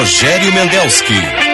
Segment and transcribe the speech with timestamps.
[0.00, 1.49] Rogério Mendelski.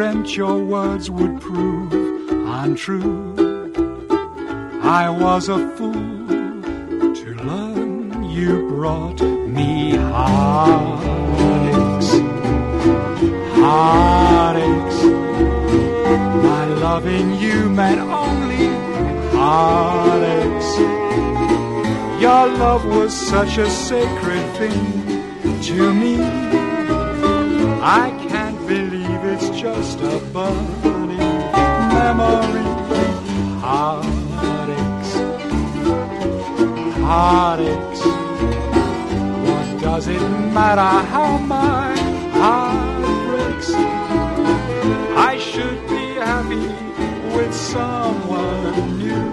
[0.00, 1.92] Dreamt your words would prove
[2.62, 3.34] untrue.
[4.82, 5.92] I was a fool
[7.20, 11.40] to learn you brought me heartaches.
[13.60, 15.04] Heartaches.
[16.48, 18.68] My loving you meant only
[19.36, 20.78] heartaches.
[22.22, 24.80] Your love was such a sacred thing
[25.64, 26.16] to me.
[27.82, 28.19] I
[29.60, 31.18] just a burning
[31.98, 32.64] memory.
[33.60, 35.10] Heartaches,
[37.04, 38.00] heartaches.
[39.46, 40.22] What does it
[40.56, 41.94] matter how my
[42.40, 43.70] heart breaks?
[45.30, 46.66] I should be happy
[47.36, 49.29] with someone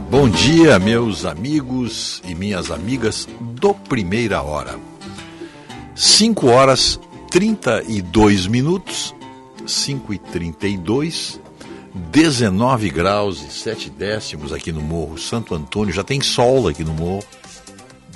[0.00, 4.78] bom dia, meus amigos e minhas amigas do Primeira Hora.
[5.94, 6.98] 5 horas
[7.30, 9.14] 32 minutos,
[9.66, 11.40] 5 e 32,
[11.94, 15.94] 19 graus e 7 décimos aqui no Morro Santo Antônio.
[15.94, 17.24] Já tem sol aqui no morro,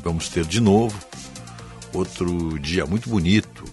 [0.02, 0.98] vamos ter de novo.
[1.92, 3.64] Outro dia muito bonito.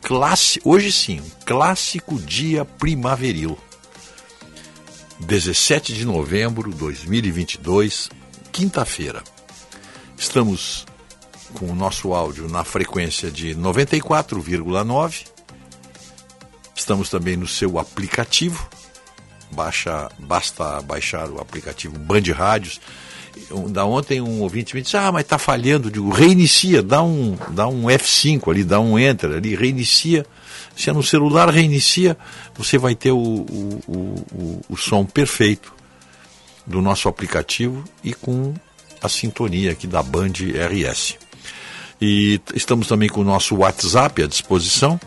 [0.00, 3.56] Classe, hoje sim, clássico dia primaveril.
[5.22, 8.10] 17 de novembro de 2022,
[8.50, 9.22] quinta-feira.
[10.18, 10.84] Estamos
[11.54, 15.26] com o nosso áudio na frequência de 94,9.
[16.74, 18.68] Estamos também no seu aplicativo.
[19.52, 22.80] Baixa, basta baixar o aplicativo Band Rádios.
[23.68, 25.90] Da ontem um ouvinte me disse: "Ah, mas está falhando".
[25.90, 30.26] Digo: "Reinicia, dá um, dá um F5 ali, dá um enter ali, reinicia".
[30.76, 32.16] Se é no celular, reinicia,
[32.54, 35.74] você vai ter o, o, o, o som perfeito
[36.66, 38.54] do nosso aplicativo e com
[39.02, 40.32] a sintonia aqui da Band
[40.70, 41.16] RS.
[42.00, 44.98] E estamos também com o nosso WhatsApp à disposição,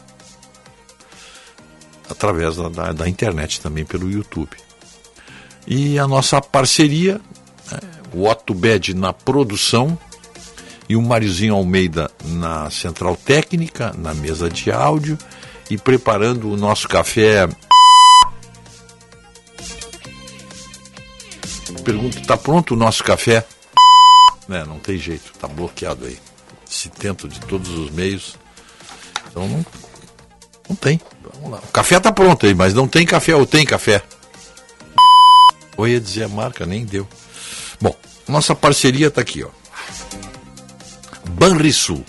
[2.08, 4.56] Através da, da, da internet também pelo YouTube.
[5.66, 7.20] E a nossa parceria,
[7.70, 7.80] né,
[8.12, 9.98] o Otto Bed na produção
[10.88, 15.16] e o Mariozinho Almeida na central técnica, na mesa de áudio
[15.70, 17.48] e preparando o nosso café
[21.84, 23.46] pergunto, tá pronto o nosso café?
[24.48, 26.18] É, não tem jeito, tá bloqueado aí.
[26.64, 28.36] Se tento de todos os meios.
[29.30, 29.66] Então não,
[30.68, 31.00] não tem.
[31.34, 31.58] Vamos lá.
[31.58, 34.02] O café tá pronto aí, mas não tem café ou tem café?
[35.76, 37.06] Ou ia dizer a marca, nem deu.
[37.80, 37.94] Bom,
[38.26, 39.50] nossa parceria tá aqui, ó.
[41.30, 42.04] Banrisul.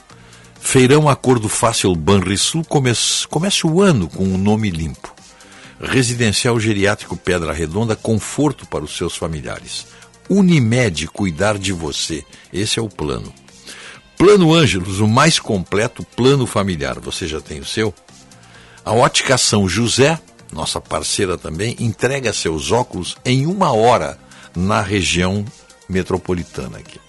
[0.59, 5.14] Feirão Acordo Fácil Banrisul comece, comece o ano com um nome limpo.
[5.79, 9.87] Residencial Geriátrico Pedra Redonda, conforto para os seus familiares.
[10.29, 12.23] Unimed, cuidar de você.
[12.51, 13.33] Esse é o plano.
[14.17, 16.99] Plano Ângelos, o mais completo plano familiar.
[16.99, 17.93] Você já tem o seu?
[18.83, 20.19] A Ótica São José,
[20.53, 24.17] nossa parceira também, entrega seus óculos em uma hora
[24.55, 25.45] na região
[25.89, 26.99] metropolitana aqui.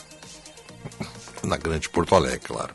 [1.43, 2.75] Na Grande Porto Alegre, claro.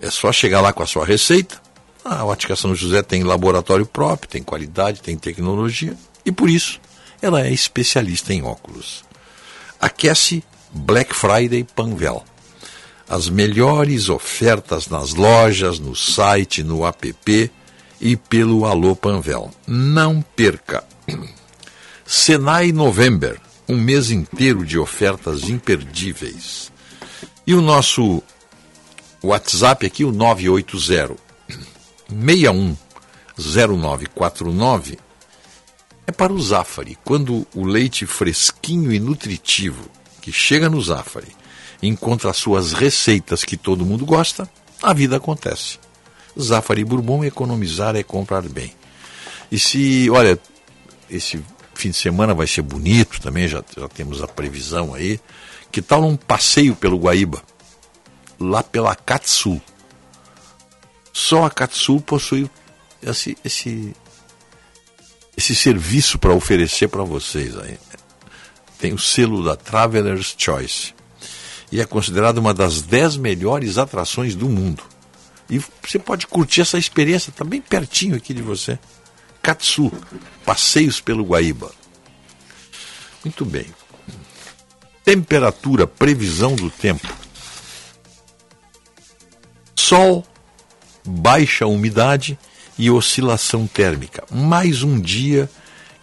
[0.00, 1.61] É só chegar lá com a sua receita,
[2.04, 6.80] a Ótica São José tem laboratório próprio, tem qualidade, tem tecnologia e por isso
[7.20, 9.04] ela é especialista em óculos.
[9.80, 12.24] Aquece Black Friday Panvel.
[13.08, 17.50] As melhores ofertas nas lojas, no site, no app
[18.00, 19.50] e pelo Alô Panvel.
[19.66, 20.82] Não perca!
[22.06, 26.72] Senai November, um mês inteiro de ofertas imperdíveis.
[27.46, 28.22] E o nosso
[29.22, 31.31] WhatsApp aqui, o 980
[32.12, 34.98] 610949
[36.06, 36.96] é para o Zafari.
[37.04, 41.34] Quando o leite fresquinho e nutritivo que chega no Zafari
[41.82, 44.48] encontra as suas receitas que todo mundo gosta,
[44.82, 45.78] a vida acontece.
[46.40, 48.74] Zafari Bourbon, economizar é comprar bem.
[49.50, 50.38] E se, olha,
[51.10, 51.42] esse
[51.74, 55.20] fim de semana vai ser bonito também, já, já temos a previsão aí.
[55.70, 57.42] Que tal um passeio pelo Guaíba?
[58.38, 59.60] Lá pela Katsul.
[61.12, 62.50] Só a Katsul possui
[63.02, 63.94] esse, esse,
[65.36, 67.78] esse serviço para oferecer para vocês aí.
[68.78, 70.94] Tem o selo da Traveler's Choice.
[71.70, 74.82] E é considerada uma das dez melhores atrações do mundo.
[75.48, 78.78] E você pode curtir essa experiência, está bem pertinho aqui de você.
[79.42, 79.92] Katsu,
[80.44, 81.70] passeios pelo Guaíba.
[83.24, 83.66] Muito bem.
[85.04, 87.08] Temperatura, previsão do tempo.
[89.74, 90.24] Sol,
[91.04, 92.38] baixa umidade
[92.78, 94.24] e oscilação térmica.
[94.30, 95.48] Mais um dia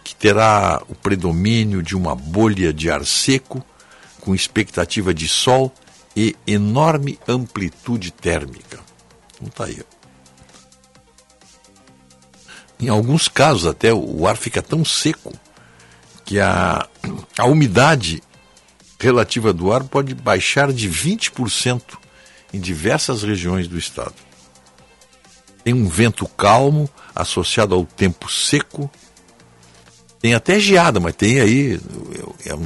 [0.02, 3.64] que terá o predomínio de uma bolha de ar seco,
[4.20, 5.72] com expectativa de sol
[6.16, 8.80] e enorme amplitude térmica.
[9.34, 9.82] Então tá aí.
[12.78, 15.32] Em alguns casos até o ar fica tão seco
[16.24, 16.86] que a,
[17.38, 18.22] a umidade
[18.98, 21.82] relativa do ar pode baixar de 20%
[22.52, 24.14] em diversas regiões do estado.
[25.62, 28.90] Tem um vento calmo associado ao tempo seco.
[30.20, 31.80] Tem até geada, mas tem aí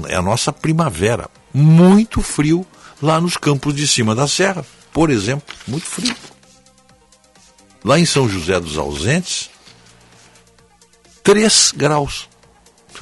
[0.09, 1.29] é a nossa primavera.
[1.53, 2.67] Muito frio
[3.01, 6.15] lá nos campos de cima da serra, por exemplo, muito frio.
[7.85, 9.51] Lá em São José dos Ausentes,
[11.23, 12.29] 3 graus.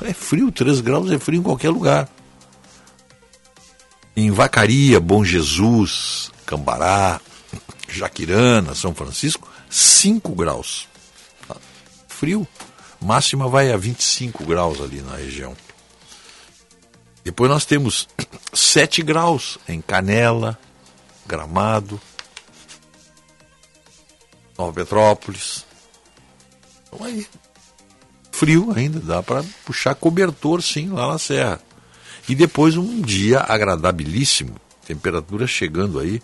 [0.00, 2.08] É frio, 3 graus é frio em qualquer lugar.
[4.16, 7.20] Em Vacaria, Bom Jesus, Cambará,
[7.88, 10.86] Jaquirana, São Francisco, 5 graus.
[12.06, 12.46] Frio.
[13.00, 15.56] Máxima vai a 25 graus ali na região.
[17.24, 18.06] Depois nós temos
[18.52, 20.58] 7 graus em Canela,
[21.26, 21.98] Gramado,
[24.58, 25.64] Nova Petrópolis.
[26.86, 27.26] Então aí,
[28.30, 31.60] frio ainda, dá para puxar cobertor sim lá na serra.
[32.28, 34.54] E depois um dia agradabilíssimo,
[34.86, 36.22] temperatura chegando aí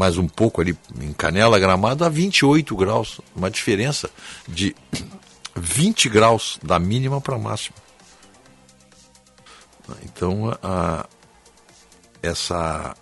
[0.00, 4.08] mais um pouco ali em Canela Gramado a 28 graus, uma diferença
[4.48, 4.74] de
[5.54, 7.76] 20 graus da mínima para a máxima.
[10.02, 11.06] Então, a,
[12.22, 12.96] essa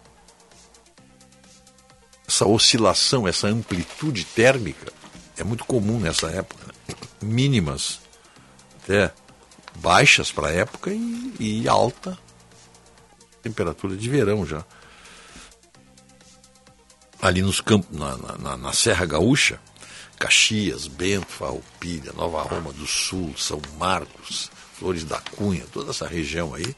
[2.27, 4.93] essa oscilação, essa amplitude térmica
[5.37, 6.67] é muito comum nessa época.
[6.67, 6.95] Né?
[7.23, 8.01] Mínimas
[8.83, 9.13] até
[9.77, 12.19] baixas para a época e, e alta
[13.41, 14.65] temperatura de verão já
[17.21, 19.61] ali nos campos, na, na, na Serra Gaúcha,
[20.19, 26.55] Caxias, Bento, Farroupilha, Nova Roma do Sul, São Marcos, Flores da Cunha, toda essa região
[26.55, 26.75] aí,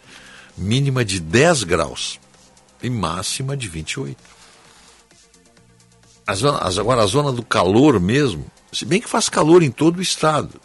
[0.56, 2.18] mínima de 10 graus
[2.82, 4.16] e máxima de 28.
[6.26, 9.98] A zona, agora a zona do calor mesmo, se bem que faz calor em todo
[9.98, 10.60] o estado,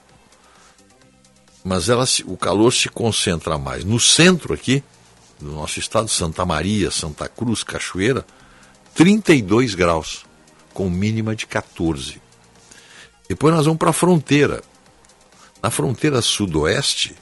[1.64, 4.84] mas ela, o calor se concentra mais no centro aqui,
[5.40, 8.26] do nosso estado, Santa Maria, Santa Cruz, Cachoeira,
[8.96, 10.26] 32 graus,
[10.74, 12.22] com mínima de 14.
[13.28, 14.64] Depois nós vamos para a fronteira.
[15.62, 17.14] Na fronteira sudoeste,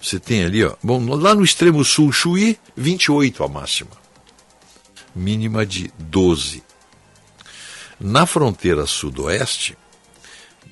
[0.00, 3.90] você tem ali, ó, bom, lá no extremo sul, Chuí, 28 a máxima.
[5.12, 6.62] Mínima de 12.
[7.98, 9.76] Na fronteira sudoeste,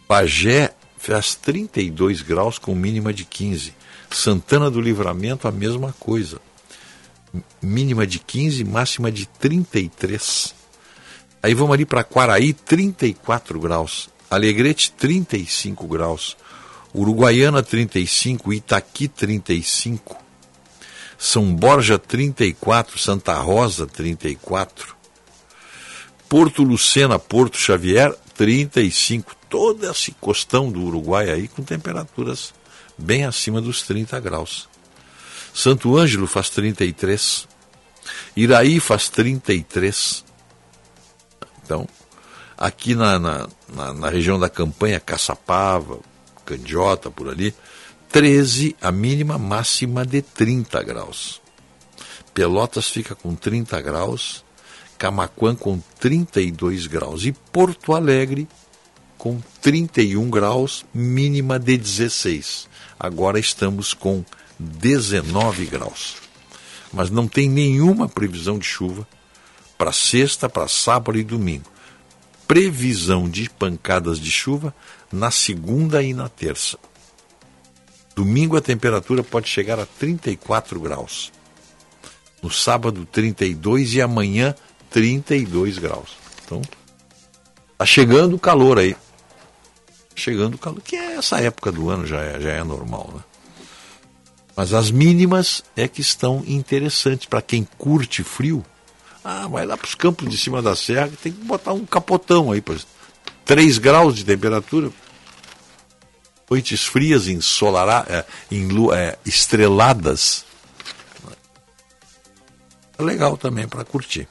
[0.09, 3.75] Bagé faz 32 graus com mínima de 15.
[4.11, 6.41] Santana do Livramento, a mesma coisa
[7.61, 10.55] mínima de 15, máxima de 33.
[11.43, 14.09] Aí vamos ali para Quaraí, 34 graus.
[14.31, 16.37] Alegrete, 35 graus.
[16.95, 18.53] Uruguaiana, 35.
[18.53, 20.17] Itaqui, 35.
[21.19, 22.99] São Borja, 34.
[22.99, 24.95] Santa Rosa, 34.
[26.29, 29.37] Porto Lucena, Porto Xavier, 35.
[29.49, 32.55] Todo esse costão do Uruguai aí com temperaturas
[32.97, 34.69] bem acima dos 30 graus.
[35.55, 37.47] Santo Ângelo faz 33.
[38.37, 40.25] Iraí faz 33.
[41.63, 41.89] Então,
[42.59, 46.01] aqui na, na, na, na região da campanha, Caçapava,
[46.45, 47.55] Candiota, por ali,
[48.11, 51.41] 13 a mínima, máxima de 30 graus.
[52.35, 54.45] Pelotas fica com 30 graus,
[54.99, 58.49] Camaquã com 32 graus e Porto Alegre
[59.17, 62.69] com 31 graus, mínima de 16.
[62.99, 64.25] Agora estamos com
[64.59, 66.17] 19 graus.
[66.93, 69.07] Mas não tem nenhuma previsão de chuva
[69.77, 71.71] para sexta, para sábado e domingo.
[72.47, 74.75] Previsão de pancadas de chuva
[75.11, 76.79] na segunda e na terça.
[78.15, 81.33] Domingo a temperatura pode chegar a 34 graus.
[82.41, 84.55] No sábado, 32 e amanhã,
[84.91, 86.17] 32 graus.
[86.45, 86.63] Então,
[87.77, 88.97] tá chegando o calor aí.
[90.15, 93.21] Chegando o calor, que é essa época do ano já é, já é normal, né?
[94.57, 98.65] Mas as mínimas é que estão interessantes para quem curte frio.
[99.25, 102.53] Ah, vai lá para os campos de cima da serra, tem que botar um capotão
[102.53, 102.87] aí, pois
[103.45, 104.91] 3 graus de temperatura.
[106.49, 110.45] Noites frias, ensolará, é, em, é, estreladas.
[112.97, 114.29] É legal também para curtir.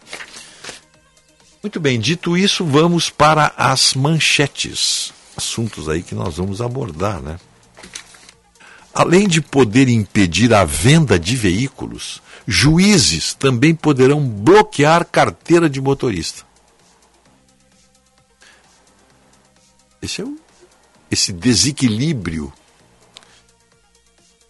[1.62, 5.12] Muito bem, dito isso, vamos para as manchetes.
[5.36, 7.40] Assuntos aí que nós vamos abordar, né?
[8.94, 16.44] Além de poder impedir a venda de veículos, juízes também poderão bloquear carteira de motorista.
[20.00, 20.38] Esse é o,
[21.10, 22.54] esse desequilíbrio,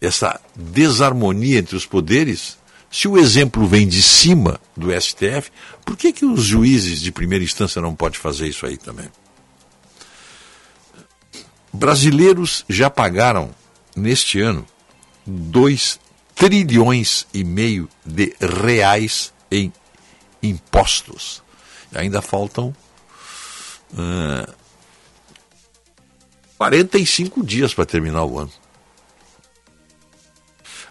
[0.01, 2.57] essa desarmonia entre os poderes.
[2.91, 5.51] Se o exemplo vem de cima do STF,
[5.85, 9.09] por que, que os juízes de primeira instância não podem fazer isso aí também?
[11.71, 13.53] Brasileiros já pagaram
[13.95, 14.65] neste ano,
[15.25, 15.99] 2
[16.35, 19.71] trilhões e meio de reais em
[20.41, 21.41] impostos.
[21.91, 22.75] E ainda faltam
[23.93, 24.53] uh,
[26.57, 28.51] 45 dias para terminar o ano.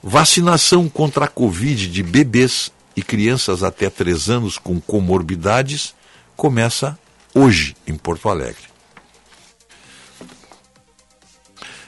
[0.02, 5.94] Vacinação contra a Covid de bebês e crianças até 3 anos com comorbidades
[6.36, 6.98] começa
[7.34, 8.71] hoje em Porto Alegre.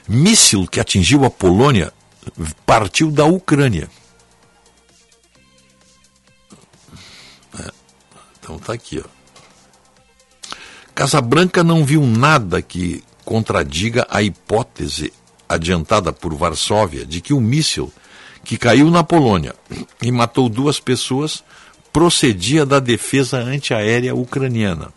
[0.07, 1.91] Míssil que atingiu a Polônia
[2.65, 3.89] partiu da Ucrânia.
[7.59, 7.71] É,
[8.39, 9.15] então tá aqui, ó.
[10.93, 15.11] Casabranca não viu nada que contradiga a hipótese
[15.47, 17.91] adiantada por Varsóvia de que o míssil
[18.43, 19.55] que caiu na Polônia
[20.01, 21.43] e matou duas pessoas
[21.91, 24.93] procedia da defesa antiaérea ucraniana.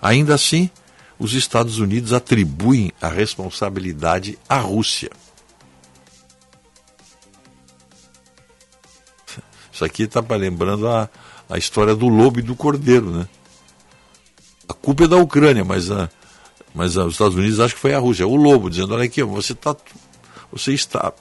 [0.00, 0.70] Ainda assim,
[1.18, 5.10] os Estados Unidos atribuem a responsabilidade à Rússia.
[9.72, 11.08] Isso aqui está lembrando a,
[11.48, 13.28] a história do lobo e do cordeiro, né?
[14.68, 16.08] A culpa é da Ucrânia, mas, a,
[16.74, 18.26] mas a, os Estados Unidos acham que foi a Rússia.
[18.26, 19.76] O lobo dizendo, olha aqui, você, tá,
[20.50, 21.12] você está...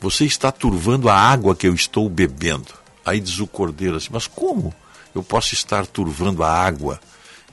[0.00, 2.72] Você está turvando a água que eu estou bebendo.
[3.04, 4.74] Aí diz o cordeiro assim, mas como
[5.14, 7.00] eu posso estar turvando a água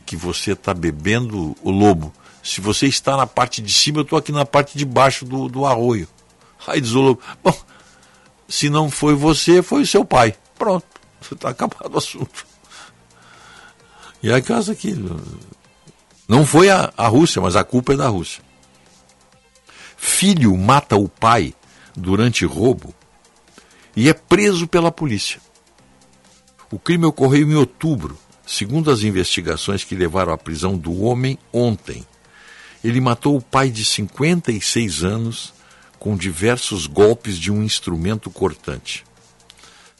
[0.05, 2.13] que você está bebendo o lobo.
[2.43, 5.49] Se você está na parte de cima, eu estou aqui na parte de baixo do,
[5.49, 6.07] do arroio.
[6.65, 7.57] Aí diz o lobo: Bom,
[8.47, 10.35] se não foi você, foi o seu pai.
[10.57, 10.85] Pronto,
[11.31, 12.45] está acabado o assunto.
[14.21, 14.95] E a casa aqui.
[16.27, 18.43] Não foi a, a Rússia, mas a culpa é da Rússia.
[19.95, 21.53] Filho mata o pai
[21.95, 22.93] durante roubo
[23.95, 25.41] e é preso pela polícia.
[26.71, 32.07] O crime ocorreu em outubro Segundo as investigações que levaram à prisão do homem ontem,
[32.81, 35.53] ele matou o pai de 56 anos
[35.99, 39.05] com diversos golpes de um instrumento cortante.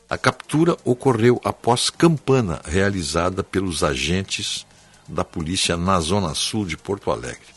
[0.09, 4.65] A captura ocorreu após campana realizada pelos agentes
[5.05, 7.53] da polícia na zona sul de Porto Alegre.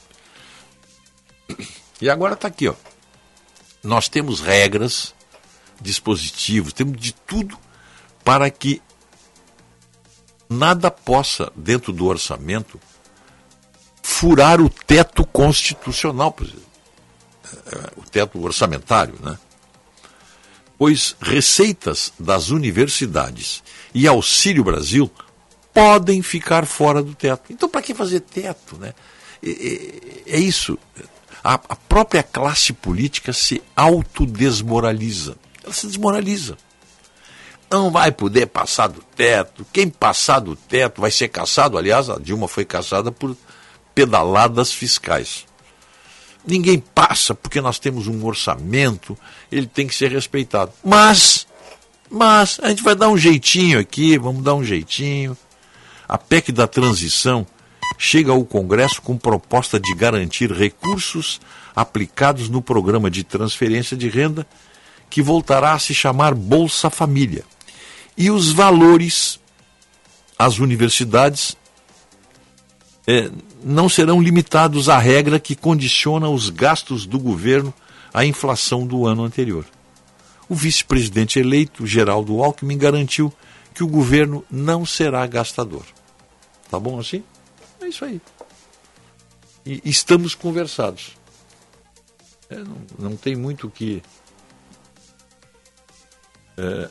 [2.00, 2.74] E agora está aqui, ó.
[3.80, 5.14] Nós temos regras,
[5.80, 7.56] dispositivos, temos de tudo
[8.24, 8.82] para que
[10.50, 12.80] nada possa, dentro do orçamento,
[14.02, 19.38] furar o teto constitucional, é, o teto orçamentário, né?
[20.76, 23.62] Pois receitas das universidades
[23.95, 25.11] e Auxílio Brasil
[25.73, 27.52] podem ficar fora do teto.
[27.52, 28.92] Então, para que fazer teto, né?
[29.42, 30.76] É, isso.
[31.45, 35.37] A, a própria classe política se autodesmoraliza.
[35.62, 36.57] Ela se desmoraliza
[37.70, 39.64] não vai poder passar do teto.
[39.72, 41.78] Quem passar do teto vai ser caçado.
[41.78, 43.36] Aliás, a Dilma foi caçada por
[43.94, 45.46] pedaladas fiscais.
[46.46, 49.16] Ninguém passa porque nós temos um orçamento,
[49.52, 50.72] ele tem que ser respeitado.
[50.82, 51.46] Mas,
[52.10, 55.36] mas, a gente vai dar um jeitinho aqui, vamos dar um jeitinho.
[56.08, 57.46] A PEC da transição,
[57.98, 61.38] chega ao Congresso com proposta de garantir recursos
[61.76, 64.46] aplicados no programa de transferência de renda,
[65.10, 67.44] que voltará a se chamar Bolsa Família.
[68.20, 69.40] E os valores
[70.38, 71.56] às universidades
[73.06, 73.30] é,
[73.64, 77.72] não serão limitados à regra que condiciona os gastos do governo
[78.12, 79.64] à inflação do ano anterior.
[80.50, 83.32] O vice-presidente eleito, Geraldo Alckmin, garantiu
[83.72, 85.86] que o governo não será gastador.
[86.70, 87.24] Tá bom assim?
[87.80, 88.20] É isso aí.
[89.64, 91.16] E estamos conversados.
[92.50, 94.02] É, não, não, tem muito o que.
[96.58, 96.90] É,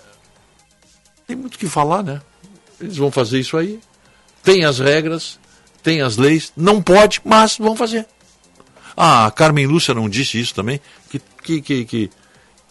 [1.29, 2.19] tem muito o que falar, né?
[2.81, 3.79] Eles vão fazer isso aí.
[4.41, 5.39] Tem as regras,
[5.83, 6.51] tem as leis.
[6.57, 8.07] Não pode, mas vão fazer.
[8.97, 10.81] Ah, a Carmen Lúcia não disse isso também?
[11.07, 12.11] Que, que, que, que,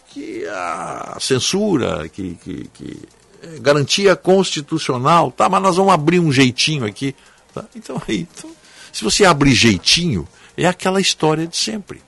[0.09, 2.99] que a censura, que, que, que
[3.41, 5.47] é garantia constitucional, tá?
[5.47, 7.15] Mas nós vamos abrir um jeitinho aqui.
[7.53, 7.63] Tá?
[7.73, 8.51] Então, aí, então,
[8.91, 12.01] se você abrir jeitinho, é aquela história de sempre.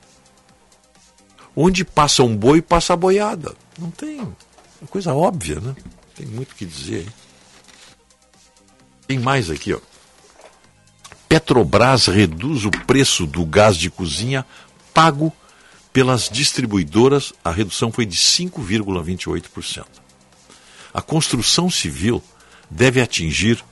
[1.55, 3.55] Onde passa um boi, passa a boiada.
[3.79, 4.20] Não tem.
[4.20, 5.74] É coisa óbvia, né?
[6.22, 7.08] Tem muito o que dizer.
[9.08, 9.80] Tem mais aqui, ó.
[11.28, 14.46] Petrobras reduz o preço do gás de cozinha
[14.94, 15.34] pago
[15.92, 17.34] pelas distribuidoras.
[17.44, 19.88] A redução foi de 5,28%.
[20.94, 22.24] A construção civil
[22.70, 23.66] deve atingir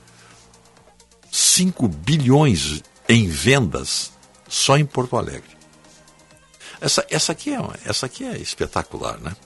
[1.30, 4.10] 5 bilhões em vendas
[4.48, 5.56] só em Porto Alegre.
[6.80, 9.36] Essa, essa, aqui, é, essa aqui é espetacular, né?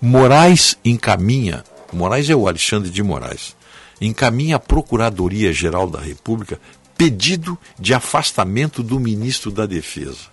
[0.00, 3.56] Moraes encaminha, Moraes é o Alexandre de Moraes,
[4.00, 6.60] encaminha à Procuradoria-Geral da República
[6.96, 10.32] pedido de afastamento do ministro da Defesa.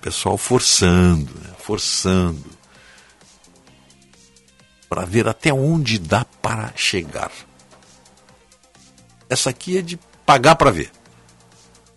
[0.00, 1.54] Pessoal forçando, né?
[1.58, 2.46] forçando,
[4.88, 7.30] para ver até onde dá para chegar.
[9.28, 10.90] Essa aqui é de pagar para ver.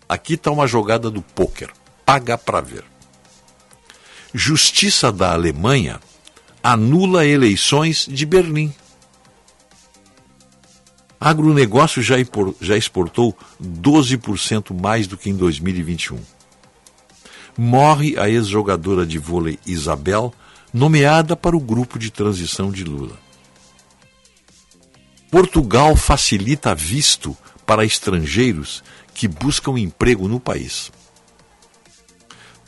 [0.08, 1.70] Aqui está uma jogada do pôquer.
[2.04, 2.84] Paga para ver.
[4.34, 6.00] Justiça da Alemanha
[6.62, 8.72] anula eleições de Berlim.
[11.20, 12.16] Agronegócio já,
[12.60, 16.18] já exportou 12% mais do que em 2021.
[17.56, 20.32] Morre a ex-jogadora de vôlei Isabel,
[20.72, 23.16] nomeada para o grupo de transição de Lula.
[25.30, 28.82] Portugal facilita visto para estrangeiros
[29.14, 30.90] que buscam emprego no país.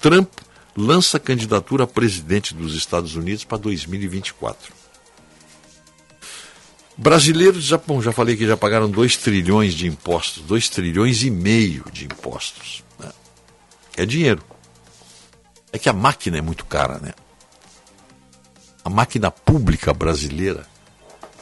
[0.00, 0.30] Trump
[0.76, 4.72] lança candidatura a presidente dos Estados Unidos para 2024.
[6.96, 11.30] Brasileiros, já, bom, já falei que já pagaram 2 trilhões de impostos, 2 trilhões e
[11.30, 12.84] meio de impostos.
[12.98, 13.10] Né?
[13.96, 14.42] É dinheiro.
[15.72, 17.12] É que a máquina é muito cara, né?
[18.84, 20.68] A máquina pública brasileira,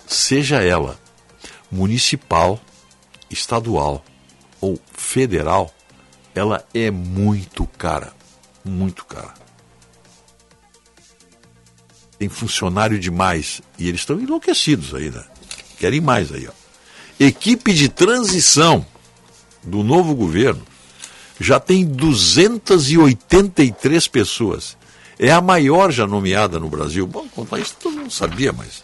[0.07, 0.99] seja ela
[1.71, 2.59] municipal,
[3.29, 4.03] estadual
[4.61, 5.75] ou federal,
[6.35, 8.15] ela é muito cara.
[8.65, 9.35] Muito cara.
[12.19, 13.63] Tem funcionário demais.
[13.79, 15.25] E eles estão enlouquecidos aí, né?
[15.79, 16.53] Querem mais aí, ó.
[17.19, 18.87] Equipe de transição
[19.63, 20.63] do novo governo
[21.41, 24.77] já tem 283 pessoas.
[25.19, 27.07] É a maior já nomeada no Brasil.
[27.07, 28.83] Bom, contar isso todo mundo sabia, mas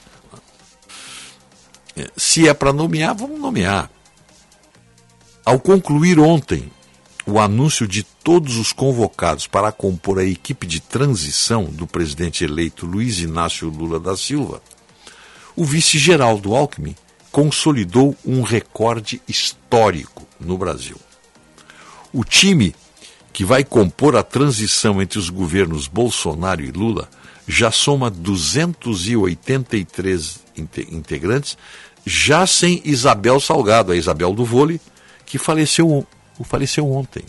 [2.16, 3.90] se é para nomear, vamos nomear.
[5.44, 6.70] Ao concluir ontem
[7.30, 12.86] o anúncio de todos os convocados para compor a equipe de transição do presidente eleito
[12.86, 14.62] Luiz Inácio Lula da Silva,
[15.54, 16.96] o vice-geraldo Alckmin
[17.30, 20.96] consolidou um recorde histórico no Brasil.
[22.14, 22.74] O time
[23.30, 27.10] que vai compor a transição entre os governos Bolsonaro e Lula
[27.46, 30.40] já soma 283
[30.90, 31.58] integrantes,
[32.06, 34.80] já sem Isabel Salgado, a Isabel do vôlei,
[35.26, 36.06] que faleceu,
[36.44, 37.24] faleceu ontem.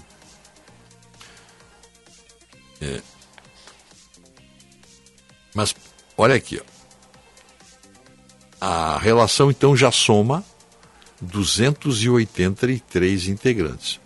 [2.82, 3.02] É.
[5.54, 5.76] Mas
[6.17, 6.63] olha aqui, ó.
[8.62, 10.45] a relação então já soma
[11.22, 14.00] 283 integrantes.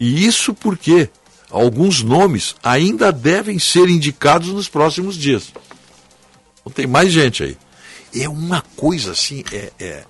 [0.00, 1.08] E isso porque
[1.50, 5.52] alguns nomes ainda devem ser indicados nos próximos dias.
[6.60, 7.56] Então tem mais gente aí
[8.20, 10.04] é uma coisa assim, é, é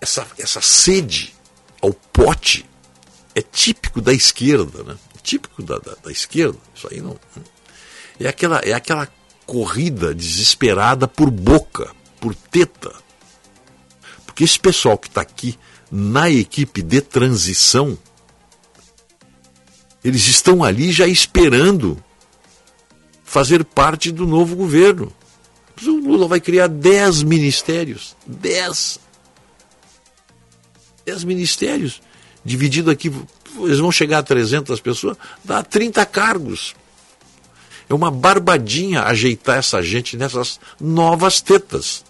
[0.00, 1.34] essa, essa sede
[2.18, 2.66] pote
[3.32, 4.98] é típico da esquerda, né?
[5.16, 6.58] É típico da, da, da, esquerda.
[6.74, 7.16] Isso aí não.
[8.18, 9.08] É aquela, é aquela
[9.46, 12.92] corrida desesperada por boca, por teta.
[14.26, 15.56] Porque esse pessoal que está aqui
[15.90, 17.96] na equipe de transição,
[20.04, 22.02] eles estão ali já esperando
[23.22, 25.12] fazer parte do novo governo.
[25.80, 28.16] O Lula vai criar 10 ministérios.
[28.26, 28.98] 10.
[31.08, 32.02] 10 ministérios,
[32.44, 33.12] dividido aqui,
[33.60, 36.74] eles vão chegar a 300 pessoas, dá 30 cargos.
[37.88, 42.04] É uma barbadinha ajeitar essa gente nessas novas tetas.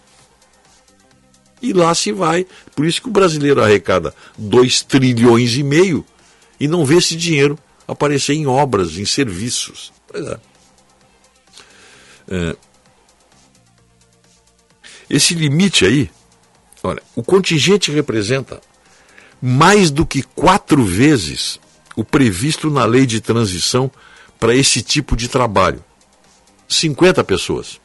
[1.63, 2.47] E lá se vai.
[2.75, 6.05] Por isso que o brasileiro arrecada 2 trilhões e meio
[6.59, 9.93] e não vê esse dinheiro aparecer em obras, em serviços.
[10.07, 10.41] Pois é.
[12.29, 12.57] é.
[15.09, 16.11] Esse limite aí,
[16.83, 18.61] olha, o contingente representa
[19.41, 21.61] mais do que quatro vezes
[21.97, 23.91] o previsto na lei de transição
[24.39, 25.85] para esse tipo de trabalho.
[26.69, 27.81] 50 pessoas.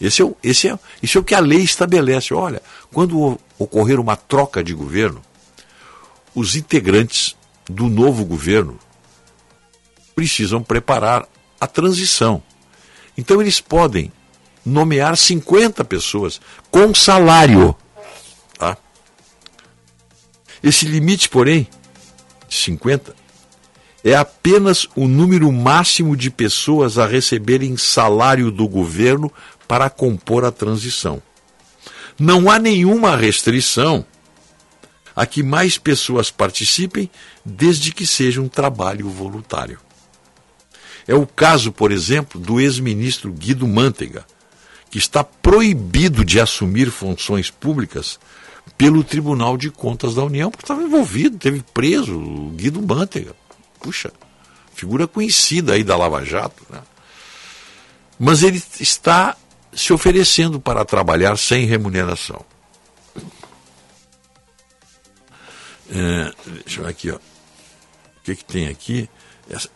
[0.00, 2.32] Esse é, o, esse, é, esse é o que a lei estabelece.
[2.32, 5.20] Olha, quando ocorrer uma troca de governo,
[6.34, 7.36] os integrantes
[7.68, 8.78] do novo governo
[10.14, 11.28] precisam preparar
[11.60, 12.42] a transição.
[13.16, 14.12] Então eles podem
[14.64, 17.74] nomear 50 pessoas com salário.
[20.62, 21.68] Esse limite, porém,
[22.48, 23.14] 50,
[24.04, 29.32] é apenas o número máximo de pessoas a receberem salário do governo
[29.66, 31.22] para compor a transição.
[32.18, 34.04] Não há nenhuma restrição
[35.14, 37.10] a que mais pessoas participem,
[37.44, 39.80] desde que seja um trabalho voluntário.
[41.08, 44.24] É o caso, por exemplo, do ex-ministro Guido Mantega,
[44.90, 48.18] que está proibido de assumir funções públicas
[48.76, 53.34] pelo Tribunal de Contas da União, porque estava envolvido, teve preso o Guido Mantega.
[53.80, 54.12] Puxa,
[54.74, 56.64] figura conhecida aí da Lava Jato.
[56.70, 56.80] Né?
[58.18, 59.36] Mas ele está
[59.72, 62.44] se oferecendo para trabalhar sem remuneração.
[65.90, 66.32] É,
[66.64, 67.16] deixa eu ver aqui, ó.
[67.16, 67.20] O
[68.24, 69.08] que, que tem aqui?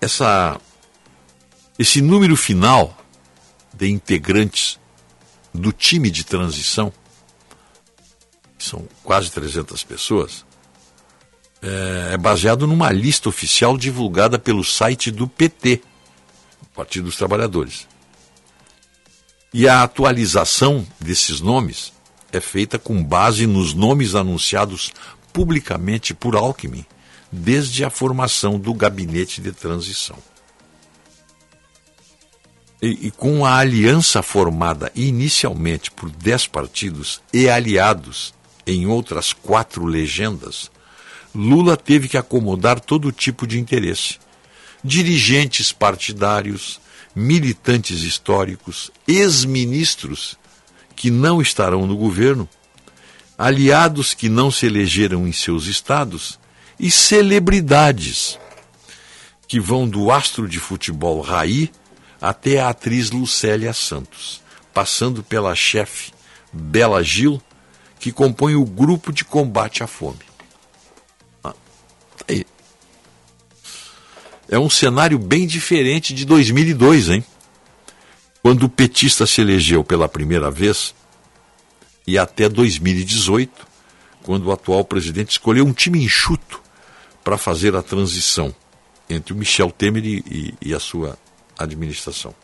[0.00, 0.60] Essa,
[1.78, 2.96] esse número final
[3.72, 4.78] de integrantes
[5.54, 6.92] do time de transição,
[8.62, 10.44] que são quase 300 pessoas,
[11.60, 15.82] é, é baseado numa lista oficial divulgada pelo site do PT,
[16.74, 17.88] Partido dos Trabalhadores.
[19.52, 21.92] E a atualização desses nomes
[22.32, 24.92] é feita com base nos nomes anunciados
[25.32, 26.86] publicamente por Alckmin
[27.30, 30.16] desde a formação do gabinete de transição.
[32.80, 38.34] E, e, com a aliança formada inicialmente por dez partidos e aliados
[38.66, 40.70] em outras quatro legendas,
[41.34, 44.18] Lula teve que acomodar todo tipo de interesse.
[44.84, 46.80] Dirigentes partidários,
[47.14, 50.36] militantes históricos, ex-ministros
[50.94, 52.48] que não estarão no governo,
[53.36, 56.38] aliados que não se elegeram em seus estados
[56.78, 58.38] e celebridades
[59.48, 61.70] que vão do astro de futebol Raí
[62.20, 64.40] até a atriz Lucélia Santos,
[64.72, 66.12] passando pela chefe
[66.52, 67.42] Bela Gil,
[68.02, 70.18] que compõe o grupo de combate à fome.
[71.44, 71.54] Ah,
[72.28, 72.44] aí.
[74.48, 77.24] É um cenário bem diferente de 2002, hein?
[78.42, 80.92] Quando o petista se elegeu pela primeira vez,
[82.04, 83.68] e até 2018,
[84.24, 86.60] quando o atual presidente escolheu um time enxuto
[87.22, 88.52] para fazer a transição
[89.08, 91.16] entre o Michel Temer e, e a sua
[91.56, 92.34] administração.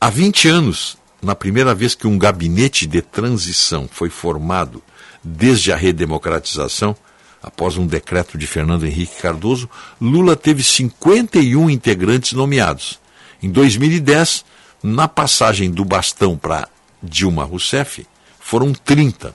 [0.00, 4.82] Há 20 anos, na primeira vez que um gabinete de transição foi formado
[5.22, 6.96] desde a redemocratização,
[7.42, 9.68] após um decreto de Fernando Henrique Cardoso,
[10.00, 12.98] Lula teve 51 integrantes nomeados.
[13.42, 14.44] Em 2010,
[14.82, 16.68] na passagem do bastão para
[17.02, 18.06] Dilma Rousseff,
[18.38, 19.34] foram 30.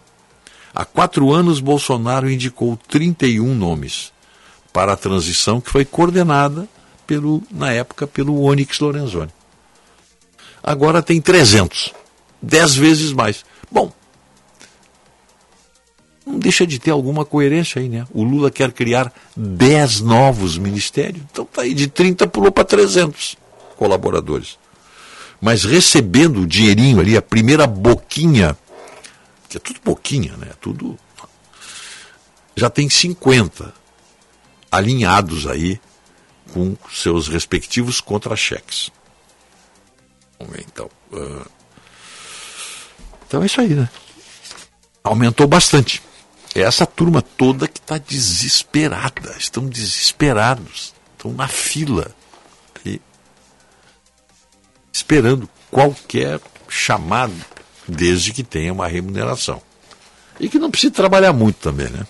[0.74, 4.12] Há quatro anos, Bolsonaro indicou 31 nomes
[4.74, 6.68] para a transição que foi coordenada
[7.08, 9.32] pelo, na época pelo Onyx Lorenzoni.
[10.66, 11.94] Agora tem 300,
[12.42, 13.46] 10 vezes mais.
[13.72, 13.94] Bom,
[16.26, 18.08] não deixa de ter alguma coerência aí, né?
[18.12, 23.38] O Lula quer criar 10 novos ministérios, então tá aí de 30 pulou para 300
[23.78, 24.58] colaboradores.
[25.40, 28.58] Mas recebendo o dinheirinho ali, a primeira boquinha,
[29.48, 30.48] que é tudo boquinha, né?
[30.60, 30.98] Tudo
[32.56, 33.72] já tem 50
[34.72, 35.80] alinhados aí
[36.52, 38.90] com seus respectivos contra-cheques.
[40.40, 41.46] Então, uh...
[43.28, 43.90] então é isso aí, né?
[45.04, 46.02] Aumentou bastante.
[46.54, 52.16] É essa turma toda que está desesperada, estão desesperados, estão na fila,
[54.96, 57.36] esperando qualquer chamado,
[57.86, 59.62] desde que tenha uma remuneração.
[60.40, 62.08] E que não precise trabalhar muito também, né?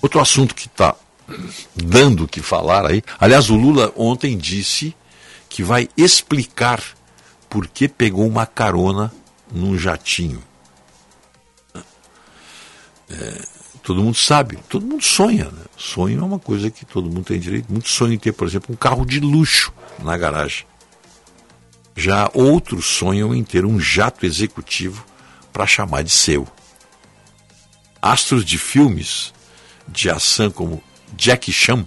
[0.00, 0.94] Outro assunto que está
[1.74, 3.02] dando o que falar aí.
[3.18, 4.94] Aliás, o Lula ontem disse
[5.56, 6.84] que vai explicar
[7.48, 9.10] por que pegou uma carona
[9.50, 10.42] num jatinho.
[13.08, 13.42] É,
[13.82, 15.46] todo mundo sabe, todo mundo sonha.
[15.46, 15.64] Né?
[15.74, 17.72] Sonho é uma coisa que todo mundo tem direito.
[17.72, 20.66] Muito sonho em ter, por exemplo, um carro de luxo na garagem.
[21.96, 25.06] Já outros sonham em ter um jato executivo
[25.54, 26.46] para chamar de seu.
[28.02, 29.32] Astros de filmes
[29.88, 30.84] de ação como
[31.16, 31.86] Jack Chan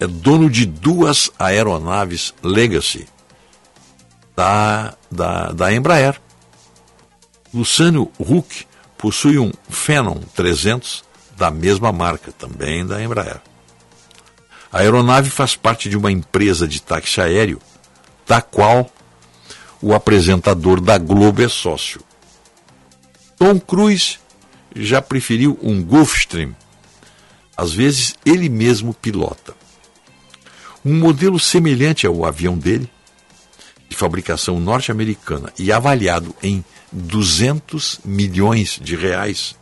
[0.00, 3.06] é dono de duas aeronaves Legacy
[4.36, 6.20] da, da, da Embraer.
[7.52, 11.04] Luciano Huck possui um Phenom 300
[11.36, 13.40] da mesma marca, também da Embraer.
[14.70, 17.60] A aeronave faz parte de uma empresa de táxi aéreo,
[18.26, 18.90] da qual
[19.80, 22.00] o apresentador da Globo é sócio.
[23.36, 24.18] Tom Cruise
[24.74, 26.54] já preferiu um Gulfstream.
[27.56, 29.57] Às vezes ele mesmo pilota.
[30.84, 32.88] Um modelo semelhante ao avião dele,
[33.88, 39.56] de fabricação norte-americana e avaliado em 200 milhões de reais,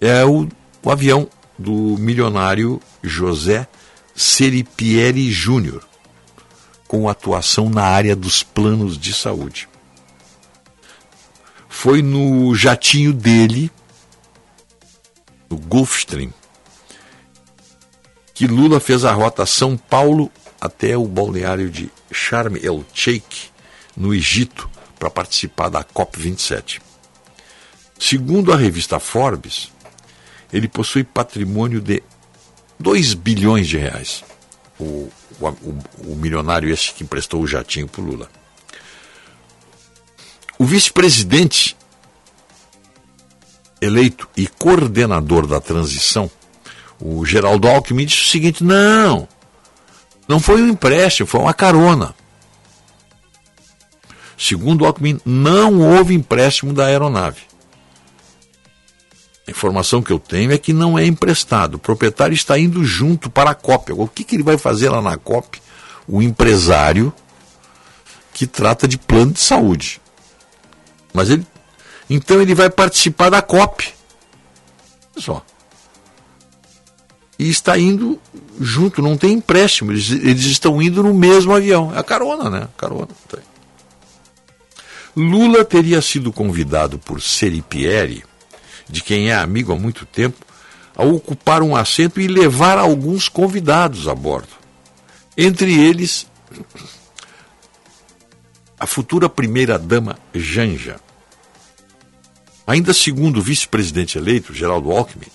[0.00, 0.48] é o,
[0.82, 3.66] o avião do milionário José
[4.14, 5.86] Seripieri Júnior,
[6.86, 9.68] com atuação na área dos planos de saúde.
[11.68, 13.70] Foi no jatinho dele,
[15.50, 16.32] no Gulfstream,
[18.34, 23.50] que Lula fez a rota São Paulo até o balneário de Sharm el-Sheikh,
[23.96, 24.68] no Egito,
[24.98, 26.80] para participar da COP27.
[27.98, 29.70] Segundo a revista Forbes,
[30.52, 32.02] ele possui patrimônio de
[32.80, 34.24] 2 bilhões de reais.
[34.80, 35.08] O,
[35.40, 35.48] o,
[35.98, 38.28] o milionário esse que emprestou o jatinho para Lula.
[40.58, 41.76] O vice-presidente
[43.80, 46.30] eleito e coordenador da transição
[47.00, 49.28] o Geraldo Alckmin disse o seguinte: não,
[50.28, 52.14] não foi um empréstimo, foi uma carona.
[54.36, 57.42] Segundo Alckmin, não houve empréstimo da aeronave.
[59.46, 61.74] A informação que eu tenho é que não é emprestado.
[61.74, 63.92] O proprietário está indo junto para a COP.
[63.92, 65.60] O que, que ele vai fazer lá na COP?
[66.08, 67.12] O empresário
[68.32, 70.00] que trata de plano de saúde.
[71.12, 71.46] Mas ele.
[72.08, 73.92] Então ele vai participar da COP.
[75.16, 75.44] Só
[77.38, 78.18] e está indo
[78.60, 81.92] junto, não tem empréstimo, eles, eles estão indo no mesmo avião.
[81.94, 82.68] É a carona, né?
[82.76, 83.08] Carona.
[83.28, 83.38] Tá
[85.16, 88.24] Lula teria sido convidado por Seripieri,
[88.88, 90.44] de quem é amigo há muito tempo,
[90.96, 94.48] a ocupar um assento e levar alguns convidados a bordo.
[95.36, 96.26] Entre eles,
[98.78, 101.00] a futura primeira-dama Janja.
[102.66, 105.26] Ainda segundo o vice-presidente eleito, Geraldo Alckmin,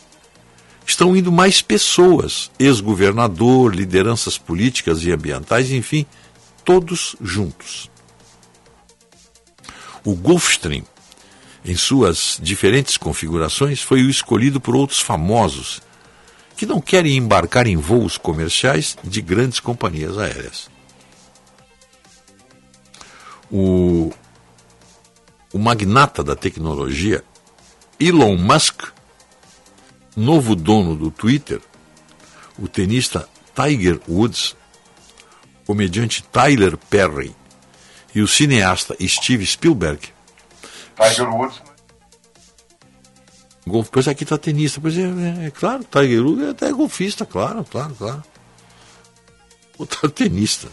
[0.90, 6.06] estão indo mais pessoas, ex-governador, lideranças políticas e ambientais, enfim,
[6.66, 7.90] todos juntos.
[10.04, 10.84] O Gulfstream,
[11.64, 15.82] em suas diferentes configurações, foi o escolhido por outros famosos
[16.58, 20.70] que não querem embarcar em voos comerciais de grandes companhias aéreas.
[23.52, 24.12] O,
[25.54, 27.24] o magnata da tecnologia,
[28.00, 28.99] Elon Musk,
[30.16, 31.62] novo dono do Twitter,
[32.58, 34.56] o tenista Tiger Woods,
[35.64, 37.36] o comediante Tyler Perry
[38.14, 40.10] e o cineasta Steve Spielberg.
[40.96, 41.62] Tiger Woods.
[43.68, 47.26] Golf, pois aqui está tenista, pois é, é, é, claro, Tiger Woods é até golfista,
[47.26, 48.24] claro, claro, claro.
[49.78, 50.68] O tá tenista.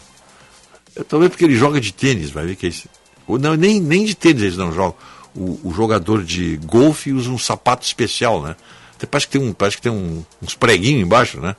[0.95, 2.89] É, talvez porque ele joga de tênis, vai ver que é esse.
[3.27, 4.95] Ou não, nem, nem de tênis eles não jogam.
[5.35, 8.55] O, o jogador de golfe usa um sapato especial, né?
[9.05, 11.55] Parece que tem, um, parece que tem um, uns preguinhos embaixo, né?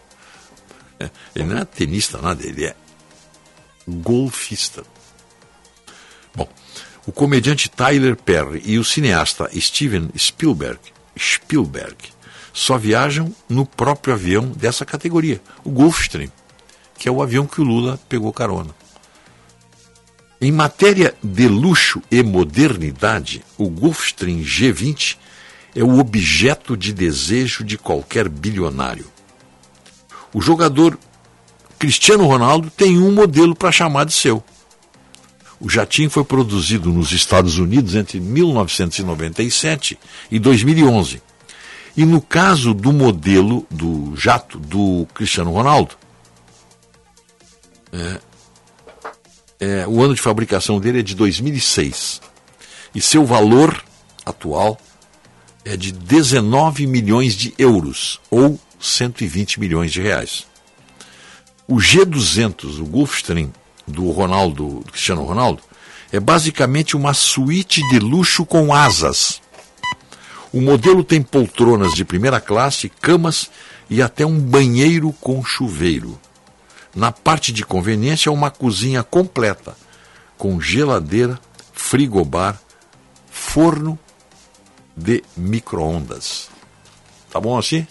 [0.98, 2.74] É, ele não é tenista, nada, ele é
[3.86, 4.82] golfista.
[6.34, 6.48] Bom,
[7.06, 10.80] o comediante Tyler Perry e o cineasta Steven Spielberg,
[11.18, 11.96] Spielberg
[12.52, 16.30] só viajam no próprio avião dessa categoria, o Gulfstream,
[16.98, 18.74] que é o avião que o Lula pegou carona.
[20.40, 25.16] Em matéria de luxo e modernidade, o Gulfstream G20
[25.74, 29.06] é o objeto de desejo de qualquer bilionário.
[30.32, 30.98] O jogador
[31.78, 34.42] Cristiano Ronaldo tem um modelo para chamar de seu.
[35.60, 39.98] O jatinho foi produzido nos Estados Unidos entre 1997
[40.30, 41.22] e 2011.
[41.96, 45.96] E no caso do modelo do jato do Cristiano Ronaldo,
[47.92, 48.20] é,
[49.58, 52.20] é, o ano de fabricação dele é de 2006.
[52.94, 53.82] E seu valor
[54.24, 54.78] atual
[55.68, 60.46] é de 19 milhões de euros, ou 120 milhões de reais.
[61.66, 63.52] O G200, o Gulfstream
[63.86, 65.62] do Ronaldo, do Cristiano Ronaldo,
[66.10, 69.42] é basicamente uma suíte de luxo com asas.
[70.54, 73.50] O modelo tem poltronas de primeira classe, camas
[73.90, 76.18] e até um banheiro com chuveiro.
[76.94, 79.76] Na parte de conveniência, uma cozinha completa,
[80.38, 81.38] com geladeira,
[81.74, 82.58] frigobar,
[83.30, 83.98] forno
[84.98, 86.50] de micro-ondas.
[87.30, 87.86] Tá bom assim?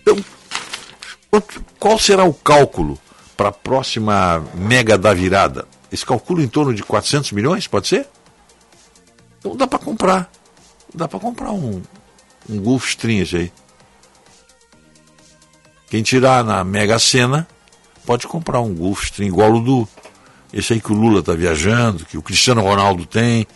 [0.00, 0.24] Então,
[1.78, 2.98] qual será o cálculo
[3.36, 5.66] para a próxima mega da virada?
[5.90, 8.08] Esse calculo em torno de 400 milhões, pode ser?
[9.38, 10.30] Então dá para comprar.
[10.94, 11.82] Dá para comprar um,
[12.48, 13.52] um Gulfstream esse aí.
[15.88, 17.46] Quem tirar na Mega Sena
[18.06, 19.88] pode comprar um Gulfstream igual o do
[20.52, 23.46] esse aí que o Lula está viajando, que o Cristiano Ronaldo tem,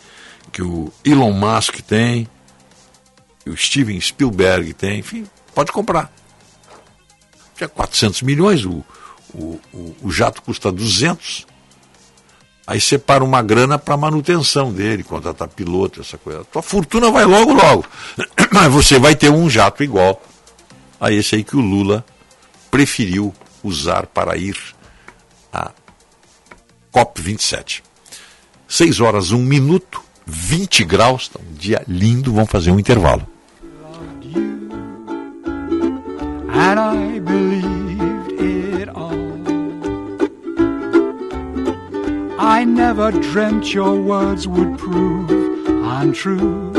[0.51, 2.27] que o Elon Musk tem,
[3.43, 6.11] que o Steven Spielberg tem, enfim, pode comprar.
[7.55, 8.83] Tinha 400 milhões, o,
[9.33, 9.59] o,
[10.01, 11.47] o, jato custa 200.
[12.65, 16.43] Aí separa uma grana para manutenção dele, contratar piloto, essa coisa.
[16.45, 17.85] Tua fortuna vai logo, logo.
[18.51, 20.21] Mas você vai ter um jato igual
[20.99, 22.05] a esse aí que o Lula
[22.69, 23.33] preferiu
[23.63, 24.57] usar para ir
[25.51, 25.71] a
[26.93, 27.81] COP27.
[28.67, 33.25] 6 horas, 1 minuto, 20 graus, tá um dia lindo, vamos fazer um intervalo.
[42.39, 45.29] I never dreamt your words would prove
[45.83, 46.71] untrue.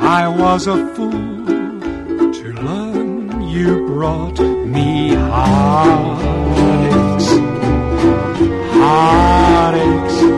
[0.00, 7.28] I was a fool to learn you brought me heartaches,
[8.74, 10.37] heartaches.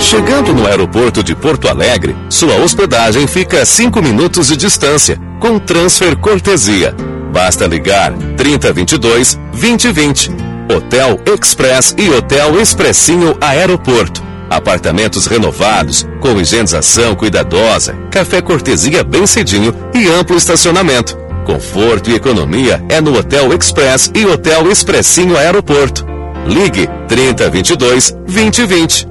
[0.00, 5.58] Chegando no aeroporto de Porto Alegre, sua hospedagem fica a 5 minutos de distância, com
[5.58, 6.94] transfer cortesia.
[7.32, 10.30] Basta ligar 3022 2020.
[10.74, 14.22] Hotel Express e Hotel Expressinho Aeroporto.
[14.48, 21.23] Apartamentos renovados, com higienização cuidadosa, café cortesia bem cedinho e amplo estacionamento.
[21.44, 26.06] Conforto e economia é no Hotel Express e Hotel Expressinho Aeroporto.
[26.46, 29.06] Ligue 3022 2020.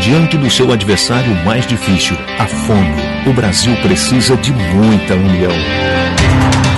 [0.00, 5.52] Diante do seu adversário mais difícil, a fome, o Brasil precisa de muita união.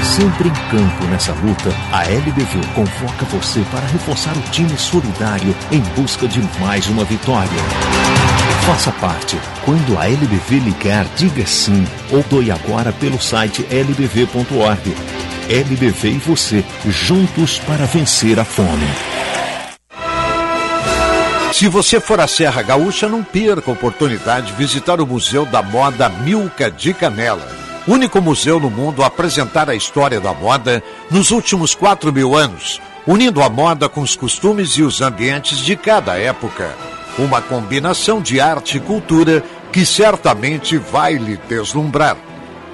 [0.03, 5.81] Sempre em campo nessa luta, a LBV convoca você para reforçar o time solidário em
[5.98, 8.43] busca de mais uma vitória.
[8.66, 9.38] Faça parte.
[9.62, 14.96] Quando a LBV ligar, diga sim ou doe agora pelo site lbv.org.
[15.50, 18.88] LBV e você, juntos para vencer a fome.
[21.53, 25.62] Se você for à Serra Gaúcha, não perca a oportunidade de visitar o Museu da
[25.62, 27.46] Moda Milka de Canela.
[27.87, 32.81] Único museu no mundo a apresentar a história da moda nos últimos 4 mil anos,
[33.07, 36.74] unindo a moda com os costumes e os ambientes de cada época.
[37.18, 42.16] Uma combinação de arte e cultura que certamente vai lhe deslumbrar.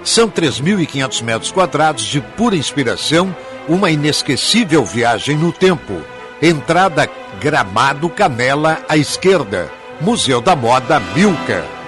[0.03, 3.35] São 3.500 metros quadrados de pura inspiração,
[3.69, 6.03] uma inesquecível viagem no tempo.
[6.41, 9.71] Entrada Gramado Canela à esquerda.
[10.01, 11.80] Museu da Moda Milka.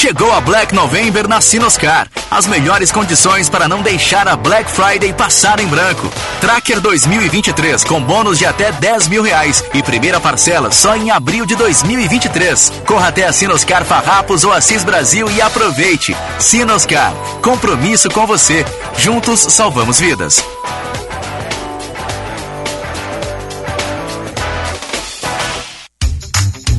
[0.00, 2.06] Chegou a Black November na Sinoscar.
[2.30, 6.08] As melhores condições para não deixar a Black Friday passar em branco.
[6.40, 11.44] Tracker 2023 com bônus de até 10 mil reais e primeira parcela só em abril
[11.44, 12.74] de 2023.
[12.86, 16.16] Corra até a Sinoscar Farrapos ou Assis Brasil e aproveite.
[16.38, 18.64] Sinoscar, compromisso com você.
[18.96, 20.44] Juntos salvamos vidas.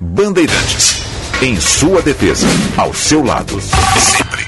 [0.00, 1.02] Bandeirantes.
[1.42, 2.46] Em sua defesa.
[2.76, 3.60] Ao seu lado.
[3.60, 4.46] Sempre.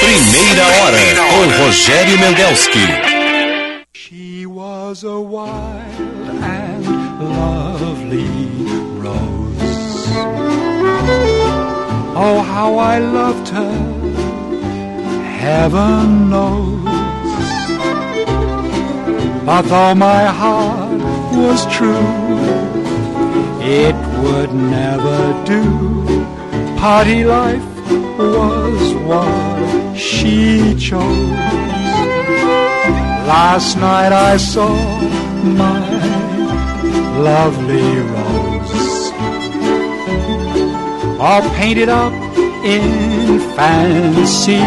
[0.00, 0.98] Primeira hora.
[1.30, 2.78] Com Rogério Mendelski.
[3.92, 5.84] She was a wild
[6.42, 6.86] and
[7.20, 8.26] lovely
[8.98, 10.08] rose.
[12.14, 13.72] Oh, how I loved her,
[15.40, 16.76] heaven knows.
[19.44, 22.08] But though my heart was true,
[23.60, 25.62] it would never do.
[26.78, 27.64] Party life
[28.18, 31.30] was what she chose.
[33.34, 34.74] Last night I saw
[35.42, 35.80] my
[37.18, 38.46] lovely rose
[41.18, 42.12] all painted up
[42.64, 44.58] in fancy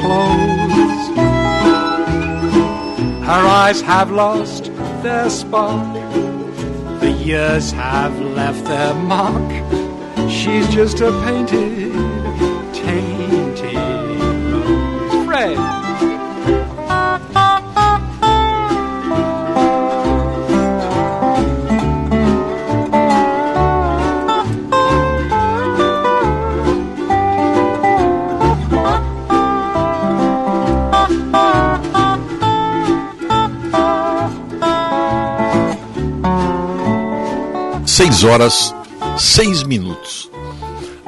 [0.00, 1.04] clothes.
[3.24, 4.70] Her eyes have lost
[5.02, 6.03] their spark.
[7.04, 9.50] The years have left their mark.
[10.30, 11.83] She's just a painted,
[37.94, 38.74] 6 horas
[39.16, 40.28] 6 minutos.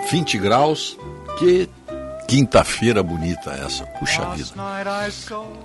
[0.08, 0.96] 20 graus,
[1.36, 1.68] que
[2.28, 4.50] quinta-feira bonita essa, puxa vida.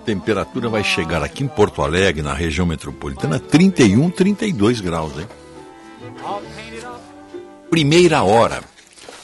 [0.04, 5.28] Temperatura vai chegar aqui em Porto Alegre, na região metropolitana, 31, 32 graus, hein?
[7.70, 8.64] Primeira hora.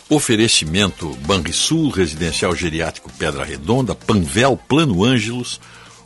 [0.07, 5.59] Oferecimento Banrisul, Residencial Geriátrico Pedra Redonda, Panvel, Plano Ângelos,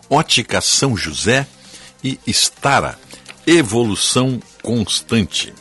[0.10, 1.46] Ótica São José
[2.02, 2.98] e Estara.
[3.46, 5.54] Evolução constante.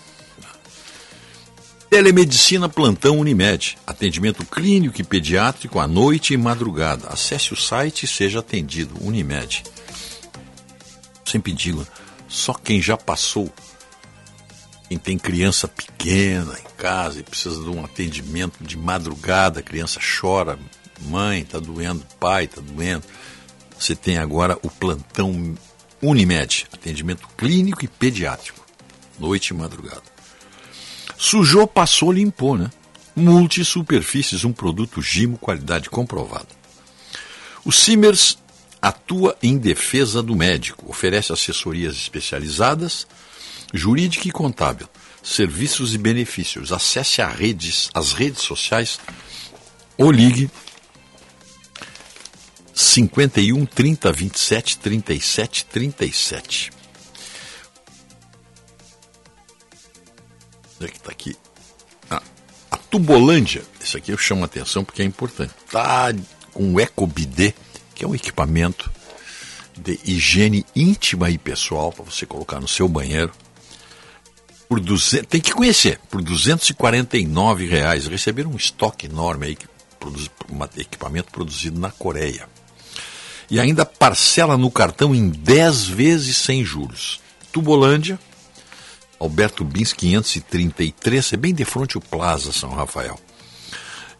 [1.90, 3.76] Telemedicina Plantão Unimed.
[3.84, 7.08] Atendimento clínico e pediátrico à noite e madrugada.
[7.08, 8.94] Acesse o site e seja atendido.
[9.04, 9.64] Unimed.
[11.24, 11.84] Sempre digo,
[12.28, 13.52] só quem já passou,
[14.88, 19.98] quem tem criança pequena em casa e precisa de um atendimento de madrugada, a criança
[20.00, 20.58] chora,
[21.00, 23.04] mãe está doendo, pai está doendo.
[23.76, 25.56] Você tem agora o plantão
[26.00, 28.64] Unimed, atendimento clínico e pediátrico,
[29.18, 30.09] noite e madrugada.
[31.22, 32.70] Sujou, passou, limpou, né?
[33.14, 36.48] Multisuperfícies, um produto Gimo, qualidade comprovada.
[37.62, 38.38] O Simers
[38.80, 43.06] atua em defesa do médico, oferece assessorias especializadas,
[43.74, 44.88] jurídica e contábil,
[45.22, 46.72] serviços e benefícios.
[46.72, 48.98] Acesse redes, as redes sociais
[49.98, 50.50] ou ligue
[52.72, 56.79] 51 30 27 37 37.
[60.80, 61.36] Onde é que está aqui?
[62.10, 62.22] Ah,
[62.70, 65.52] a Tubolândia, esse aqui eu chamo a atenção porque é importante.
[65.70, 66.10] Tá
[66.54, 67.52] com o EcoBidê,
[67.94, 68.90] que é um equipamento
[69.76, 73.30] de higiene íntima e pessoal para você colocar no seu banheiro.
[74.70, 78.06] Por 200, tem que conhecer, por 249 reais.
[78.06, 79.58] Receberam um estoque enorme aí,
[79.98, 82.48] produz, um equipamento produzido na Coreia.
[83.50, 87.20] E ainda parcela no cartão em 10 vezes sem juros.
[87.52, 88.18] Tubolândia,
[89.20, 93.20] Alberto Bins 533, é bem de frente ao Plaza São Rafael.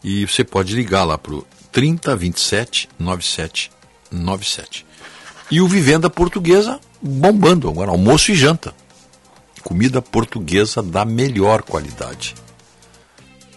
[0.03, 4.85] E você pode ligar lá para o 3027 9797.
[5.49, 8.75] E o Vivenda Portuguesa bombando agora, almoço e janta.
[9.63, 12.35] Comida portuguesa da melhor qualidade.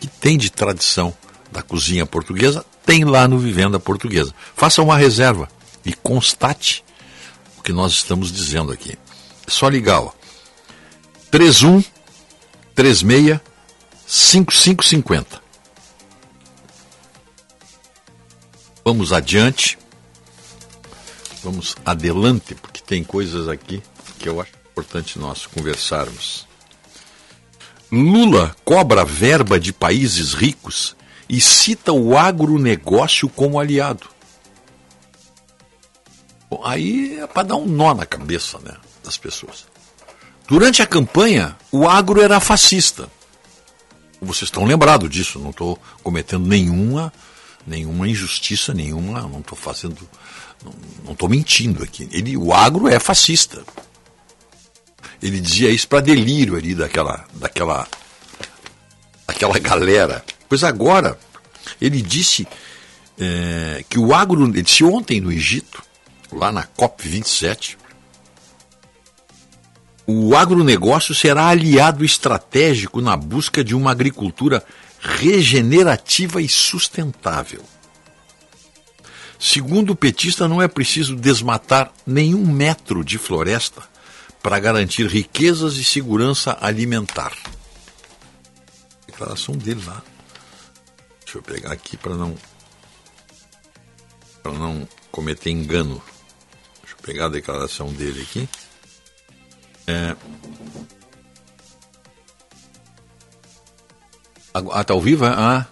[0.01, 1.15] Que tem de tradição
[1.53, 4.35] da cozinha portuguesa, tem lá no Vivenda Portuguesa.
[4.57, 5.49] Faça uma reserva
[5.85, 6.85] e constate
[7.59, 8.99] o que nós estamos dizendo aqui.
[9.47, 10.13] É só ligar, ó.
[11.35, 11.83] 31
[12.77, 13.41] 36
[14.07, 15.43] 5550.
[18.85, 19.77] Vamos adiante.
[21.43, 23.83] Vamos adelante, porque tem coisas aqui
[24.21, 26.47] que eu acho importante nós conversarmos.
[27.91, 30.95] Lula cobra verba de países ricos
[31.29, 34.09] e cita o agronegócio como aliado.
[36.49, 39.74] Bom, aí é para dar um nó na cabeça né, das pessoas.
[40.47, 43.09] Durante a campanha, o agro era fascista.
[44.21, 47.13] Vocês estão lembrados disso, não estou cometendo nenhuma,
[47.67, 50.09] nenhuma injustiça, nenhuma, não estou fazendo,
[51.05, 52.09] não estou mentindo aqui.
[52.13, 53.65] Ele, o agro é fascista.
[55.23, 57.89] Ele dizia isso para delírio ali daquela, daquela,
[59.27, 60.25] daquela galera.
[60.49, 61.19] Pois agora,
[61.81, 62.47] ele disse
[63.19, 65.83] é, que o agro, ele disse ontem no Egito,
[66.31, 67.77] lá na COP27,
[70.07, 74.65] o agronegócio será aliado estratégico na busca de uma agricultura
[75.01, 77.63] regenerativa e sustentável.
[79.39, 83.83] Segundo o petista, não é preciso desmatar nenhum metro de floresta
[84.43, 87.33] para garantir riquezas e segurança alimentar.
[89.07, 90.03] Declaração dele lá.
[91.25, 92.37] Deixa eu pegar aqui para não
[94.43, 96.03] para não cometer engano.
[96.83, 98.49] Deixa eu pegar a declaração dele aqui.
[99.87, 100.17] É...
[104.73, 105.25] Ah, tá ao vivo?
[105.25, 105.67] Ah.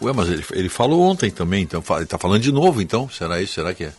[0.00, 3.08] Ué, mas ele, ele falou ontem também, então ele está falando de novo, então?
[3.08, 3.54] Será isso?
[3.54, 3.92] Será que é?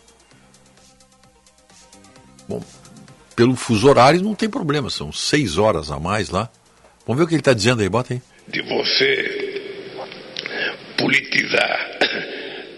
[2.48, 2.62] Bom,
[3.36, 6.48] pelo fuso horário não tem problema, são seis horas a mais lá.
[7.06, 8.22] Vamos ver o que ele está dizendo aí, bota aí.
[8.48, 9.60] De você
[10.96, 11.98] politizar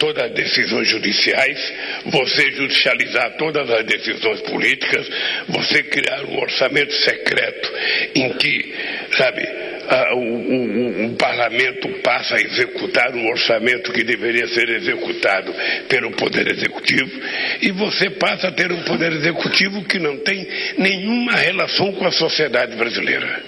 [0.03, 1.72] todas as decisões judiciais,
[2.07, 5.09] você judicializar todas as decisões políticas,
[5.46, 7.72] você criar um orçamento secreto
[8.16, 8.74] em que,
[9.16, 9.48] sabe,
[9.88, 15.55] a, o, o, o, parlamento passa a executar um orçamento que deveria ser executado
[15.88, 17.20] pelo Poder Executivo
[17.61, 20.48] e você passa a ter um Poder Executivo que não tem
[20.78, 23.40] nenhuma relação com a sociedade brasileira.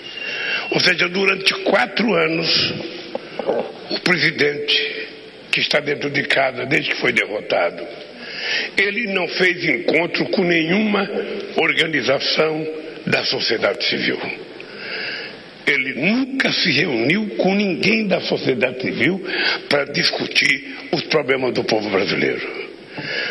[0.70, 2.74] Ou seja, durante quatro anos,
[3.90, 5.03] o presidente
[5.54, 7.86] que está dentro de casa desde que foi derrotado.
[8.76, 11.08] Ele não fez encontro com nenhuma
[11.56, 12.66] organização
[13.06, 14.18] da sociedade civil.
[15.64, 19.24] Ele nunca se reuniu com ninguém da sociedade civil
[19.68, 22.73] para discutir os problemas do povo brasileiro.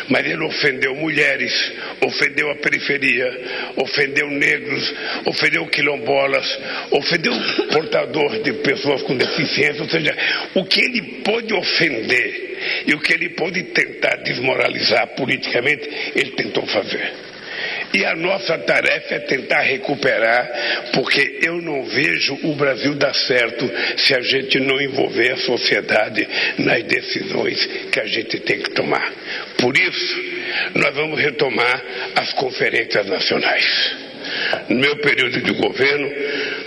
[0.08, 4.94] Mas ele ofendeu mulheres, ofendeu a periferia, ofendeu negros,
[5.26, 6.58] ofendeu quilombolas,
[6.90, 7.32] ofendeu
[7.72, 10.16] portadores de pessoas com deficiência, ou seja,
[10.54, 16.66] o que ele pôde ofender e o que ele pôde tentar desmoralizar politicamente, ele tentou
[16.66, 17.33] fazer.
[17.94, 23.70] E a nossa tarefa é tentar recuperar, porque eu não vejo o Brasil dar certo
[23.98, 26.28] se a gente não envolver a sociedade
[26.58, 29.12] nas decisões que a gente tem que tomar.
[29.58, 30.22] Por isso,
[30.74, 31.82] nós vamos retomar
[32.16, 34.13] as conferências nacionais.
[34.68, 36.10] No meu período de governo,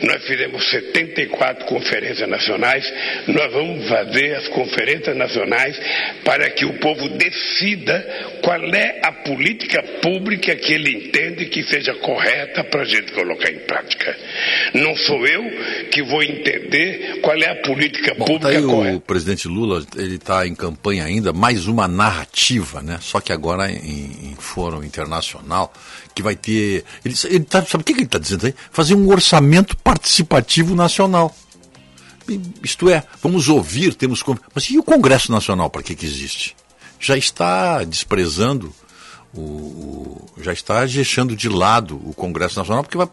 [0.04, 2.94] nós fizemos 74 conferências nacionais.
[3.28, 5.80] Nós vamos fazer as conferências nacionais
[6.24, 11.94] para que o povo decida qual é a política pública que ele entende que seja
[11.96, 14.16] correta para a gente colocar em prática.
[14.74, 15.44] Não sou eu
[15.92, 18.98] que vou entender qual é a política Bom, pública tá correta.
[18.98, 23.00] O presidente Lula ele está em campanha ainda, mais uma narrativa, né?
[23.02, 25.74] Só que agora em, em fórum internacional
[26.18, 26.84] que vai ter.
[27.06, 28.56] Ele, ele tá, sabe o que, que ele está dizendo aí?
[28.72, 31.36] Fazer um orçamento participativo nacional.
[32.64, 34.24] Isto é, vamos ouvir, temos.
[34.54, 36.56] Mas e o Congresso Nacional, para que, que existe?
[37.00, 38.74] Já está desprezando,
[39.32, 43.08] o, o, já está deixando de lado o Congresso Nacional, porque vai,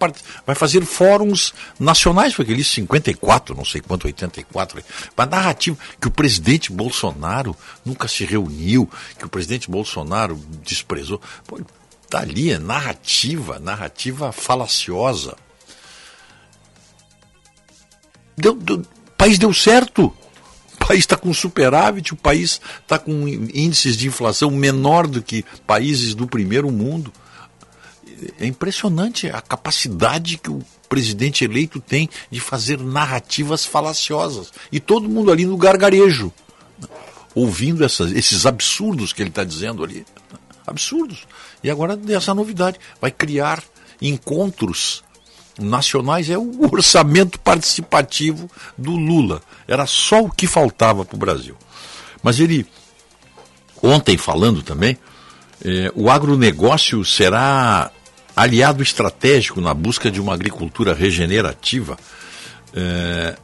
[0.47, 4.83] vai fazer fóruns nacionais, foi aquele 54, não sei quanto, 84.
[5.15, 8.89] Uma narrativa que o presidente Bolsonaro nunca se reuniu,
[9.19, 11.21] que o presidente Bolsonaro desprezou.
[11.47, 11.61] Pô,
[12.15, 15.37] Está ali, narrativa, narrativa falaciosa.
[18.37, 20.15] Deu, deu, o país deu certo.
[20.75, 25.45] O país está com superávit, o país está com índices de inflação menor do que
[25.67, 27.13] países do primeiro mundo.
[28.39, 34.53] É impressionante a capacidade que o presidente eleito tem de fazer narrativas falaciosas.
[34.71, 36.33] E todo mundo ali no gargarejo,
[37.35, 40.07] ouvindo essas, esses absurdos que ele está dizendo ali.
[40.65, 41.27] Absurdos.
[41.65, 43.65] E agora essa novidade, vai criar
[44.01, 45.03] encontros
[45.59, 49.41] nacionais, é o orçamento participativo do Lula.
[49.67, 51.57] Era só o que faltava para o Brasil.
[52.23, 52.67] Mas ele,
[53.83, 54.99] ontem falando também,
[55.65, 57.91] eh, o agronegócio será
[58.37, 61.97] aliado estratégico na busca de uma agricultura regenerativa.
[62.75, 63.37] Eh,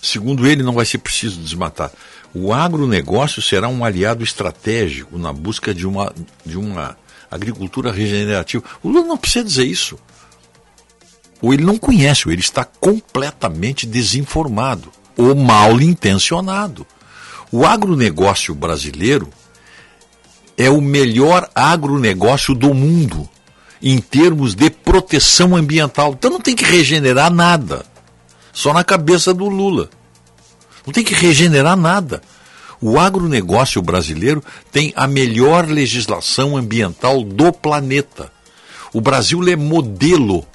[0.00, 1.90] segundo ele, não vai ser preciso desmatar.
[2.34, 6.12] O agronegócio será um aliado estratégico na busca de uma,
[6.44, 6.96] de uma
[7.30, 8.64] agricultura regenerativa.
[8.82, 9.98] O Lula não precisa dizer isso.
[11.42, 16.86] Ou ele não conhece, ou ele está completamente desinformado ou mal intencionado.
[17.50, 19.28] O agronegócio brasileiro
[20.56, 23.28] é o melhor agronegócio do mundo
[23.82, 26.12] em termos de proteção ambiental.
[26.12, 27.84] Então não tem que regenerar nada.
[28.52, 29.88] Só na cabeça do Lula.
[30.86, 32.22] Não tem que regenerar nada.
[32.80, 38.32] O agronegócio brasileiro tem a melhor legislação ambiental do planeta.
[38.92, 40.46] O Brasil é modelo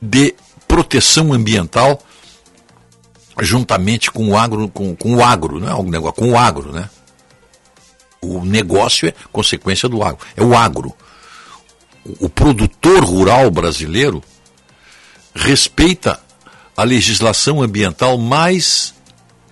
[0.00, 0.34] de
[0.66, 2.00] proteção ambiental
[3.42, 6.72] juntamente com o agro, com, com o agro, não é um negócio, com o agro,
[6.72, 6.88] né?
[8.20, 10.94] O negócio é consequência do agro, é o agro.
[12.04, 14.22] O, o produtor rural brasileiro
[15.34, 16.20] respeita
[16.80, 18.94] a legislação ambiental mais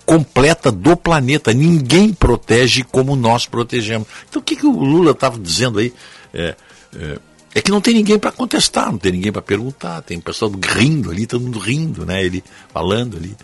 [0.06, 1.52] completa do planeta.
[1.52, 4.08] Ninguém protege como nós protegemos.
[4.26, 5.92] Então o que, que o Lula estava dizendo aí?
[6.32, 6.56] É,
[6.96, 7.18] é,
[7.54, 11.10] é, que não tem ninguém para contestar, não tem ninguém para perguntar, tem pessoal rindo
[11.10, 12.24] ali, todo mundo rindo, né?
[12.24, 13.36] Ele falando ali.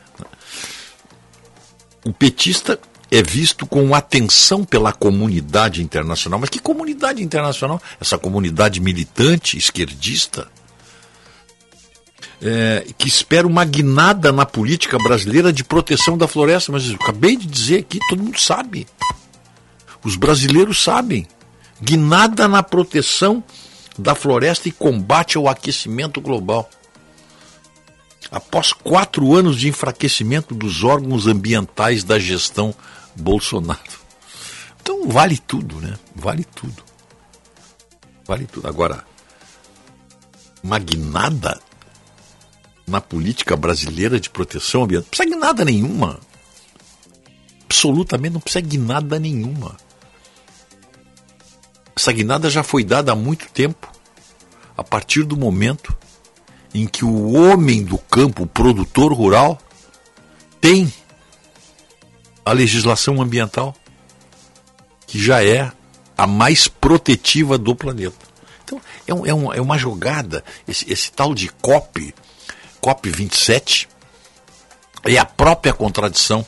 [2.07, 2.80] O petista
[3.11, 6.41] é visto com atenção pela comunidade internacional.
[6.41, 7.82] Mas que comunidade internacional?
[8.01, 10.49] Essa comunidade militante, esquerdista?
[12.42, 16.72] É, que espera uma guinada na política brasileira de proteção da floresta.
[16.72, 18.86] Mas eu acabei de dizer aqui, todo mundo sabe.
[20.04, 21.26] Os brasileiros sabem.
[21.80, 23.42] Guinada na proteção
[23.98, 26.68] da floresta e combate ao aquecimento global.
[28.30, 32.74] Após quatro anos de enfraquecimento dos órgãos ambientais da gestão
[33.14, 34.04] Bolsonaro.
[34.82, 35.94] Então vale tudo, né?
[36.14, 36.82] Vale tudo.
[38.26, 38.66] Vale tudo.
[38.66, 39.04] Agora,
[40.62, 41.60] uma guinada
[42.87, 45.05] na política brasileira de proteção ambiental.
[45.07, 46.20] Não precisa guinada nenhuma.
[47.64, 49.76] Absolutamente não precisa guinada nenhuma.
[51.97, 53.91] Essa guinada já foi dada há muito tempo,
[54.76, 55.97] a partir do momento
[56.74, 59.61] em que o homem do campo, o produtor rural,
[60.61, 60.93] tem
[62.45, 63.74] a legislação ambiental,
[65.07, 65.70] que já é
[66.18, 68.26] a mais protetiva do planeta.
[68.64, 72.14] Então, é, um, é, um, é uma jogada, esse, esse tal de COP,
[72.85, 73.89] COP27,
[75.05, 76.47] é a própria contradição.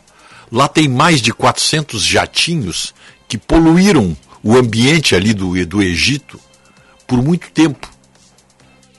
[0.52, 2.94] Lá tem mais de 400 jatinhos
[3.26, 6.38] que poluíram o ambiente ali do, do Egito
[7.06, 7.90] por muito tempo.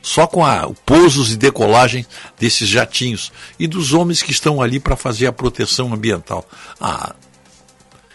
[0.01, 2.05] Só com a, pousos e decolagem
[2.39, 6.47] desses jatinhos e dos homens que estão ali para fazer a proteção ambiental.
[6.79, 7.13] Ah,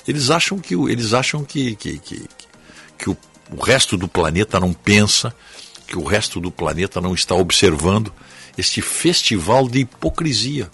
[0.09, 2.27] eles acham que, eles acham que, que, que,
[2.99, 3.17] que o,
[3.51, 5.35] o resto do planeta não pensa,
[5.87, 8.13] que o resto do planeta não está observando
[8.57, 10.71] este festival de hipocrisia,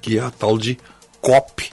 [0.00, 0.78] que é a tal de
[1.20, 1.70] COP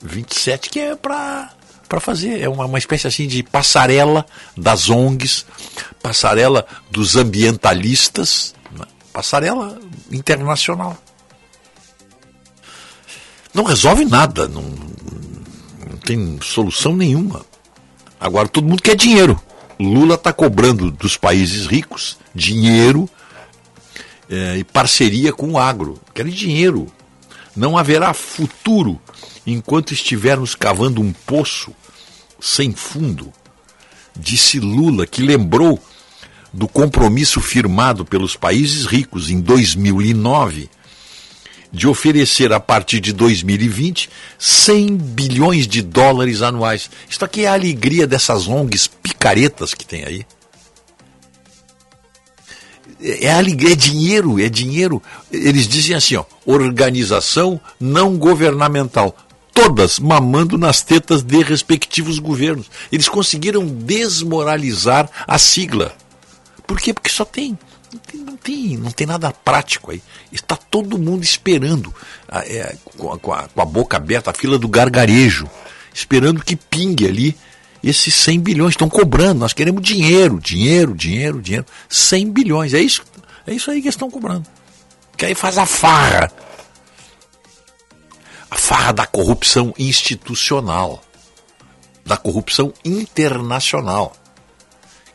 [0.00, 1.50] 27, que é para
[1.88, 2.40] para fazer.
[2.40, 4.24] É uma, uma espécie assim de passarela
[4.56, 5.44] das ONGs,
[6.02, 8.86] passarela dos ambientalistas, né?
[9.12, 9.78] passarela
[10.10, 10.96] internacional.
[13.52, 17.44] Não resolve nada, não, não tem solução nenhuma.
[18.18, 19.38] Agora todo mundo quer dinheiro.
[19.78, 23.06] Lula está cobrando dos países ricos dinheiro
[24.32, 26.00] é, e parceria com o agro.
[26.14, 26.90] Querem dinheiro.
[27.54, 28.98] Não haverá futuro
[29.46, 31.74] enquanto estivermos cavando um poço
[32.40, 33.30] sem fundo,
[34.16, 35.78] disse Lula, que lembrou
[36.52, 40.68] do compromisso firmado pelos países ricos em 2009
[41.70, 46.90] de oferecer a partir de 2020 100 bilhões de dólares anuais.
[47.08, 50.26] Isso aqui é a alegria dessas ONGs picaretas que tem aí.
[53.02, 55.02] É alegria, é dinheiro, é dinheiro.
[55.30, 59.16] Eles dizem assim, ó, organização não governamental
[59.52, 62.70] todas mamando nas tetas de respectivos governos.
[62.90, 65.94] Eles conseguiram desmoralizar a sigla.
[66.66, 66.92] Por quê?
[66.92, 67.58] Porque só tem.
[67.92, 70.02] Não tem, não tem, não tem nada prático aí.
[70.32, 71.94] Está todo mundo esperando,
[72.30, 75.48] é, com, a, com, a, com a boca aberta, a fila do gargarejo,
[75.92, 77.36] esperando que pingue ali
[77.82, 78.72] esses 100 bilhões.
[78.72, 81.66] Estão cobrando, nós queremos dinheiro, dinheiro, dinheiro, dinheiro.
[81.88, 83.02] 100 bilhões, é isso,
[83.46, 84.46] é isso aí que estão cobrando.
[85.16, 86.30] Que aí faz a farra
[88.52, 91.02] a farra da corrupção institucional,
[92.04, 94.14] da corrupção internacional,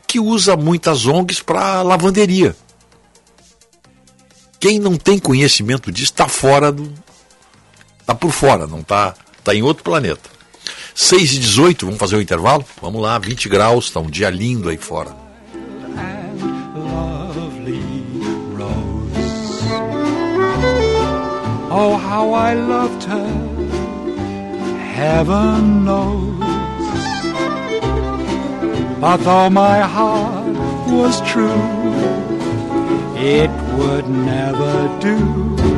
[0.08, 2.56] que usa muitas ONGs para lavanderia.
[4.58, 6.92] Quem não tem conhecimento disso está fora do.
[8.00, 9.14] está por fora, não está
[9.44, 10.28] tá em outro planeta.
[11.00, 12.64] 6 e 18, vamos fazer o um intervalo?
[12.82, 15.16] Vamos lá, 20 graus, está um dia lindo aí fora.
[21.70, 23.28] Oh, how I loved her,
[24.96, 26.34] heaven knows.
[29.00, 31.62] But though my heart was true,
[33.16, 35.77] it would never do.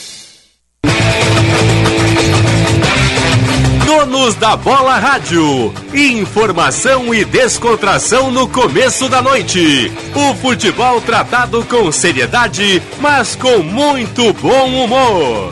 [4.21, 5.73] Donos da Bola Rádio.
[5.91, 9.91] Informação e descontração no começo da noite.
[10.13, 15.51] O futebol tratado com seriedade, mas com muito bom humor.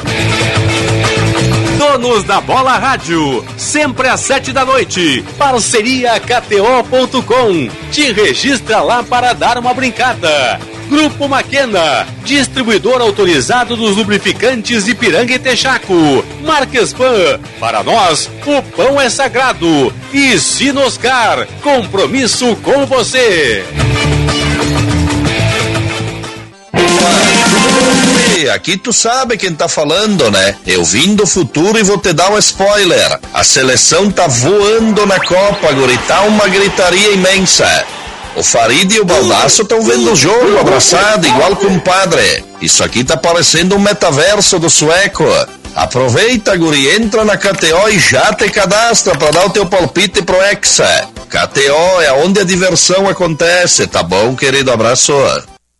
[1.80, 5.26] Donos da Bola Rádio, sempre às sete da noite.
[5.36, 7.70] Parceria KTO.com.
[7.92, 10.60] Te registra lá para dar uma brincada.
[10.90, 16.26] Grupo Maquena, distribuidor autorizado dos lubrificantes Ipiranga e Texaco.
[16.44, 19.94] Marques Pan, para nós, o pão é sagrado.
[20.12, 23.64] E Sinoscar, compromisso com você.
[28.54, 30.56] Aqui tu sabe quem tá falando, né?
[30.66, 33.20] Eu vim do futuro e vou te dar um spoiler.
[33.34, 35.98] A seleção tá voando na Copa, guri.
[36.08, 37.86] Tá uma gritaria imensa.
[38.36, 42.44] O Farid e o Baldaço estão vendo o jogo abraçado, igual com o padre.
[42.62, 45.26] Isso aqui tá parecendo um metaverso do sueco.
[45.76, 50.42] Aproveita, guri, entra na KTO e já te cadastra para dar o teu palpite pro
[50.42, 51.08] Hexa.
[51.30, 54.72] KTO é onde a diversão acontece, tá bom, querido?
[54.72, 55.14] Abraço.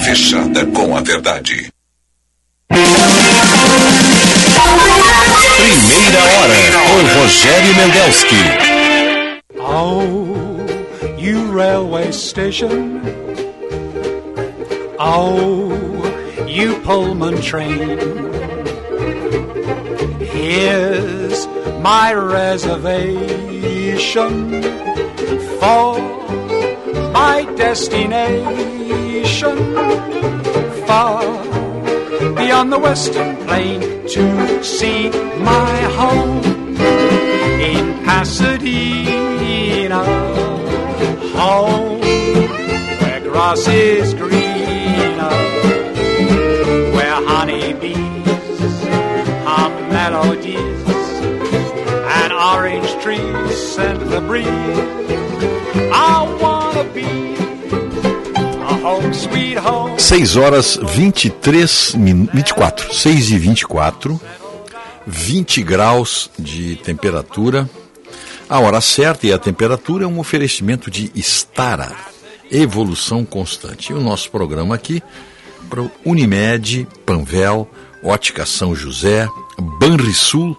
[0.00, 1.72] Fechada com a verdade.
[5.56, 6.56] Primeira hora
[6.88, 8.42] com Rogério Mendelski.
[9.58, 10.58] Oh,
[11.18, 13.00] you railway station.
[14.98, 15.72] Oh,
[16.46, 17.98] you Pullman train.
[20.20, 21.46] Here's
[21.80, 23.52] my reservation
[25.60, 25.98] for
[27.22, 29.56] my destination
[30.88, 31.22] far
[32.40, 33.78] beyond the western plain
[34.14, 34.24] to
[34.78, 35.00] see
[35.52, 36.42] my home
[37.70, 40.02] in Pasadena.
[41.38, 42.00] Home
[43.00, 45.36] where grass is greener,
[46.96, 48.76] where honeybees
[49.48, 50.88] hum melodies
[52.18, 54.78] and orange trees scent the breeze.
[56.10, 57.04] I wanna be
[58.64, 59.98] a home sweet home.
[59.98, 62.28] 6 horas 23 min...
[62.32, 64.20] 24, 6 e 24,
[65.06, 67.68] 20 graus de temperatura.
[68.48, 71.94] A hora certa e a temperatura é um oferecimento de Stara,
[72.50, 73.92] evolução constante.
[73.92, 75.02] E o nosso programa aqui
[75.70, 77.68] para Unimed, Panvel,
[78.02, 79.26] Ótica São José,
[79.58, 80.56] Banrisul,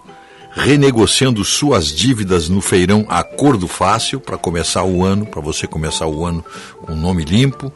[0.54, 6.24] renegociando suas dívidas no feirão Acordo Fácil para começar o ano, para você começar o
[6.24, 6.44] ano
[6.82, 7.72] com nome limpo.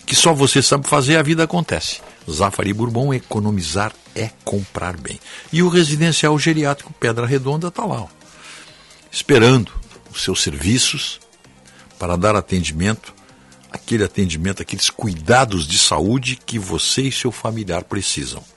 [0.06, 2.00] que só você sabe fazer, a vida acontece.
[2.30, 5.18] Zafari Bourbon, economizar é comprar bem.
[5.52, 8.06] E o residencial geriátrico Pedra Redonda está lá, ó,
[9.10, 9.72] esperando
[10.14, 11.18] os seus serviços
[11.98, 13.12] para dar atendimento,
[13.72, 18.53] aquele atendimento, aqueles cuidados de saúde que você e seu familiar precisam.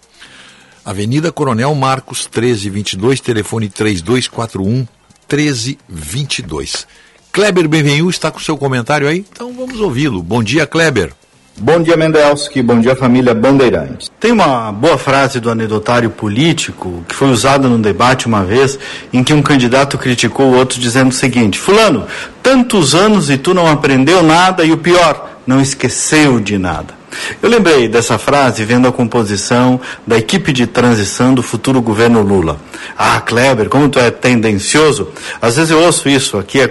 [0.88, 4.88] Avenida Coronel Marcos, 1322, telefone 3241
[5.30, 6.88] 1322.
[7.30, 9.26] Kleber Benvenu está com seu comentário aí?
[9.30, 10.24] Então vamos ouvi-lo.
[10.24, 11.12] Bom dia, Kleber.
[11.58, 12.62] Bom dia, Mendelski.
[12.62, 14.10] Bom dia, família Bandeirantes.
[14.18, 18.80] Tem uma boa frase do anedotário político que foi usada num debate uma vez
[19.12, 22.08] em que um candidato criticou o outro dizendo o seguinte: Fulano,
[22.42, 26.96] tantos anos e tu não aprendeu nada e o pior, não esqueceu de nada.
[27.42, 32.60] Eu lembrei dessa frase vendo a composição da equipe de transição do futuro governo Lula.
[32.98, 35.10] Ah, Kleber, como tu é tendencioso.
[35.42, 36.68] Às vezes eu ouço isso aqui, é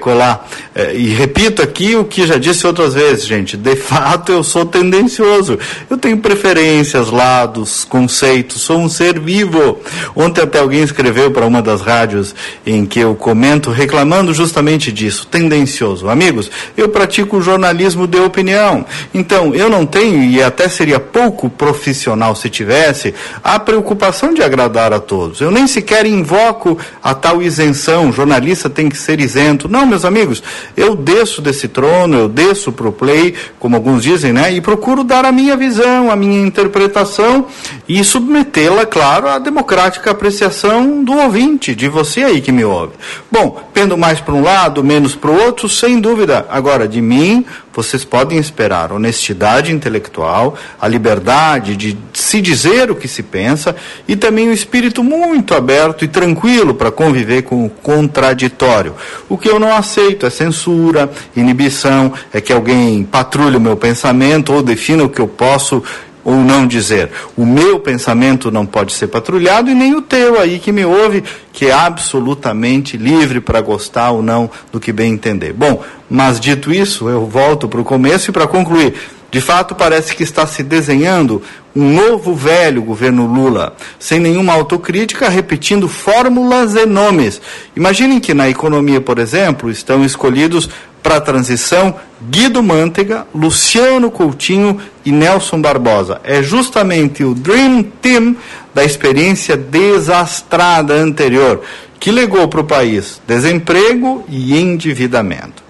[0.94, 3.56] e repito aqui o que já disse outras vezes, gente.
[3.56, 5.58] De fato, eu sou tendencioso.
[5.88, 8.62] Eu tenho preferências, lados, conceitos.
[8.62, 9.80] Sou um ser vivo.
[10.14, 12.34] Ontem até alguém escreveu para uma das rádios
[12.66, 15.26] em que eu comento, reclamando justamente disso.
[15.26, 16.08] Tendencioso.
[16.08, 18.84] Amigos, eu pratico jornalismo de opinião.
[19.14, 24.92] Então, eu não tenho, e até seria pouco profissional se tivesse, a preocupação de agradar
[24.92, 25.40] a todos.
[25.40, 29.68] Eu nem sequer invoco a tal isenção, jornalista tem que ser isento.
[29.68, 30.42] Não, meus amigos,
[30.76, 34.52] eu desço desse trono, eu desço para o play, como alguns dizem, né?
[34.52, 37.46] E procuro dar a minha visão, a minha interpretação
[37.88, 42.92] e submetê-la, claro, à democrática apreciação do ouvinte, de você aí que me ouve.
[43.32, 46.46] Bom, pendo mais para um lado, menos para o outro, sem dúvida.
[46.50, 47.44] Agora, de mim,
[47.76, 53.76] vocês podem esperar honestidade intelectual, a liberdade de se dizer o que se pensa
[54.08, 58.94] e também um espírito muito aberto e tranquilo para conviver com o contraditório.
[59.28, 64.54] O que eu não aceito é censura, inibição, é que alguém patrulhe o meu pensamento
[64.54, 65.82] ou defina o que eu posso
[66.26, 67.08] ou não dizer.
[67.36, 71.22] O meu pensamento não pode ser patrulhado e nem o teu aí que me ouve,
[71.52, 75.52] que é absolutamente livre para gostar ou não do que bem entender.
[75.52, 78.94] Bom, mas dito isso, eu volto para o começo e para concluir.
[79.30, 81.42] De fato, parece que está se desenhando
[81.74, 87.40] um novo velho governo Lula, sem nenhuma autocrítica, repetindo fórmulas e nomes.
[87.76, 90.70] Imaginem que na economia, por exemplo, estão escolhidos
[91.06, 96.20] para a transição Guido Mantega, Luciano Coutinho e Nelson Barbosa.
[96.24, 98.34] É justamente o Dream Team
[98.74, 101.62] da experiência desastrada anterior
[102.00, 105.62] que legou para o país desemprego e endividamento.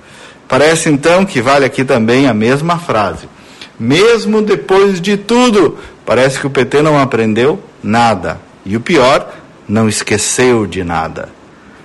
[0.49, 3.29] Parece então que vale aqui também a mesma frase.
[3.79, 5.77] Mesmo depois de tudo,
[6.07, 8.41] parece que o PT não aprendeu nada.
[8.65, 9.31] E o pior,
[9.69, 11.29] não esqueceu de nada.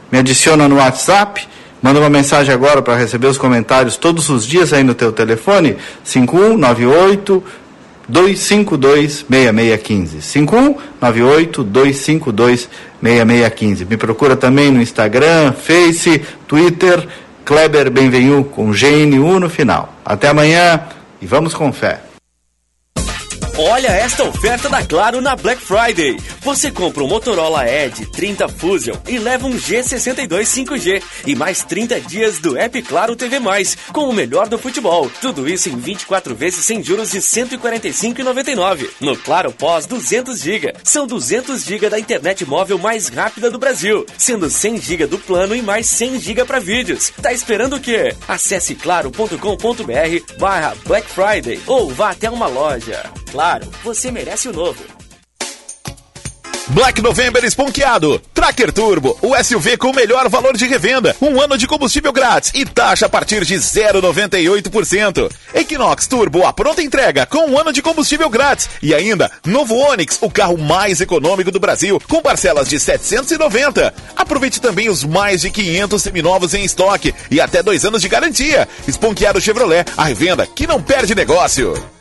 [0.10, 1.45] Me adiciona no WhatsApp
[1.82, 5.78] Manda uma mensagem agora para receber os comentários todos os dias aí no teu telefone,
[6.04, 7.44] 5198
[8.08, 10.22] 252 6615.
[10.22, 12.70] 5198 252
[13.02, 13.86] 6615.
[13.86, 17.08] Me procura também no Instagram, Face, Twitter,
[17.44, 19.94] Kleber Benvenu com GNU no final.
[20.06, 20.82] Até amanhã
[21.22, 22.11] e vamos com fé.
[23.58, 26.18] Olha esta oferta da Claro na Black Friday.
[26.41, 31.99] Você compra um Motorola Edge 30 Fusion e leva um G62 5G e mais 30
[32.02, 33.39] dias do App Claro TV+,
[33.91, 35.12] com o melhor do futebol.
[35.22, 38.89] Tudo isso em 24 vezes sem juros de R$ 145,99.
[39.02, 40.74] No Claro Pós 200 GB.
[40.84, 45.56] São 200 GB da internet móvel mais rápida do Brasil, sendo 100 GB do plano
[45.56, 47.12] e mais 100 GB para vídeos.
[47.22, 48.16] Tá esperando o quê?
[48.28, 53.20] Acesse claro.com.br barra Black Friday ou vá até uma loja.
[53.32, 54.84] Claro, você merece o novo.
[56.68, 58.22] Black November esponqueado.
[58.34, 61.16] Tracker Turbo, o SUV com o melhor valor de revenda.
[61.22, 65.30] Um ano de combustível grátis e taxa a partir de 0,98%.
[65.54, 68.70] Equinox Turbo, a pronta entrega com um ano de combustível grátis.
[68.82, 73.94] E ainda, novo Onix, o carro mais econômico do Brasil, com parcelas de 790.
[74.16, 78.68] Aproveite também os mais de 500 seminovos em estoque e até dois anos de garantia.
[78.88, 82.01] Esponqueado Chevrolet, a revenda que não perde negócio.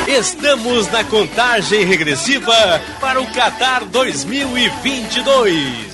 [0.08, 5.89] Estamos na contagem regressiva para o Qatar 2022.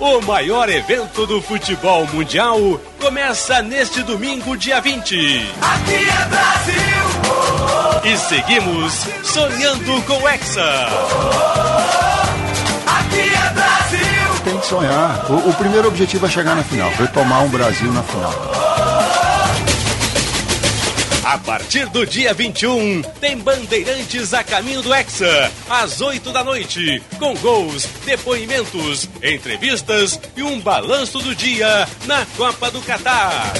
[0.00, 2.56] O maior evento do futebol mundial
[3.00, 5.52] começa neste domingo, dia 20.
[5.60, 6.78] Aqui é Brasil!
[8.04, 10.62] E seguimos sonhando com o Hexa.
[12.86, 14.42] Aqui é Brasil!
[14.44, 15.26] Tem que sonhar.
[15.28, 18.77] O, o primeiro objetivo é chegar na final, retomar um Brasil na final.
[21.28, 27.02] A partir do dia 21, tem Bandeirantes a caminho do Hexa, às 8 da noite,
[27.18, 33.52] com gols, depoimentos, entrevistas e um balanço do dia na Copa do Catar.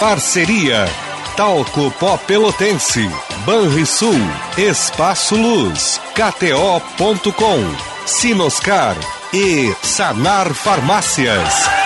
[0.00, 0.88] Parceria
[1.36, 3.08] Talco Pó Pelotense,
[3.44, 4.18] Banrisul,
[4.58, 7.60] Espaço Luz, KTO.com,
[8.04, 8.96] Sinoscar
[9.32, 11.85] e Sanar Farmácias.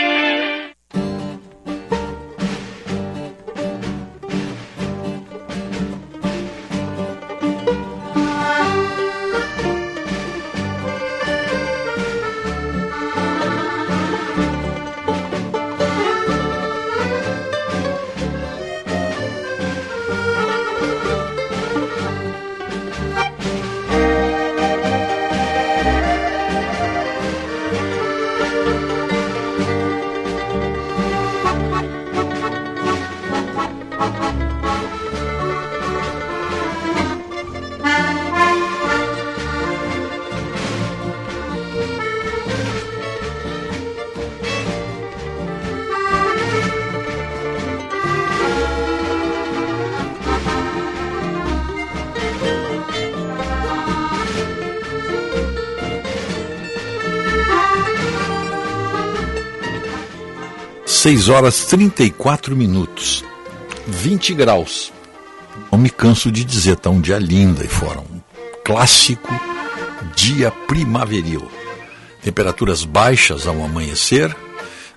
[61.21, 63.23] Seis horas 34 minutos.
[63.85, 64.91] 20 graus.
[65.71, 67.99] Não me canso de dizer, tá um dia lindo aí fora.
[67.99, 68.19] Um
[68.65, 69.29] clássico
[70.15, 71.47] dia primaveril.
[72.23, 74.35] Temperaturas baixas ao amanhecer,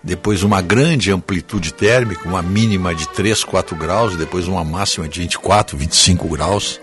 [0.02, 5.20] depois uma grande amplitude térmica, uma mínima de 3, 4 graus, depois uma máxima de
[5.20, 6.80] 24, 25 graus.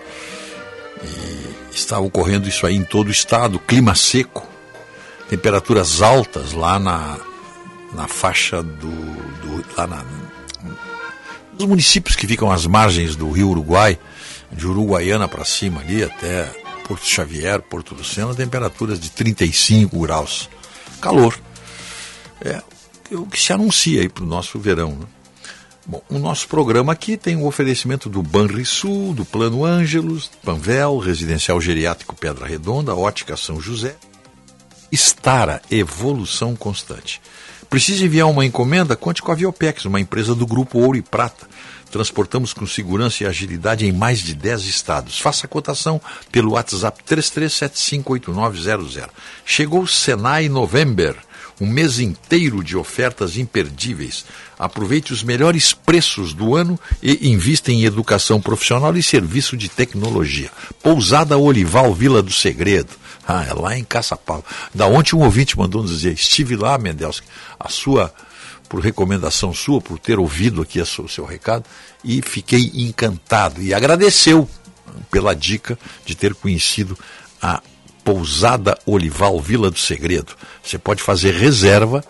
[1.02, 4.46] E está ocorrendo isso aí em todo o estado, clima seco,
[5.28, 7.18] temperaturas altas lá na,
[7.92, 9.11] na faixa do
[9.76, 10.04] lá na,
[11.52, 13.98] nos municípios que ficam às margens do rio Uruguai,
[14.50, 16.44] de Uruguaiana para cima ali até
[16.86, 20.48] Porto Xavier, Porto Lucena, temperaturas de 35 graus.
[21.00, 21.38] Calor.
[22.44, 22.62] É
[23.10, 24.92] o que se anuncia aí para o nosso verão.
[24.92, 25.06] Né?
[25.84, 31.60] Bom, o nosso programa aqui tem o oferecimento do Banrisul, do Plano Ângelos, Panvel, Residencial
[31.60, 33.96] Geriátrico Pedra Redonda, Ótica São José.
[34.90, 37.20] Estara, evolução constante.
[37.72, 38.94] Precisa enviar uma encomenda?
[38.94, 41.48] Conte com a Viopex, uma empresa do Grupo Ouro e Prata.
[41.90, 45.18] Transportamos com segurança e agilidade em mais de 10 estados.
[45.18, 45.98] Faça a cotação
[46.30, 49.08] pelo WhatsApp 33758900.
[49.46, 51.16] Chegou o Senai November
[51.62, 54.26] um mês inteiro de ofertas imperdíveis.
[54.58, 60.50] Aproveite os melhores preços do ano e invista em educação profissional e serviço de tecnologia.
[60.82, 63.01] Pousada Olival Vila do Segredo.
[63.26, 64.44] Ah, é lá em Caçapava.
[64.74, 67.26] Da ontem um ouvinte mandou nos dizer, estive lá, Mendelski,
[67.58, 68.12] a sua,
[68.68, 71.64] por recomendação sua, por ter ouvido aqui o seu recado,
[72.04, 73.62] e fiquei encantado.
[73.62, 74.48] E agradeceu
[75.10, 76.98] pela dica de ter conhecido
[77.40, 77.62] a
[78.04, 80.34] Pousada Olival Vila do Segredo.
[80.62, 82.04] Você pode fazer reserva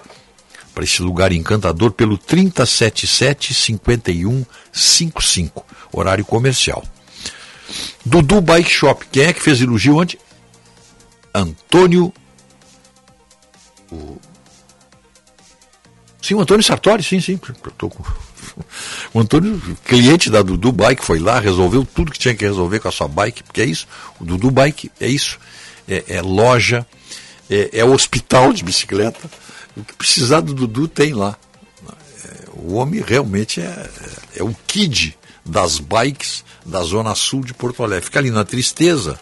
[0.75, 6.83] para esse lugar encantador pelo 377 5155, horário comercial.
[8.05, 10.19] Dudu Bike Shop, quem é que fez elogio ontem?
[11.35, 12.13] Antônio.
[13.91, 14.19] O...
[16.21, 17.39] Sim, o Antônio Sartori, sim, sim.
[17.77, 18.05] Tô com...
[19.15, 22.89] O Antônio, cliente da Dudu Bike, foi lá, resolveu tudo que tinha que resolver com
[22.89, 23.87] a sua bike, porque é isso.
[24.21, 25.39] O Dudu Bike é isso
[25.89, 26.87] é, é loja,
[27.51, 29.31] é, é, hospital de bicicleta.
[29.77, 31.37] O que precisar do Dudu tem lá.
[32.25, 33.91] É, o homem realmente é,
[34.37, 38.05] é o kid das bikes da Zona Sul de Porto Alegre.
[38.05, 39.19] Fica ali na tristeza.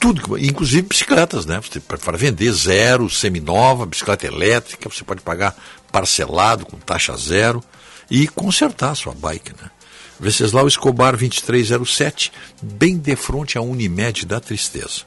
[0.00, 1.60] Tudo, inclusive bicicletas, né?
[1.60, 5.54] Você para vender zero, seminova, bicicleta elétrica, você pode pagar
[5.92, 7.62] parcelado com taxa zero
[8.10, 9.70] e consertar a sua bike, né?
[10.18, 12.32] Venceslau Escobar 2307,
[12.62, 15.02] bem de frente à Unimed da Tristeza.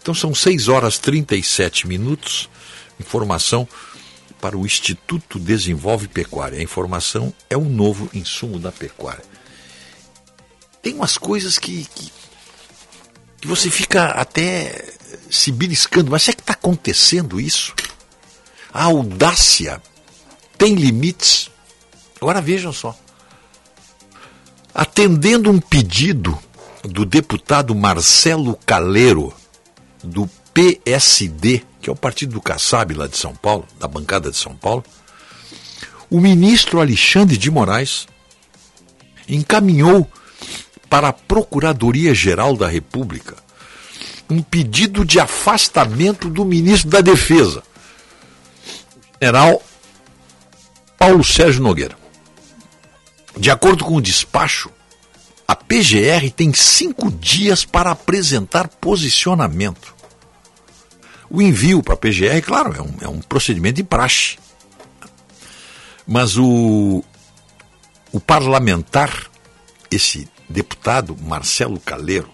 [0.00, 2.48] Então são 6 horas 37 minutos.
[2.98, 3.66] Informação
[4.40, 6.58] para o Instituto Desenvolve Pecuária.
[6.58, 9.24] A informação é o novo insumo da pecuária.
[10.82, 12.10] Tem umas coisas que, que,
[13.40, 14.84] que você fica até
[15.30, 16.10] se beliscando.
[16.10, 17.74] Mas é que está acontecendo isso?
[18.72, 19.80] A audácia
[20.58, 21.50] tem limites.
[22.20, 22.96] Agora vejam só.
[24.74, 26.38] Atendendo um pedido
[26.84, 29.34] do deputado Marcelo Caleiro,
[30.02, 34.36] do PSD, que é o partido do Kassab lá de São Paulo, da bancada de
[34.36, 34.84] São Paulo,
[36.10, 38.06] o ministro Alexandre de Moraes
[39.28, 40.10] encaminhou
[40.90, 43.36] para a Procuradoria-Geral da República
[44.30, 47.62] um pedido de afastamento do ministro da Defesa,
[49.20, 49.60] general
[50.96, 51.98] Paulo Sérgio Nogueira.
[53.36, 54.70] De acordo com o despacho,
[55.48, 59.94] a PGR tem cinco dias para apresentar posicionamento.
[61.28, 64.38] O envio para a PGR, claro, é um, é um procedimento de praxe.
[66.06, 67.04] Mas o,
[68.12, 69.30] o parlamentar,
[69.90, 72.30] esse deputado Marcelo Caleiro,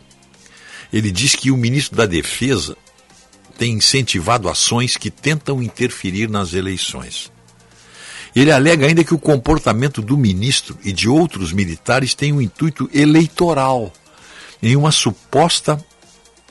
[0.93, 2.77] ele diz que o ministro da Defesa
[3.59, 7.31] tem incentivado ações que tentam interferir nas eleições.
[8.35, 12.89] Ele alega ainda que o comportamento do ministro e de outros militares tem um intuito
[12.93, 13.93] eleitoral,
[14.63, 15.83] em uma suposta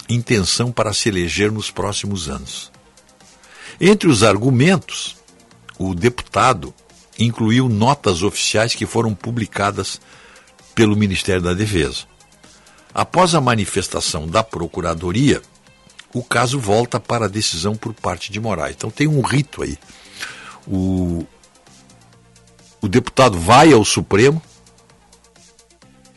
[0.09, 2.71] intenção para se eleger nos próximos anos.
[3.79, 5.15] Entre os argumentos,
[5.77, 6.73] o deputado
[7.19, 9.99] incluiu notas oficiais que foram publicadas
[10.75, 12.03] pelo Ministério da Defesa.
[12.93, 15.41] Após a manifestação da Procuradoria,
[16.13, 18.75] o caso volta para a decisão por parte de Moraes.
[18.77, 19.77] Então tem um rito aí.
[20.67, 21.25] O,
[22.81, 24.41] o deputado vai ao Supremo,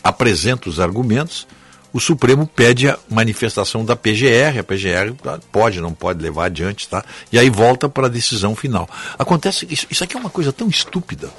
[0.03, 1.47] apresenta os argumentos,
[1.93, 5.15] o Supremo pede a manifestação da PGR, a PGR
[5.51, 7.05] pode, não pode levar adiante, tá?
[7.33, 8.89] E aí volta para a decisão final.
[9.19, 11.31] Acontece isso, isso aqui é uma coisa tão estúpida,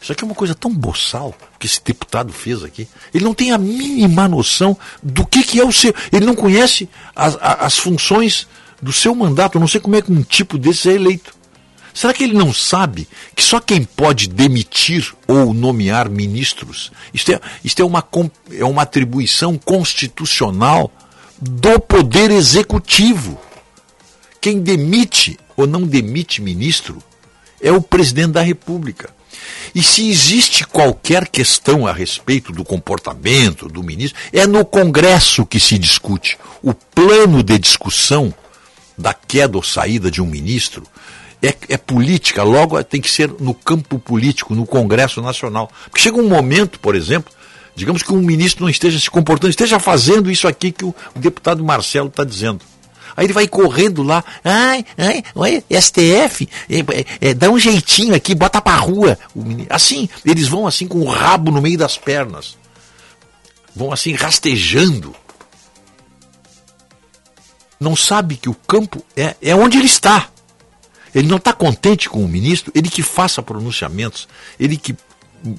[0.00, 2.88] isso aqui é uma coisa tão boçal que esse deputado fez aqui.
[3.12, 5.94] Ele não tem a mínima noção do que, que é o seu.
[6.12, 8.46] Ele não conhece as, as funções
[8.80, 9.56] do seu mandato.
[9.56, 11.36] Eu não sei como é que um tipo desse é eleito.
[11.92, 17.40] Será que ele não sabe que só quem pode demitir ou nomear ministros, isto é,
[17.64, 18.06] isto é, uma,
[18.52, 20.92] é uma atribuição constitucional
[21.40, 23.36] do Poder Executivo.
[24.40, 27.02] Quem demite ou não demite ministro
[27.60, 29.10] é o presidente da República.
[29.74, 35.60] E se existe qualquer questão a respeito do comportamento do ministro, é no Congresso que
[35.60, 36.38] se discute.
[36.62, 38.32] O plano de discussão
[38.96, 40.82] da queda ou saída de um ministro
[41.42, 45.70] é, é, política, logo tem que ser no campo político, no Congresso Nacional.
[45.84, 47.32] Porque chega um momento, por exemplo,
[47.76, 51.18] digamos que um ministro não esteja se comportando, esteja fazendo isso aqui que o, o
[51.18, 52.60] deputado Marcelo está dizendo.
[53.18, 58.14] Aí ele vai correndo lá, ai, ai, ai STF, é, é, é, dá um jeitinho
[58.14, 59.18] aqui, bota pra rua.
[59.68, 62.56] Assim, eles vão assim com o rabo no meio das pernas.
[63.74, 65.16] Vão assim rastejando.
[67.80, 70.28] Não sabe que o campo é, é onde ele está.
[71.12, 74.28] Ele não está contente com o ministro, ele que faça pronunciamentos,
[74.60, 74.96] ele que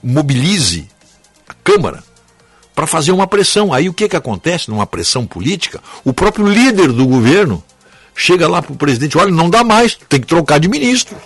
[0.02, 0.88] mobilize
[1.46, 2.06] a Câmara
[2.80, 3.74] para fazer uma pressão.
[3.74, 5.82] Aí o que, que acontece numa pressão política?
[6.06, 7.62] O próprio líder do governo
[8.16, 11.18] chega lá para o presidente: olha, não dá mais, tem que trocar de ministro.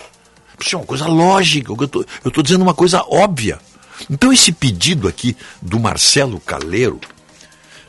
[0.60, 3.60] Isso é uma coisa lógica, eu estou dizendo uma coisa óbvia.
[4.10, 6.98] Então, esse pedido aqui do Marcelo Caleiro,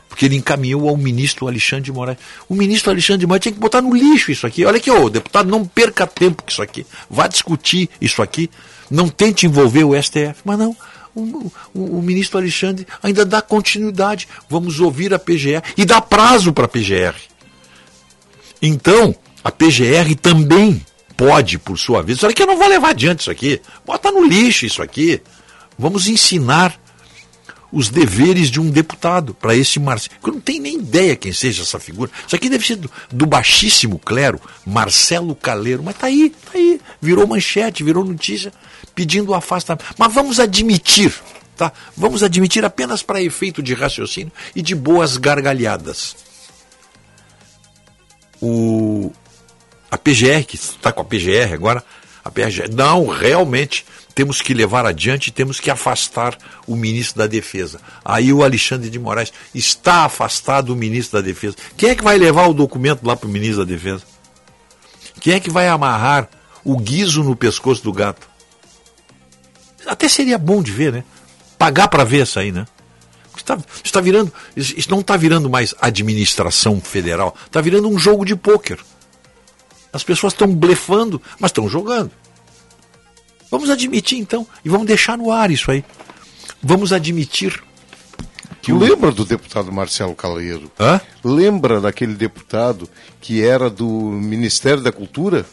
[0.08, 2.18] porque ele encaminhou ao ministro Alexandre de Moraes.
[2.48, 4.64] O ministro Alexandre de Moraes tinha que botar no lixo isso aqui.
[4.64, 6.86] Olha aqui, ô, deputado, não perca tempo com isso aqui.
[7.10, 8.48] Vá discutir isso aqui.
[8.88, 10.36] Não tente envolver o STF.
[10.44, 10.76] Mas não,
[11.16, 14.28] o, o, o, ministro Alexandre ainda dá continuidade.
[14.48, 17.14] Vamos ouvir a PGR e dá prazo para a PGR.
[18.60, 20.84] Então, a PGR também
[21.16, 23.60] pode, por sua vez, olha que eu não vou levar adiante isso aqui.
[23.84, 25.22] Bota no lixo isso aqui.
[25.78, 26.78] Vamos ensinar
[27.76, 30.16] os deveres de um deputado para esse Marcelo.
[30.24, 32.10] Eu não tenho nem ideia quem seja essa figura.
[32.26, 35.82] Isso aqui deve ser do, do baixíssimo clero, Marcelo Caleiro.
[35.82, 36.80] Mas tá aí, tá aí.
[37.02, 38.50] Virou manchete, virou notícia
[38.94, 39.84] pedindo o afastamento.
[39.98, 41.12] Mas vamos admitir,
[41.54, 41.70] tá?
[41.94, 46.16] Vamos admitir apenas para efeito de raciocínio e de boas gargalhadas.
[48.40, 49.12] O
[49.90, 51.84] a PGR, que está com a PGR agora,
[52.24, 53.84] a PGR, não, realmente
[54.16, 57.78] temos que levar adiante, temos que afastar o ministro da Defesa.
[58.02, 61.54] Aí o Alexandre de Moraes está afastado o ministro da Defesa.
[61.76, 64.04] Quem é que vai levar o documento lá para o ministro da Defesa?
[65.20, 66.30] Quem é que vai amarrar
[66.64, 68.26] o guiso no pescoço do gato?
[69.86, 71.04] Até seria bom de ver, né?
[71.58, 72.66] Pagar para ver isso aí, né?
[73.36, 78.34] Está, está virando, isso não está virando mais administração federal, está virando um jogo de
[78.34, 78.78] pôquer.
[79.92, 82.10] As pessoas estão blefando, mas estão jogando.
[83.50, 85.84] Vamos admitir então, e vamos deixar no ar isso aí.
[86.62, 87.62] Vamos admitir
[88.60, 88.78] que o...
[88.78, 90.70] Lembra do deputado Marcelo Caleiro?
[90.78, 91.00] Hã?
[91.22, 92.88] Lembra daquele deputado
[93.20, 95.46] que era do Ministério da Cultura,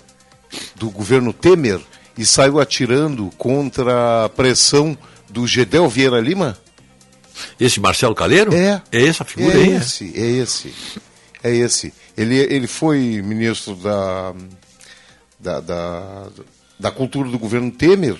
[0.76, 1.80] do governo Temer,
[2.18, 4.98] e saiu atirando contra a pressão
[5.30, 6.58] do Gedel Vieira Lima?
[7.60, 8.54] Esse Marcelo Caleiro?
[8.54, 8.82] É.
[8.92, 9.74] É essa figura é aí?
[9.74, 10.74] É esse, é esse.
[11.44, 11.94] É esse.
[12.18, 14.34] Ele, ele foi ministro da,
[15.40, 16.28] da, da,
[16.84, 18.18] da Cultura do governo Temer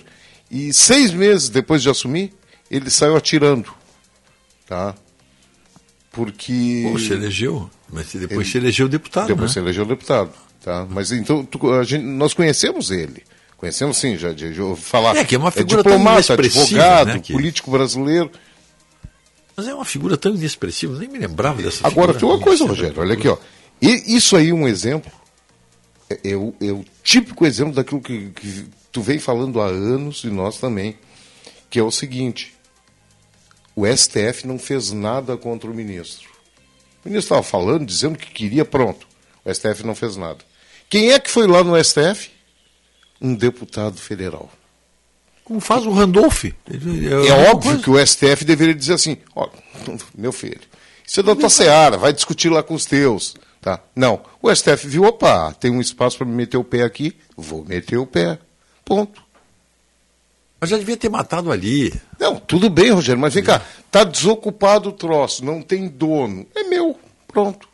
[0.50, 2.32] e seis meses depois de assumir,
[2.72, 3.70] ele saiu atirando.
[4.66, 4.96] Tá?
[6.14, 6.88] Porque.
[6.90, 7.70] Pô, se elegeu.
[7.92, 9.28] Mas depois ele, se elegeu deputado.
[9.28, 9.54] Depois né?
[9.54, 10.32] se elegeu deputado.
[10.64, 10.88] Tá?
[10.90, 13.24] Mas então tu, a gente, nós conhecemos ele.
[13.58, 15.18] Conhecemos sim, já de, de falar.
[15.18, 17.34] É que é uma figura é diplomata, advogado, né, que...
[17.34, 18.32] político brasileiro.
[19.58, 22.20] Mas é uma figura tão inexpressiva, nem me lembrava dessa Agora, figura.
[22.20, 23.38] tem uma coisa, Rogério, olha aqui, ó.
[23.82, 25.12] E isso aí é um exemplo,
[26.24, 30.28] é, o, é o típico exemplo daquilo que, que tu vem falando há anos, e
[30.28, 30.98] nós também,
[31.70, 32.54] que é o seguinte,
[33.76, 36.30] o STF não fez nada contra o ministro.
[37.04, 39.08] O ministro estava falando, dizendo que queria, pronto.
[39.44, 40.40] O STF não fez nada.
[40.90, 42.32] Quem é que foi lá no STF?
[43.20, 44.50] Um deputado federal.
[45.44, 46.46] Como faz o Randolph.
[46.46, 46.54] É,
[47.28, 49.50] é óbvio que o STF deveria dizer assim: ó,
[50.16, 50.62] meu filho,
[51.06, 53.36] isso é da tua seara, vai discutir lá com os teus.
[53.64, 53.80] Tá?
[53.96, 54.22] Não.
[54.42, 57.98] O STF viu, opa, tem um espaço para me meter o pé aqui, vou meter
[57.98, 58.38] o pé.
[58.84, 59.24] Ponto.
[60.60, 61.94] Mas já devia ter matado ali.
[62.20, 66.46] Não, tudo bem, Rogério, mas vem cá, tá desocupado o troço, não tem dono.
[66.54, 67.00] É meu.
[67.26, 67.70] Pronto.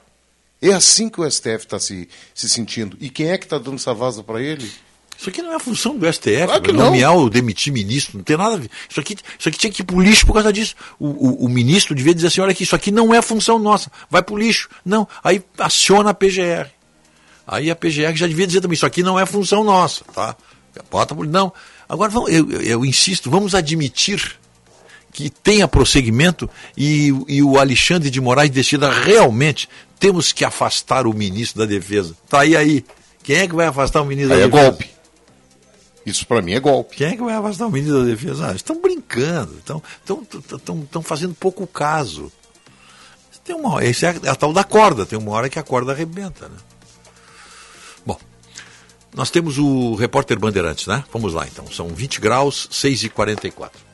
[0.62, 2.96] É assim que o STF está se, se sentindo.
[3.00, 4.72] E quem é que está dando essa vaza para ele?
[5.20, 8.38] Isso aqui não é a função do STF, claro nomear ou demitir ministro, não tem
[8.38, 8.70] nada a ver.
[8.90, 10.76] Isso aqui, isso aqui tinha que ir para o lixo por causa disso.
[10.98, 13.92] O, o, o, ministro devia dizer assim, olha aqui, isso aqui não é função nossa,
[14.10, 14.70] vai para o lixo.
[14.86, 16.70] Não, aí aciona a PGR.
[17.46, 20.38] Aí a PGR já devia dizer também, isso aqui não é função nossa, tá?
[20.90, 21.28] Bota por...
[21.28, 21.52] Não.
[21.90, 24.40] Agora, vamos, eu, eu, eu insisto, vamos admitir
[25.12, 29.68] que tenha prosseguimento e, e, o Alexandre de Moraes decida realmente
[30.00, 32.16] temos que afastar o ministro da Defesa.
[32.30, 32.86] Tá aí aí.
[33.22, 34.70] Quem é que vai afastar o ministro aí da é Defesa?
[34.70, 34.99] golpe.
[36.10, 36.98] Isso para mim é golpe.
[36.98, 38.50] Quem é que vai afastar o ministro da Defesa?
[38.50, 42.32] Ah, estão brincando, estão, estão, estão, estão fazendo pouco caso.
[43.44, 45.92] tem uma esse é a, a tal da corda, tem uma hora que a corda
[45.92, 46.58] arrebenta, né?
[48.06, 48.18] Bom,
[49.14, 51.04] nós temos o repórter Bandeirantes, né?
[51.14, 53.90] Vamos lá então, são 20 graus, 6 e 44.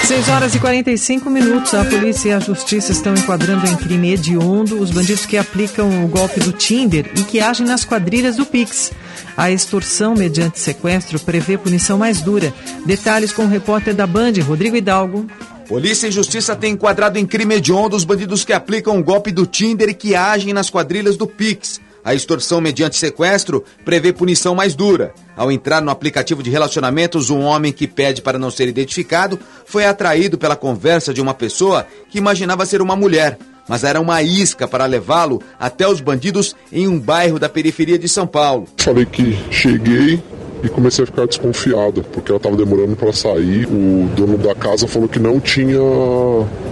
[0.05, 1.73] 6 horas e 45 minutos.
[1.73, 6.07] A polícia e a justiça estão enquadrando em crime hediondo os bandidos que aplicam o
[6.07, 8.91] golpe do Tinder e que agem nas quadrilhas do Pix.
[9.35, 12.53] A extorsão mediante sequestro prevê punição mais dura.
[12.85, 15.25] Detalhes com o repórter da Band, Rodrigo Hidalgo.
[15.67, 19.47] Polícia e Justiça têm enquadrado em crime hediondo os bandidos que aplicam o golpe do
[19.47, 21.81] Tinder e que agem nas quadrilhas do Pix.
[22.03, 25.11] A extorsão mediante sequestro prevê punição mais dura.
[25.35, 29.85] Ao entrar no aplicativo de relacionamentos, um homem que pede para não ser identificado foi
[29.85, 34.67] atraído pela conversa de uma pessoa que imaginava ser uma mulher, mas era uma isca
[34.67, 38.67] para levá-lo até os bandidos em um bairro da periferia de São Paulo.
[38.77, 40.21] Falei que cheguei
[40.65, 43.65] e comecei a ficar desconfiado, porque ela estava demorando para sair.
[43.65, 45.79] O dono da casa falou que não tinha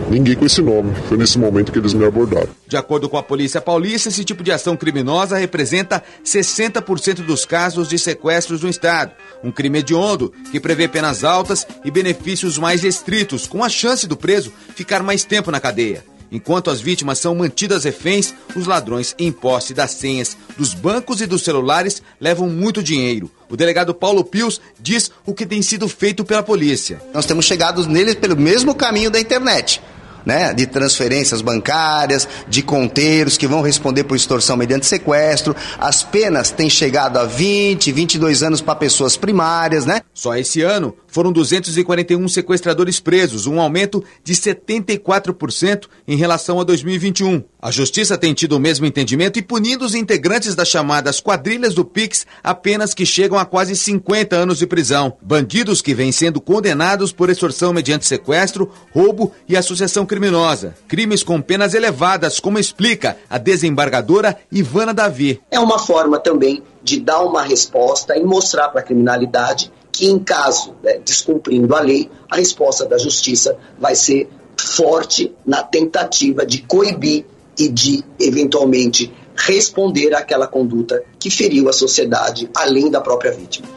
[0.10, 0.94] ninguém com esse nome.
[1.08, 2.50] Foi nesse momento que eles me abordaram.
[2.68, 7.88] De acordo com a polícia paulista, esse tipo de ação criminosa representa 60% dos casos
[7.88, 9.12] de sequestros no estado.
[9.44, 14.18] Um crime hediondo que prevê penas altas e benefícios mais restritos, com a chance do
[14.18, 16.04] preso ficar mais tempo na cadeia.
[16.34, 21.28] Enquanto as vítimas são mantidas reféns, os ladrões em posse das senhas dos bancos e
[21.28, 23.30] dos celulares levam muito dinheiro.
[23.48, 27.00] O delegado Paulo Pius diz o que tem sido feito pela polícia.
[27.14, 29.80] Nós temos chegado neles pelo mesmo caminho da internet.
[30.26, 35.54] Né, de transferências bancárias, de conteiros que vão responder por extorsão mediante sequestro.
[35.78, 40.00] As penas têm chegado a 20, 22 anos para pessoas primárias, né?
[40.14, 47.44] Só esse ano foram 241 sequestradores presos, um aumento de 74% em relação a 2021.
[47.62, 51.86] A justiça tem tido o mesmo entendimento e punindo os integrantes das chamadas quadrilhas do
[51.86, 55.14] Pix apenas que chegam a quase 50 anos de prisão.
[55.22, 60.76] Bandidos que vêm sendo condenados por extorsão mediante sequestro, roubo e associação criminosa.
[60.88, 65.40] Crimes com penas elevadas, como explica a desembargadora Ivana Davi.
[65.52, 70.18] É uma forma também de dar uma resposta e mostrar para a criminalidade que, em
[70.18, 74.28] caso né, descumprindo a lei, a resposta da justiça vai ser
[74.60, 77.26] forte na tentativa de coibir
[77.58, 83.68] e de, eventualmente, responder àquela conduta que feriu a sociedade, além da própria vítima.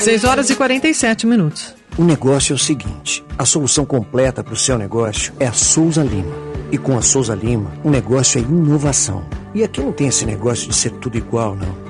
[0.00, 1.74] 6 horas e 47 minutos.
[1.98, 6.02] O negócio é o seguinte: a solução completa para o seu negócio é a Souza
[6.02, 6.50] Lima.
[6.72, 9.24] E com a Souza Lima, o negócio é inovação.
[9.54, 11.89] E aqui não tem esse negócio de ser tudo igual, não.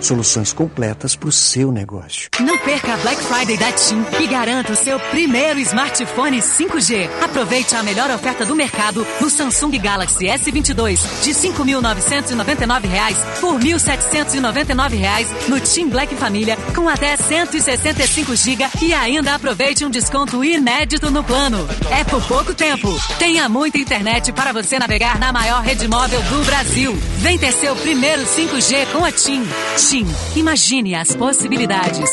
[0.00, 2.30] Soluções completas para o seu negócio.
[2.40, 7.08] Não perca a Black Friday da TIM e garanta o seu primeiro smartphone 5G.
[7.22, 13.74] Aproveite a melhor oferta do mercado no Samsung Galaxy S22 de R$ 5.999 por R$
[13.74, 21.10] 1.799 no TIM Black Família com até 165 GB e ainda aproveite um desconto inédito
[21.10, 21.68] no plano.
[21.90, 22.88] É por pouco tempo.
[23.18, 26.96] Tenha muita internet para você navegar na maior rede móvel do Brasil.
[27.18, 29.42] Vem ter seu primeiro 5G com a TIM.
[29.90, 30.06] TIM,
[30.36, 32.08] imagine as possibilidades.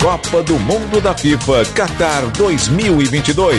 [0.00, 3.58] Copa do Mundo da FIFA Qatar 2022.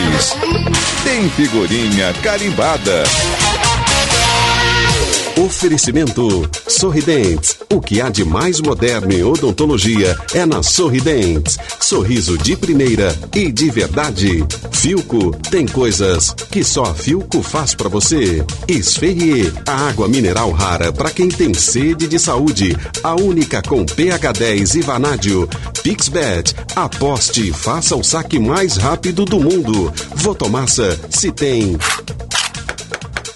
[1.03, 3.03] Tem figurinha carimbada.
[5.45, 7.59] Oferecimento Sorridentes.
[7.71, 11.59] O que há de mais moderno em odontologia é na Sorridentes.
[11.79, 14.43] Sorriso de primeira e de verdade.
[14.71, 18.43] Filco tem coisas que só a Filco faz para você.
[18.67, 22.75] Esferrier, a água mineral rara para quem tem sede de saúde.
[23.03, 25.47] A única com pH 10 e vanádio.
[25.83, 29.93] Pixbet, aposte e faça o saque mais rápido do mundo.
[30.15, 31.77] Votomassa, se tem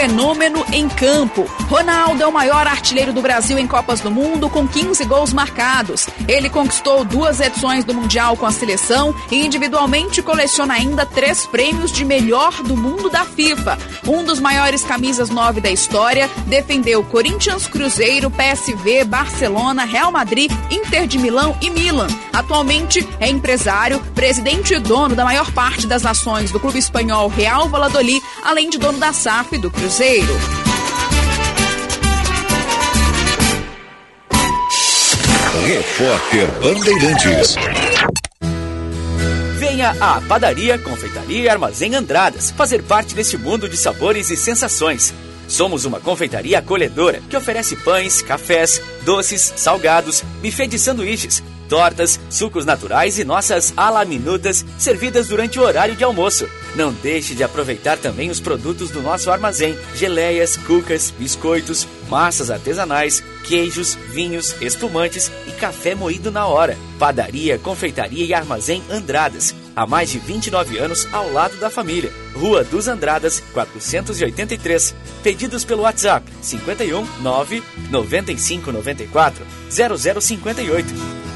[0.00, 1.44] fenômeno em campo.
[1.68, 6.08] Ronaldo é o maior artilheiro do Brasil em Copas do Mundo, com 15 gols marcados.
[6.26, 11.92] Ele conquistou duas edições do Mundial com a seleção e individualmente coleciona ainda três prêmios
[11.92, 13.76] de melhor do mundo da FIFA.
[14.06, 21.06] Um dos maiores camisas 9 da história, defendeu Corinthians, Cruzeiro, PSV, Barcelona, Real Madrid, Inter
[21.06, 22.08] de Milão e Milan.
[22.32, 27.68] Atualmente é empresário, presidente e dono da maior parte das nações do clube espanhol Real
[27.68, 29.89] Valladolid, além de dono da SAF do Cruzeiro.
[29.90, 30.38] Cruzeiro.
[35.66, 37.56] Repórter Bandeirantes.
[39.58, 45.12] Venha à Padaria, Confeitaria e Armazém Andradas fazer parte deste mundo de sabores e sensações.
[45.48, 52.64] Somos uma confeitaria acolhedora que oferece pães, cafés, doces, salgados, buffet de sanduíches, tortas, sucos
[52.64, 56.48] naturais e nossas alaminutas servidas durante o horário de almoço.
[56.74, 63.22] Não deixe de aproveitar também os produtos do nosso armazém: geleias, cucas, biscoitos, massas artesanais,
[63.44, 66.78] queijos, vinhos, espumantes e café moído na hora.
[66.98, 69.54] Padaria, confeitaria e armazém Andradas.
[69.74, 72.12] Há mais de 29 anos ao lado da família.
[72.34, 74.94] Rua dos Andradas, 483.
[75.22, 81.29] Pedidos pelo WhatsApp 51 9 95 94 0058.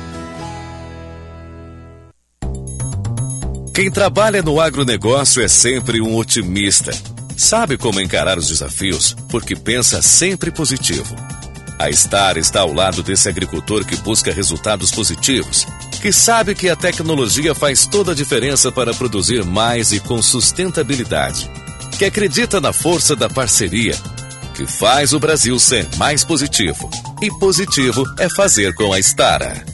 [3.74, 6.92] Quem trabalha no agronegócio é sempre um otimista.
[7.36, 11.16] Sabe como encarar os desafios, porque pensa sempre positivo.
[11.76, 15.66] A Star está ao lado desse agricultor que busca resultados positivos,
[16.00, 21.50] que sabe que a tecnologia faz toda a diferença para produzir mais e com sustentabilidade,
[21.98, 23.96] que acredita na força da parceria,
[24.54, 26.88] que faz o Brasil ser mais positivo.
[27.20, 29.73] E positivo é fazer com a Stara.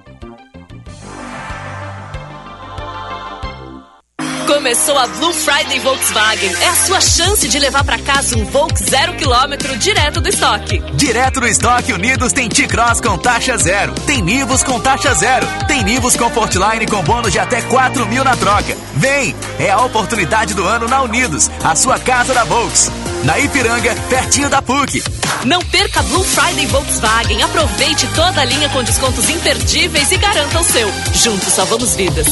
[4.53, 6.53] Começou a Blue Friday Volkswagen.
[6.61, 10.79] É a sua chance de levar para casa um Volks zero quilômetro direto do estoque.
[10.93, 13.93] Direto do estoque Unidos tem T-Cross com taxa zero.
[14.05, 15.47] Tem Nivus com taxa zero.
[15.69, 18.75] Tem Nivus Comfortline com bônus de até 4 mil na troca.
[18.95, 19.33] Vem!
[19.57, 22.91] É a oportunidade do ano na Unidos, a sua casa da Volks.
[23.23, 25.01] Na Ipiranga, pertinho da PUC.
[25.45, 27.41] Não perca Blue Friday Volkswagen.
[27.41, 30.91] Aproveite toda a linha com descontos imperdíveis e garanta o seu.
[31.13, 32.27] Juntos salvamos vidas.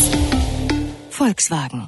[1.17, 1.87] Volkswagen.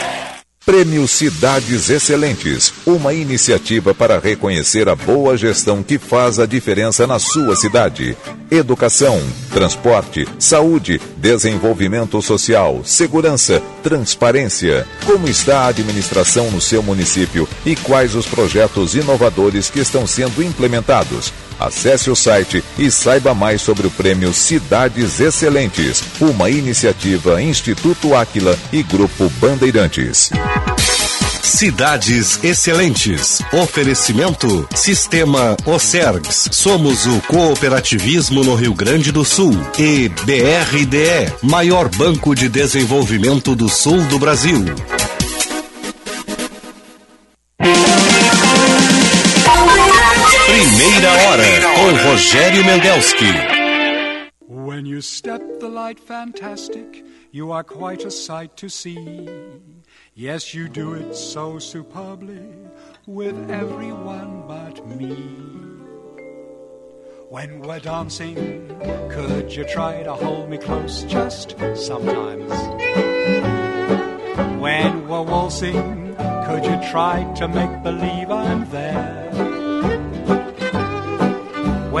[0.63, 7.17] Prêmio Cidades Excelentes, uma iniciativa para reconhecer a boa gestão que faz a diferença na
[7.17, 8.15] sua cidade.
[8.51, 9.19] Educação,
[9.51, 14.87] transporte, saúde, desenvolvimento social, segurança, transparência.
[15.03, 20.43] Como está a administração no seu município e quais os projetos inovadores que estão sendo
[20.43, 21.33] implementados?
[21.61, 28.57] Acesse o site e saiba mais sobre o prêmio Cidades Excelentes, uma iniciativa Instituto Áquila
[28.73, 30.31] e Grupo Bandeirantes.
[31.43, 33.43] Cidades Excelentes.
[33.53, 36.49] Oferecimento Sistema Ocergs.
[36.51, 39.55] Somos o cooperativismo no Rio Grande do Sul.
[39.77, 44.65] E BRDE, maior banco de desenvolvimento do sul do Brasil.
[52.21, 54.29] Rogério Mendelski.
[54.47, 59.27] When you step the light fantastic, you are quite a sight to see.
[60.13, 62.45] Yes, you do it so superbly
[63.07, 65.15] with everyone but me.
[67.29, 68.67] When we're dancing,
[69.09, 72.51] could you try to hold me close just sometimes?
[74.61, 76.15] When we're waltzing,
[76.45, 79.30] could you try to make believe I'm there?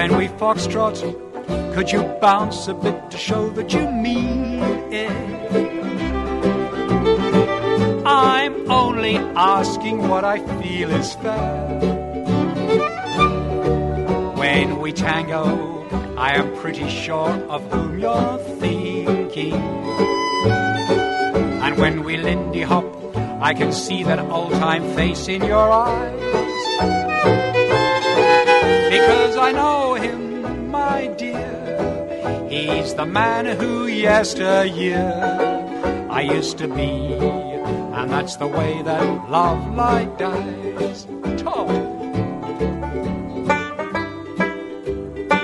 [0.01, 0.97] When we foxtrot,
[1.75, 5.11] could you bounce a bit to show that you mean it?
[8.03, 11.77] I'm only asking what I feel is fair.
[14.41, 15.85] When we tango,
[16.17, 19.53] I am pretty sure of whom you're thinking.
[21.61, 22.87] And when we lindy hop,
[23.39, 27.50] I can see that old time face in your eyes.
[28.91, 32.47] Because I know him, my dear.
[32.49, 35.07] He's the man who yesteryear
[36.09, 37.15] I used to be.
[37.95, 41.07] And that's the way that love light dies.
[41.37, 41.69] Talk.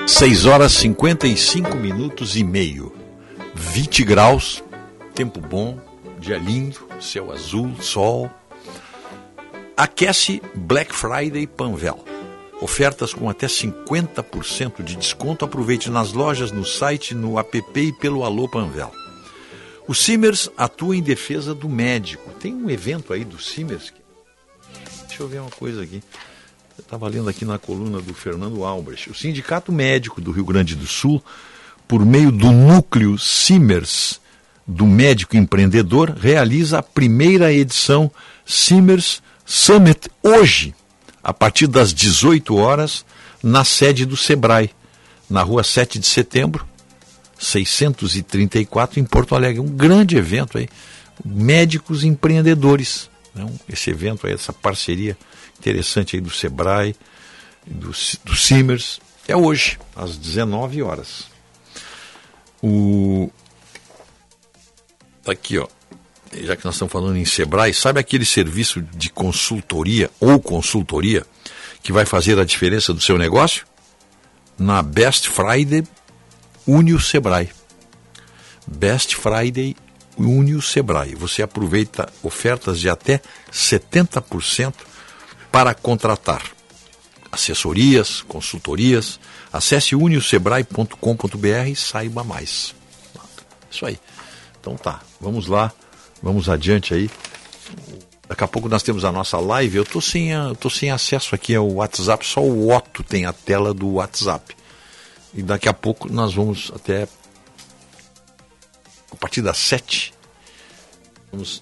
[0.07, 2.91] 6 horas 55 minutos e meio.
[3.55, 4.61] 20 graus,
[5.15, 5.79] tempo bom,
[6.19, 8.29] dia lindo, céu azul, sol.
[9.77, 12.16] Aquece Black Friday Panvel.
[12.59, 15.45] Ofertas com até 50% de desconto.
[15.45, 18.91] Aproveite nas lojas, no site, no app e pelo Alô Panvel.
[19.87, 22.31] O Simers atua em defesa do médico.
[22.39, 23.93] Tem um evento aí do Simers.
[25.07, 26.03] Deixa eu ver uma coisa aqui.
[26.77, 29.09] Eu estava lendo aqui na coluna do Fernando Albrecht.
[29.09, 31.23] O Sindicato Médico do Rio Grande do Sul,
[31.87, 34.19] por meio do núcleo Simers,
[34.67, 38.11] do médico empreendedor, realiza a primeira edição
[38.45, 40.75] Simers Summit hoje,
[41.27, 43.05] a partir das 18 horas,
[43.43, 44.71] na sede do Sebrae,
[45.29, 46.65] na rua 7 de setembro,
[47.37, 49.59] 634, em Porto Alegre.
[49.59, 50.69] Um grande evento aí.
[51.25, 53.09] Médicos empreendedores.
[53.35, 53.45] Né?
[53.67, 55.17] Esse evento aí, essa parceria
[55.59, 56.95] interessante aí do Sebrae,
[57.65, 57.91] do,
[58.23, 61.25] do Simers, é hoje, às 19 horas.
[62.63, 63.29] O...
[65.27, 65.67] Aqui, ó,
[66.45, 71.25] já que nós estamos falando em Sebrae, sabe aquele serviço de consultoria ou consultoria
[71.81, 73.65] que vai fazer a diferença do seu negócio?
[74.57, 75.83] Na Best Friday,
[76.65, 77.49] une o Sebrae.
[78.65, 79.75] Best Friday,
[80.17, 81.15] une o Sebrae.
[81.15, 84.73] Você aproveita ofertas de até 70%
[85.51, 86.43] para contratar
[87.31, 89.19] assessorias, consultorias.
[89.51, 92.75] Acesse uniosebrae.com.br e saiba mais.
[93.69, 93.99] Isso aí.
[94.59, 95.71] Então tá, vamos lá,
[96.21, 97.09] vamos adiante aí.
[98.27, 99.77] Daqui a pouco nós temos a nossa live.
[99.77, 103.33] Eu tô sem, eu tô sem acesso aqui ao WhatsApp, só o Otto tem a
[103.33, 104.55] tela do WhatsApp.
[105.33, 107.07] E daqui a pouco nós vamos até
[109.11, 110.13] a partir das sete.
[111.31, 111.61] Vamos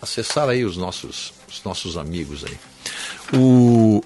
[0.00, 2.58] acessar aí os nossos, os nossos amigos aí.
[3.36, 4.02] O...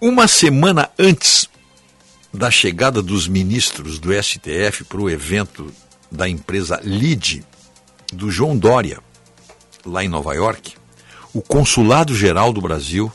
[0.00, 1.48] Uma semana antes
[2.32, 5.72] da chegada dos ministros do STF para o evento
[6.12, 7.42] da empresa LID,
[8.12, 9.00] do João Dória,
[9.84, 10.74] lá em Nova York,
[11.32, 13.10] o Consulado Geral do Brasil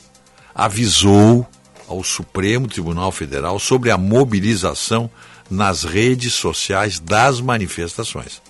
[0.54, 1.48] avisou
[1.88, 5.10] ao Supremo Tribunal Federal sobre a mobilização
[5.50, 8.42] nas redes sociais das manifestações.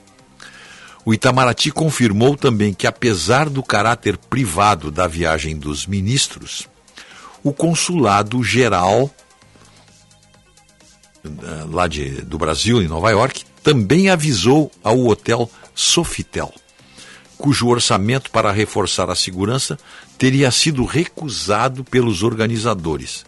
[1.05, 6.67] O Itamaraty confirmou também que, apesar do caráter privado da viagem dos ministros,
[7.43, 9.09] o consulado geral
[11.23, 11.29] eh,
[11.69, 16.53] lá de, do Brasil, em Nova York, também avisou ao hotel Sofitel,
[17.37, 19.77] cujo orçamento para reforçar a segurança
[20.17, 23.25] teria sido recusado pelos organizadores.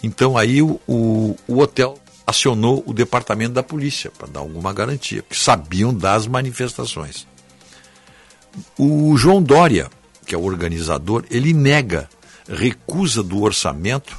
[0.00, 5.24] Então aí o, o, o hotel acionou o departamento da polícia para dar alguma garantia,
[5.24, 7.26] porque sabiam das manifestações.
[8.78, 9.90] O João Dória,
[10.24, 12.08] que é o organizador, ele nega
[12.48, 14.16] recusa do orçamento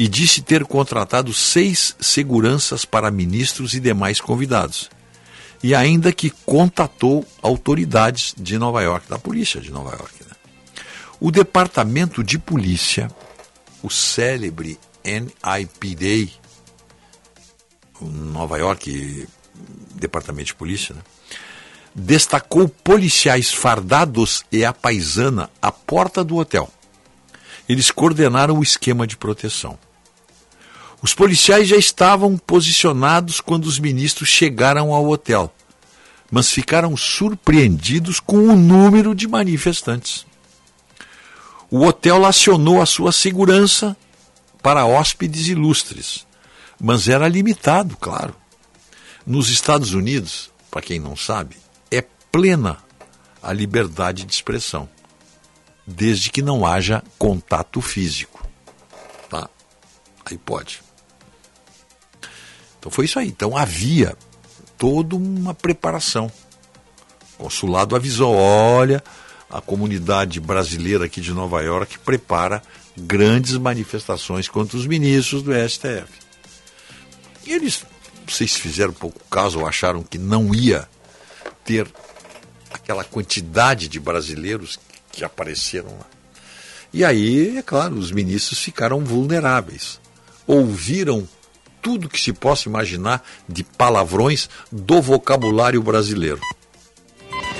[0.00, 4.88] e disse ter contratado seis seguranças para ministros e demais convidados.
[5.62, 10.24] E ainda que contatou autoridades de Nova York, da polícia de Nova York.
[10.26, 10.34] Né?
[11.20, 13.10] O departamento de polícia,
[13.82, 16.30] o célebre NIPD,
[18.00, 19.28] Nova York,
[19.96, 21.02] Departamento de Polícia, né?
[21.94, 26.70] destacou policiais fardados e a paisana à porta do hotel.
[27.68, 29.78] Eles coordenaram o esquema de proteção.
[31.02, 35.52] Os policiais já estavam posicionados quando os ministros chegaram ao hotel,
[36.30, 40.26] mas ficaram surpreendidos com o número de manifestantes.
[41.70, 43.96] O hotel acionou a sua segurança
[44.62, 46.26] para hóspedes ilustres
[46.80, 48.34] mas era limitado, claro.
[49.26, 51.56] Nos Estados Unidos, para quem não sabe,
[51.90, 52.02] é
[52.32, 52.78] plena
[53.42, 54.88] a liberdade de expressão,
[55.86, 58.48] desde que não haja contato físico.
[59.28, 59.48] Tá?
[60.24, 60.82] Aí pode.
[62.80, 63.28] Então foi isso aí.
[63.28, 64.16] Então havia
[64.76, 66.32] toda uma preparação.
[67.34, 69.04] O consulado avisou: olha,
[69.50, 72.62] a comunidade brasileira aqui de Nova York prepara
[72.96, 76.10] grandes manifestações contra os ministros do STF.
[77.46, 77.84] E eles,
[78.26, 80.88] se fizeram pouco caso ou acharam que não ia
[81.64, 81.86] ter
[82.72, 84.78] aquela quantidade de brasileiros
[85.12, 86.06] que apareceram lá.
[86.92, 90.00] E aí, é claro, os ministros ficaram vulneráveis.
[90.46, 91.28] Ouviram
[91.80, 96.40] tudo que se possa imaginar de palavrões do vocabulário brasileiro.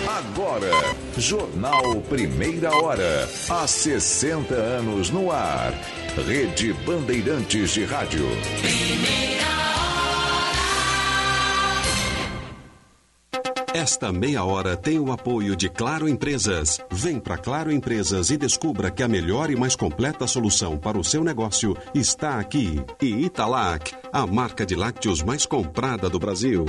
[0.07, 0.71] Agora,
[1.17, 3.29] Jornal Primeira Hora.
[3.49, 5.73] Há 60 anos no ar.
[6.27, 8.27] Rede Bandeirantes de Rádio.
[13.73, 16.81] Esta meia hora tem o apoio de Claro Empresas.
[16.91, 21.05] Vem para Claro Empresas e descubra que a melhor e mais completa solução para o
[21.05, 22.83] seu negócio está aqui.
[23.01, 26.65] E Italac, a marca de lácteos mais comprada do Brasil.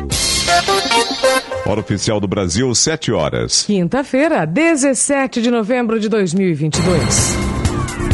[1.65, 3.63] Hora oficial do Brasil, 7 horas.
[3.63, 7.60] Quinta-feira, 17 de novembro de 2022.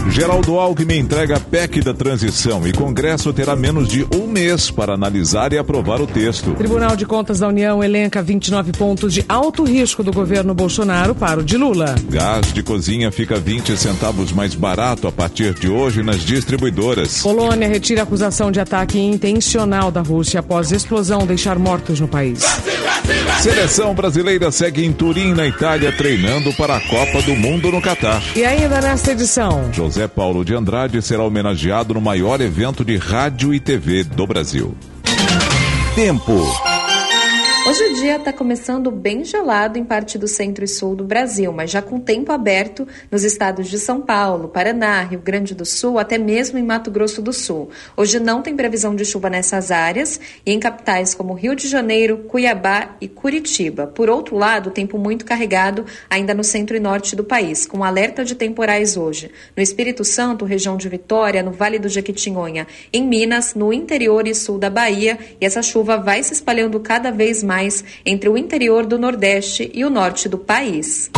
[0.09, 4.93] Geraldo Alckmin entrega a PEC da transição e Congresso terá menos de um mês para
[4.93, 6.51] analisar e aprovar o texto.
[6.55, 11.39] Tribunal de Contas da União elenca 29 pontos de alto risco do governo Bolsonaro para
[11.39, 11.95] o de Lula.
[12.09, 17.21] Gás de cozinha fica 20 centavos mais barato a partir de hoje nas distribuidoras.
[17.21, 22.43] Polônia retira acusação de ataque intencional da Rússia após explosão deixar mortos no país.
[23.41, 28.21] Seleção brasileira segue em Turim, na Itália, treinando para a Copa do Mundo no Catar.
[28.35, 33.53] E ainda nesta edição, José Paulo de Andrade será homenageado no maior evento de rádio
[33.53, 34.75] e TV do Brasil.
[35.95, 36.43] Tempo.
[37.67, 41.51] Hoje o dia está começando bem gelado em parte do centro e sul do Brasil,
[41.51, 45.99] mas já com tempo aberto nos estados de São Paulo, Paraná, Rio Grande do Sul,
[45.99, 47.69] até mesmo em Mato Grosso do Sul.
[47.97, 52.19] Hoje não tem previsão de chuva nessas áreas e em capitais como Rio de Janeiro,
[52.29, 53.85] Cuiabá e Curitiba.
[53.85, 58.23] Por outro lado, tempo muito carregado ainda no centro e norte do país, com alerta
[58.23, 59.29] de temporais hoje.
[59.57, 64.33] No Espírito Santo, região de Vitória, no Vale do Jequitinhonha, em Minas, no interior e
[64.33, 67.56] sul da Bahia, e essa chuva vai se espalhando cada vez mais
[68.05, 71.09] entre o interior do Nordeste e o norte do país.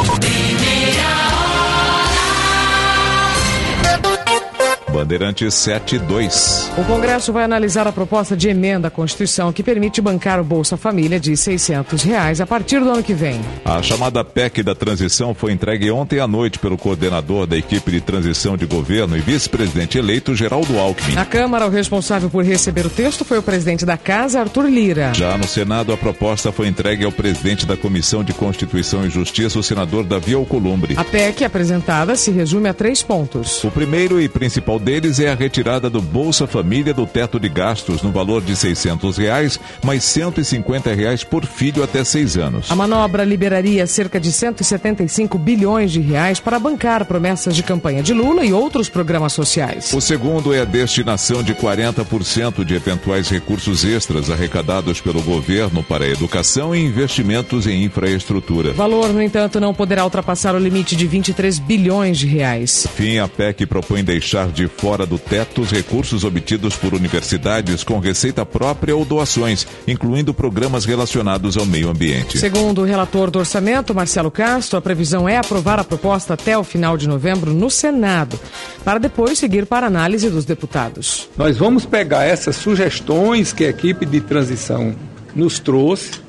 [5.00, 6.70] Bandeirantes 72.
[6.78, 10.76] O Congresso vai analisar a proposta de emenda à Constituição que permite bancar o Bolsa
[10.76, 13.40] Família de 600 reais a partir do ano que vem.
[13.64, 18.02] A chamada PEC da transição foi entregue ontem à noite pelo coordenador da equipe de
[18.02, 21.16] transição de governo e vice-presidente eleito, Geraldo Alckmin.
[21.16, 25.14] Na Câmara, o responsável por receber o texto foi o presidente da Casa, Arthur Lira.
[25.14, 29.60] Já no Senado, a proposta foi entregue ao presidente da Comissão de Constituição e Justiça,
[29.60, 30.96] o senador Davi Alcolumbre.
[30.98, 33.64] A PEC apresentada se resume a três pontos.
[33.64, 38.02] O primeiro e principal deles é a retirada do Bolsa Família do teto de gastos
[38.02, 42.72] no valor de 600 reais, mais 150 reais por filho até seis anos.
[42.72, 48.16] A manobra liberaria cerca de 175 bilhões de reais para bancar promessas de campanha de
[48.16, 49.94] Lula e outros programas sociais.
[49.94, 56.06] O segundo é a destinação de 40% de eventuais recursos extras arrecadados pelo governo para
[56.06, 58.72] a educação e investimentos em infraestrutura.
[58.72, 62.88] O valor, no entanto, não poderá ultrapassar o limite de 23 bilhões de reais.
[62.96, 68.00] Fim, a PEC propõe deixar de fora do teto os recursos obtidos por universidades com
[68.00, 72.38] receita própria ou doações, incluindo programas relacionados ao meio ambiente.
[72.38, 76.64] Segundo o relator do orçamento, Marcelo Castro, a previsão é aprovar a proposta até o
[76.64, 78.40] final de novembro no Senado,
[78.86, 81.28] para depois seguir para análise dos deputados.
[81.36, 84.96] Nós vamos pegar essas sugestões que a equipe de transição
[85.36, 86.22] nos trouxe,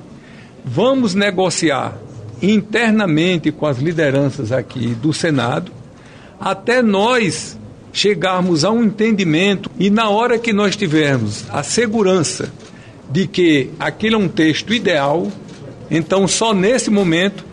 [0.64, 1.96] vamos negociar
[2.42, 5.70] internamente com as lideranças aqui do Senado,
[6.40, 7.58] até nós
[7.92, 12.52] chegarmos a um entendimento e na hora que nós tivermos a segurança
[13.10, 15.26] de que aquele é um texto ideal,
[15.90, 17.44] então só nesse momento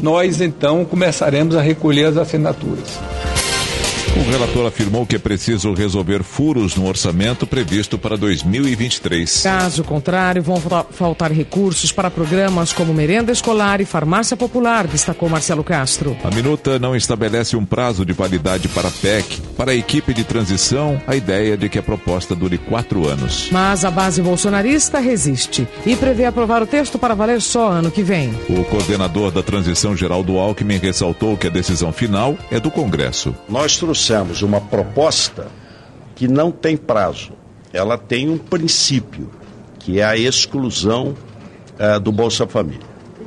[0.00, 2.98] nós então começaremos a recolher as assinaturas.
[4.16, 9.42] O relator afirmou que é preciso resolver furos no orçamento previsto para 2023.
[9.42, 10.56] Caso contrário, vão
[10.90, 16.16] faltar recursos para programas como merenda escolar e farmácia popular, destacou Marcelo Castro.
[16.24, 19.38] A minuta não estabelece um prazo de validade para a PEC.
[19.54, 23.50] Para a equipe de transição, a ideia é de que a proposta dure quatro anos.
[23.52, 28.02] Mas a base bolsonarista resiste e prevê aprovar o texto para valer só ano que
[28.02, 28.34] vem.
[28.48, 33.34] O coordenador da transição, Geraldo Alckmin, ressaltou que a decisão final é do Congresso.
[33.46, 34.05] Nós trouxemos
[34.42, 35.48] uma proposta
[36.14, 37.32] que não tem prazo,
[37.72, 39.30] ela tem um princípio,
[39.78, 41.14] que é a exclusão
[41.78, 42.86] uh, do Bolsa Família.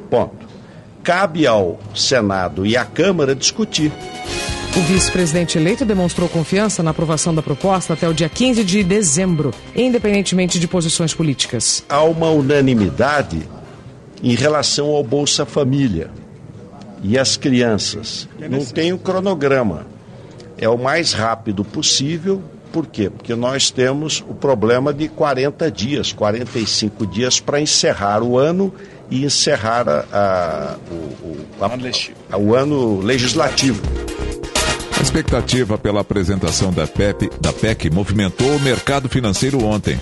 [0.10, 0.48] Ponto.
[1.04, 3.92] Cabe ao Senado e à Câmara discutir.
[4.76, 9.52] O vice-presidente eleito demonstrou confiança na aprovação da proposta até o dia 15 de dezembro,
[9.76, 11.84] independentemente de posições políticas.
[11.90, 13.42] Há uma unanimidade
[14.22, 16.12] em relação ao Bolsa Família
[17.04, 18.28] e as crianças.
[18.50, 19.88] Não tem o um cronograma.
[20.60, 22.42] É o mais rápido possível.
[22.72, 23.10] Por quê?
[23.10, 28.72] Porque nós temos o problema de 40 dias, 45 dias para encerrar o ano
[29.10, 31.38] e encerrar a, a, o,
[32.32, 33.82] a, o ano legislativo.
[34.98, 39.98] A expectativa pela apresentação da PEP, da PEC movimentou o mercado financeiro ontem.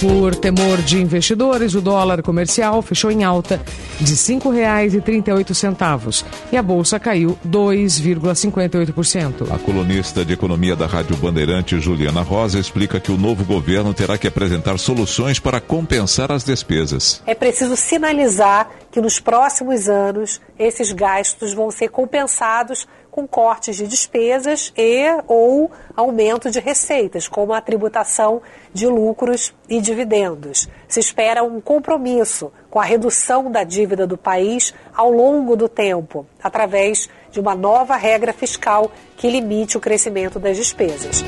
[0.00, 3.60] Por temor de investidores, o dólar comercial fechou em alta
[4.00, 9.52] de R$ 5,38 e a bolsa caiu 2,58%.
[9.52, 14.16] A colunista de economia da Rádio Bandeirante, Juliana Rosa, explica que o novo governo terá
[14.16, 17.20] que apresentar soluções para compensar as despesas.
[17.26, 22.86] É preciso sinalizar que nos próximos anos esses gastos vão ser compensados
[23.18, 28.40] com cortes de despesas e ou aumento de receitas, como a tributação
[28.72, 30.68] de lucros e dividendos.
[30.86, 36.26] Se espera um compromisso com a redução da dívida do país ao longo do tempo,
[36.40, 41.24] através de uma nova regra fiscal que limite o crescimento das despesas.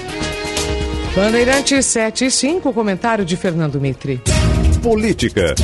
[1.16, 4.22] Bandeirante 7 e 5, comentário de Fernando Mitri.
[4.80, 5.56] Política,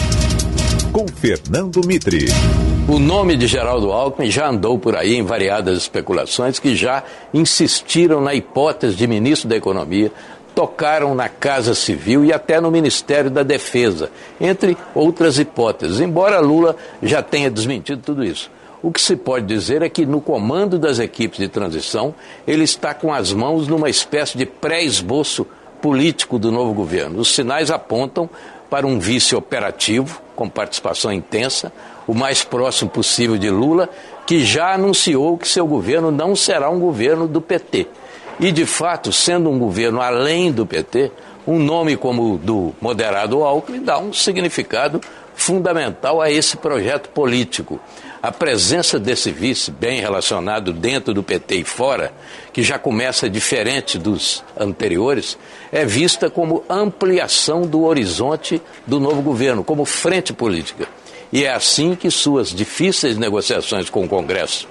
[0.93, 2.27] com Fernando Mitri.
[2.89, 7.03] O nome de Geraldo Alckmin já andou por aí em variadas especulações que já
[7.35, 10.13] insistiram na hipótese de ministro da Economia,
[10.55, 14.09] tocaram na Casa Civil e até no Ministério da Defesa,
[14.41, 18.53] entre outras hipóteses, embora Lula já tenha desmentido tudo isso.
[18.81, 22.15] O que se pode dizer é que no comando das equipes de transição,
[22.47, 25.45] ele está com as mãos numa espécie de pré-esboço
[25.83, 27.19] político do novo governo.
[27.19, 28.31] Os sinais apontam
[28.71, 31.73] para um vice operativo, com participação intensa,
[32.07, 33.89] o mais próximo possível de Lula,
[34.27, 37.87] que já anunciou que seu governo não será um governo do PT.
[38.39, 41.11] E, de fato, sendo um governo além do PT,
[41.47, 45.01] um nome como o do moderado Alckmin dá um significado
[45.35, 47.79] fundamental a esse projeto político.
[48.23, 52.13] A presença desse vice, bem relacionado dentro do PT e fora,
[52.53, 55.39] que já começa diferente dos anteriores,
[55.71, 60.89] é vista como ampliação do horizonte do novo governo, como frente política.
[61.33, 64.69] E é assim que suas difíceis negociações com o Congresso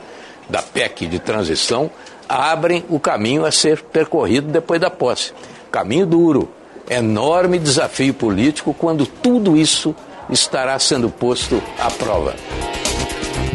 [0.49, 1.90] da PEC de transição
[2.27, 5.34] abrem o caminho a ser percorrido depois da posse.
[5.72, 6.49] Caminho duro,
[6.90, 9.95] enorme desafio político quando tudo isso
[10.30, 12.36] estará sendo posto à prova.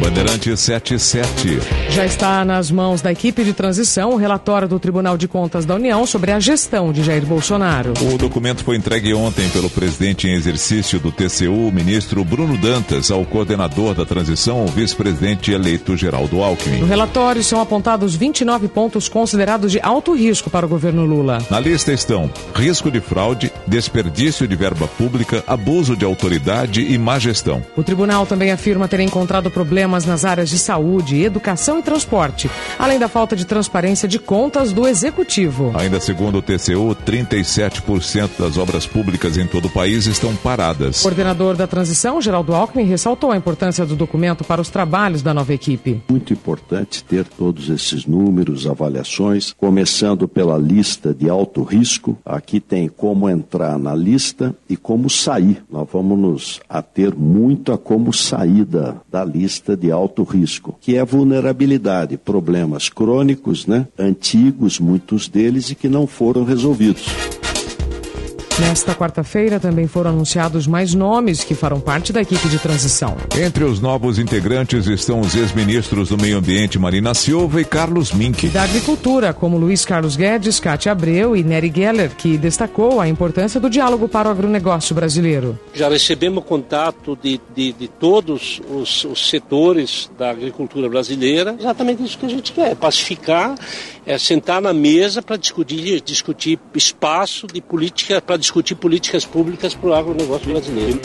[0.01, 1.59] Bandeirante 77.
[1.91, 5.75] Já está nas mãos da equipe de transição o relatório do Tribunal de Contas da
[5.75, 7.93] União sobre a gestão de Jair Bolsonaro.
[8.01, 13.11] O documento foi entregue ontem pelo presidente em exercício do TCU, o ministro Bruno Dantas,
[13.11, 16.79] ao coordenador da transição, o vice-presidente eleito Geraldo Alckmin.
[16.79, 21.45] No relatório são apontados 29 pontos considerados de alto risco para o governo Lula.
[21.51, 27.19] Na lista estão risco de fraude, desperdício de verba pública, abuso de autoridade e má
[27.19, 27.61] gestão.
[27.77, 32.49] O tribunal também afirma ter encontrado problemas problemas nas áreas de saúde, educação e transporte,
[32.79, 35.71] além da falta de transparência de contas do executivo.
[35.75, 40.99] Ainda segundo o TCU, 37% das obras públicas em todo o país estão paradas.
[40.99, 45.33] O coordenador da transição, Geraldo Alckmin, ressaltou a importância do documento para os trabalhos da
[45.33, 46.01] nova equipe.
[46.09, 52.17] Muito importante ter todos esses números, avaliações, começando pela lista de alto risco.
[52.25, 55.61] Aqui tem como entrar na lista e como sair.
[55.69, 60.95] Nós vamos nos ater muito a como sair da, da lista de alto risco, que
[60.95, 67.40] é vulnerabilidade, problemas crônicos, né, antigos, muitos deles, e que não foram resolvidos.
[68.59, 73.17] Nesta quarta-feira também foram anunciados mais nomes que farão parte da equipe de transição.
[73.35, 78.45] Entre os novos integrantes estão os ex-ministros do Meio Ambiente Marina Silva e Carlos Mink.
[78.45, 83.07] E da Agricultura, como Luiz Carlos Guedes, Cátia Abreu e Nery Geller, que destacou a
[83.07, 85.57] importância do diálogo para o agronegócio brasileiro.
[85.73, 92.17] Já recebemos contato de, de, de todos os, os setores da agricultura brasileira, exatamente isso
[92.17, 93.55] que a gente quer, pacificar,
[94.05, 99.89] é sentar na mesa para discutir, discutir espaço de política, para discutir políticas públicas para
[99.89, 100.99] o agronegócio brasileiro.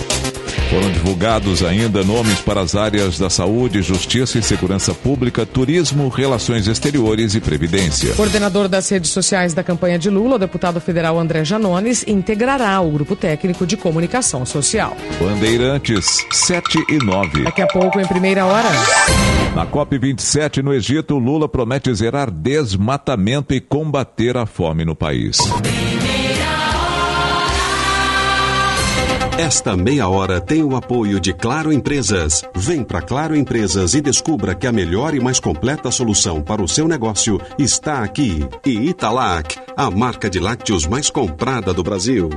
[0.71, 6.67] Foram divulgados ainda nomes para as áreas da saúde, justiça e segurança pública, turismo, relações
[6.67, 8.15] exteriores e previdência.
[8.15, 12.91] Coordenador das redes sociais da campanha de Lula, o deputado federal André Janones, integrará o
[12.91, 14.97] grupo técnico de comunicação social.
[15.21, 17.45] Bandeirantes 7 e 9.
[17.45, 18.69] Daqui a pouco, em primeira hora.
[19.55, 25.39] Na COP27 no Egito, Lula promete zerar desmatamento e combater a fome no país.
[29.39, 32.43] Esta meia hora tem o apoio de Claro Empresas.
[32.55, 36.67] Vem para Claro Empresas e descubra que a melhor e mais completa solução para o
[36.69, 38.49] seu negócio está aqui.
[38.65, 42.31] E Italac, a marca de lácteos mais comprada do Brasil.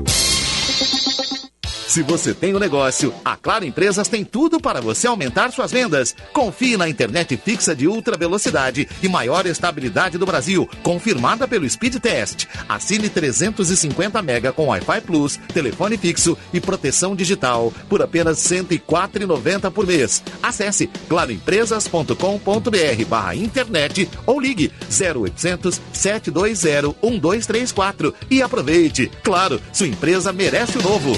[1.90, 6.16] Se você tem um negócio, a Claro Empresas tem tudo para você aumentar suas vendas.
[6.32, 11.96] Confie na internet fixa de ultra velocidade e maior estabilidade do Brasil, confirmada pelo Speed
[11.96, 12.46] Test.
[12.70, 19.72] Assine 350 mega com Wi-Fi Plus, telefone fixo e proteção digital por apenas R$ 104,90
[19.72, 20.22] por mês.
[20.44, 29.12] Acesse claroempresas.com.br barra internet ou ligue 0800 720 1234 e aproveite.
[29.24, 31.18] Claro, sua empresa merece o novo.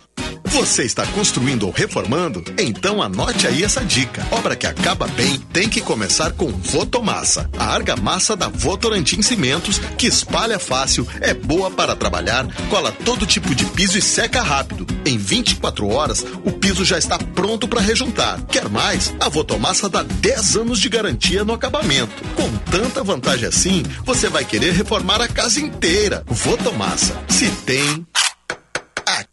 [0.51, 2.43] Você está construindo ou reformando?
[2.59, 4.27] Então anote aí essa dica.
[4.31, 7.49] Obra que acaba bem tem que começar com Votomassa.
[7.57, 13.55] A argamassa da Votorantim Cimentos, que espalha fácil, é boa para trabalhar, cola todo tipo
[13.55, 14.85] de piso e seca rápido.
[15.05, 18.41] Em 24 horas, o piso já está pronto para rejuntar.
[18.47, 19.15] Quer mais?
[19.21, 22.21] A Votomassa dá 10 anos de garantia no acabamento.
[22.35, 26.25] Com tanta vantagem assim, você vai querer reformar a casa inteira.
[26.27, 27.17] Votomassa.
[27.29, 28.05] Se tem,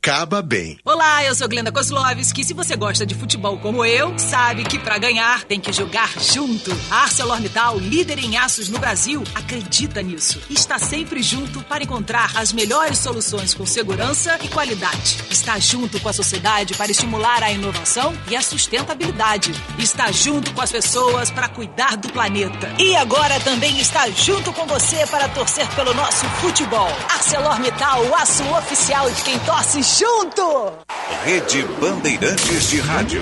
[0.08, 0.78] acaba bem.
[0.86, 2.42] Olá, eu sou Glenda Kozlovski.
[2.42, 6.70] Se você gosta de futebol como eu, sabe que para ganhar tem que jogar junto.
[6.90, 10.40] A ArcelorMittal, líder em aços no Brasil, acredita nisso.
[10.48, 15.18] Está sempre junto para encontrar as melhores soluções com segurança e qualidade.
[15.30, 19.52] Está junto com a sociedade para estimular a inovação e a sustentabilidade.
[19.78, 22.74] Está junto com as pessoas para cuidar do planeta.
[22.78, 26.88] E agora também está junto com você para torcer pelo nosso futebol.
[27.10, 30.78] ArcelorMittal, o aço oficial de quem torce junto!
[31.24, 33.20] Rede Bandeirantes de Rádio.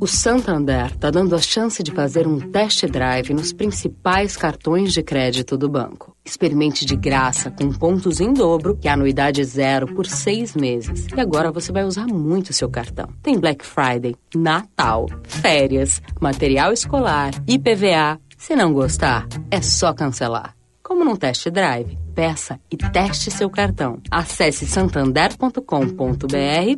[0.00, 5.02] O Santander está dando a chance de fazer um test drive nos principais cartões de
[5.02, 6.14] crédito do banco.
[6.24, 11.06] Experimente de graça com pontos em dobro e anuidade zero por seis meses.
[11.16, 13.08] E agora você vai usar muito seu cartão.
[13.22, 18.20] Tem Black Friday, Natal, férias, material escolar, IPVA.
[18.36, 20.54] Se não gostar, é só cancelar.
[20.82, 24.00] Como num test drive, peça e teste seu cartão.
[24.10, 25.60] Acesse santander.com.br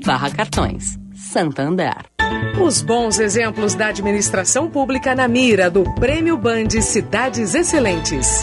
[0.04, 0.98] barra cartões.
[1.14, 1.94] Santander.
[2.60, 8.40] Os bons exemplos da administração pública na mira do Prêmio Band Cidades Excelentes.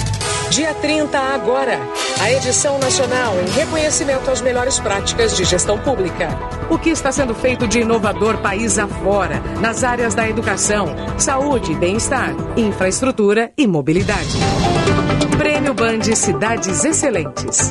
[0.50, 1.80] Dia 30 agora,
[2.22, 6.30] a edição nacional em reconhecimento às melhores práticas de gestão pública.
[6.70, 10.88] O que está sendo feito de inovador país afora, nas áreas da educação,
[11.18, 14.38] saúde, bem-estar, infraestrutura e mobilidade.
[15.38, 17.70] Prêmio Band Cidades Excelentes.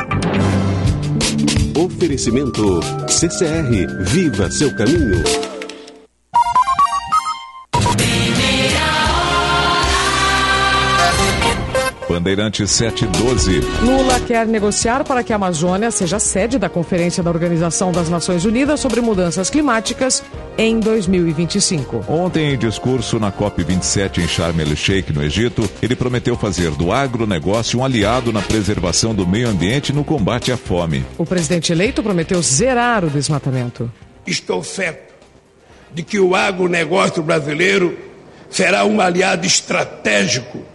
[1.76, 5.51] Oferecimento CCR Viva seu caminho.
[12.12, 13.60] Bandeirante 712.
[13.82, 18.44] Lula quer negociar para que a Amazônia seja sede da Conferência da Organização das Nações
[18.44, 20.22] Unidas sobre Mudanças Climáticas
[20.58, 22.04] em 2025.
[22.06, 27.78] Ontem, em discurso na COP27 em Sharm el-Sheikh, no Egito, ele prometeu fazer do agronegócio
[27.78, 31.06] um aliado na preservação do meio ambiente e no combate à fome.
[31.16, 33.90] O presidente eleito prometeu zerar o desmatamento.
[34.26, 35.14] Estou certo
[35.94, 37.96] de que o agronegócio brasileiro
[38.50, 40.71] será um aliado estratégico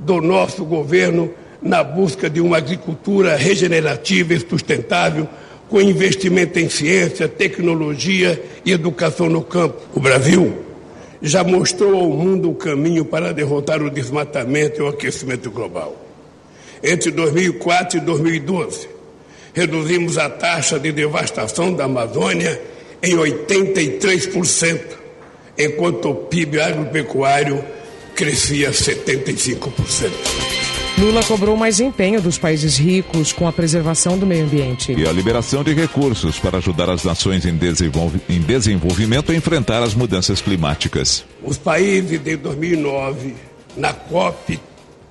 [0.00, 5.28] do nosso governo na busca de uma agricultura regenerativa e sustentável,
[5.68, 9.82] com investimento em ciência, tecnologia e educação no campo.
[9.94, 10.64] O Brasil
[11.20, 15.96] já mostrou ao mundo o caminho para derrotar o desmatamento e o aquecimento global.
[16.82, 18.88] Entre 2004 e 2012,
[19.52, 22.60] reduzimos a taxa de devastação da Amazônia
[23.02, 24.80] em 83%,
[25.58, 27.64] enquanto o PIB agropecuário
[28.18, 30.10] crescia 75%.
[30.98, 34.92] Lula cobrou mais empenho dos países ricos com a preservação do meio ambiente.
[34.92, 39.84] E a liberação de recursos para ajudar as nações em, desenvolv em desenvolvimento a enfrentar
[39.84, 41.24] as mudanças climáticas.
[41.44, 43.36] Os países de 2009,
[43.76, 44.58] na COP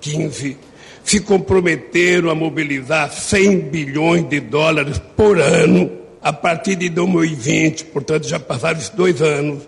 [0.01, 0.57] 15,
[1.01, 5.89] se comprometeram a mobilizar 100 bilhões de dólares por ano
[6.21, 9.63] a partir de 2020, portanto já passaram esses dois anos,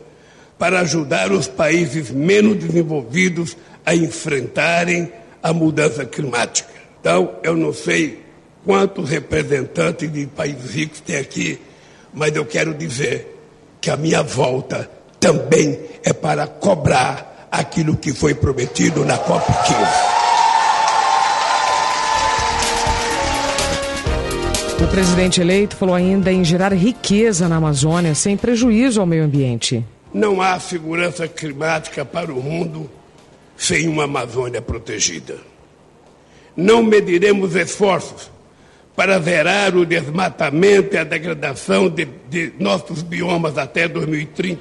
[0.59, 3.55] para ajudar os países menos desenvolvidos
[3.85, 5.09] a enfrentarem
[5.41, 6.69] a mudança climática.
[6.99, 8.19] Então, eu não sei
[8.65, 11.59] quantos representantes de países ricos tem aqui,
[12.13, 13.39] mas eu quero dizer
[13.79, 20.19] que a minha volta também é para cobrar aquilo que foi prometido na COP15.
[24.83, 29.85] O presidente eleito falou ainda em gerar riqueza na Amazônia sem prejuízo ao meio ambiente.
[30.13, 32.89] Não há segurança climática para o mundo
[33.55, 35.37] sem uma Amazônia protegida.
[36.55, 38.31] Não mediremos esforços
[38.95, 44.59] para zerar o desmatamento e a degradação de, de nossos biomas até 2030.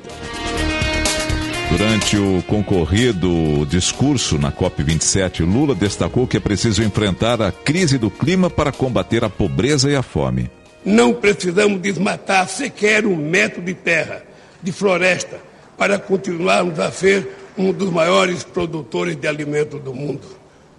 [1.71, 8.11] Durante o concorrido discurso na COP27, Lula destacou que é preciso enfrentar a crise do
[8.11, 10.51] clima para combater a pobreza e a fome.
[10.85, 14.23] Não precisamos desmatar sequer um metro de terra,
[14.63, 15.41] de floresta,
[15.77, 20.27] para continuarmos a ser um dos maiores produtores de alimentos do mundo.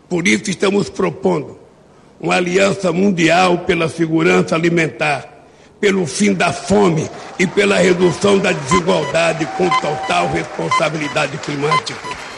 [0.08, 1.58] Por isso, estamos propondo
[2.20, 5.40] uma aliança mundial pela segurança alimentar
[5.80, 12.29] pelo fim da fome e pela redução da desigualdade com total responsabilidade climática.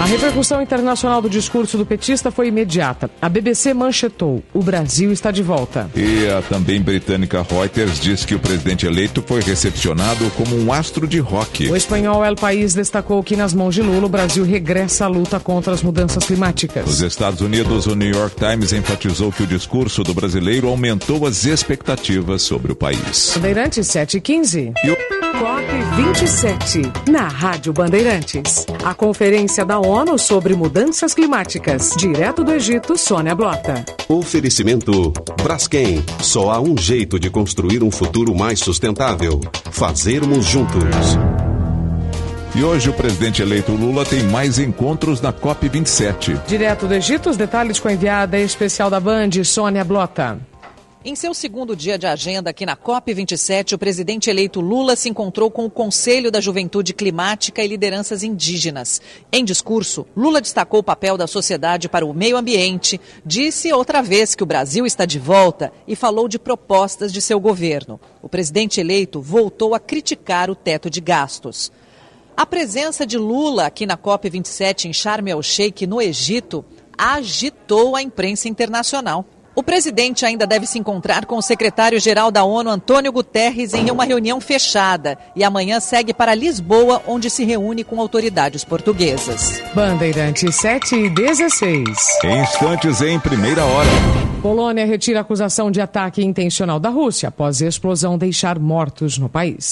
[0.00, 3.08] A repercussão internacional do discurso do petista foi imediata.
[3.22, 5.88] A BBC manchetou: o Brasil está de volta.
[5.94, 11.06] E a também britânica Reuters diz que o presidente eleito foi recepcionado como um astro
[11.06, 11.70] de rock.
[11.70, 15.38] O espanhol El País destacou que nas mãos de Lula o Brasil regressa à luta
[15.38, 16.84] contra as mudanças climáticas.
[16.84, 21.44] Nos Estados Unidos, o New York Times enfatizou que o discurso do brasileiro aumentou as
[21.44, 23.32] expectativas sobre o país.
[23.36, 24.72] Bandeirantes 7 e 15.
[24.84, 25.33] E o...
[25.38, 25.66] COP
[25.96, 28.64] 27, na Rádio Bandeirantes.
[28.84, 31.90] A conferência da ONU sobre mudanças climáticas.
[31.96, 33.84] Direto do Egito, Sônia Blota.
[34.08, 35.12] Oferecimento
[35.42, 36.04] Braskem.
[36.20, 39.40] Só há um jeito de construir um futuro mais sustentável.
[39.72, 41.18] Fazermos juntos.
[42.54, 46.46] E hoje o presidente eleito Lula tem mais encontros na COP27.
[46.46, 50.38] Direto do Egito, os detalhes com a enviada especial da Band, Sônia Blota.
[51.06, 55.50] Em seu segundo dia de agenda aqui na COP27, o presidente eleito Lula se encontrou
[55.50, 59.02] com o Conselho da Juventude Climática e lideranças indígenas.
[59.30, 64.34] Em discurso, Lula destacou o papel da sociedade para o meio ambiente, disse outra vez
[64.34, 68.00] que o Brasil está de volta e falou de propostas de seu governo.
[68.22, 71.70] O presidente eleito voltou a criticar o teto de gastos.
[72.34, 76.64] A presença de Lula aqui na COP27 em Sharm el-Sheikh, no Egito,
[76.96, 79.26] agitou a imprensa internacional.
[79.56, 84.04] O presidente ainda deve se encontrar com o secretário-geral da ONU, Antônio Guterres, em uma
[84.04, 89.62] reunião fechada e amanhã segue para Lisboa, onde se reúne com autoridades portuguesas.
[89.72, 91.84] Bandeirantes 7 e 16.
[92.42, 93.88] Instantes em primeira hora.
[94.42, 99.70] Polônia retira acusação de ataque intencional da Rússia após a explosão deixar mortos no país.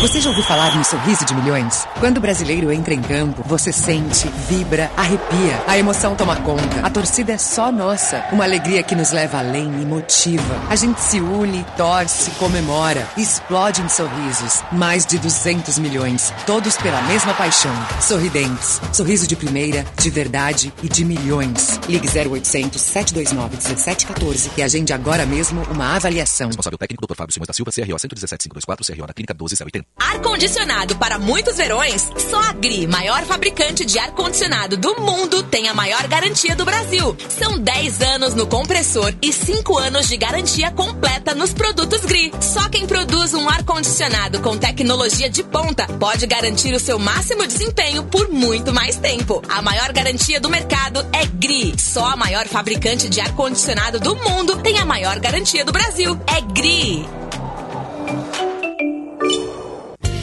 [0.00, 1.88] Você já ouviu falar no sorriso de milhões?
[1.98, 5.64] Quando o brasileiro entra em campo, você sente, vibra, arrepia.
[5.66, 6.80] A emoção toma conta.
[6.82, 8.22] A torcida é só nossa.
[8.30, 10.60] Uma alegria que nos leva além e motiva.
[10.68, 14.62] A gente se une, torce, comemora, explode em sorrisos.
[14.70, 17.74] Mais de 200 milhões, todos pela mesma paixão.
[17.98, 18.82] Sorridentes.
[18.92, 21.80] Sorriso de primeira, de verdade e de milhões.
[21.88, 26.48] Ligue 0800 729 1714 e agende agora mesmo uma avaliação.
[26.48, 27.16] Responsável técnico Dr.
[27.16, 29.85] Fábio Simões da Silva, CRO 117524, CRO na Clínica 12080.
[29.98, 32.10] Ar-condicionado para muitos verões?
[32.30, 37.16] Só a GRI, maior fabricante de ar-condicionado do mundo, tem a maior garantia do Brasil.
[37.30, 42.30] São 10 anos no compressor e 5 anos de garantia completa nos produtos GRI.
[42.42, 48.04] Só quem produz um ar-condicionado com tecnologia de ponta pode garantir o seu máximo desempenho
[48.04, 49.42] por muito mais tempo.
[49.48, 51.74] A maior garantia do mercado é GRI.
[51.78, 56.20] Só a maior fabricante de ar-condicionado do mundo tem a maior garantia do Brasil.
[56.26, 57.25] É GRI.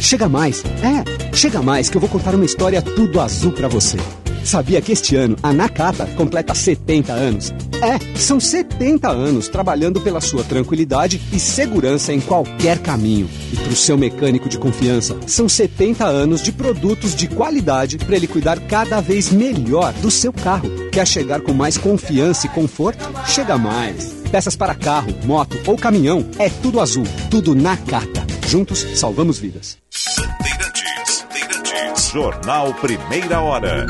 [0.04, 0.62] Chega mais.
[0.84, 3.98] É, chega mais que eu vou contar uma história tudo azul para você.
[4.44, 7.54] Sabia que este ano a Nakata completa 70 anos?
[7.82, 13.30] É, são 70 anos trabalhando pela sua tranquilidade e segurança em qualquer caminho.
[13.54, 18.18] E para o seu mecânico de confiança, são 70 anos de produtos de qualidade para
[18.18, 20.70] ele cuidar cada vez melhor do seu carro.
[20.92, 23.10] Quer chegar com mais confiança e conforto?
[23.26, 24.14] Chega mais.
[24.30, 28.28] Peças para carro, moto ou caminhão, é tudo azul, tudo Nakata.
[28.48, 29.83] Juntos salvamos vidas.
[29.94, 32.10] Bandeirantes, Bandeirantes.
[32.10, 33.86] Jornal Primeira Hora.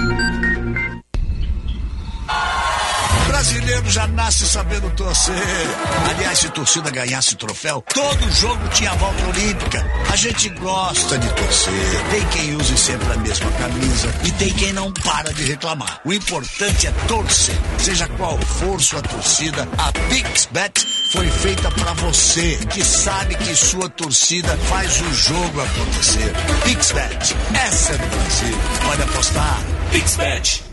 [3.27, 5.33] brasileiro já nasce sabendo torcer.
[6.09, 9.85] Aliás, se torcida ganhasse troféu, todo jogo tinha volta olímpica.
[10.11, 12.09] A gente gosta de torcer.
[12.11, 16.01] Tem quem use sempre a mesma camisa e tem quem não para de reclamar.
[16.05, 17.55] O importante é torcer.
[17.77, 23.87] Seja qual for sua torcida, a PixBet foi feita para você, que sabe que sua
[23.87, 26.33] torcida faz o jogo acontecer.
[26.63, 28.57] PixBet, essa é do Brasil.
[28.83, 29.61] Pode apostar.
[29.91, 30.72] PixBet.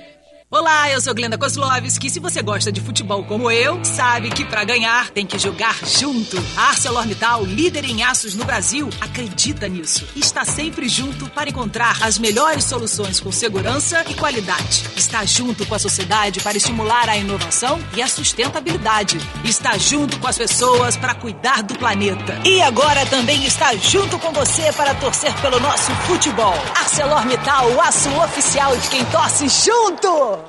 [0.53, 2.09] Olá, eu sou Glenda Kozlovski.
[2.09, 6.35] Se você gosta de futebol como eu, sabe que para ganhar tem que jogar junto.
[6.57, 10.05] A ArcelorMittal, líder em aços no Brasil, acredita nisso.
[10.13, 14.83] Está sempre junto para encontrar as melhores soluções com segurança e qualidade.
[14.97, 19.19] Está junto com a sociedade para estimular a inovação e a sustentabilidade.
[19.45, 22.41] Está junto com as pessoas para cuidar do planeta.
[22.45, 26.55] E agora também está junto com você para torcer pelo nosso futebol.
[26.75, 30.40] ArcelorMittal, o aço oficial de quem torce junto!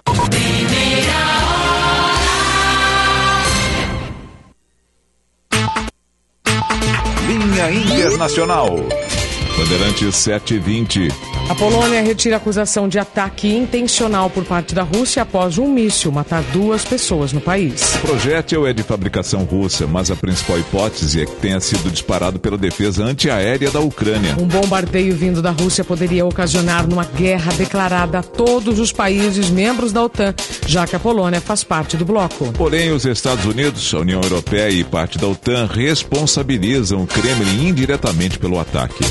[7.28, 9.11] Linha Internacional.
[9.56, 11.08] Bandeirantes 720.
[11.48, 16.10] A Polônia retira a acusação de ataque intencional por parte da Rússia após um míssil
[16.10, 17.94] matar duas pessoas no país.
[17.96, 22.38] O projétil é de fabricação russa, mas a principal hipótese é que tenha sido disparado
[22.38, 24.36] pela defesa antiaérea da Ucrânia.
[24.38, 29.92] Um bombardeio vindo da Rússia poderia ocasionar uma guerra declarada a todos os países membros
[29.92, 30.34] da OTAN,
[30.66, 32.52] já que a Polônia faz parte do bloco.
[32.52, 38.38] Porém, os Estados Unidos, a União Europeia e parte da OTAN responsabilizam o Kremlin indiretamente
[38.38, 39.04] pelo ataque.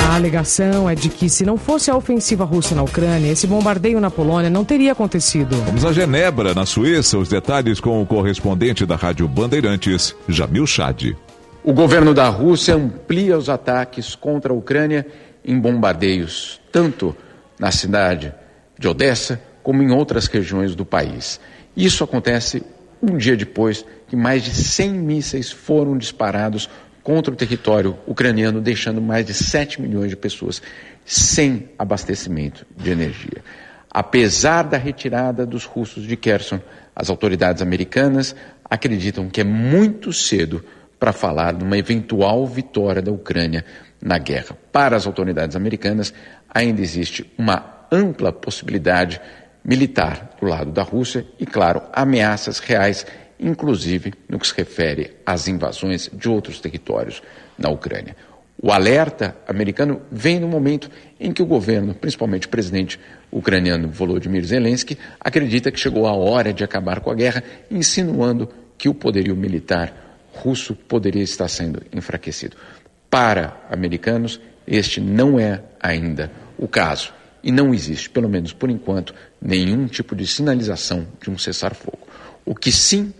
[0.00, 4.00] A alegação é de que, se não fosse a ofensiva russa na Ucrânia, esse bombardeio
[4.00, 5.56] na Polônia não teria acontecido.
[5.64, 11.14] Vamos a Genebra, na Suíça, os detalhes com o correspondente da Rádio Bandeirantes, Jamil Chad.
[11.62, 15.06] O governo da Rússia amplia os ataques contra a Ucrânia
[15.44, 17.14] em bombardeios, tanto
[17.58, 18.32] na cidade
[18.78, 21.38] de Odessa como em outras regiões do país.
[21.76, 22.62] Isso acontece
[23.02, 26.68] um dia depois que mais de 100 mísseis foram disparados
[27.02, 30.60] contra o território ucraniano, deixando mais de 7 milhões de pessoas
[31.04, 33.42] sem abastecimento de energia.
[33.90, 36.60] Apesar da retirada dos russos de Kherson,
[36.94, 40.64] as autoridades americanas acreditam que é muito cedo
[40.98, 43.64] para falar de uma eventual vitória da Ucrânia
[44.00, 44.56] na guerra.
[44.70, 46.14] Para as autoridades americanas,
[46.48, 49.20] ainda existe uma ampla possibilidade
[49.64, 53.04] militar do lado da Rússia e, claro, ameaças reais
[53.40, 57.22] inclusive no que se refere às invasões de outros territórios
[57.58, 58.14] na Ucrânia.
[58.62, 63.00] O alerta americano vem no momento em que o governo, principalmente o presidente
[63.32, 68.88] ucraniano Volodymyr Zelensky, acredita que chegou a hora de acabar com a guerra, insinuando que
[68.88, 72.56] o poderio militar russo poderia estar sendo enfraquecido.
[73.08, 77.14] Para americanos, este não é ainda o caso.
[77.42, 82.06] E não existe, pelo menos por enquanto, nenhum tipo de sinalização de um cessar-fogo.
[82.44, 83.14] O que sim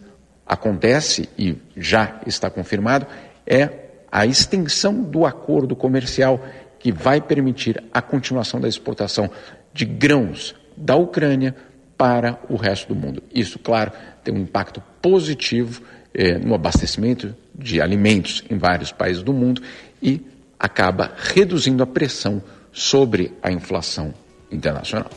[0.51, 3.06] acontece e já está confirmado
[3.47, 3.70] é
[4.10, 6.44] a extensão do acordo comercial
[6.81, 9.31] que vai permitir a continuação da exportação
[9.72, 11.55] de grãos da Ucrânia
[11.97, 13.22] para o resto do mundo.
[13.32, 13.93] Isso, claro,
[14.24, 15.82] tem um impacto positivo
[16.12, 19.62] eh, no abastecimento de alimentos em vários países do mundo
[20.02, 20.20] e
[20.59, 24.12] acaba reduzindo a pressão sobre a inflação
[24.51, 25.10] internacional.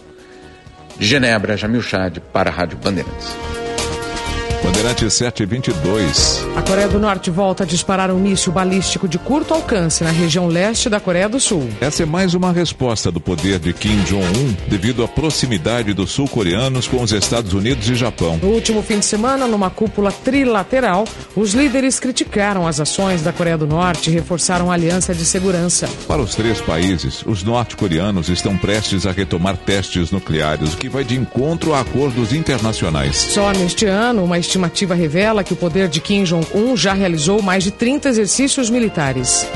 [0.96, 3.63] De Genebra, Jamil Chad para a Rádio Bandeirantes.
[4.64, 6.48] Bandeirantes 722.
[6.56, 10.48] A Coreia do Norte volta a disparar um míssil balístico de curto alcance na região
[10.48, 11.70] leste da Coreia do Sul.
[11.82, 16.88] Essa é mais uma resposta do poder de Kim Jong-un devido à proximidade dos sul-coreanos
[16.88, 18.40] com os Estados Unidos e Japão.
[18.42, 21.04] No último fim de semana, numa cúpula trilateral,
[21.36, 25.90] os líderes criticaram as ações da Coreia do Norte e reforçaram a aliança de segurança.
[26.08, 31.04] Para os três países, os norte-coreanos estão prestes a retomar testes nucleares, o que vai
[31.04, 33.18] de encontro a acordos internacionais.
[33.18, 37.64] Só neste ano, uma estimativa revela que o poder de Kim Jong-un já realizou mais
[37.64, 39.48] de 30 exercícios militares.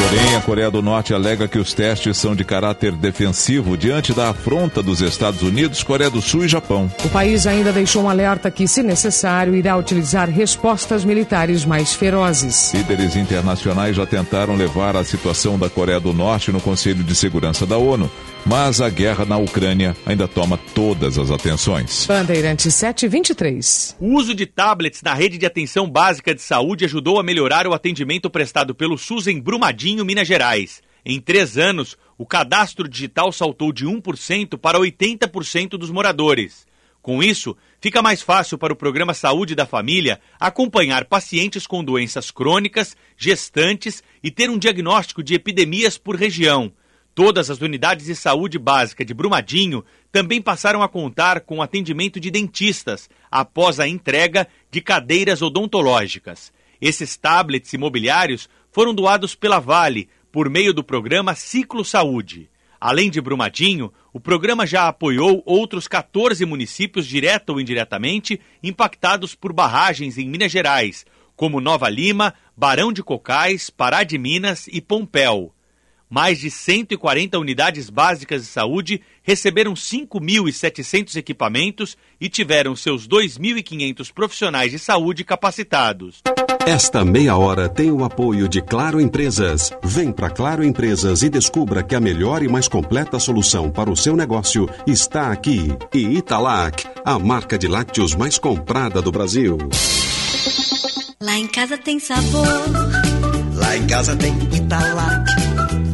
[0.00, 4.30] Porém, a Coreia do Norte alega que os testes são de caráter defensivo diante da
[4.30, 6.88] afronta dos Estados Unidos, Coreia do Sul e Japão.
[7.04, 12.72] O país ainda deixou um alerta que, se necessário, irá utilizar respostas militares mais ferozes.
[12.72, 17.66] Líderes internacionais já tentaram levar a situação da Coreia do Norte no Conselho de Segurança
[17.66, 18.08] da ONU,
[18.48, 22.06] mas a guerra na Ucrânia ainda toma todas as atenções.
[22.06, 23.94] Bandeirantes 723.
[24.00, 27.74] O uso de tablets na rede de atenção básica de saúde ajudou a melhorar o
[27.74, 30.80] atendimento prestado pelo SUS em Brumadinho, Minas Gerais.
[31.04, 36.66] Em três anos, o cadastro digital saltou de 1% para 80% dos moradores.
[37.02, 42.30] Com isso, fica mais fácil para o Programa Saúde da Família acompanhar pacientes com doenças
[42.30, 46.72] crônicas, gestantes e ter um diagnóstico de epidemias por região
[47.18, 52.30] Todas as unidades de saúde básica de Brumadinho também passaram a contar com atendimento de
[52.30, 56.52] dentistas após a entrega de cadeiras odontológicas.
[56.80, 62.48] Esses tablets imobiliários foram doados pela Vale por meio do programa Ciclo Saúde.
[62.80, 69.52] Além de Brumadinho, o programa já apoiou outros 14 municípios, direta ou indiretamente, impactados por
[69.52, 71.04] barragens em Minas Gerais,
[71.34, 75.52] como Nova Lima, Barão de Cocais, Pará de Minas e Pompéu.
[76.10, 84.70] Mais de 140 unidades básicas de saúde receberam 5.700 equipamentos e tiveram seus 2.500 profissionais
[84.70, 86.22] de saúde capacitados.
[86.66, 89.72] Esta meia hora tem o apoio de Claro Empresas.
[89.82, 93.96] Vem para Claro Empresas e descubra que a melhor e mais completa solução para o
[93.96, 95.68] seu negócio está aqui.
[95.94, 99.58] E Italac, a marca de lácteos mais comprada do Brasil.
[101.20, 102.46] Lá em casa tem sabor.
[103.54, 105.57] Lá em casa tem Italac.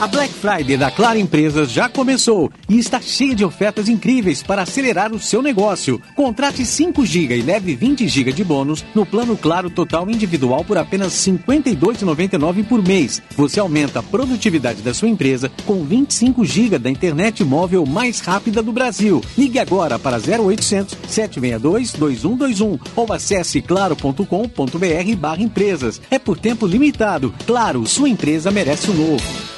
[0.00, 4.62] A Black Friday da Claro Empresas já começou e está cheia de ofertas incríveis para
[4.62, 6.00] acelerar o seu negócio.
[6.14, 10.78] Contrate 5 GB e leve 20 GB de bônus no plano Claro Total Individual por
[10.78, 13.20] apenas R$ 52,99 por mês.
[13.36, 18.62] Você aumenta a produtividade da sua empresa com 25 GB da internet móvel mais rápida
[18.62, 19.20] do Brasil.
[19.36, 26.00] Ligue agora para 0800 762 2121 ou acesse claro.com.br barra empresas.
[26.08, 27.34] É por tempo limitado.
[27.44, 29.57] Claro, sua empresa merece o novo.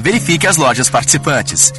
[0.00, 1.72] Verifique as lojas participantes.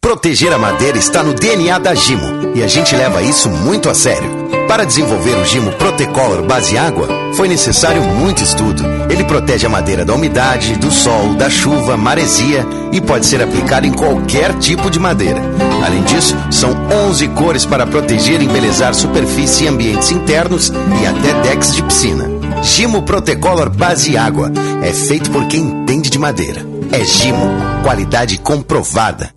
[0.00, 3.94] Proteger a madeira está no DNA da Gimo e a gente leva isso muito a
[3.94, 4.44] sério.
[4.66, 8.82] Para desenvolver o Gimo Protecolor base água, foi necessário muito estudo.
[9.08, 13.86] Ele protege a madeira da umidade, do sol, da chuva, maresia e pode ser aplicado
[13.86, 15.40] em qualquer tipo de madeira.
[15.84, 16.70] Além disso, são
[17.08, 22.33] 11 cores para proteger e embelezar superfície e ambientes internos e até decks de piscina.
[22.64, 24.50] Gimo Protecolor base água
[24.82, 26.62] é feito por quem entende de madeira.
[26.90, 27.46] É Gimo,
[27.82, 29.30] qualidade comprovada.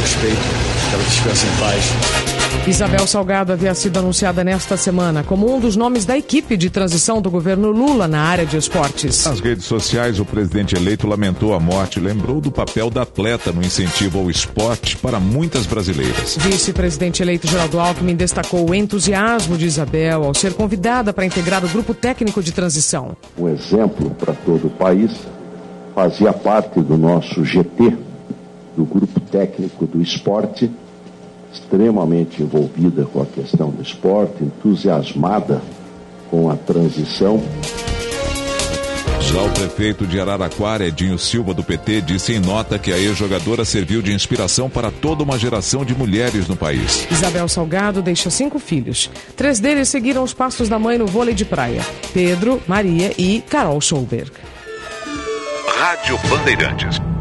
[0.00, 2.33] respeito, que ela descanse em paz.
[2.66, 7.20] Isabel Salgado havia sido anunciada nesta semana como um dos nomes da equipe de transição
[7.20, 9.26] do governo Lula na área de esportes.
[9.26, 13.52] Nas redes sociais, o presidente eleito lamentou a morte e lembrou do papel da atleta
[13.52, 16.38] no incentivo ao esporte para muitas brasileiras.
[16.40, 21.68] Vice-presidente eleito Geraldo Alckmin destacou o entusiasmo de Isabel ao ser convidada para integrar o
[21.68, 23.14] grupo técnico de transição.
[23.36, 25.10] Um exemplo para todo o país,
[25.94, 27.94] fazia parte do nosso GT,
[28.74, 30.70] do grupo técnico do esporte
[31.54, 35.62] extremamente envolvida com a questão do esporte, entusiasmada
[36.30, 37.40] com a transição.
[39.20, 43.64] Já o prefeito de Araraquara, Edinho Silva, do PT, disse em nota que a ex-jogadora
[43.64, 47.08] serviu de inspiração para toda uma geração de mulheres no país.
[47.10, 49.10] Isabel Salgado deixa cinco filhos.
[49.34, 51.80] Três deles seguiram os passos da mãe no vôlei de praia:
[52.12, 54.30] Pedro, Maria e Carol Schulberg.
[55.78, 57.13] Rádio Bandeirantes.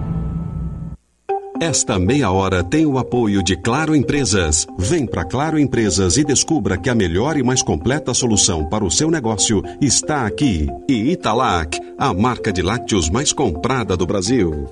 [1.63, 4.67] Esta meia hora tem o apoio de Claro Empresas.
[4.77, 8.91] Vem para Claro Empresas e descubra que a melhor e mais completa solução para o
[8.91, 10.67] seu negócio está aqui.
[10.89, 14.67] E Italac, a marca de lácteos mais comprada do Brasil.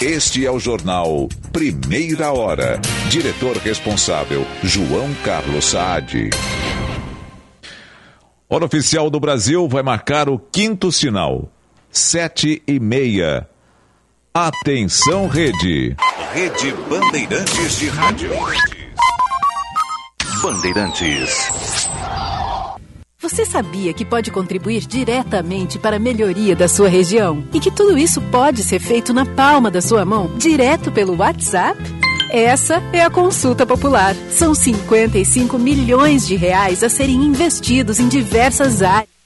[0.00, 2.80] Este é o jornal Primeira Hora.
[3.10, 6.30] Diretor responsável, João Carlos Saad.
[8.48, 11.52] Hora oficial do Brasil vai marcar o quinto sinal.
[11.90, 13.46] Sete e meia.
[14.32, 15.96] Atenção, rede.
[16.32, 18.30] Rede Bandeirantes de Rádio.
[20.40, 21.50] Bandeirantes.
[23.20, 27.42] Você sabia que pode contribuir diretamente para a melhoria da sua região?
[27.52, 31.76] E que tudo isso pode ser feito na palma da sua mão, direto pelo WhatsApp?
[32.30, 34.14] Essa é a consulta popular.
[34.30, 39.19] São 55 milhões de reais a serem investidos em diversas áreas.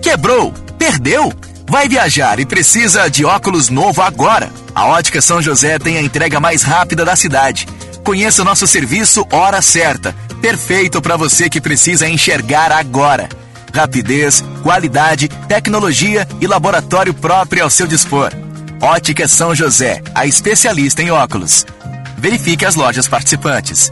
[0.03, 0.53] Quebrou?
[0.77, 1.33] Perdeu?
[1.67, 4.51] Vai viajar e precisa de óculos novo agora.
[4.75, 7.65] A Ótica São José tem a entrega mais rápida da cidade.
[8.03, 10.15] Conheça nosso serviço Hora Certa.
[10.39, 13.27] Perfeito para você que precisa enxergar agora
[13.75, 18.31] rapidez, qualidade, tecnologia e laboratório próprio ao seu dispor.
[18.81, 21.65] Ótica São José, a especialista em óculos.
[22.17, 23.91] Verifique as lojas participantes.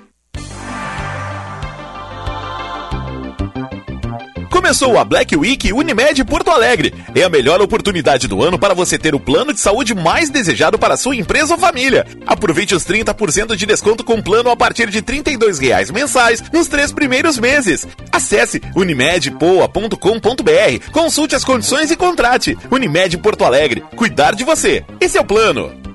[4.71, 6.93] Começou a Black Week Unimed Porto Alegre.
[7.13, 10.79] É a melhor oportunidade do ano para você ter o plano de saúde mais desejado
[10.79, 12.07] para sua empresa ou família.
[12.25, 16.93] Aproveite os 30% de desconto com plano a partir de 32 reais mensais nos três
[16.93, 17.85] primeiros meses.
[18.13, 22.57] Acesse unimedpoa.com.br, consulte as condições e contrate.
[22.71, 23.83] Unimed Porto Alegre.
[23.97, 24.85] Cuidar de você.
[25.01, 25.90] Esse é o plano.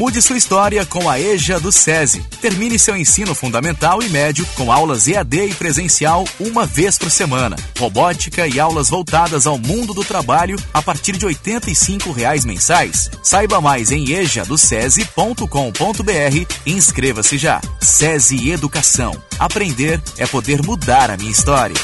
[0.00, 2.22] Mude sua história com a EJA do SESI.
[2.40, 7.54] Termine seu ensino fundamental e médio com aulas EAD e presencial uma vez por semana.
[7.78, 13.10] Robótica e aulas voltadas ao mundo do trabalho a partir de 85 reais mensais.
[13.22, 17.60] Saiba mais em ejadocese.com.br e inscreva-se já.
[17.78, 19.14] SESI Educação.
[19.38, 21.76] Aprender é poder mudar a minha história.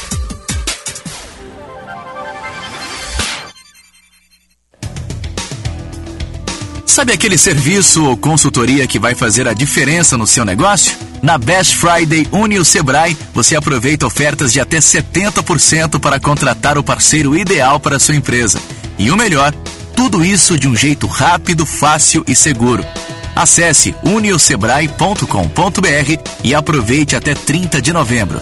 [6.97, 10.97] Sabe aquele serviço ou consultoria que vai fazer a diferença no seu negócio?
[11.21, 16.83] Na Best Friday Une o Sebrae, você aproveita ofertas de até 70% para contratar o
[16.83, 18.59] parceiro ideal para a sua empresa.
[18.97, 19.53] E o melhor,
[19.95, 22.83] tudo isso de um jeito rápido, fácil e seguro.
[23.35, 28.41] Acesse uniosebrae.com.br e aproveite até 30 de novembro.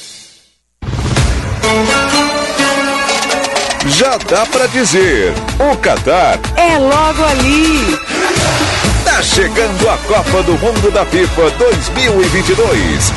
[3.87, 7.99] Já dá pra dizer, o Qatar É logo ali.
[9.03, 13.11] tá chegando a Copa do Mundo da FIFA 2022.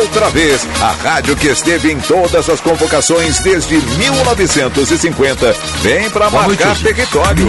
[0.00, 6.76] Outra vez, a rádio que esteve em todas as convocações desde 1950 vem para marcar
[6.78, 7.46] território.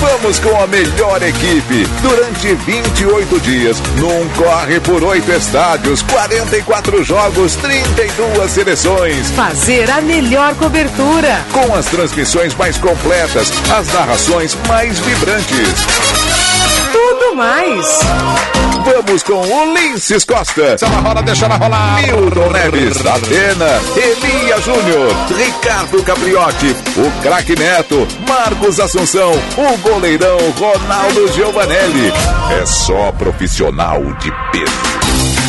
[0.00, 7.56] Vamos com a melhor equipe durante 28 dias, num corre por oito estádios, 44 jogos,
[7.56, 9.30] 32 seleções.
[9.30, 11.44] Fazer a melhor cobertura.
[11.52, 16.23] Com as transmissões mais completas, as narrações mais vibrantes.
[16.94, 17.98] Tudo mais.
[18.84, 20.78] Vamos com Ulisses Costa.
[20.78, 22.00] Se ela rola, deixa ela rolar.
[22.02, 31.32] Milton Neves, Atena, Elia Júnior, Ricardo Capriotti, o craque Neto, Marcos Assunção, o goleirão Ronaldo
[31.32, 32.12] Giovanelli.
[32.60, 35.03] É só profissional de peso.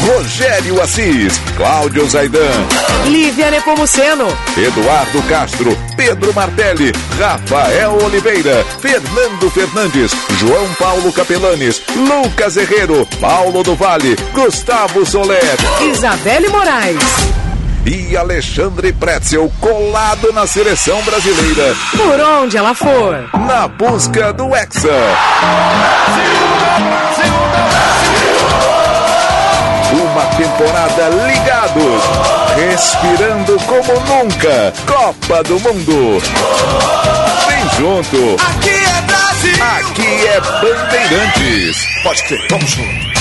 [0.05, 2.39] Rogério Assis, Cláudio Zaidan,
[3.05, 4.27] Lívia Nepomuceno.
[4.55, 13.75] Eduardo Castro, Pedro Martelli, Rafael Oliveira, Fernando Fernandes, João Paulo Capelanes, Lucas Herrero, Paulo do
[13.75, 15.41] Vale, Gustavo Soler
[15.81, 16.97] Isabelle Moraes.
[17.85, 21.75] e Alexandre Pretzel colado na seleção brasileira.
[21.91, 23.27] Por onde ela for.
[23.47, 24.89] Na busca do Hexa.
[29.95, 32.03] Uma temporada ligados,
[32.55, 34.73] respirando como nunca.
[34.85, 36.21] Copa do Mundo.
[37.47, 38.35] Vem junto.
[38.43, 39.63] Aqui é Brasil.
[39.63, 41.87] Aqui é Bandeirantes.
[42.03, 43.15] Pode crer, vamos junto.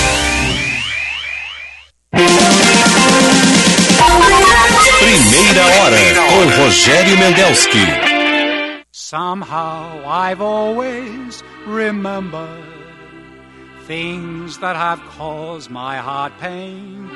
[4.99, 5.97] Primeira hora
[6.29, 7.87] com Rogério Mendelski.
[8.91, 12.74] Somehow I've always remembered
[13.87, 17.07] things that have caused my heart pain.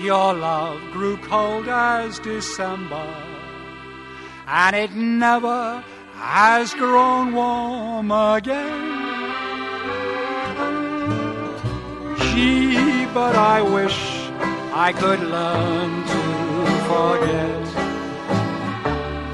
[0.00, 3.12] Your love grew cold as December,
[4.46, 5.82] and it never
[6.14, 8.94] has grown warm again.
[12.18, 13.98] Gee, but I wish
[14.72, 16.22] I could learn to
[16.90, 17.64] forget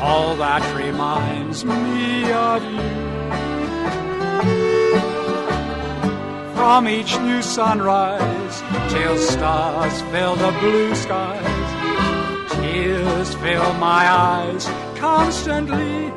[0.01, 3.11] all that reminds me of you.
[6.61, 11.71] From each new sunrise till stars fill the blue skies,
[12.61, 14.69] tears fill my eyes
[14.99, 16.13] constantly.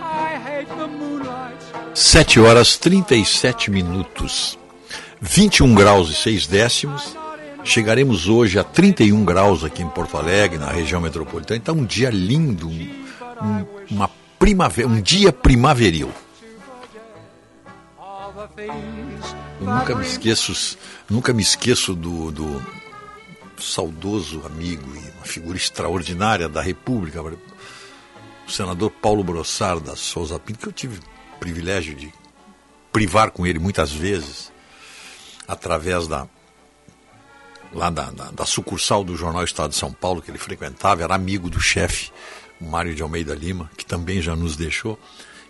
[0.00, 1.60] I hate the moonlight.
[1.94, 4.56] 7 horas 37 minutos.
[5.20, 7.16] 21 graus e 6 décimos.
[7.64, 11.56] Chegaremos hoje a 31 graus aqui em Porto Alegre, na região metropolitana.
[11.58, 12.88] Então, um dia lindo, um,
[13.42, 14.08] um- uma
[14.38, 16.10] primavera, um dia primaveril.
[18.56, 20.78] Eu nunca me esqueço,
[21.10, 22.64] nunca me esqueço do, do
[23.58, 27.20] saudoso amigo e uma figura extraordinária da República,
[28.46, 32.12] o senador Paulo Brossard da Souza Pinto, que eu tive o privilégio de
[32.92, 34.52] privar com ele muitas vezes,
[35.48, 36.28] através da
[37.72, 41.14] lá da, da, da sucursal do Jornal Estado de São Paulo, que ele frequentava, era
[41.14, 42.12] amigo do chefe,
[42.60, 44.96] Mário de Almeida Lima, que também já nos deixou.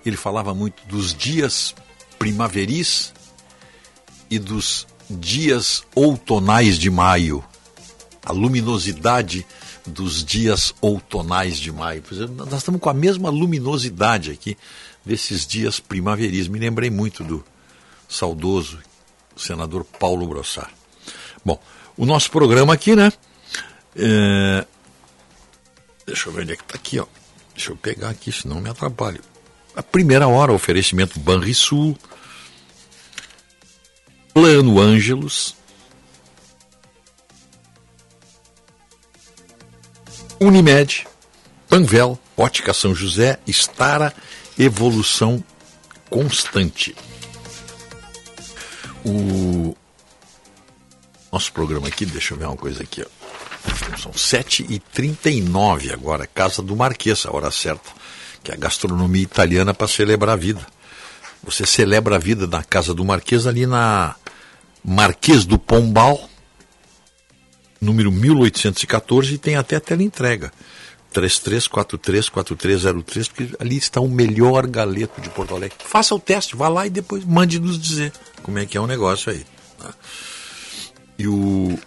[0.07, 1.75] Ele falava muito dos dias
[2.19, 3.13] primaveris
[4.31, 7.45] e dos dias outonais de maio,
[8.25, 9.47] a luminosidade
[9.87, 12.03] dos dias outonais de maio.
[12.11, 14.57] Exemplo, nós estamos com a mesma luminosidade aqui
[15.05, 16.49] desses dias primaveris.
[16.49, 17.45] Me lembrei muito do
[18.09, 18.79] saudoso
[19.37, 20.73] senador Paulo Brossard.
[21.45, 21.61] Bom,
[21.97, 23.13] o nosso programa aqui, né?
[23.97, 24.67] é,
[26.07, 27.07] Deixa eu ver onde é que está aqui, ó.
[27.55, 29.23] Deixa eu pegar aqui, senão me atrapalho.
[29.77, 31.99] A primeira hora, oferecimento Banrisul,
[34.33, 35.57] Plano Ângelos,
[40.41, 41.07] Unimed,
[41.69, 44.15] Panvel, Ótica São José, Estara,
[44.59, 45.43] Evolução
[46.09, 46.95] Constante.
[49.05, 49.77] O
[51.33, 53.97] nosso programa aqui, deixa eu ver uma coisa aqui, ó.
[53.97, 57.91] São 7h39 agora, Casa do Marquês, a hora certa,
[58.45, 60.65] que é a gastronomia italiana para celebrar a vida.
[61.43, 64.15] Você celebra a vida na Casa do Marquês, ali na
[64.85, 66.29] Marquês do Pombal,
[67.81, 70.53] número 1814, e tem até a tela entrega.
[71.15, 75.79] 33434303, porque ali está o melhor galeto de Porto Alegre.
[75.85, 78.13] Faça o teste, vá lá e depois mande nos dizer
[78.43, 79.47] como é que é o negócio aí.
[79.79, 79.95] tá?
[81.19, 81.79] E o,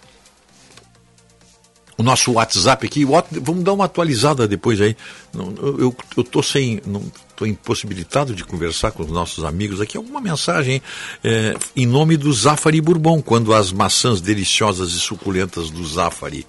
[1.98, 4.96] o nosso WhatsApp aqui, vamos dar uma atualizada depois aí.
[5.34, 5.92] Eu,
[6.22, 6.80] tô sem,
[7.28, 9.96] estou impossibilitado de conversar com os nossos amigos aqui.
[9.96, 10.80] Alguma mensagem
[11.24, 16.46] é, em nome do Zafari Bourbon, quando as maçãs deliciosas e suculentas do Zafari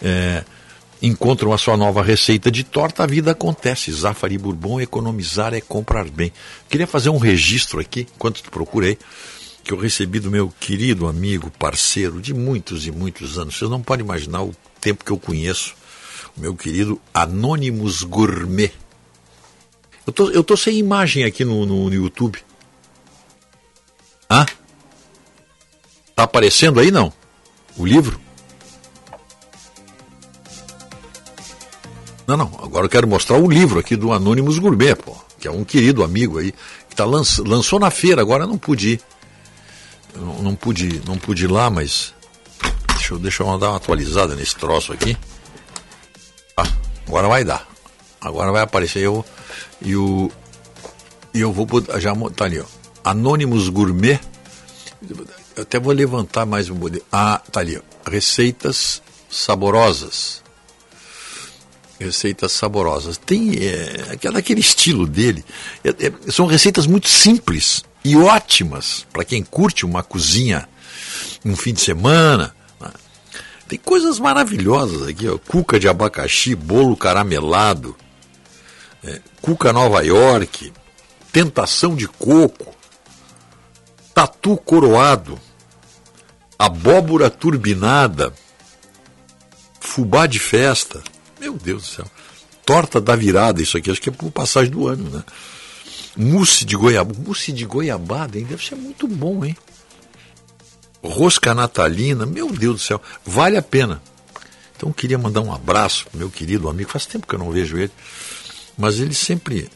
[0.00, 0.42] é,
[1.02, 3.92] encontram a sua nova receita de torta, a vida acontece.
[3.92, 6.32] Zafari Bourbon, economizar é comprar bem.
[6.66, 8.98] Queria fazer um registro aqui, enquanto procurei,
[9.68, 13.58] que eu recebi do meu querido amigo, parceiro de muitos e muitos anos.
[13.58, 15.74] Vocês não podem imaginar o tempo que eu conheço
[16.34, 18.72] o meu querido Anonymous Gourmet.
[20.06, 22.38] Eu tô, eu tô sem imagem aqui no, no, no YouTube.
[24.30, 24.46] Hã?
[26.16, 27.12] Tá aparecendo aí não?
[27.76, 28.18] O livro?
[32.26, 32.58] Não, não.
[32.62, 36.02] Agora eu quero mostrar o livro aqui do Anonymous Gourmet, pô, que é um querido
[36.02, 36.54] amigo aí,
[36.88, 39.17] que tá lanç, lançou na feira, agora não pude ir.
[40.18, 42.14] Não, não pude, não pude ir lá, mas
[42.94, 45.16] deixa eu, deixa eu dar uma atualizada nesse troço aqui.
[46.56, 46.66] Ah,
[47.06, 47.66] agora vai dar.
[48.20, 49.24] Agora vai aparecer eu
[49.80, 50.30] e o
[51.32, 52.64] e eu vou botar, já tá ali, ó.
[53.04, 54.18] Anonymous Gourmet.
[55.56, 57.04] Eu até vou levantar mais um modelo.
[57.12, 58.10] Ah, tá ali, ó.
[58.10, 59.00] Receitas
[59.30, 60.42] saborosas
[61.98, 63.16] receitas saborosas.
[63.16, 65.44] Tem é, aquele estilo dele.
[65.82, 70.66] É- é- são receitas muito simples e ótimas para quem curte uma cozinha
[71.44, 72.54] um fim de semana.
[72.80, 72.90] né?
[73.68, 75.36] Tem coisas maravilhosas aqui, ó.
[75.36, 77.94] Cuca de abacaxi, bolo caramelado,
[79.04, 80.72] é, cuca Nova York,
[81.30, 82.74] tentação de coco,
[84.14, 85.38] tatu coroado,
[86.58, 88.32] abóbora turbinada,
[89.80, 91.02] fubá de festa.
[91.38, 92.06] Meu Deus do céu.
[92.64, 95.22] Torta da virada, isso aqui acho que é por passagem do ano, né?
[96.18, 97.18] Mousse de goiabada.
[97.20, 98.44] Mousse de goiabada, hein?
[98.44, 99.56] Deve ser muito bom, hein?
[101.02, 103.00] Rosca natalina, meu Deus do céu.
[103.24, 104.02] Vale a pena.
[104.76, 106.90] Então queria mandar um abraço pro meu querido amigo.
[106.90, 107.92] Faz tempo que eu não vejo ele.
[108.76, 109.70] Mas ele sempre.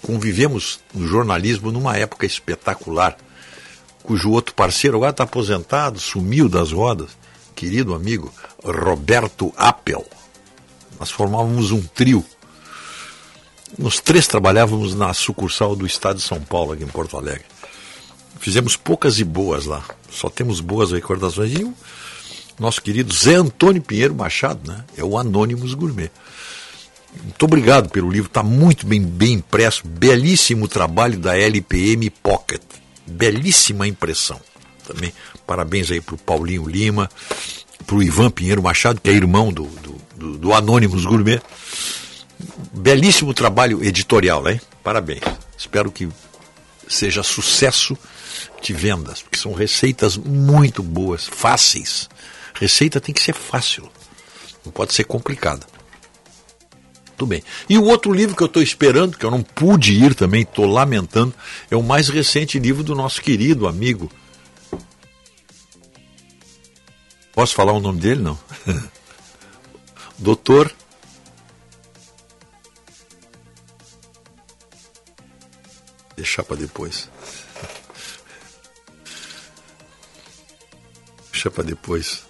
[0.00, 3.18] Convivemos no jornalismo numa época espetacular
[4.08, 7.10] cujo outro parceiro agora está aposentado, sumiu das rodas,
[7.54, 8.32] querido amigo
[8.64, 10.06] Roberto Appel.
[10.98, 12.24] Nós formávamos um trio.
[13.76, 17.44] Nós três trabalhávamos na sucursal do Estado de São Paulo, aqui em Porto Alegre.
[18.40, 19.84] Fizemos poucas e boas lá.
[20.10, 21.52] Só temos boas recordações.
[21.52, 21.74] E o
[22.58, 24.84] nosso querido Zé Antônio Pinheiro Machado, né?
[24.96, 26.10] É o Anônimos Gourmet.
[27.22, 29.86] Muito obrigado pelo livro, está muito bem, bem impresso.
[29.86, 32.62] Belíssimo trabalho da LPM Pocket.
[33.06, 34.40] Belíssima impressão.
[34.86, 35.12] Também
[35.46, 37.10] parabéns aí para o Paulinho Lima,
[37.86, 41.40] para o Ivan Pinheiro Machado, que é irmão do, do, do, do Anônimos Gourmet.
[42.72, 44.60] Belíssimo trabalho editorial, hein?
[44.82, 45.22] Parabéns.
[45.56, 46.08] Espero que
[46.88, 47.96] seja sucesso
[48.62, 52.08] de vendas, porque são receitas muito boas, fáceis.
[52.54, 53.88] Receita tem que ser fácil,
[54.64, 55.66] não pode ser complicada.
[57.16, 57.42] Tudo bem.
[57.68, 60.66] E o outro livro que eu estou esperando, que eu não pude ir também, estou
[60.66, 61.34] lamentando,
[61.68, 64.10] é o mais recente livro do nosso querido amigo.
[67.32, 68.22] Posso falar o nome dele?
[68.22, 68.38] Não.
[70.16, 70.72] Doutor.
[76.18, 77.08] Deixar para depois.
[81.30, 82.24] Deixa para depois.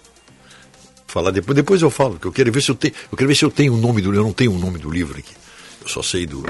[1.07, 3.33] Falar depois, depois eu falo, porque eu quero ver se eu tenho, eu quero ver
[3.33, 5.33] se eu tenho o nome do eu não tenho o nome do livro aqui.
[5.81, 6.45] Eu só sei do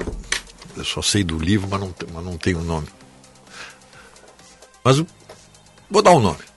[0.76, 2.90] eu só sei do livro, mas não, mas não tenho o nome.
[4.84, 5.02] Mas
[5.90, 6.49] vou dar o nome.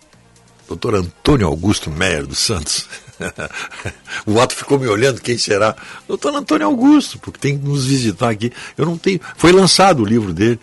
[0.69, 2.87] Doutor Antônio Augusto Meyer dos Santos.
[4.27, 5.77] o Otto ficou me olhando, quem será?
[6.09, 8.53] Doutor Antônio Augusto, porque tem que nos visitar aqui.
[8.77, 9.21] Eu não tenho.
[9.37, 10.59] Foi lançado o livro dele.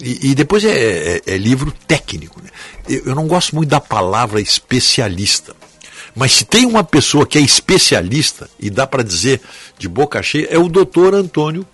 [0.00, 2.40] E, e depois é, é- é livro técnico.
[2.42, 2.48] né?
[2.88, 5.54] Eu, eu não gosto muito da palavra especialista.
[6.14, 9.40] Mas se tem uma pessoa que é especialista, e dá para dizer
[9.78, 11.66] de boca cheia, é o doutor Antônio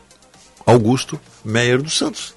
[0.66, 2.34] Augusto Meyer dos Santos.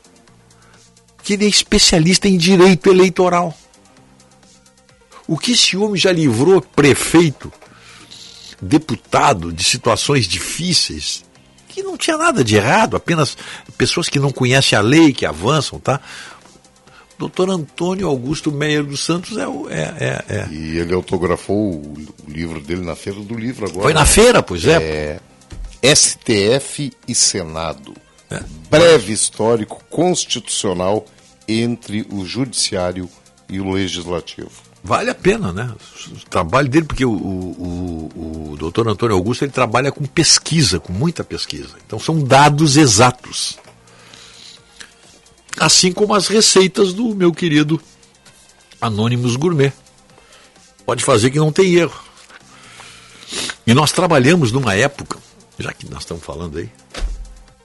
[1.24, 3.58] Que ele é especialista em direito eleitoral.
[5.28, 7.52] O que esse homem já livrou prefeito,
[8.62, 11.24] deputado de situações difíceis,
[11.68, 13.38] que não tinha nada de errado, apenas
[13.78, 16.00] pessoas que não conhecem a lei, que avançam, tá?
[17.18, 19.70] Doutor Antônio Augusto Meyer dos Santos é o.
[19.70, 20.48] É, é, é.
[20.52, 21.96] E ele autografou o,
[22.28, 23.84] livro dele na Feira do Livro agora.
[23.84, 25.20] Foi na feira, pois é.
[25.84, 27.94] é STF e Senado.
[28.70, 31.06] Breve histórico constitucional
[31.48, 33.10] entre o Judiciário
[33.50, 34.73] e o Legislativo.
[34.84, 35.74] Vale a pena, né?
[36.12, 40.92] O trabalho dele, porque o, o, o, doutor Antônio Augusto ele trabalha com pesquisa, com
[40.92, 41.76] muita pesquisa.
[41.88, 43.58] Então são dados exatos.
[45.58, 47.82] Assim como as receitas do meu querido
[48.82, 49.72] Anônimos Gourmet.
[50.86, 52.04] Pode fazer que não tem erro.
[53.66, 55.18] E nós trabalhamos numa época,
[55.58, 56.70] já que nós estamos falando aí,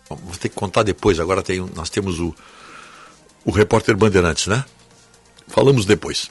[0.08, 2.32] vou ter que contar depois, agora tem, nós temos o,
[3.44, 4.64] o repórter Bandeirantes, né?
[5.48, 6.30] Falamos depois.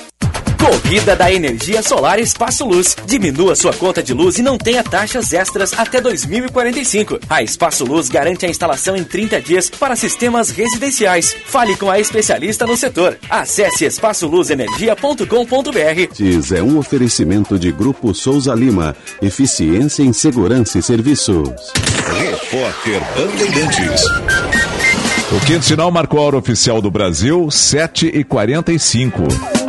[0.61, 2.95] Corrida da Energia Solar Espaço Luz.
[3.07, 7.19] Diminua sua conta de luz e não tenha taxas extras até 2045.
[7.27, 11.35] A Espaço Luz garante a instalação em 30 dias para sistemas residenciais.
[11.45, 13.17] Fale com a especialista no setor.
[13.27, 16.13] Acesse espaçoluzenergia.com.br.
[16.13, 18.95] Diz é um oferecimento de Grupo Souza Lima.
[19.19, 21.49] Eficiência em Segurança e Serviços.
[22.19, 24.03] Repórter Bandeirantes.
[25.31, 29.60] O quinto sinal marcou a hora oficial do Brasil, 7 e 45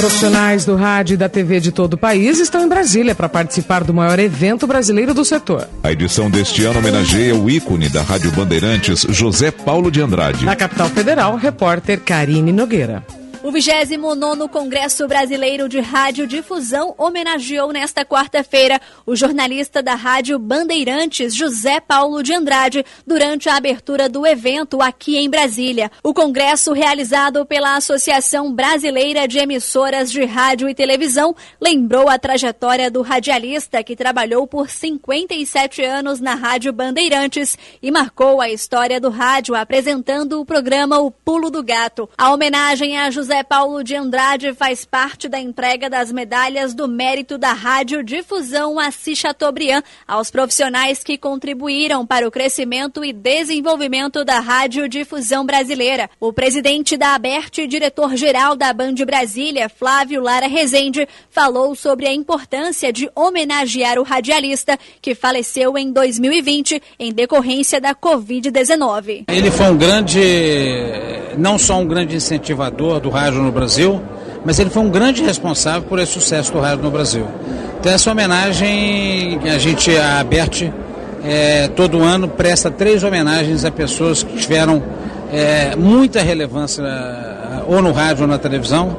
[0.00, 3.84] Profissionais do rádio e da TV de todo o país estão em Brasília para participar
[3.84, 5.68] do maior evento brasileiro do setor.
[5.82, 10.46] A edição deste ano homenageia o ícone da Rádio Bandeirantes, José Paulo de Andrade.
[10.46, 13.04] Na capital federal, repórter Karine Nogueira.
[13.42, 21.80] O 29 Congresso Brasileiro de Radiodifusão homenageou nesta quarta-feira o jornalista da Rádio Bandeirantes, José
[21.80, 25.90] Paulo de Andrade, durante a abertura do evento aqui em Brasília.
[26.02, 32.90] O congresso, realizado pela Associação Brasileira de Emissoras de Rádio e Televisão, lembrou a trajetória
[32.90, 39.08] do radialista que trabalhou por 57 anos na Rádio Bandeirantes e marcou a história do
[39.08, 42.06] rádio apresentando o programa O Pulo do Gato.
[42.18, 46.88] A homenagem a José José Paulo de Andrade faz parte da entrega das medalhas do
[46.88, 54.40] mérito da radiodifusão Assis Chateaubriand aos profissionais que contribuíram para o crescimento e desenvolvimento da
[54.40, 56.10] radiodifusão brasileira.
[56.18, 62.12] O presidente da ABERT e diretor-geral da Band Brasília, Flávio Lara Rezende, falou sobre a
[62.12, 69.26] importância de homenagear o radialista que faleceu em 2020 em decorrência da Covid-19.
[69.28, 70.20] Ele foi um grande,
[71.38, 74.00] não só um grande incentivador do rádio no Brasil,
[74.44, 77.26] mas ele foi um grande responsável por esse sucesso do rádio no Brasil.
[77.78, 80.72] Então essa homenagem a gente, a Aberte,
[81.24, 84.82] é, todo ano presta três homenagens a pessoas que tiveram
[85.32, 86.82] é, muita relevância
[87.66, 88.96] ou no rádio ou na televisão.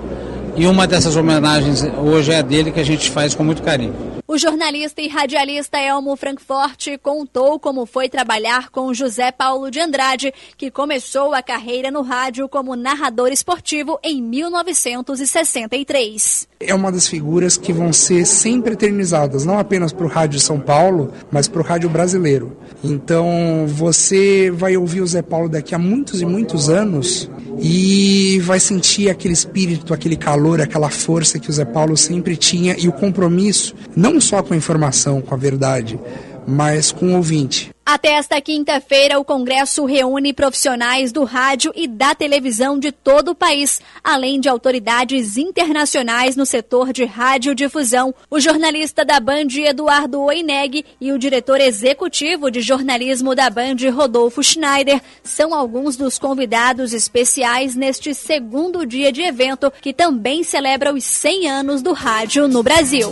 [0.55, 3.95] E uma dessas homenagens hoje é a dele que a gente faz com muito carinho.
[4.27, 10.33] O jornalista e radialista Elmo Frankfort contou como foi trabalhar com José Paulo de Andrade,
[10.57, 16.47] que começou a carreira no rádio como narrador esportivo em 1963.
[16.61, 20.45] É uma das figuras que vão ser sempre eternizadas, não apenas para o rádio de
[20.45, 22.55] São Paulo, mas para o rádio brasileiro.
[22.81, 28.59] Então você vai ouvir o Zé Paulo daqui a muitos e muitos anos e vai
[28.59, 32.91] sentir aquele espírito, aquele calor, aquela força que o Zé Paulo sempre tinha e o
[32.91, 35.99] compromisso, não só com a informação, com a verdade,
[36.47, 37.70] mas com o ouvinte.
[37.83, 43.35] Até esta quinta-feira, o Congresso reúne profissionais do rádio e da televisão de todo o
[43.35, 48.13] país, além de autoridades internacionais no setor de radiodifusão.
[48.29, 54.43] O jornalista da Band, Eduardo Oineg, e o diretor executivo de jornalismo da Band, Rodolfo
[54.43, 61.03] Schneider, são alguns dos convidados especiais neste segundo dia de evento, que também celebra os
[61.03, 63.11] 100 anos do rádio no Brasil.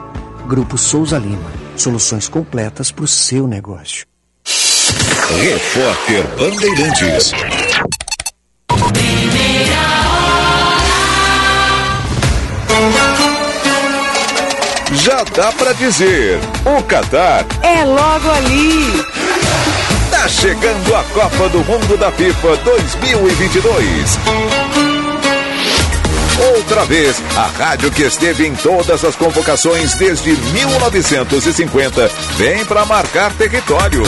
[0.47, 1.51] Grupo Souza Lima.
[1.75, 4.05] Soluções completas para o seu negócio.
[5.41, 7.31] Repórter Bandeirantes.
[14.93, 19.03] Já dá pra dizer, o Qatar É logo ali.
[20.11, 24.17] tá chegando a Copa do Mundo da FIFA 2022.
[26.55, 33.31] Outra vez, a rádio que esteve em todas as convocações desde 1950 vem para marcar
[33.33, 34.01] território.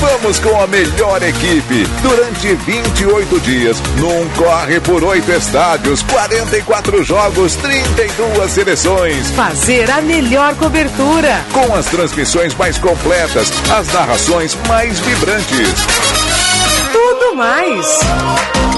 [0.00, 7.56] Vamos com a melhor equipe durante 28 dias, num corre por oito estádios, 44 jogos,
[7.56, 9.30] 32 seleções.
[9.32, 11.44] Fazer a melhor cobertura.
[11.52, 16.27] Com as transmissões mais completas, as narrações mais vibrantes.
[17.28, 18.00] Tudo mais.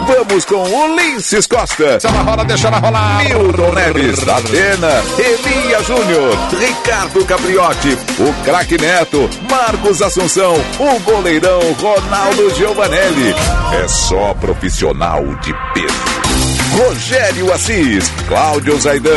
[0.06, 1.98] Vamos com Ulisses Costa.
[1.98, 3.24] Deixa ela rolar, deixa ela rolar.
[3.24, 12.52] Milton Neves, Atena, Elia Júnior, Ricardo Capriotti, o craque Neto, Marcos Assunção, o goleirão Ronaldo
[12.56, 13.34] Giovanelli.
[13.72, 16.19] É só profissional de peso.
[16.76, 19.10] Rogério Assis, Cláudio Zaidan,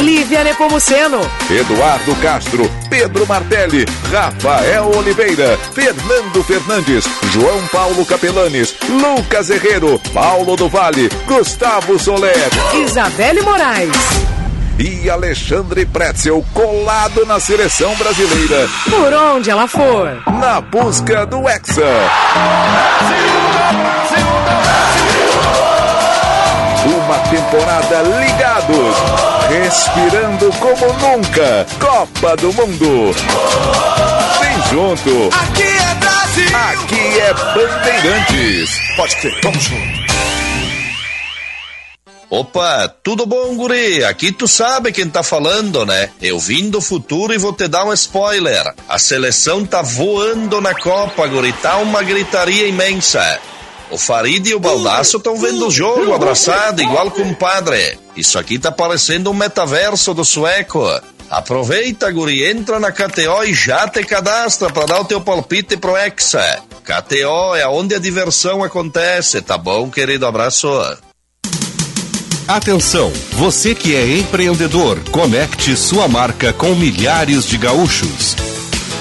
[0.00, 1.20] Lívia Nepomuceno.
[1.50, 10.68] Eduardo Castro, Pedro Martelli, Rafael Oliveira, Fernando Fernandes, João Paulo Capelanes, Lucas Herrero, Paulo do
[10.68, 12.36] Vale, Gustavo Soler
[12.74, 13.90] Isabelle Moraes.
[14.78, 18.68] e Alexandre Pretzel colado na seleção brasileira.
[18.88, 20.22] Por onde ela for.
[20.38, 21.82] Na busca do Hexa.
[26.84, 28.96] Uma temporada ligados,
[29.48, 31.64] respirando como nunca.
[31.78, 33.14] Copa do Mundo.
[34.40, 35.30] Vem junto.
[35.32, 36.56] Aqui é Brasil.
[36.56, 38.70] Aqui é Bandeirantes.
[38.96, 40.02] Pode crer, vamos junto.
[42.28, 44.02] Opa, tudo bom, guri?
[44.04, 46.10] Aqui tu sabe quem tá falando, né?
[46.20, 48.74] Eu vim do futuro e vou te dar um spoiler.
[48.88, 51.52] A seleção tá voando na Copa, guri.
[51.52, 53.38] Tá uma gritaria imensa.
[53.92, 57.98] O Farid e o Baldaço estão vendo o jogo abraçado, igual com o padre.
[58.16, 60.82] Isso aqui tá parecendo um metaverso do sueco.
[61.30, 65.94] Aproveita, guri, entra na KTO e já te cadastra para dar o teu palpite pro
[65.94, 66.62] Hexa.
[66.82, 70.26] KTO é onde a diversão acontece, tá bom, querido?
[70.26, 70.68] Abraço.
[72.48, 78.51] Atenção, você que é empreendedor, conecte sua marca com milhares de gaúchos.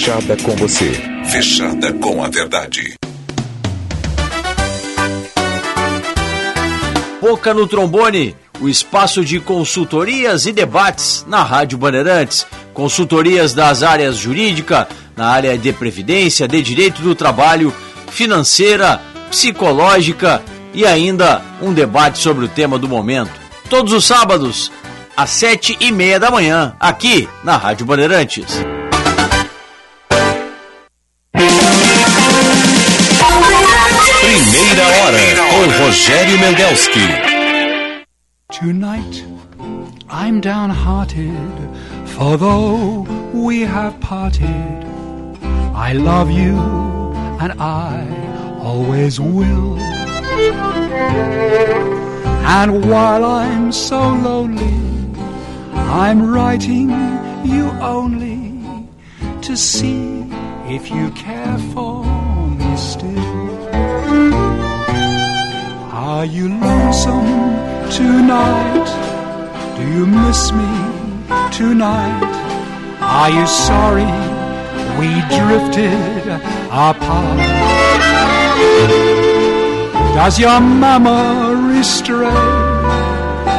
[0.00, 0.92] fechada com você.
[1.26, 2.94] Fechada com a verdade.
[7.20, 12.46] Boca no Trombone, o espaço de consultorias e debates na Rádio Bandeirantes.
[12.72, 17.70] Consultorias das áreas jurídica, na área de previdência, de direito do trabalho,
[18.10, 20.40] financeira, psicológica
[20.72, 23.32] e ainda um debate sobre o tema do momento.
[23.68, 24.72] Todos os sábados,
[25.14, 28.64] às sete e meia da manhã, aqui na Rádio Bandeirantes.
[35.90, 37.06] Rogério Mendelski.
[38.52, 39.24] Tonight,
[40.08, 41.50] I'm downhearted,
[42.06, 44.86] for though we have parted,
[45.74, 46.56] I love you
[47.42, 48.06] and I
[48.62, 49.78] always will.
[52.58, 54.78] And while I'm so lonely,
[55.74, 56.90] I'm writing
[57.44, 58.62] you only
[59.42, 60.22] to see
[60.68, 61.99] if you care for
[66.12, 67.54] Are you lonesome
[67.88, 68.88] tonight?
[69.76, 70.70] Do you miss me
[71.52, 72.32] tonight?
[73.00, 74.10] Are you sorry
[74.98, 76.26] we drifted
[76.68, 77.38] apart?
[80.16, 82.42] Does your memory stray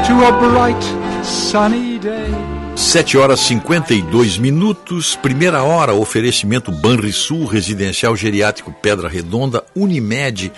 [0.08, 0.84] to a bright
[1.24, 2.36] sunny day?
[2.76, 10.52] 7 horas 52 minutos, primeira hora, oferecimento Banrisul, Residencial Geriátrico Pedra Redonda, Unimed,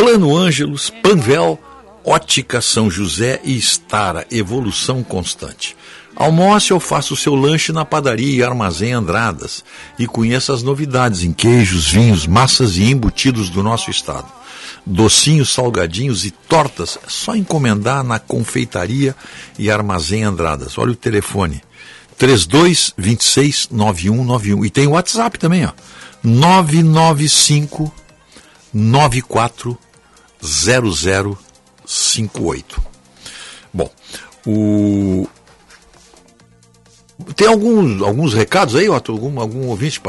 [0.00, 1.58] Plano Ângelos, Panvel,
[2.02, 5.76] Ótica São José e Estara, evolução constante.
[6.16, 9.62] Almoce ou faça o seu lanche na padaria e armazém Andradas
[9.98, 14.26] e conheça as novidades em queijos, vinhos, massas e embutidos do nosso estado.
[14.86, 19.14] Docinhos, salgadinhos e tortas, é só encomendar na confeitaria
[19.58, 20.78] e armazém Andradas.
[20.78, 21.60] Olha o telefone.
[22.16, 24.64] 3226 9191.
[24.64, 25.72] E tem o WhatsApp também, ó.
[26.24, 28.00] 995
[30.42, 32.64] 940058.
[33.72, 33.90] Bom,
[34.46, 35.26] o
[37.36, 39.12] tem alguns, alguns recados aí, Otto?
[39.12, 40.00] Algum, algum ouvinte?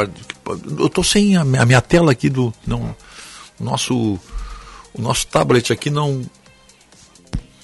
[0.78, 2.54] Eu estou sem a, minha tela aqui do.
[2.66, 2.96] Não,
[3.60, 4.20] nosso,
[4.94, 6.22] o nosso tablet aqui não.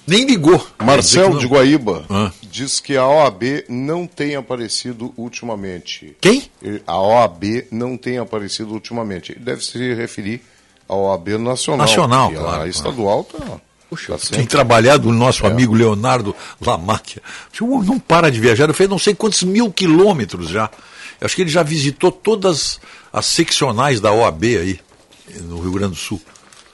[0.06, 0.66] Nem ligou.
[0.80, 2.32] Marcel de Guaíba ah.
[2.42, 6.16] diz que a OAB não tem aparecido ultimamente.
[6.22, 6.44] Quem?
[6.86, 9.34] A OAB não tem aparecido ultimamente.
[9.34, 10.42] Ele deve se referir
[10.88, 11.86] à OAB nacional.
[11.86, 12.62] Nacional, claro.
[12.64, 13.60] A estadual está
[13.90, 15.50] Puxa, tá tem trabalhado o nosso é.
[15.50, 17.22] amigo Leonardo Lamacchia.
[17.62, 20.70] Não para de viajar, ele fez não sei quantos mil quilômetros já.
[21.20, 22.80] Eu acho que ele já visitou todas
[23.12, 24.80] as seccionais da OAB aí,
[25.42, 26.22] no Rio Grande do Sul.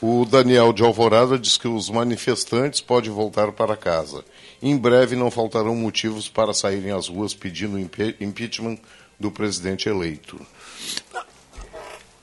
[0.01, 4.25] O Daniel de Alvorada diz que os manifestantes podem voltar para casa.
[4.61, 8.77] Em breve não faltarão motivos para saírem às ruas pedindo impeachment
[9.19, 10.39] do presidente eleito.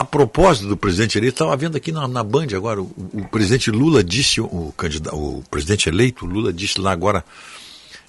[0.00, 3.70] A propósito do presidente eleito, estava vendo aqui na, na Band agora, o, o, presidente
[3.70, 7.22] Lula disse, o, candidato, o presidente eleito, Lula disse lá agora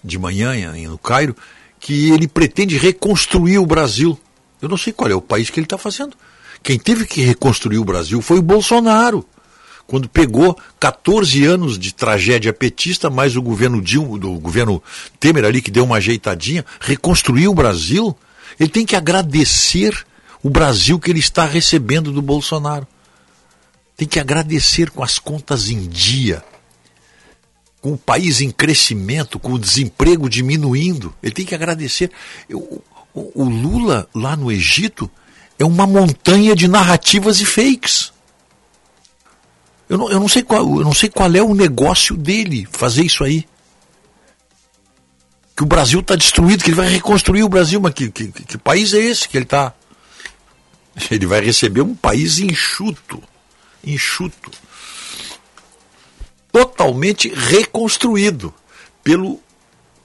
[0.01, 1.35] de manhã em, no Cairo,
[1.81, 4.17] que ele pretende reconstruir o Brasil.
[4.61, 6.15] Eu não sei qual é o país que ele está fazendo.
[6.63, 9.25] Quem teve que reconstruir o Brasil foi o Bolsonaro.
[9.85, 14.81] Quando pegou 14 anos de tragédia petista, mais o governo Dilma, do governo
[15.19, 18.17] Temer ali, que deu uma ajeitadinha, reconstruiu o Brasil,
[18.57, 20.05] ele tem que agradecer
[20.43, 22.87] o Brasil que ele está recebendo do Bolsonaro.
[23.95, 26.43] Tem que agradecer com as contas em dia,
[27.79, 31.13] com o país em crescimento, com o desemprego diminuindo.
[31.21, 32.11] Ele tem que agradecer.
[32.49, 32.81] o,
[33.13, 35.09] o Lula, lá no Egito,
[35.59, 38.11] é uma montanha de narrativas e fakes.
[39.87, 43.03] Eu não, eu não, sei, qual, eu não sei qual é o negócio dele fazer
[43.03, 43.45] isso aí.
[45.55, 48.57] Que o Brasil está destruído, que ele vai reconstruir o Brasil, mas que, que, que
[48.57, 49.73] país é esse que ele está
[51.09, 53.21] ele vai receber um país enxuto,
[53.83, 54.51] enxuto,
[56.51, 58.53] totalmente reconstruído
[59.03, 59.39] pelo,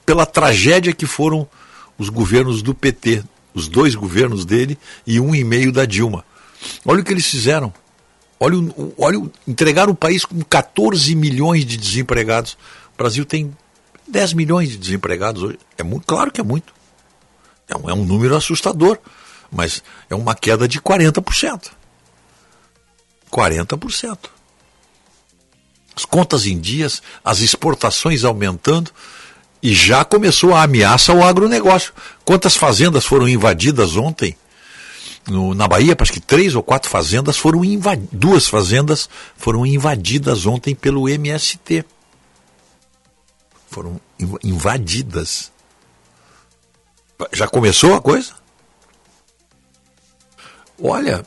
[0.05, 1.49] pela tragédia que foram
[1.99, 6.25] os governos do PT, os dois governos dele e um e meio da Dilma.
[6.85, 7.73] Olha o que eles fizeram.
[8.39, 8.57] Olha,
[8.99, 12.53] olha, entregaram o país com 14 milhões de desempregados.
[12.95, 13.57] O Brasil tem
[14.07, 15.59] 10 milhões de desempregados hoje.
[15.79, 16.75] É muito, claro que é muito.
[17.69, 18.99] É um, é um número assustador
[19.57, 21.71] mas é uma queda de 40%.
[23.33, 24.19] 40%.
[25.97, 28.91] As contas em dias, as exportações aumentando
[29.63, 31.95] e já começou a ameaça ao agronegócio.
[32.25, 34.37] Quantas fazendas foram invadidas ontem?
[35.27, 40.47] No, na Bahia, acho que três ou quatro fazendas foram invadidas, duas fazendas foram invadidas
[40.47, 41.85] ontem pelo MST.
[43.69, 44.01] Foram
[44.45, 45.51] invadidas.
[47.33, 48.35] Já começou a coisa?
[50.83, 51.25] Olha,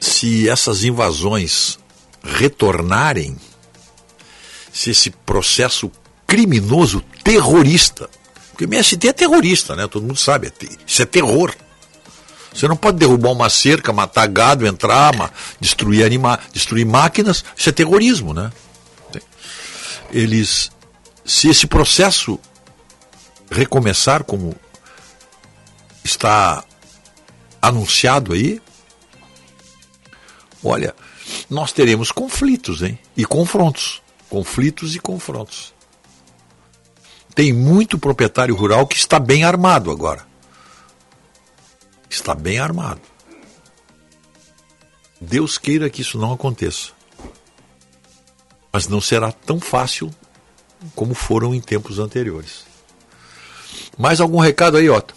[0.00, 1.78] se essas invasões
[2.22, 3.36] retornarem,
[4.72, 5.90] se esse processo
[6.26, 8.08] criminoso terrorista,
[8.50, 9.86] porque MST é terrorista, né?
[9.88, 10.52] Todo mundo sabe, é
[10.86, 11.54] isso é terror.
[12.52, 15.12] Você não pode derrubar uma cerca, matar gado, entrar,
[15.58, 18.52] destruir anima, destruir máquinas, isso é terrorismo, né?
[20.12, 20.70] Eles,
[21.24, 22.38] se esse processo
[23.50, 24.54] recomeçar como
[26.04, 26.64] está
[27.66, 28.60] anunciado aí,
[30.62, 30.94] olha,
[31.48, 32.98] nós teremos conflitos, hein?
[33.16, 34.02] E confrontos.
[34.28, 35.72] Conflitos e confrontos.
[37.34, 40.26] Tem muito proprietário rural que está bem armado agora.
[42.08, 43.00] Está bem armado.
[45.20, 46.92] Deus queira que isso não aconteça.
[48.72, 50.14] Mas não será tão fácil
[50.94, 52.64] como foram em tempos anteriores.
[53.96, 55.14] Mais algum recado aí, Otto?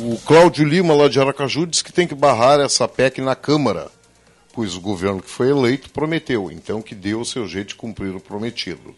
[0.00, 3.90] O Cláudio Lima, lá de Aracaju, diz que tem que barrar essa PEC na Câmara,
[4.52, 8.14] pois o governo que foi eleito prometeu, então que deu o seu jeito de cumprir
[8.14, 8.94] o prometido.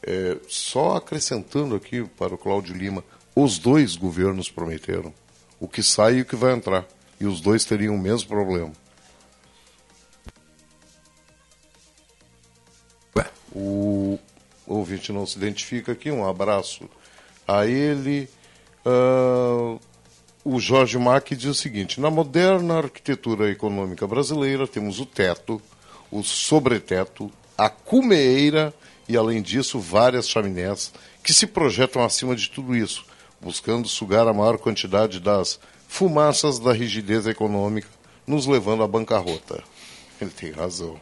[0.00, 3.02] É, só acrescentando aqui para o Cláudio Lima,
[3.34, 5.12] os dois governos prometeram
[5.58, 6.86] o que sai e o que vai entrar,
[7.20, 8.70] e os dois teriam o mesmo problema.
[13.52, 14.20] O
[14.68, 16.88] ouvinte não se identifica aqui, um abraço
[17.46, 18.28] a ele.
[18.86, 19.80] Uh,
[20.48, 25.60] o Jorge Mack diz o seguinte: na moderna arquitetura econômica brasileira, temos o teto,
[26.10, 28.72] o sobreteto, a cumeira
[29.06, 33.04] e, além disso, várias chaminés que se projetam acima de tudo isso,
[33.40, 37.88] buscando sugar a maior quantidade das fumaças da rigidez econômica,
[38.26, 39.62] nos levando à bancarrota.
[40.20, 40.98] Ele tem razão.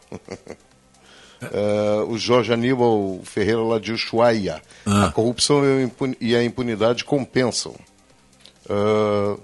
[1.40, 4.60] Uh, o Jorge Aníbal Ferreira lá de Ushuaia.
[4.84, 5.06] Ah.
[5.06, 5.62] A corrupção
[6.20, 7.76] e a impunidade compensam.
[8.68, 9.40] Uh,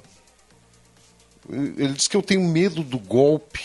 [1.51, 3.61] Ele diz que eu tenho medo do golpe.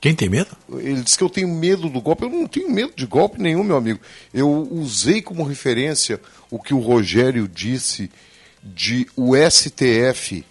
[0.00, 0.54] Quem tem medo?
[0.70, 2.24] Ele diz que eu tenho medo do golpe.
[2.24, 4.00] Eu não tenho medo de golpe nenhum, meu amigo.
[4.32, 8.10] Eu usei como referência o que o Rogério disse
[8.62, 10.44] de o STF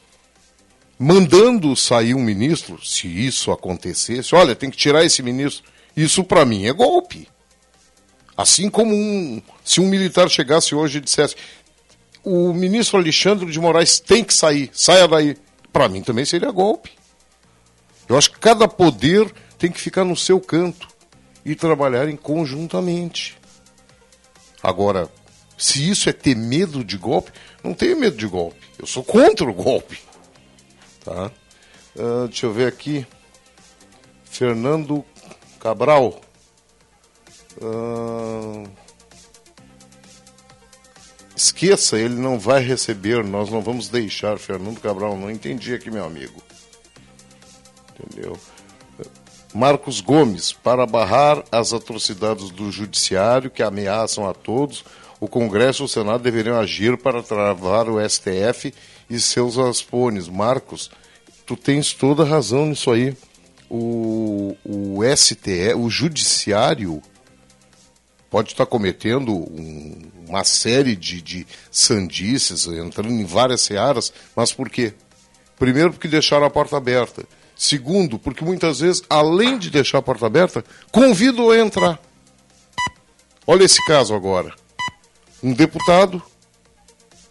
[0.97, 5.63] mandando sair um ministro, se isso acontecesse, olha, tem que tirar esse ministro.
[5.95, 7.27] Isso para mim é golpe.
[8.35, 11.35] Assim como um, se um militar chegasse hoje e dissesse:
[12.23, 15.35] o ministro Alexandre de Moraes tem que sair, saia daí.
[15.71, 16.91] Para mim também seria golpe.
[18.07, 20.87] Eu acho que cada poder tem que ficar no seu canto
[21.43, 23.37] e trabalharem conjuntamente.
[24.61, 25.09] Agora,
[25.57, 27.31] se isso é ter medo de golpe,
[27.63, 28.59] não tenho medo de golpe.
[28.77, 29.99] Eu sou contra o golpe.
[31.03, 31.31] Tá?
[31.95, 33.05] Uh, deixa eu ver aqui.
[34.25, 35.03] Fernando
[35.59, 36.21] Cabral.
[37.61, 38.67] Uh,
[41.43, 44.37] esqueça, ele não vai receber, nós não vamos deixar.
[44.37, 46.41] Fernando Cabral, não entendi aqui, meu amigo.
[47.99, 48.37] Entendeu?
[49.53, 54.83] Marcos Gomes, para barrar as atrocidades do judiciário que ameaçam a todos,
[55.19, 58.73] o Congresso e o Senado deveriam agir para travar o STF
[59.09, 60.27] e seus aspones.
[60.27, 60.89] Marcos,
[61.45, 63.15] tu tens toda razão nisso aí.
[63.69, 67.01] O, o STF, o Judiciário,
[68.33, 74.71] pode estar cometendo um, uma série de, de sandices, entrando em várias searas, mas por
[74.71, 74.91] quê?
[75.55, 77.27] Primeiro, porque deixaram a porta aberta.
[77.55, 82.01] Segundo, porque muitas vezes, além de deixar a porta aberta, convidam a entrar.
[83.45, 84.55] Olha esse caso agora.
[85.43, 86.19] Um deputado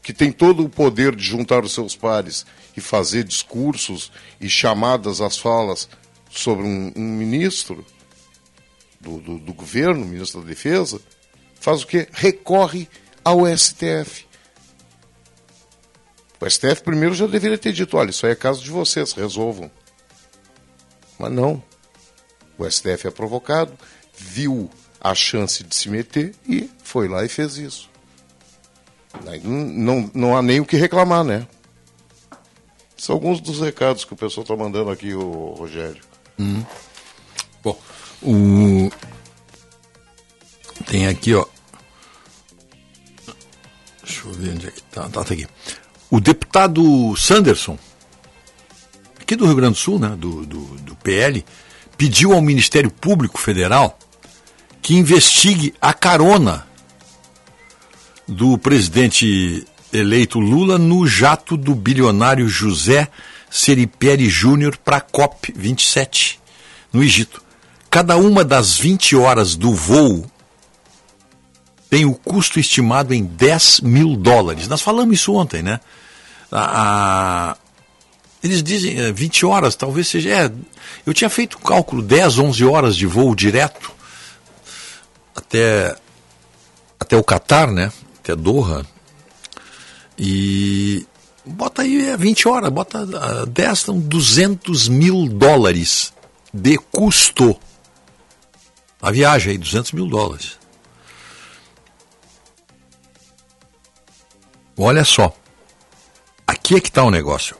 [0.04, 5.20] que tem todo o poder de juntar os seus pares e fazer discursos e chamadas
[5.20, 5.88] às falas
[6.30, 7.84] sobre um, um ministro
[9.02, 11.00] do, do, do governo, ministro da Defesa,
[11.60, 12.08] faz o quê?
[12.12, 12.88] Recorre
[13.24, 14.26] ao STF.
[16.40, 19.70] O STF primeiro já deveria ter dito: olha, isso aí é caso de vocês, resolvam.
[21.18, 21.62] Mas não.
[22.58, 23.72] O STF é provocado,
[24.16, 27.90] viu a chance de se meter e foi lá e fez isso.
[29.44, 31.46] Não, não há nem o que reclamar, né?
[32.96, 36.02] São alguns dos recados que o pessoal está mandando aqui, o Rogério.
[36.38, 36.64] Hum.
[37.62, 37.78] Bom,
[38.22, 38.90] o...
[40.86, 41.44] tem aqui, ó.
[44.02, 45.08] Deixa eu ver onde é que tá.
[45.08, 45.46] Tá, tá aqui.
[46.10, 47.78] O deputado Sanderson,
[49.20, 51.44] aqui do Rio Grande do Sul, né, do, do, do PL,
[51.96, 53.98] pediu ao Ministério Público Federal
[54.82, 56.66] que investigue a carona
[58.26, 63.08] do presidente eleito Lula no jato do bilionário José
[63.50, 66.40] Seriperi Júnior para a COP 27
[66.92, 67.42] no Egito.
[67.92, 70.24] Cada uma das 20 horas do voo
[71.90, 74.66] tem o custo estimado em 10 mil dólares.
[74.66, 75.78] Nós falamos isso ontem, né?
[76.50, 77.56] A, a,
[78.42, 80.30] eles dizem é, 20 horas, talvez seja.
[80.30, 80.52] É,
[81.04, 83.92] eu tinha feito o cálculo 10, 11 horas de voo direto
[85.36, 85.94] até,
[86.98, 87.92] até o Catar, né?
[88.20, 88.86] Até Doha.
[90.16, 91.06] E
[91.44, 93.04] bota aí é 20 horas, bota
[93.44, 96.10] 10, são 200 mil dólares
[96.54, 97.54] de custo.
[99.02, 100.56] A viagem aí, 200 mil dólares.
[104.78, 105.36] Olha só.
[106.46, 107.56] Aqui é que está o negócio.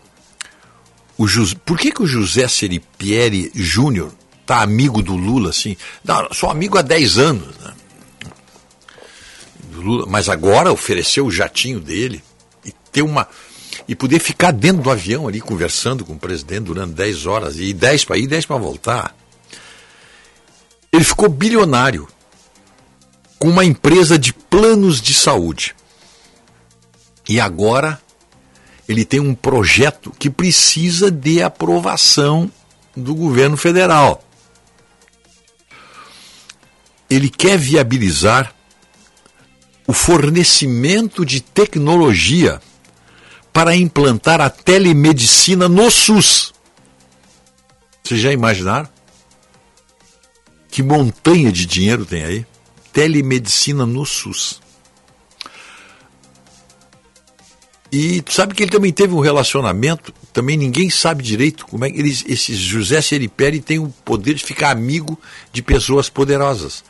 [1.19, 1.27] O.
[1.65, 4.13] Por que, que o José Seripieri Júnior
[4.47, 5.77] tá amigo do Lula assim?
[6.05, 7.57] Não, sou amigo há 10 anos.
[7.59, 7.75] Né?
[9.75, 12.23] Lula, mas agora ofereceu o jatinho dele
[12.65, 13.27] e ter uma.
[13.89, 17.73] E poder ficar dentro do avião ali conversando com o presidente durante 10 horas, e
[17.73, 19.22] 10 para ir, 10 para voltar.
[20.93, 22.07] Ele ficou bilionário
[23.39, 25.75] com uma empresa de planos de saúde.
[27.27, 28.01] E agora
[28.87, 32.51] ele tem um projeto que precisa de aprovação
[32.95, 34.23] do governo federal.
[37.09, 38.55] Ele quer viabilizar
[39.87, 42.61] o fornecimento de tecnologia
[43.51, 46.53] para implantar a telemedicina no SUS.
[48.03, 48.92] Vocês já imaginaram?
[50.73, 52.47] Que montanha de dinheiro tem aí?
[52.95, 54.59] Telemedicina no SUS.
[57.93, 61.99] E sabe que ele também teve um relacionamento, também ninguém sabe direito como é que
[61.99, 65.21] eles, esse José Seriperi tem o poder de ficar amigo
[65.53, 66.83] de pessoas poderosas.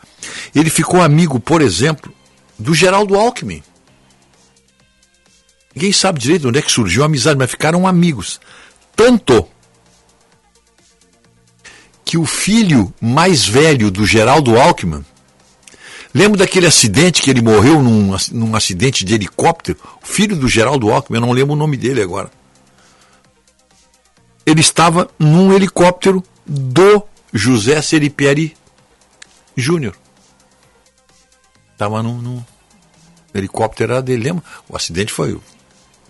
[0.54, 2.14] Ele ficou amigo, por exemplo,
[2.56, 3.64] do Geraldo Alckmin.
[5.74, 8.40] Ninguém sabe direito onde é que surgiu a amizade, mas ficaram amigos.
[8.94, 9.48] Tanto
[12.12, 15.02] que o filho mais velho do Geraldo Alckmin,
[16.12, 20.92] lembro daquele acidente que ele morreu num, num acidente de helicóptero, o filho do Geraldo
[20.92, 22.30] Alckmin, eu não lembro o nome dele agora.
[24.44, 28.54] ele estava num helicóptero do José Seripieri
[29.56, 29.96] Júnior.
[31.72, 32.44] Estava num, num
[33.32, 34.44] helicóptero era dele, lembra?
[34.68, 35.40] O acidente foi.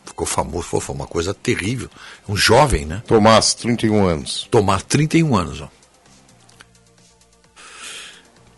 [0.04, 1.88] Ficou famoso, foi, foi uma coisa terrível.
[2.28, 3.04] Um jovem, né?
[3.06, 4.48] Tomás, 31 anos.
[4.50, 5.68] Tomás, 31 anos, ó.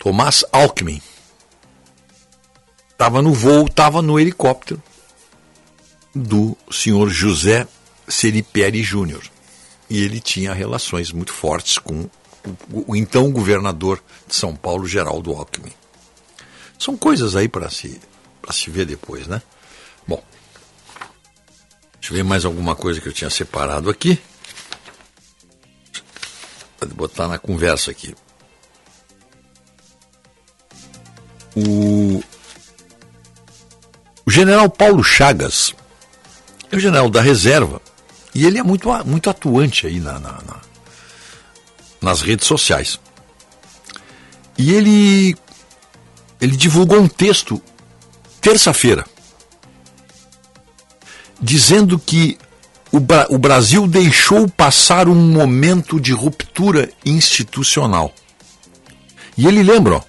[0.04, 1.00] Tomás Alckmin.
[2.90, 4.82] Estava no voo, estava no helicóptero
[6.14, 7.66] do senhor José
[8.06, 9.22] Seripieri Júnior.
[9.88, 12.02] E ele tinha relações muito fortes com
[12.70, 15.72] o, o então governador de São Paulo, Geraldo Alckmin.
[16.78, 17.98] São coisas aí para se,
[18.50, 19.40] se ver depois, né?
[20.06, 20.22] Bom,
[21.98, 24.20] deixa eu ver mais alguma coisa que eu tinha separado aqui.
[26.78, 28.14] Pode botar na conversa aqui.
[31.56, 32.22] O,
[34.26, 35.74] o general Paulo Chagas
[36.70, 37.80] é o general da reserva
[38.34, 40.64] e ele é muito, muito atuante aí na, na, na
[42.04, 43.00] nas redes sociais.
[44.58, 45.34] E ele,
[46.40, 47.60] ele divulgou um texto
[48.40, 49.04] terça-feira
[51.40, 52.38] dizendo que
[52.92, 52.98] o,
[53.34, 58.14] o Brasil deixou passar um momento de ruptura institucional.
[59.36, 60.02] E ele lembra, ó,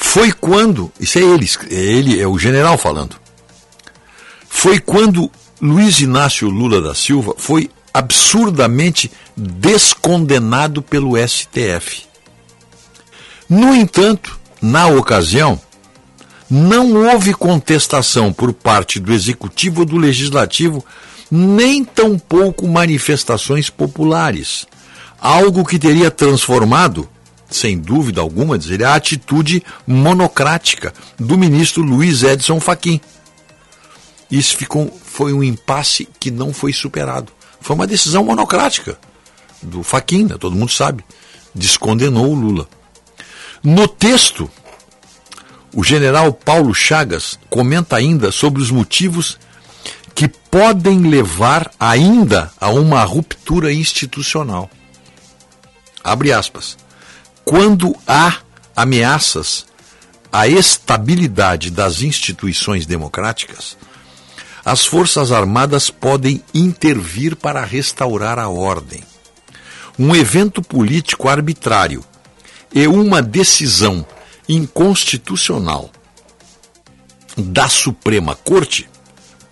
[0.00, 3.16] foi quando, isso é ele, é ele, é o general falando.
[4.48, 12.04] Foi quando Luiz Inácio Lula da Silva foi absurdamente descondenado pelo STF.
[13.48, 15.60] No entanto, na ocasião,
[16.48, 20.82] não houve contestação por parte do executivo ou do legislativo,
[21.28, 24.64] nem tampouco manifestações populares,
[25.20, 27.08] algo que teria transformado
[27.50, 33.00] sem dúvida alguma, dizer, a atitude monocrática do ministro Luiz Edson Fachin.
[34.30, 37.32] Isso ficou, foi um impasse que não foi superado.
[37.60, 38.98] Foi uma decisão monocrática
[39.62, 41.04] do Fachin, né, todo mundo sabe.
[41.54, 42.68] Descondenou o Lula.
[43.62, 44.50] No texto,
[45.74, 49.38] o general Paulo Chagas comenta ainda sobre os motivos
[50.14, 54.70] que podem levar ainda a uma ruptura institucional.
[56.04, 56.76] Abre aspas
[57.48, 58.40] quando há
[58.76, 59.64] ameaças
[60.30, 63.74] à estabilidade das instituições democráticas,
[64.62, 69.02] as Forças Armadas podem intervir para restaurar a ordem.
[69.98, 72.04] Um evento político arbitrário
[72.70, 74.04] e uma decisão
[74.46, 75.90] inconstitucional
[77.34, 78.86] da Suprema Corte,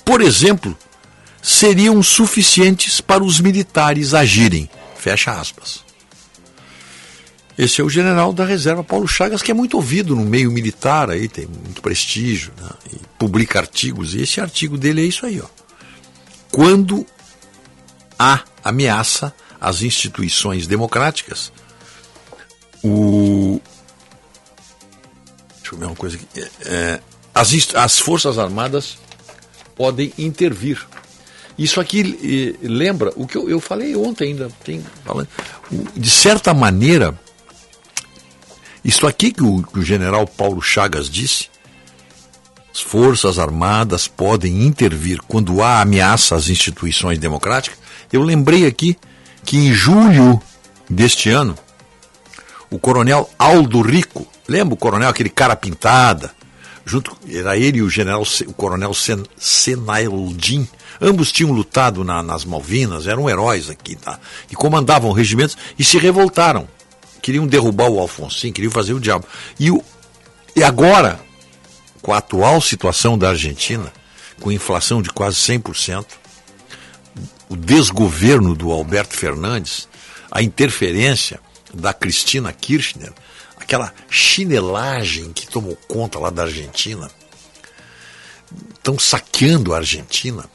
[0.05, 0.77] por exemplo,
[1.41, 4.69] seriam suficientes para os militares agirem.
[4.99, 5.86] Fecha aspas.
[7.59, 11.11] Esse é o general da reserva Paulo Chagas, que é muito ouvido no meio militar,
[11.11, 12.69] aí tem muito prestígio, né?
[13.19, 15.41] publica artigos, e esse artigo dele é isso aí.
[15.41, 15.47] Ó.
[16.53, 17.07] Quando
[18.19, 21.51] há ameaça às instituições democráticas,
[22.83, 23.61] o.
[25.57, 26.27] Deixa eu ver uma coisa aqui.
[26.37, 27.01] É, é
[27.35, 28.97] as, as Forças Armadas
[29.75, 30.87] podem intervir.
[31.59, 34.51] Isso aqui eh, lembra o que eu, eu falei ontem ainda.
[34.65, 34.85] Tem,
[35.95, 37.19] de certa maneira,
[38.87, 41.49] isso aqui que o, que o general Paulo Chagas disse,
[42.73, 47.81] as Forças Armadas podem intervir quando há ameaça às instituições democráticas.
[48.13, 48.97] Eu lembrei aqui
[49.45, 50.41] que em julho
[50.89, 51.57] deste ano,
[52.71, 56.33] o coronel Aldo Rico, lembra o coronel, aquele cara pintada,
[56.85, 60.69] junto, era ele e o general, o coronel Sen, Senaildin,
[61.01, 64.21] ambos tinham lutado na, nas Malvinas, eram heróis aqui, tá?
[64.49, 66.69] E comandavam regimentos e se revoltaram
[67.27, 69.27] queriam derrubar o Alfonsin, queriam fazer o diabo.
[69.59, 69.83] E, o,
[70.55, 71.19] e agora,
[72.01, 73.93] com a atual situação da Argentina,
[74.41, 76.07] com inflação de quase 100%,
[77.49, 79.89] o desgoverno do Alberto Fernandes,
[80.31, 81.41] a interferência
[81.75, 83.13] da Cristina Kirchner,
[83.57, 87.11] aquela chinelagem que tomou conta lá da Argentina,
[88.73, 90.49] estão saqueando a Argentina,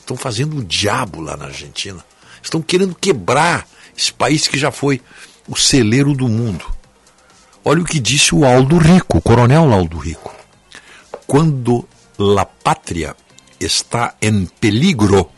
[0.00, 2.02] estão fazendo o diabo lá na Argentina,
[2.42, 5.02] estão querendo quebrar esse país que já foi
[5.48, 6.64] o celeiro do mundo.
[7.64, 10.34] Olha o que disse o Aldo Rico, o coronel Aldo Rico.
[11.26, 13.16] Quando la pátria
[13.58, 15.30] está em peligro,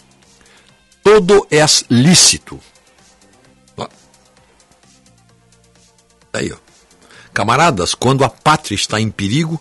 [1.03, 2.61] todo é lícito.
[6.33, 6.57] Aí, ó.
[7.33, 9.61] Camaradas, quando a pátria está em perigo,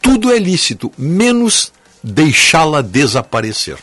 [0.00, 3.78] tudo é lícito, menos deixá-la desaparecer.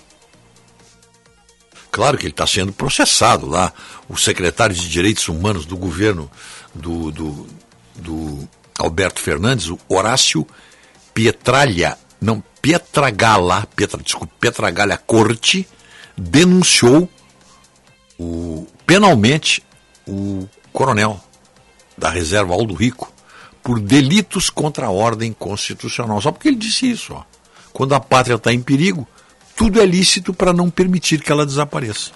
[1.91, 3.73] Claro que ele está sendo processado lá.
[4.07, 6.29] O secretário de Direitos Humanos do governo
[6.73, 7.47] do, do,
[7.95, 10.45] do Alberto Fernandes, o Horácio
[11.13, 15.67] Pietralha, não, Pietragala, Pietra, desculpa, Pietragalha Corte,
[16.15, 17.09] denunciou
[18.19, 19.63] o, penalmente
[20.07, 21.19] o coronel
[21.97, 23.11] da reserva Aldo Rico
[23.61, 26.21] por delitos contra a ordem constitucional.
[26.21, 27.13] Só porque ele disse isso.
[27.13, 27.23] Ó.
[27.73, 29.07] Quando a pátria está em perigo,
[29.59, 32.11] tudo é lícito para não permitir que ela desapareça.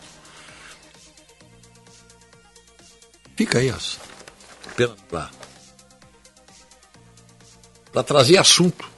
[3.36, 3.98] Fica aí, essa.
[7.92, 8.90] Para trazer assunto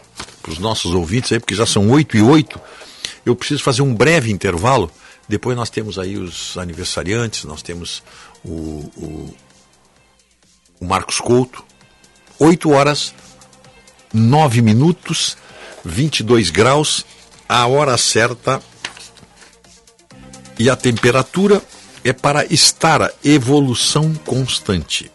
[0.43, 2.61] para os nossos ouvintes aí, porque já são 8 e 8,
[3.25, 4.91] eu preciso fazer um breve intervalo.
[5.27, 8.03] Depois nós temos aí os aniversariantes, nós temos
[8.43, 8.51] o,
[8.95, 9.35] o,
[10.79, 11.65] o Marcos Couto.
[12.37, 13.11] 8 horas,
[14.13, 15.35] 9 minutos,
[15.83, 17.03] 22 graus,
[17.47, 18.61] a hora certa
[20.57, 21.61] e a temperatura
[22.03, 25.11] é para estar a evolução constante.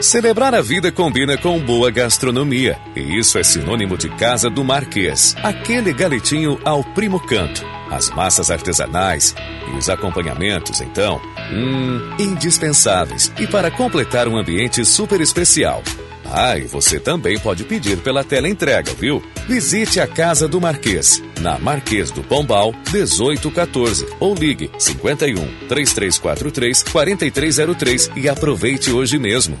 [0.00, 2.78] Celebrar a vida combina com boa gastronomia.
[2.94, 5.34] E isso é sinônimo de Casa do Marquês.
[5.42, 7.64] Aquele galetinho ao primo canto.
[7.90, 9.34] As massas artesanais
[9.66, 11.20] e os acompanhamentos, então,
[11.52, 13.32] hum, indispensáveis.
[13.40, 15.82] E para completar um ambiente super especial.
[16.30, 19.22] Ah, e você também pode pedir pela tela entrega, viu?
[19.46, 25.34] Visite a Casa do Marquês, na Marquês do Pombal, 1814, ou ligue 51
[25.68, 29.58] 3343 4303 e aproveite hoje mesmo.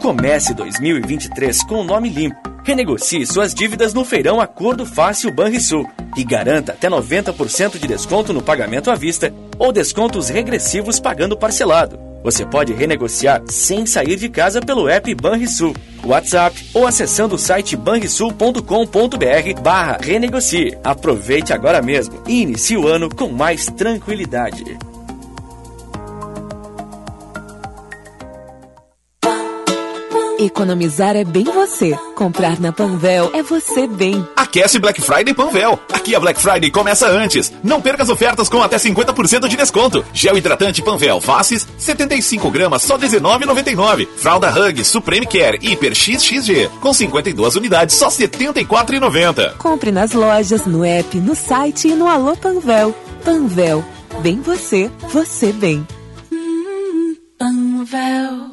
[0.00, 2.36] Comece 2023 com o nome limpo.
[2.64, 8.42] Renegocie suas dívidas no feirão Acordo Fácil Banrisul e garanta até 90% de desconto no
[8.42, 12.11] pagamento à vista ou descontos regressivos pagando parcelado.
[12.22, 17.76] Você pode renegociar sem sair de casa pelo app Banrisul, WhatsApp ou acessando o site
[17.76, 20.76] banrisul.com.br barra renegocie.
[20.84, 24.91] Aproveite agora mesmo e inicie o ano com mais tranquilidade.
[30.42, 31.96] Economizar é bem você.
[32.16, 34.26] Comprar na Panvel é você bem.
[34.34, 35.78] Aquece Black Friday Panvel.
[35.92, 37.52] Aqui a Black Friday começa antes.
[37.62, 40.04] Não perca as ofertas com até 50% de desconto.
[40.12, 44.08] Gel hidratante Panvel Faces, 75 gramas, só R$19,99.
[44.16, 49.56] Fralda Hug Supreme Care Hiper XXG, com 52 unidades, só R$ 74,90.
[49.58, 52.92] Compre nas lojas, no app, no site e no Alô Panvel.
[53.24, 53.84] Panvel.
[54.22, 55.86] Bem você, você bem.
[57.38, 58.52] Panvel.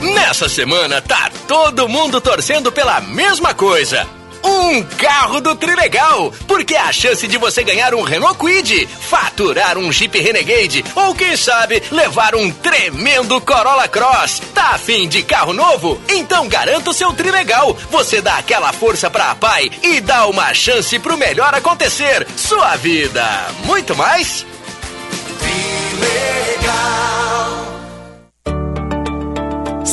[0.00, 4.08] Nessa semana tá todo mundo torcendo pela mesma coisa.
[4.42, 9.92] Um carro do Trilegal, porque a chance de você ganhar um Renault Kwid, faturar um
[9.92, 14.40] Jeep Renegade ou quem sabe levar um tremendo Corolla Cross.
[14.54, 16.00] Tá afim de carro novo?
[16.08, 17.76] Então garanta o seu Trilegal.
[17.90, 22.26] Você dá aquela força pra pai e dá uma chance pro melhor acontecer.
[22.36, 23.22] Sua vida.
[23.64, 24.46] Muito mais?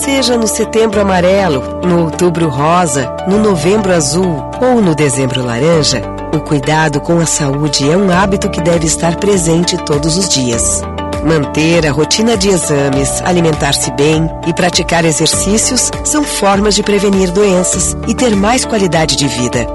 [0.08, 6.02] Seja no setembro amarelo, no outubro rosa, no novembro azul ou no dezembro laranja,
[6.34, 10.82] o cuidado com a saúde é um hábito que deve estar presente todos os dias.
[11.26, 17.94] Manter a rotina de exames, alimentar-se bem e praticar exercícios são formas de prevenir doenças
[18.08, 19.68] e ter mais qualidade de vida.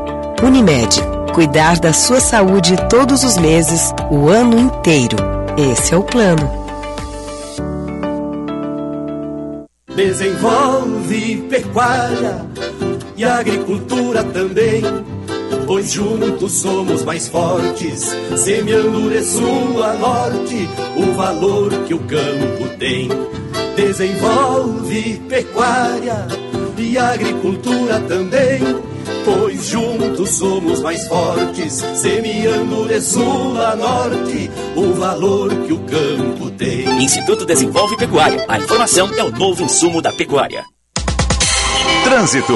[0.43, 0.99] Unimed.
[1.35, 5.19] Cuidar da sua saúde todos os meses, o ano inteiro.
[5.59, 6.62] Esse é o plano.
[9.95, 12.47] Desenvolve pecuária
[13.15, 14.83] e agricultura também,
[15.67, 22.77] pois juntos somos mais fortes, semeando de sul a norte o valor que o campo
[22.79, 23.09] tem.
[23.77, 26.27] Desenvolve pecuária
[26.79, 28.61] e agricultura também,
[29.25, 36.51] pois juntos somos mais fortes, semeando de sul a norte o valor que o campo
[36.51, 37.03] tem.
[37.03, 38.45] Instituto Desenvolve Pecuária.
[38.49, 40.65] A informação é o novo insumo da pecuária.
[42.05, 42.55] Trânsito.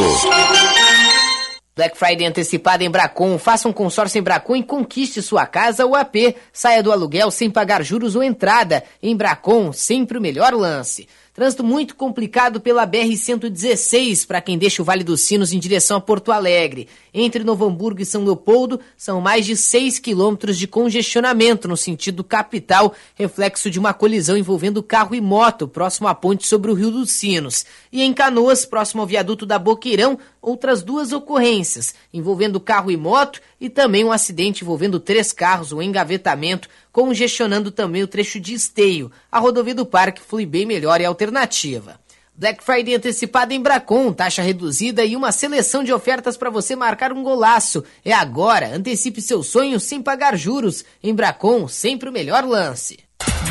[1.76, 3.38] Black Friday antecipada em Bracon.
[3.38, 6.34] Faça um consórcio em Bracon e conquiste sua casa ou AP.
[6.50, 8.82] Saia do aluguel sem pagar juros ou entrada.
[9.02, 11.06] Em Bracon, sempre o melhor lance.
[11.36, 16.00] Trânsito muito complicado pela BR-116 para quem deixa o Vale dos Sinos em direção a
[16.00, 16.88] Porto Alegre.
[17.12, 22.24] Entre Novo Hamburgo e São Leopoldo, são mais de 6 quilômetros de congestionamento no sentido
[22.24, 26.90] capital, reflexo de uma colisão envolvendo carro e moto próximo à ponte sobre o Rio
[26.90, 27.66] dos Sinos.
[27.92, 33.42] E em Canoas, próximo ao viaduto da Boqueirão, outras duas ocorrências, envolvendo carro e moto
[33.60, 39.10] e também um acidente envolvendo três carros, um engavetamento, congestionando também o trecho de esteio.
[39.30, 41.98] A rodovia do Parque flui bem melhor e alternativa.
[42.38, 47.12] Black Friday antecipada em Bracon, taxa reduzida e uma seleção de ofertas para você marcar
[47.12, 47.82] um golaço.
[48.04, 50.84] É agora, antecipe seu sonho sem pagar juros.
[51.02, 52.98] Em Bracon, sempre o melhor lance.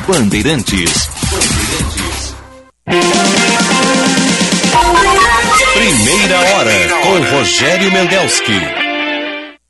[0.08, 0.92] Bandeirantes.
[1.32, 2.35] Bandeirantes.
[5.74, 8.84] Primeira hora com Rogério Mendelski.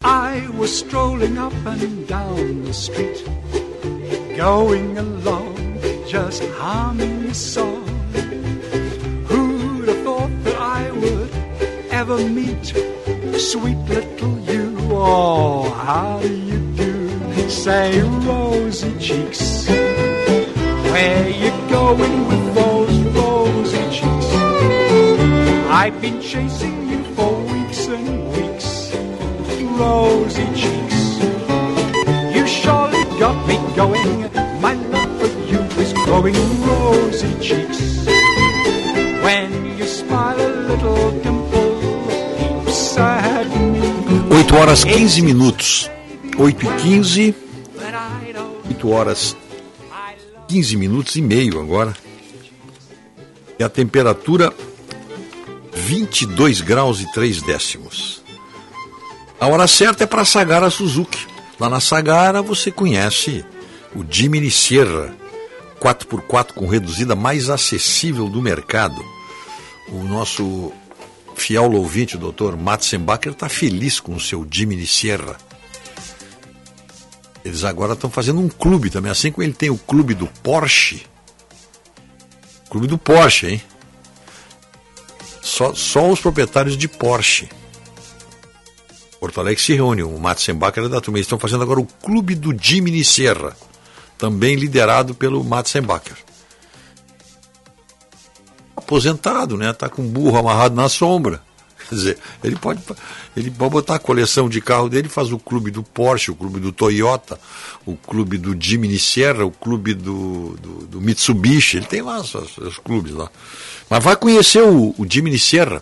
[0.02, 3.24] I was strolling up and down the street,
[4.38, 5.56] going along,
[6.08, 7.86] just humming a song.
[9.28, 11.32] Who'd have thought that I would
[11.92, 12.66] ever meet
[13.40, 14.78] sweet little you?
[14.92, 17.50] Oh, how do you do?
[17.50, 24.30] Say, rosy cheeks, where you going with those rosy cheeks?
[25.70, 28.35] I've been chasing you for weeks and weeks,
[29.78, 31.20] rosy cheeks.
[32.36, 34.32] You surely got me going.
[34.62, 38.06] My love for you is growing, rosy cheeks.
[39.24, 44.40] When you smile, a little dimple peeps at me.
[44.40, 45.90] 8 horas 15 minutos.
[46.38, 47.36] 8 e 15.
[48.70, 49.36] 8 horas
[50.48, 51.94] 15 minutos e meio agora.
[53.58, 54.54] E a temperatura
[55.74, 58.25] 22 graus e 3 décimos.
[59.40, 61.28] A hora certa é para Sagara Suzuki.
[61.60, 63.46] Lá na Sagara você conhece
[63.96, 65.14] o Jimny Sierra
[65.80, 69.04] 4x4 com reduzida mais acessível do mercado.
[69.90, 70.72] O nosso
[71.36, 72.56] fiel ouvinte, o Dr.
[72.56, 75.38] Matzenbacher, está feliz com o seu Jimny Sierra.
[77.44, 81.06] Eles agora estão fazendo um clube também, assim como ele tem o clube do Porsche.
[82.70, 83.64] Clube do Porsche, hein?
[85.42, 87.48] Só, só os proprietários de Porsche.
[89.26, 91.18] Porto Alegre se reúne, o Matzenbacher é da turma.
[91.18, 93.58] Eles estão fazendo agora o clube do Jimny Sierra,
[94.20, 96.16] também liderado pelo Matzenbacher.
[98.76, 99.74] Aposentado, né?
[99.74, 101.42] Tá com um burro amarrado na sombra.
[101.90, 102.80] Quer dizer, ele pode,
[103.36, 106.60] ele pode botar a coleção de carro dele, faz o clube do Porsche, o clube
[106.60, 107.40] do Toyota,
[107.84, 112.32] o clube do Jimny Sierra, o clube do, do, do Mitsubishi, ele tem lá os,
[112.36, 113.28] os, clubes lá.
[113.90, 115.82] Mas vai conhecer o, o Jimny Sierra,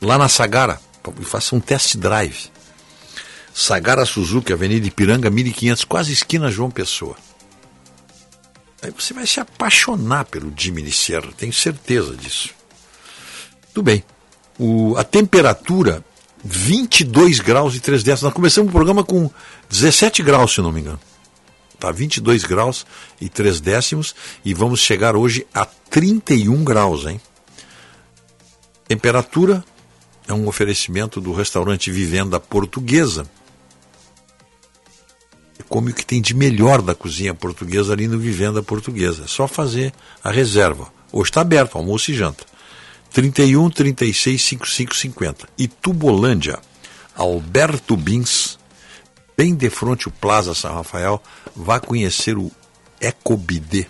[0.00, 0.85] lá na Sagara,
[1.20, 2.50] e faça um test drive.
[3.54, 7.16] Sagara Suzuki, Avenida Ipiranga, 1500, quase esquina João Pessoa.
[8.82, 12.50] Aí você vai se apaixonar pelo Jimny Sierra, tenho certeza disso.
[13.72, 14.04] Tudo bem.
[14.58, 16.04] O, a temperatura
[16.44, 18.22] 22 graus e 3 décimos.
[18.22, 19.30] Nós começamos o programa com
[19.68, 21.00] 17 graus, se não me engano.
[21.78, 22.86] Tá 22 graus
[23.20, 27.20] e 3 décimos e vamos chegar hoje a 31 graus, hein?
[28.86, 29.64] Temperatura
[30.28, 33.28] é um oferecimento do restaurante Vivenda Portuguesa.
[35.68, 39.24] Come o que tem de melhor da cozinha portuguesa ali no Vivenda Portuguesa.
[39.24, 40.92] É só fazer a reserva.
[41.12, 42.44] Hoje está aberto, almoço e janta.
[43.12, 45.48] 31 36 55 50.
[45.56, 46.58] E Tubolândia,
[47.14, 48.58] Alberto Bins,
[49.36, 51.22] bem de frente o Plaza São Rafael,
[51.54, 52.50] vá conhecer o
[53.00, 53.86] Ecobidê,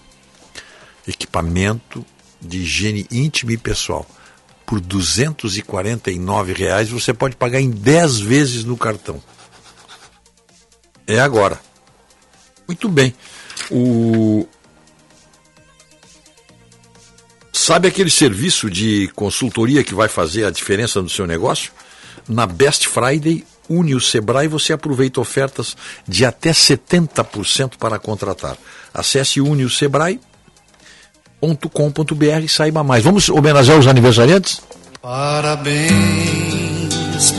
[1.07, 2.05] equipamento
[2.41, 4.07] de higiene íntima e pessoal.
[4.67, 9.23] Por 249 reais você pode pagar em 10 vezes no cartão.
[11.07, 11.61] É agora.
[12.67, 13.15] Muito bem.
[13.71, 14.47] O
[17.53, 21.73] Sabe aquele serviço de consultoria que vai fazer a diferença no seu negócio?
[22.29, 28.57] Na Best Friday, une o Sebrae e você aproveita ofertas de até 70% para contratar.
[28.95, 30.36] Acesse uneosebrae.com.br
[32.45, 33.05] e saiba mais.
[33.05, 34.61] Vamos homenagear os aniversariantes?
[35.03, 35.91] Parabéns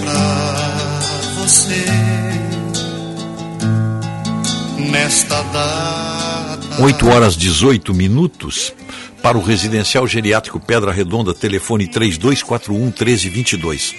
[0.02, 1.00] pra
[1.36, 1.86] você
[4.90, 6.82] nesta data.
[6.82, 8.74] 8 horas 18 minutos
[9.22, 13.96] para o residencial geriátrico Pedra Redonda, telefone 3241 1322.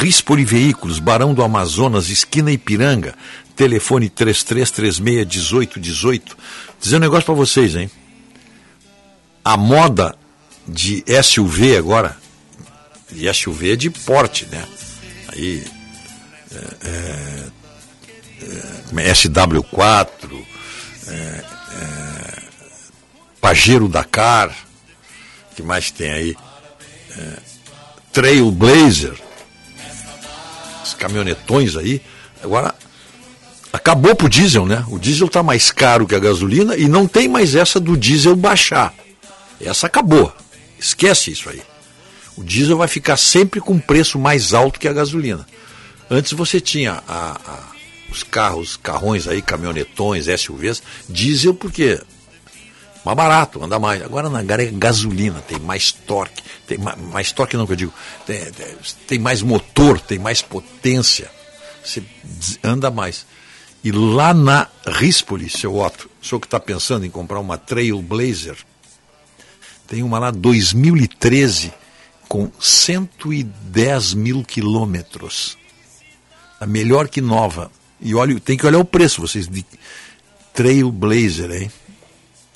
[0.00, 3.14] Rispoli Veículos, Barão do Amazonas, esquina Ipiranga,
[3.54, 6.36] telefone 3336 1818.
[6.80, 7.90] Dizer um negócio para vocês, hein?
[9.44, 10.16] A moda
[10.66, 12.16] de SUV agora,
[13.10, 14.64] de SUV é de porte, né?
[15.28, 15.62] Aí
[16.50, 17.44] é, é,
[19.02, 20.06] é, SW4,
[21.08, 22.42] é, é,
[23.40, 24.54] Pajero Dakar,
[25.54, 26.36] que mais tem aí?
[27.16, 27.38] É,
[28.12, 29.14] Trailblazer,
[30.82, 32.00] os caminhonetões aí.
[32.42, 32.74] Agora,
[33.72, 34.84] acabou pro diesel, né?
[34.88, 38.34] O diesel está mais caro que a gasolina e não tem mais essa do diesel
[38.34, 38.94] baixar.
[39.64, 40.32] Essa acabou.
[40.78, 41.62] Esquece isso aí.
[42.36, 45.46] O diesel vai ficar sempre com preço mais alto que a gasolina.
[46.10, 47.60] Antes você tinha a, a,
[48.10, 52.00] os carros, carrões aí, caminhonetões, SUVs, diesel porque
[53.04, 54.02] mais barato, anda mais.
[54.02, 57.94] Agora na é gasolina, tem mais torque, tem mais, mais torque não que eu digo,
[58.26, 58.40] tem,
[59.06, 61.30] tem mais motor, tem mais potência,
[61.82, 62.02] você
[62.62, 63.26] anda mais.
[63.82, 68.56] E lá na Rispoli, seu Otto, o senhor que está pensando em comprar uma Trailblazer,
[69.86, 71.72] tem uma lá 2013
[72.28, 75.56] com 110 mil quilômetros.
[76.60, 77.70] A melhor que nova.
[78.00, 79.64] E olha, tem que olhar o preço, vocês de
[80.52, 81.70] Trailblazer, hein?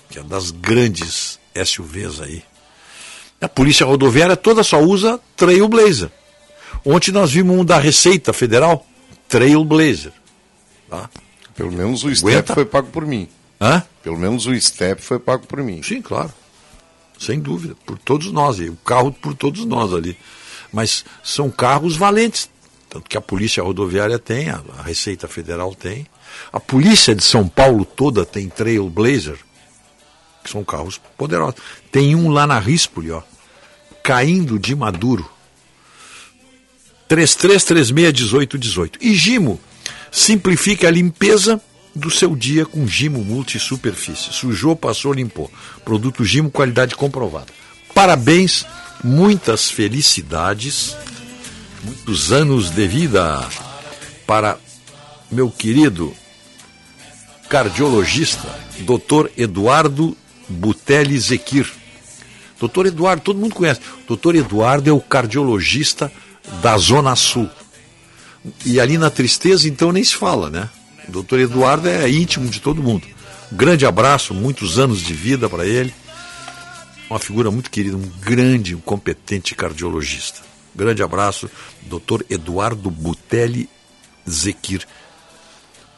[0.09, 2.43] Que é das grandes SUVs aí.
[3.41, 6.11] A Polícia Rodoviária toda só usa Trailblazer.
[6.85, 8.87] Ontem nós vimos um da Receita Federal,
[9.29, 10.13] Trailblazer.
[10.89, 11.09] Tá?
[11.55, 12.55] Pelo menos o step Aguenta.
[12.55, 13.29] foi pago por mim.
[13.61, 13.83] Hã?
[14.03, 15.83] Pelo menos o step foi pago por mim.
[15.83, 16.33] Sim, claro.
[17.19, 17.75] Sem dúvida.
[17.85, 18.59] Por todos nós.
[18.59, 20.17] E o carro por todos nós ali.
[20.73, 22.49] Mas são carros valentes.
[22.89, 26.07] Tanto que a Polícia Rodoviária tem, a, Receita Federal tem.
[26.53, 29.37] A Polícia de São Paulo toda tem Trailblazer,
[30.43, 31.61] que são carros poderosos.
[31.93, 33.23] Tem um lá na Rispoli, ó,
[34.03, 35.29] caindo de Maduro.
[37.11, 38.97] 33361818.
[39.01, 39.61] E Gimo,
[40.11, 41.61] simplifique a limpeza
[41.95, 44.33] do seu dia com Gimo Multisuperfície.
[44.33, 45.51] Sujou, passou, limpou.
[45.85, 47.53] Produto Gimo, qualidade comprovada.
[47.95, 48.65] Parabéns,
[49.03, 50.97] muitas felicidades
[51.83, 53.47] muitos anos de vida
[54.27, 54.59] para
[55.31, 56.15] meu querido
[57.49, 58.49] cardiologista,
[58.81, 59.31] Dr.
[59.37, 60.17] Eduardo
[60.49, 61.71] Butelli Zequir.
[62.59, 63.81] Doutor Eduardo, todo mundo conhece.
[64.07, 66.11] Doutor Eduardo é o cardiologista
[66.61, 67.49] da Zona Sul.
[68.65, 70.69] E ali na tristeza, então, nem se fala, né?
[71.09, 73.07] Doutor Eduardo é íntimo de todo mundo.
[73.51, 75.93] Um grande abraço, muitos anos de vida para ele.
[77.09, 80.41] Uma figura muito querida, um grande, um competente cardiologista.
[80.77, 81.51] Grande abraço,
[81.83, 83.69] doutor Eduardo Butelli
[84.29, 84.87] Zequir,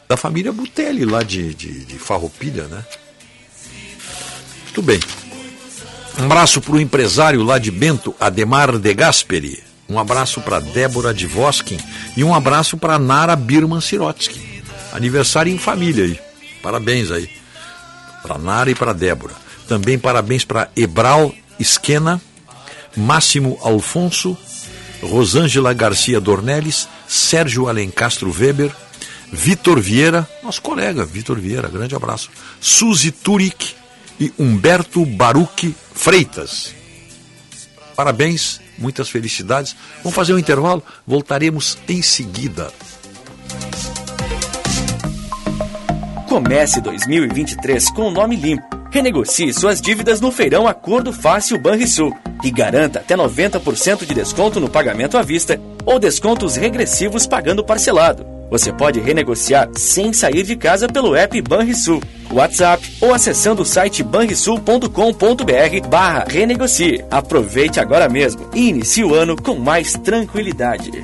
[0.07, 2.83] da família Butelli, lá de, de, de Farroupilha, né?
[4.63, 4.99] Muito bem.
[6.17, 9.61] Um abraço para o empresário lá de Bento, Ademar de Gasperi.
[9.89, 11.77] Um abraço para Débora de Voskin
[12.15, 14.50] e um abraço para Nara Birman Sirotsky.
[14.91, 16.19] Aniversário em família aí.
[16.61, 17.29] Parabéns aí.
[18.21, 19.33] Para Nara e para Débora.
[19.67, 22.21] Também parabéns para Ebral Esquena,
[22.95, 24.37] Máximo Alfonso
[25.01, 28.71] Rosângela Garcia Dornelles, Sérgio Alencastro Weber,
[29.31, 32.29] Vitor Vieira, nosso colega Vitor Vieira, grande abraço,
[32.59, 33.73] Suzy Turic
[34.19, 36.73] e Humberto Baruque Freitas.
[37.95, 39.75] Parabéns, muitas felicidades.
[40.03, 42.71] Vamos fazer um intervalo, voltaremos em seguida.
[46.31, 52.49] Comece 2023 com o nome limpo Renegocie suas dívidas no feirão Acordo Fácil Banrisul e
[52.49, 58.25] garanta até 90% de desconto no pagamento à vista ou descontos regressivos pagando parcelado.
[58.49, 62.01] Você pode renegociar sem sair de casa pelo app Banrisul,
[62.31, 67.03] WhatsApp ou acessando o site banrisul.com.br barra renegocie.
[67.11, 71.03] Aproveite agora mesmo e inicie o ano com mais tranquilidade.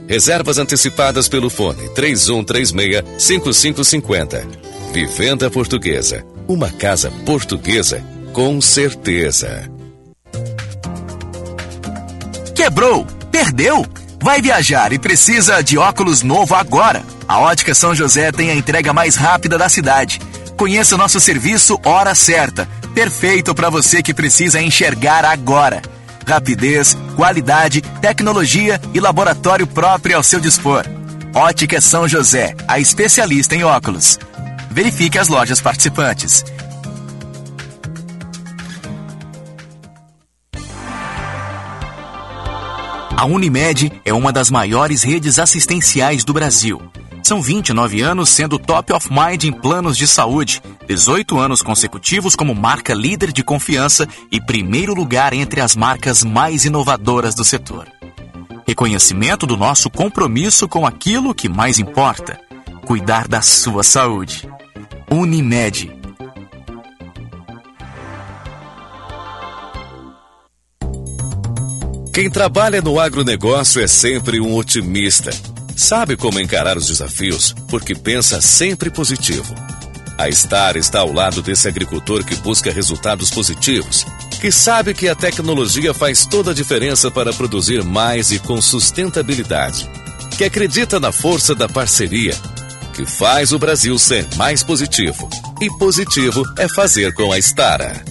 [0.11, 4.45] Reservas antecipadas pelo fone 3136-5550.
[4.91, 6.25] Vivenda Portuguesa.
[6.49, 9.71] Uma casa portuguesa com certeza.
[12.53, 13.07] Quebrou?
[13.31, 13.87] Perdeu?
[14.21, 17.05] Vai viajar e precisa de óculos novo agora?
[17.25, 20.19] A Ótica São José tem a entrega mais rápida da cidade.
[20.57, 22.67] Conheça o nosso serviço Hora Certa.
[22.93, 25.81] Perfeito para você que precisa enxergar agora
[26.25, 30.85] rapidez, qualidade, tecnologia e laboratório próprio ao seu dispor.
[31.33, 34.19] Ótica São José, a especialista em óculos.
[34.69, 36.43] Verifique as lojas participantes.
[43.21, 46.81] A Unimed é uma das maiores redes assistenciais do Brasil.
[47.31, 52.53] São 29 anos sendo top of mind em planos de saúde, 18 anos consecutivos como
[52.53, 57.87] marca líder de confiança e primeiro lugar entre as marcas mais inovadoras do setor.
[58.67, 62.37] Reconhecimento do nosso compromisso com aquilo que mais importa:
[62.85, 64.45] cuidar da sua saúde.
[65.09, 65.89] Unimed.
[72.13, 75.31] Quem trabalha no agronegócio é sempre um otimista.
[75.75, 79.55] Sabe como encarar os desafios porque pensa sempre positivo.
[80.17, 84.05] A Star está ao lado desse agricultor que busca resultados positivos,
[84.39, 89.89] que sabe que a tecnologia faz toda a diferença para produzir mais e com sustentabilidade,
[90.37, 92.35] que acredita na força da parceria,
[92.93, 95.27] que faz o Brasil ser mais positivo.
[95.59, 98.10] E positivo é fazer com a Stara.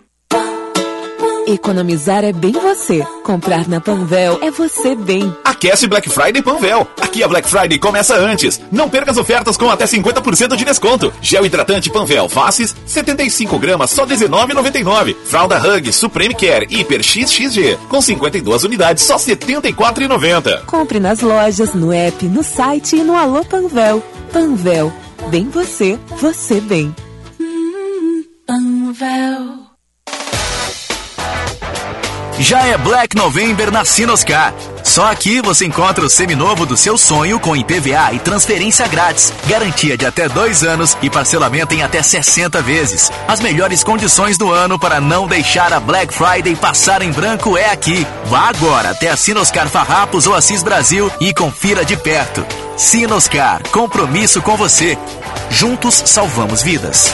[1.47, 3.03] Economizar é bem você.
[3.23, 5.35] Comprar na Panvel é você bem.
[5.43, 6.87] Aquece Black Friday Panvel.
[7.01, 8.61] Aqui a Black Friday começa antes.
[8.71, 11.11] Não perca as ofertas com até 50% de desconto.
[11.21, 15.15] Gel hidratante Panvel Faces, 75 gramas, só R$19,99.
[15.25, 20.65] Fralda Hug Supreme Care Hiper XXG, com 52 unidades, só R$74,90.
[20.65, 24.03] Compre nas lojas, no app, no site e no Alô Panvel.
[24.31, 24.93] Panvel.
[25.29, 26.95] Bem você, você bem.
[28.45, 29.60] Panvel.
[32.41, 34.51] Já é Black November na Sinoscar.
[34.83, 39.95] Só aqui você encontra o seminovo do seu sonho com IPVA e transferência grátis, garantia
[39.95, 43.11] de até dois anos e parcelamento em até 60 vezes.
[43.27, 47.69] As melhores condições do ano para não deixar a Black Friday passar em branco é
[47.69, 48.07] aqui.
[48.25, 52.43] Vá agora até a Sinoscar Farrapos ou Assis Brasil e confira de perto.
[52.75, 54.97] Sinoscar, compromisso com você.
[55.51, 57.13] Juntos salvamos vidas.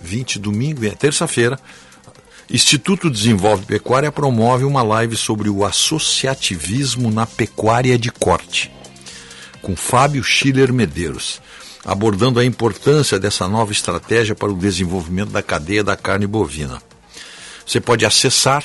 [0.00, 1.58] 20 domingo, é terça-feira.
[2.48, 8.72] Instituto Desenvolve Pecuária promove uma live sobre o associativismo na pecuária de corte,
[9.62, 11.40] com Fábio Schiller Medeiros,
[11.84, 16.82] abordando a importância dessa nova estratégia para o desenvolvimento da cadeia da carne bovina.
[17.64, 18.64] Você pode acessar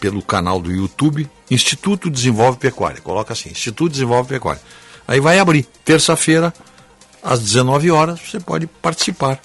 [0.00, 3.00] pelo canal do YouTube Instituto Desenvolve Pecuária.
[3.00, 4.62] Coloca assim, Instituto Desenvolve Pecuária.
[5.06, 6.52] Aí vai abrir, terça-feira,
[7.24, 9.40] às 19 horas, você pode participar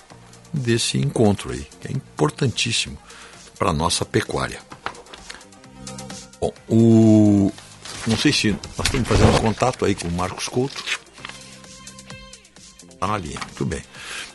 [0.51, 2.97] desse encontro aí, que é importantíssimo
[3.57, 4.59] para a nossa pecuária.
[6.41, 7.51] Bom, o
[8.07, 10.83] não sei se nós estamos fazendo contato aí com o Marcos Couto.
[12.91, 13.81] Está linha, muito bem.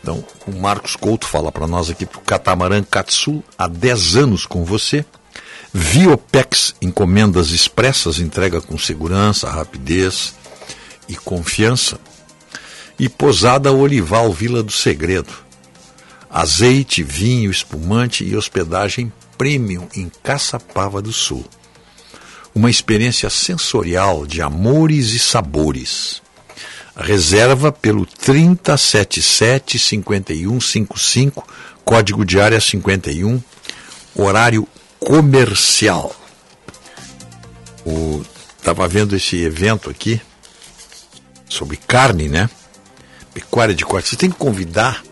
[0.01, 4.47] Então, o Marcos Couto fala para nós aqui para o Catamarã Katsu, há 10 anos
[4.47, 5.05] com você.
[5.73, 10.35] Viopex, encomendas expressas, entrega com segurança, rapidez
[11.09, 11.99] e confiança.
[12.99, 15.33] E Posada Olival, Vila do Segredo.
[16.31, 21.45] Azeite, vinho, espumante e hospedagem premium em Caçapava do Sul.
[22.55, 26.23] Uma experiência sensorial de amores e sabores.
[26.97, 31.47] Reserva pelo 3077 5155,
[31.85, 33.43] código de área 51,
[34.15, 34.69] horário
[35.01, 36.15] comercial.
[37.85, 38.25] O
[38.63, 40.21] tava vendo esse evento aqui
[41.49, 42.49] sobre carne, né?
[43.35, 44.09] Pecuária de corte.
[44.09, 45.03] Você tem que convidar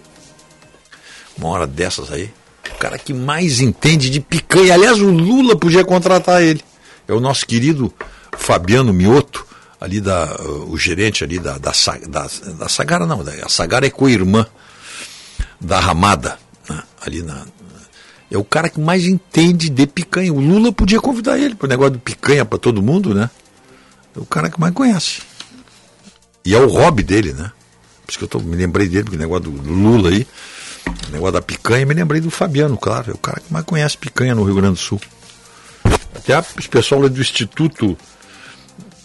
[1.36, 2.32] uma hora dessas aí,
[2.74, 4.74] o cara que mais entende de picanha.
[4.74, 6.62] Aliás, o Lula podia contratar ele.
[7.08, 7.92] É o nosso querido
[8.36, 9.46] Fabiano Mioto,
[9.80, 10.36] ali da,
[10.68, 11.72] o gerente ali da, da,
[12.08, 12.28] da,
[12.58, 14.46] da Sagara, não, a Sagara é co-irmã
[15.60, 17.44] da Ramada, né, ali na.
[18.30, 20.32] É o cara que mais entende de picanha.
[20.32, 23.28] O Lula podia convidar ele para o negócio de picanha para todo mundo, né?
[24.16, 25.20] É o cara que mais conhece.
[26.42, 27.52] E é o hobby dele, né?
[28.12, 30.26] Isso que eu tô, me lembrei dele, porque o negócio do Lula aí,
[31.08, 33.10] o negócio da picanha, me lembrei do Fabiano, claro.
[33.10, 35.00] É o cara que mais conhece picanha no Rio Grande do Sul.
[36.14, 37.96] Até os pessoal do Instituto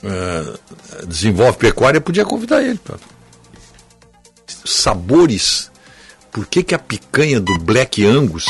[0.03, 0.53] eh,
[1.07, 2.77] Desenvolve Pecuária podia convidar ele.
[2.79, 2.95] pá.
[4.65, 5.71] Sabores.
[6.29, 8.45] Por que, que a picanha do Black Angus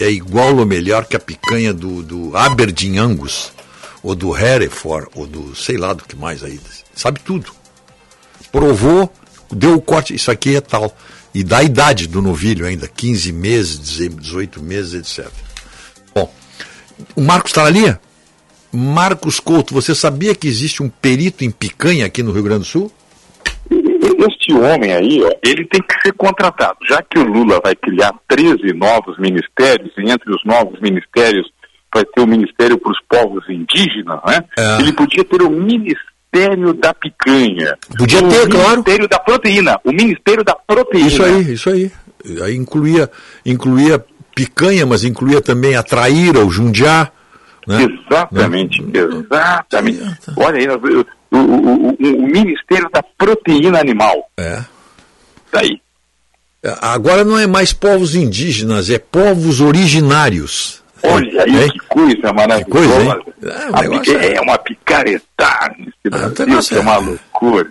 [0.00, 3.52] é igual ou melhor que a picanha do, do Aberdeen Angus?
[4.02, 6.58] Ou do Hereford, ou do sei lá do que mais aí.
[6.92, 7.52] Sabe tudo.
[8.50, 9.08] Provou,
[9.54, 10.94] deu o corte, isso aqui é tal.
[11.34, 15.32] E dá a idade do novilho ainda, 15 meses, 18 meses, etc.
[16.14, 16.32] Bom,
[17.16, 18.00] o Marcos está na linha?
[18.72, 22.66] Marcos Couto, você sabia que existe um perito em picanha aqui no Rio Grande do
[22.66, 22.92] Sul?
[23.70, 26.76] Este homem aí, ó, ele tem que ser contratado.
[26.88, 31.50] Já que o Lula vai criar 13 novos ministérios, e entre os novos ministérios
[31.92, 34.42] vai ter o Ministério para os Povos Indígenas, né?
[34.58, 34.80] É.
[34.80, 36.11] Ele podia ter o Ministério
[36.80, 37.76] da Picanha.
[37.98, 38.70] Podia o ter, claro.
[38.70, 39.80] Ministério da Proteína.
[39.84, 41.06] O Ministério da Proteína.
[41.08, 41.92] Isso aí, isso aí.
[42.42, 43.10] Aí incluía,
[43.44, 44.02] incluía
[44.34, 47.10] picanha, mas incluía também a traíra, o jundiá.
[47.66, 47.86] Né?
[48.08, 50.00] Exatamente, exatamente.
[50.36, 54.28] Olha aí, o, o- o- o Ministério da Proteína Animal.
[54.38, 54.64] É.
[55.50, 55.80] Tá aí.
[56.80, 60.81] Agora não é mais povos indígenas, é povos originários.
[61.04, 62.70] Olha aí que coisa maravilhosa.
[62.70, 63.22] coisa, hein?
[63.42, 64.40] É, é- é...
[64.40, 67.68] uma picaretagem nesse Brasil, negócio que é uma loucura.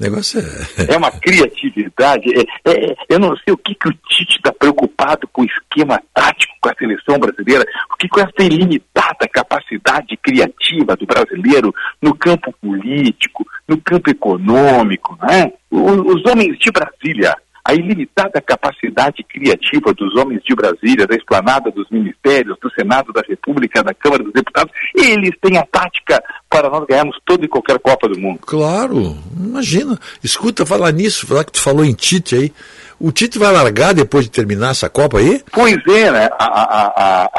[0.00, 0.94] O negócio é.
[0.94, 2.24] É uma criatividade.
[2.64, 6.00] É- é- eu não sei o que, que o Tite está preocupado com o esquema
[6.14, 12.14] tático com a seleção brasileira, o que com essa ilimitada capacidade criativa do brasileiro no
[12.14, 15.52] campo político, no campo econômico, né?
[15.70, 21.88] Os homens de Brasília, a ilimitada capacidade criativa dos homens de Brasília, da esplanada dos
[21.90, 26.84] ministérios, do Senado da República, da Câmara dos Deputados, eles têm a tática para nós
[26.86, 28.40] ganharmos toda e qualquer Copa do Mundo.
[28.40, 29.96] Claro, imagina.
[30.24, 32.52] Escuta, falar nisso, falar que tu falou em Tite aí.
[32.98, 35.40] O Tite vai largar depois de terminar essa Copa aí?
[35.52, 36.28] Pois é, né?
[36.38, 37.30] A- a-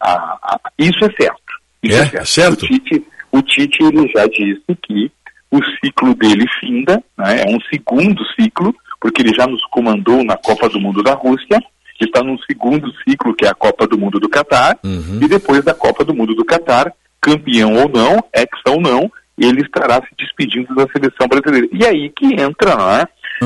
[0.00, 1.42] a- isso é certo.
[1.82, 2.24] Isso É?
[2.24, 2.62] Certo?
[2.64, 5.10] O Tite, o Tite ele já disse que
[5.50, 7.42] o ciclo dele finda, né?
[7.42, 11.60] é um segundo ciclo, porque ele já nos comandou na Copa do Mundo da Rússia,
[12.00, 15.74] está num segundo ciclo, que é a Copa do Mundo do Catar, e depois da
[15.74, 20.74] Copa do Mundo do Catar, campeão ou não, ex ou não, ele estará se despedindo
[20.74, 21.68] da seleção brasileira.
[21.72, 23.04] E aí que entra né,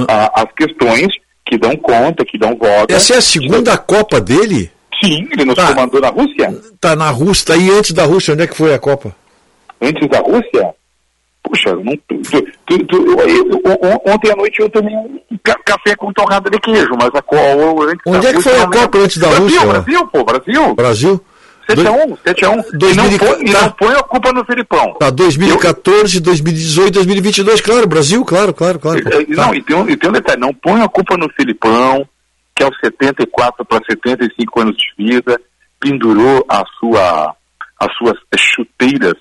[0.08, 1.08] a- as questões
[1.44, 2.92] que dão conta, que dão voto.
[2.92, 4.70] Essa é a segunda Copa dele?
[5.02, 6.54] Sim, ele nos comandou na Rússia.
[6.80, 9.14] Tá na Rússia, tá aí antes da Rússia, onde é que foi a Copa?
[9.80, 10.74] Antes da Rússia?
[11.46, 15.94] Puxa, não, tu, tu- eu- eu- on- ontem à noite eu tomei um ca- café
[15.94, 17.22] com torrada de queijo, mas a
[17.88, 19.66] antes Onde é que foi a Copa antes da Brasil, Rússia?
[19.66, 20.74] Brasil, pô, Brasil.
[20.74, 21.20] Brasil?
[21.68, 22.64] 7x1, 7x1.
[22.80, 23.62] E não 2000 põe, e tá.
[23.62, 24.94] não põe a culpa no Felipão.
[25.00, 28.98] Tá, 2014, 2018, 2022, claro, Brasil, claro, claro, claro.
[28.98, 31.28] Eh, eh, Não, e tem, um, e tem um detalhe, não põe a culpa no
[31.30, 32.06] Felipão,
[32.56, 35.40] que aos 74 para 75 anos de vida,
[35.80, 37.34] pendurou a sua,
[37.80, 39.14] as suas chuteiras,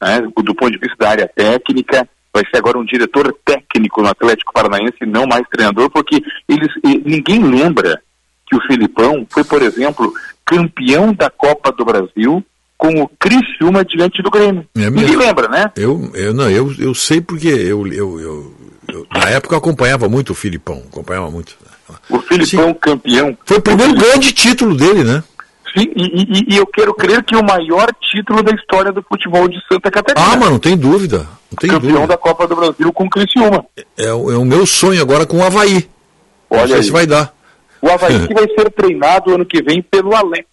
[0.00, 4.08] né, do ponto de vista da área técnica, vai ser agora um diretor técnico no
[4.08, 6.68] Atlético Paranaense, e não mais treinador, porque eles,
[7.04, 8.00] ninguém lembra
[8.48, 10.12] que o Felipão foi, por exemplo,
[10.44, 12.44] campeão da Copa do Brasil
[12.76, 14.66] com o Criciúma diante do Grêmio.
[14.76, 15.70] É Ninguém lembra, né?
[15.76, 18.54] Eu, eu não, eu, eu sei porque eu, eu, eu,
[18.88, 21.56] eu- na época eu acompanhava muito o Filipão, acompanhava muito.
[22.08, 23.36] O Filipão campeão.
[23.44, 25.22] Foi o primeiro grande título dele, né?
[25.76, 29.46] Sim, e, e- e eu quero crer que o maior título da história do futebol
[29.48, 30.26] de Santa Catarina.
[30.32, 31.18] Ah, mas não tem dúvida.
[31.18, 32.06] Não tem Campeão dúvida.
[32.08, 33.64] da Copa do Brasil com o Criciúma.
[33.96, 35.88] É, o- é o meu sonho agora com o Havaí.
[36.50, 36.82] não Olha sei aí.
[36.84, 37.32] se vai dar.
[37.80, 40.46] O Havaí que vai ser treinado ano que vem pelo Alex.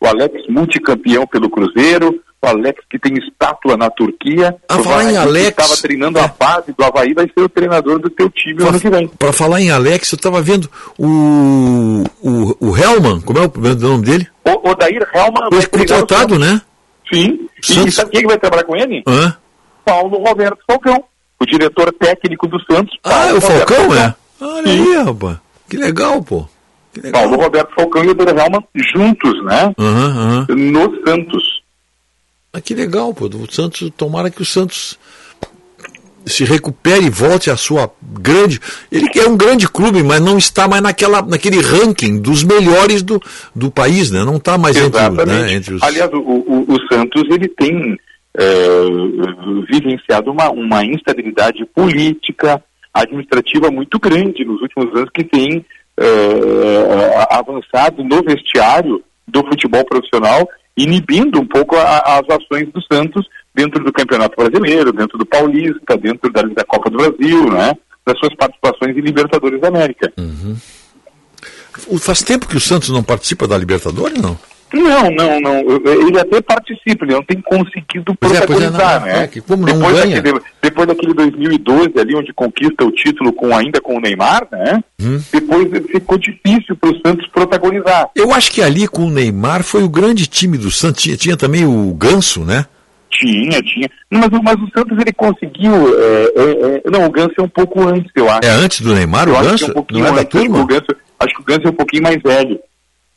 [0.00, 4.54] O Alex multicampeão pelo Cruzeiro, o Alex que tem estátua na Turquia.
[4.68, 7.98] Ah, o falar em Alex, estava treinando a base do Havaí, vai ser o treinador
[7.98, 9.08] do teu time ano que vem.
[9.08, 14.04] Para falar em Alex, eu estava vendo o, o, o Hellman, como é o nome
[14.04, 14.28] dele?
[14.46, 16.60] O Odair Helman Foi contratado, né?
[17.12, 17.48] Sim.
[17.62, 19.02] E Santos- sabe quem que vai trabalhar com ele?
[19.06, 19.36] Hã?
[19.84, 21.04] Paulo Roberto Falcão,
[21.40, 22.96] o diretor técnico do Santos.
[23.04, 24.14] Ah, Paulo é o Roberto Falcão, é?
[24.40, 25.36] Olha aí, rapaz.
[25.68, 26.48] Que legal, pô.
[26.92, 27.22] Que legal.
[27.22, 29.74] Paulo Roberto Falcão e o Odair Helman juntos, né?
[29.78, 30.46] Aham, aham.
[30.56, 31.62] No Santos.
[32.52, 33.26] Ah, que legal, pô.
[33.26, 34.98] O Santos, tomara que o Santos
[36.26, 38.60] se recupere e volte à sua grande.
[38.90, 43.20] Ele é um grande clube, mas não está mais naquela, naquele ranking dos melhores do,
[43.54, 44.24] do país, né?
[44.24, 45.82] Não está mais entre, né, entre os.
[45.82, 47.96] Aliás, o, o- o Santos ele tem
[48.38, 48.86] eh,
[49.70, 55.64] vivenciado uma, uma instabilidade política, administrativa muito grande nos últimos anos que tem
[55.98, 63.26] eh, avançado no vestiário do futebol profissional, inibindo um pouco a- as ações do Santos
[63.56, 67.72] dentro do Campeonato Brasileiro, dentro do Paulista, dentro da, da Copa do Brasil, né?
[68.04, 70.12] Das suas participações em Libertadores da América.
[71.88, 74.38] O- Faz tempo que o Santos não participa da Libertadores, não?
[74.74, 75.60] Não, não, não.
[76.06, 79.22] Ele até participa, ele não tem conseguido é, é, protagonizar, não, né?
[79.22, 80.16] é que como não depois, ganha.
[80.20, 84.82] Daquele, depois daquele 2012 ali, onde conquista o título com, ainda com o Neymar, né?
[85.00, 85.20] Hum.
[85.32, 88.10] Depois ficou difícil para o Santos protagonizar.
[88.14, 91.02] Eu acho que ali com o Neymar foi o grande time do Santos.
[91.04, 92.66] Tinha, tinha também o Ganso, né?
[93.10, 93.88] Tinha, tinha.
[94.10, 95.72] Mas, o- mas o Santos ele conseguiu.
[95.98, 98.40] é, é, é, não, o Ganso é um pouco antes, eu acho.
[98.44, 99.64] É antes do Neymar, eu o que Ganso?
[99.64, 100.18] é um não é da antes.
[100.20, 100.60] Acho que turma?
[100.62, 100.86] o Ganso,
[101.20, 102.60] acho que o Ganso é um pouquinho mais velho.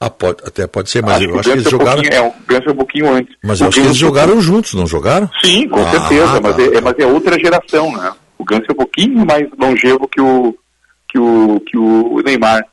[0.01, 2.01] Ah, pode, até pode ser, mas acho eu acho o que eles é um jogaram.
[2.01, 3.35] pouquinho- é, o Ganso é um pouquinho antes.
[3.43, 5.29] Mas eu acho que eles jogaram juntos, não jogaram?
[5.43, 6.61] Sim, com Ah, certeza, mas, tá.
[6.61, 8.11] é, é- mas é outra geração, né?
[8.37, 10.55] O Ganso é um pouquinho mais longevo que o,
[11.09, 12.63] que o, que o Neymar.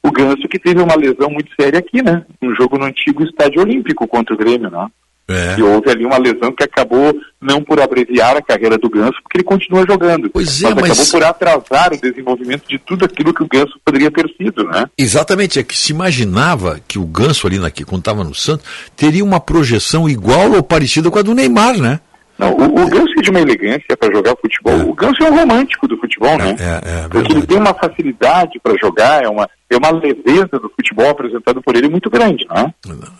[0.00, 2.24] O Ganso que teve uma lesão muito séria aqui, né?
[2.40, 4.86] Um jogo no antigo Estádio Olímpico contra o Grêmio, né?
[5.28, 5.56] É.
[5.58, 9.36] E houve ali uma lesão que acabou não por abreviar a carreira do Ganso, porque
[9.36, 10.30] ele continua jogando.
[10.30, 13.78] Pois é, mas, mas- acabou por atrasar o desenvolvimento de tudo aquilo que o Ganso
[13.84, 14.86] poderia ter sido, né?
[14.96, 18.66] Exatamente, é que se imaginava que o Ganso ali naqui, quando estava no Santos,
[18.96, 22.00] teria uma projeção igual ou parecida com a do Neymar, né?
[22.38, 24.90] Não, o, o Ganso é de uma elegância para jogar futebol.
[24.90, 26.54] O Ganso é um romântico do futebol, né?
[26.60, 30.70] É, é Porque ele tem uma facilidade para jogar, é uma, é uma leveza do
[30.76, 32.72] futebol apresentado por ele muito grande, né?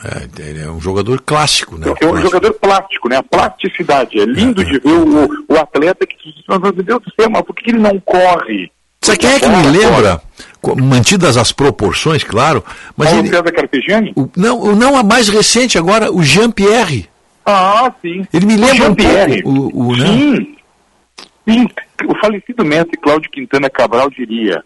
[0.05, 1.87] É, ele é um jogador clássico, né?
[2.01, 3.17] É um jogador plástico, né?
[3.17, 4.21] A plasticidade.
[4.21, 7.43] É lindo de ver o, o atleta que diz, "Mas, meu Deus do céu, mas
[7.43, 8.71] por que ele não corre?
[9.03, 10.21] Sabe quem é que me lembra,
[10.77, 12.65] mantidas as proporções, claro,
[12.97, 14.13] mas Paulo ele, César Carpegiani?
[14.17, 17.09] o- não, não a mais recente agora, o Jean-Pierre.
[17.51, 18.27] Ah, sim.
[18.33, 20.07] Ele me lembra um pouco o, o, né?
[20.07, 20.57] Sim.
[21.49, 21.67] Sim.
[22.07, 24.63] O falecido mestre Cláudio Quintana Cabral diria: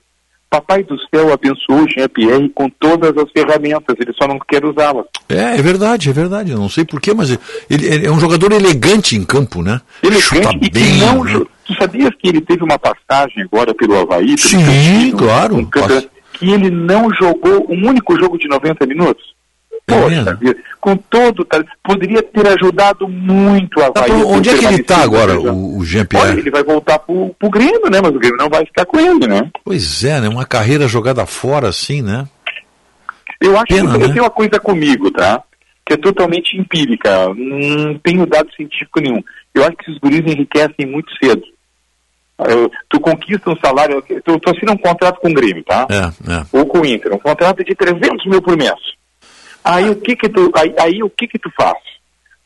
[0.51, 5.07] Papai do céu abençoou o Jean-Pierre com todas as ferramentas, ele só não quer usá-las.
[5.28, 6.51] É, é verdade, é verdade.
[6.51, 7.31] Eu não sei porquê, mas
[7.70, 9.81] ele, é um jogador elegante em campo, né?
[10.20, 10.99] Chuta Elegante e que bem.
[10.99, 11.25] não.
[11.25, 11.41] né?
[11.65, 14.27] Tu sabias que ele teve uma passagem agora pelo Havaí?
[14.35, 15.57] Pelo Sim, Campinho, claro.
[15.57, 19.33] um campeonato, que ele não jogou um único jogo de 90 minutos?
[19.85, 21.47] Poxa vida, com todo o
[21.83, 24.11] poderia ter ajudado muito o Tá, Havaí.
[24.23, 26.39] pô, onde é que ele está agora, o, o Jean-Pierre?
[26.39, 28.01] ele vai voltar pro, pro Grêmio, né?
[28.02, 29.51] Mas o Grêmio não vai ficar com ele, né?
[29.65, 30.28] Pois é, né?
[30.28, 32.27] Uma carreira jogada fora assim, né?
[33.41, 34.05] Eu acho Pena, que né?
[34.05, 35.43] eu tenho uma coisa comigo, tá?
[35.85, 39.23] Que é totalmente empírica, não tenho dado científico nenhum.
[39.52, 41.43] Eu acho que esses guris enriquecem muito cedo.
[42.39, 45.86] Eu- tu conquista um salário, tu, tu assina um contrato com o Grêmio, tá?
[45.91, 46.47] É, é.
[46.52, 48.73] Ou com o Inter, um contrato de 300 mil por mês.
[49.65, 51.78] Aí o que que tu, aí, aí o que que tu faz?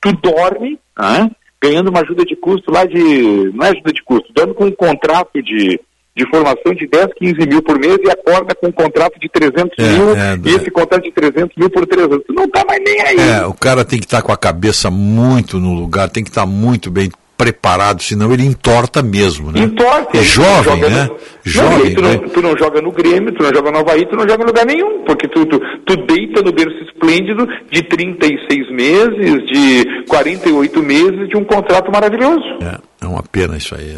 [0.01, 1.31] Tu dorme, né,
[1.61, 4.73] ganhando uma ajuda de custo lá de, não é ajuda de custo, dando com um
[4.73, 5.81] contrato de,
[6.17, 9.73] de formação de 10, 15 mil por mês e acorda com um contrato de 300
[9.79, 12.25] É, mil é, e esse contrato de 300 mil por 3 anos.
[12.27, 13.31] Tu não tá mais nem aí.
[13.31, 16.47] É, o cara tem que estar com a cabeça muito no lugar, tem que estar
[16.47, 19.61] muito bem preparado, senão ele entorta mesmo, né?
[19.61, 20.17] Entorta.
[20.17, 20.89] É jovem, né?
[20.89, 22.13] no- Não, e Jovem, aí tu, né?
[22.23, 24.47] não, tu não joga no Grêmio, tu não joga no Havaí, tu não joga em
[24.47, 30.83] lugar nenhum, porque tu, tu, tu deita no berço esplêndido de 36 meses, de 48
[30.83, 32.41] meses, de um contrato maravilhoso.
[32.63, 33.97] É, é uma pena isso aí.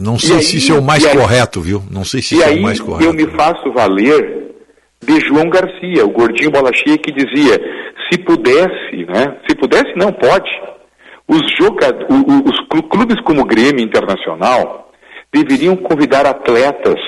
[0.00, 1.82] Não E sei aí- se isso é o mais e aí- correto, viu?
[1.90, 3.04] Não sei se E isso é aí o mais correto.
[3.04, 4.52] eu me faço valer
[5.06, 7.58] de João Garcia, o gordinho bola cheia que dizia,
[8.10, 9.36] se pudesse, né?
[9.48, 10.48] Se pudesse, não pode.
[11.28, 14.90] Os, joga- o- o- os clu- clubes como o Grêmio Internacional
[15.32, 16.98] deveriam convidar atletas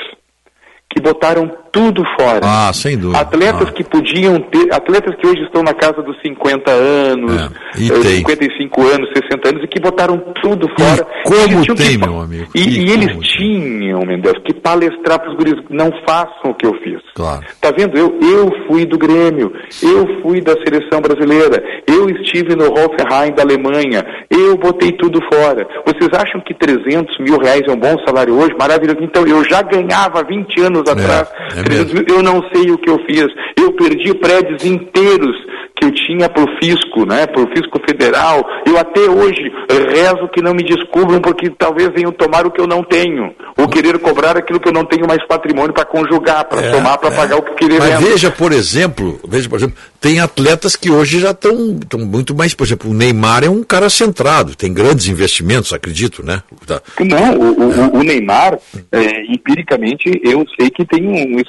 [0.93, 2.41] que botaram tudo fora.
[2.43, 3.20] Ah, sem dúvida.
[3.20, 7.33] Atletas que podiam ter, atletas que hoje estão na casa dos 50 anos,
[7.77, 8.17] É, e eh, tem.
[8.17, 11.07] 55 anos, 60 anos, e que botaram tudo fora.
[11.25, 12.47] como Eles tinham tem, que- meu amigo?
[12.57, 16.67] E, E e eles tinham, Mendel, que palestrar para os guris, não façam o que
[16.67, 17.01] eu fiz.
[17.15, 17.43] Claro.
[17.60, 17.97] Tá vendo?
[17.97, 23.44] Eu, eu fui do Grêmio, eu fui da seleção brasileira, eu estive no Hoffenheim da
[23.44, 25.65] Alemanha, eu botei tudo fora.
[25.86, 28.57] Vocês acham que 300 mil reais é um bom salário hoje?
[28.59, 28.99] Maravilhoso.
[29.02, 31.28] Então, eu já ganhava 20 anos atrás.
[31.57, 33.26] é 300 mil, eu não sei o que eu fiz.
[33.59, 35.36] Eu perdi prédios inteiros
[35.81, 38.47] que eu tinha pro fisco, né, pro fisco federal.
[38.67, 39.50] Eu até hoje
[39.92, 43.67] rezo que não me descubram porque talvez venham tomar o que eu não tenho, ou
[43.68, 47.10] querer cobrar aquilo que eu não tenho mais patrimônio para conjugar, para É, somar, para
[47.10, 47.78] pagar o que querer.
[47.78, 51.57] Mas veja, por exemplo, veja, por exemplo, tem atletas que hoje já estão
[52.00, 56.42] muito mais, por exemplo, o Neymar é um cara centrado, tem grandes investimentos, acredito, né?
[56.67, 56.83] Tá.
[57.00, 58.59] Não, o, o- o Neymar,
[58.92, 61.41] é, empiricamente, eu sei que tem um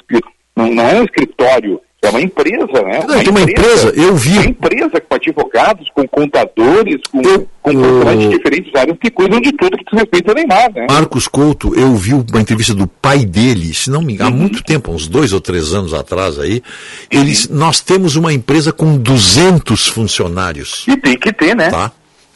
[0.56, 3.04] não é um escritório, é uma empresa, né?
[3.06, 4.32] Não, tem uma empresa, eu vi.
[4.32, 9.52] Uma empresa com advogados, com contadores, com, com profissionais de diferentes áreas que cuidam de
[9.52, 10.86] tudo que diz respeito ao Neymar, né?
[10.90, 14.64] Marcos Couto, eu vi uma entrevista do pai dele, se não me engano, há muito
[14.64, 16.60] tempo, uns dois ou três anos atrás aí.
[17.08, 20.84] Eles, nós temos uma empresa com 200 funcionários.
[20.88, 21.70] E tem que ter, né?
[21.70, 21.92] Tá?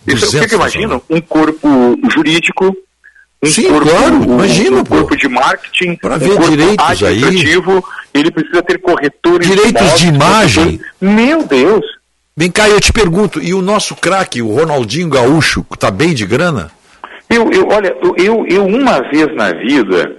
[0.07, 1.03] Isso, o que 200 que eu imagino?
[1.11, 2.77] Um corpo jurídico,
[3.43, 4.97] um Sim, corpo, claro, um, imagina, um pô.
[4.99, 7.21] corpo de marketing, Pra um ver corpo direitos aí.
[8.21, 10.81] Ele precisa ter corretores Direitos de imagem.
[11.01, 11.85] Meu Deus!
[12.37, 16.27] Vem cá, eu te pergunto, e o nosso craque, o Ronaldinho Gaúcho, tá bem de
[16.27, 16.71] grana?
[17.31, 20.15] Eu, eu, olha, eu- eu, eu uma vez na vida,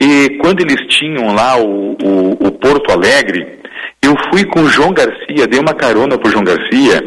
[0.00, 3.60] e quando eles tinham lá o, o, o Porto Alegre,
[4.02, 7.02] eu fui com o João Garcia, dei uma carona pro João Garcia,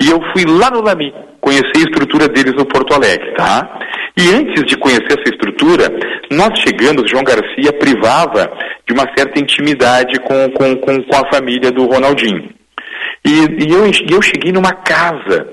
[0.00, 3.68] e eu fui lá no Lami, conhecer a estrutura deles no Porto Alegre, tá?
[4.16, 5.88] E antes de conhecer essa estrutura,
[6.30, 8.48] nós chegamos, João Garcia privava
[8.86, 12.48] de uma certa intimidade com, com, com, com a família do Ronaldinho.
[13.24, 15.48] E, e eu, eu cheguei numa casa,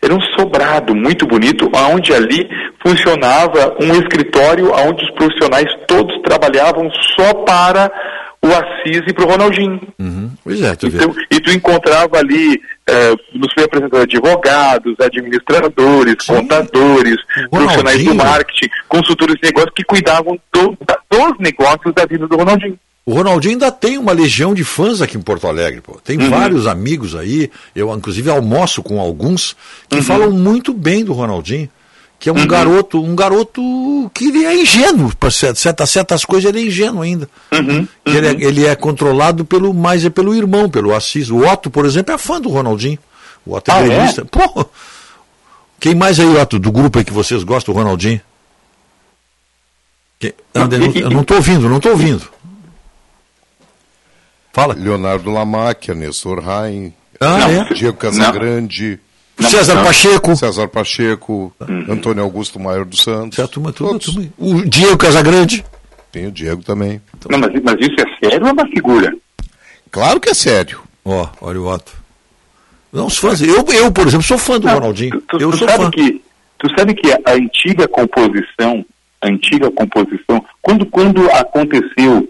[0.00, 2.48] era um sobrado muito bonito, onde ali
[2.86, 7.90] funcionava um escritório onde os profissionais todos trabalhavam só para
[8.46, 9.80] o Assis e para o Ronaldinho.
[10.42, 10.86] Pois é, tu.
[10.88, 17.16] Então, e tu encontrava ali, eh, nos foi apresentado advogados, administradores, contadores,
[17.50, 22.26] profissionais do Ronaldinho- marketing, consultores de negócios que cuidavam do- da- dos negócios da vida
[22.26, 22.78] do Ronaldinho.
[23.06, 26.00] O Ronaldinho ainda tem uma legião de fãs aqui em Porto Alegre, pô.
[26.02, 26.30] Tem Uhum.
[26.30, 29.54] vários amigos aí, eu inclusive almoço com alguns
[29.90, 30.02] que Uhum.
[30.02, 31.68] falam muito bem do Ronaldinho,
[32.24, 33.60] que é um garoto, um garoto
[34.14, 37.28] que ele é ingênuo, para certas, certas coisas ele é ingênuo ainda.
[37.52, 37.86] Uhum.
[38.02, 41.28] Que Ele, é, ele é controlado pelo mais é pelo irmão, pelo Assis.
[41.28, 42.98] O Otto, por exemplo, é fã do Ronaldinho.
[43.44, 43.88] O Otto é Ah, é?
[43.88, 44.24] gremista.
[44.24, 44.64] Pô,
[45.78, 48.22] quem mais aí, Otto, do grupo aí que vocês gostam, do Ronaldinho?
[50.18, 52.26] Que- Anda, eu não- eu não estou ouvindo, não estou ouvindo.
[54.50, 54.72] Fala.
[54.72, 57.74] Leonardo Lamacchia, Nestor Rain, Ah, é?
[57.74, 58.92] Diego Casagrande.
[58.92, 59.03] Não.
[59.40, 60.36] César Pacheco.
[60.36, 61.86] César Pacheco, Uhum.
[61.92, 63.36] Antônio Augusto Maior dos Santos.
[63.36, 64.32] Certo, mas tudo, tudo.
[64.38, 65.64] O Diego Casagrande.
[66.12, 67.00] Tem o Diego também.
[67.28, 69.12] Não, mas, mas isso é sério ou é uma figura?
[69.90, 70.80] Claro que é sério.
[71.04, 71.92] Ó, olha o Otto.
[72.92, 73.42] Não, os fãs.
[73.42, 75.20] Eu, eu, por exemplo, sou fã do Ronaldinho.
[75.28, 75.90] Tu, eu tu sou sabe fã.
[75.90, 76.22] que
[76.58, 78.84] tu sabe que a antiga composição,
[79.20, 82.28] a antiga composição, quando quando aconteceu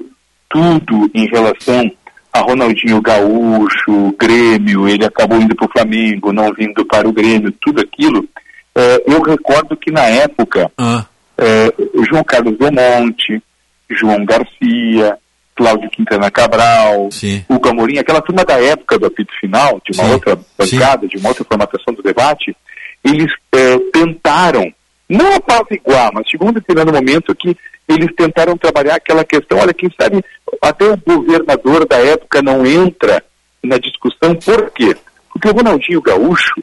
[0.48, 1.90] tudo em relação
[2.34, 7.52] a Ronaldinho Gaúcho, Grêmio, ele acabou indo para o Flamengo, não vindo para o Grêmio,
[7.60, 8.28] tudo aquilo,
[8.74, 11.06] eh, eu recordo que na época Ah,
[11.38, 11.72] eh,
[12.10, 13.40] João Carlos Belmonte,
[13.88, 15.16] João Garcia,
[15.54, 17.08] Cláudio Quintana Cabral,
[17.48, 21.16] Hugo Amorim, aquela turma da época do apito final, de uma Sim, outra bancada, de
[21.16, 22.56] uma outra formatação do debate,
[23.04, 24.72] eles eh, tentaram,
[25.08, 27.56] não apaziguar, mas chegou um determinado momento que
[27.88, 30.24] eles tentaram trabalhar aquela questão, olha, quem sabe
[30.62, 33.22] até o governador da época não entra
[33.62, 34.96] na discussão, por quê?
[35.32, 36.62] Porque o Ronaldinho Gaúcho,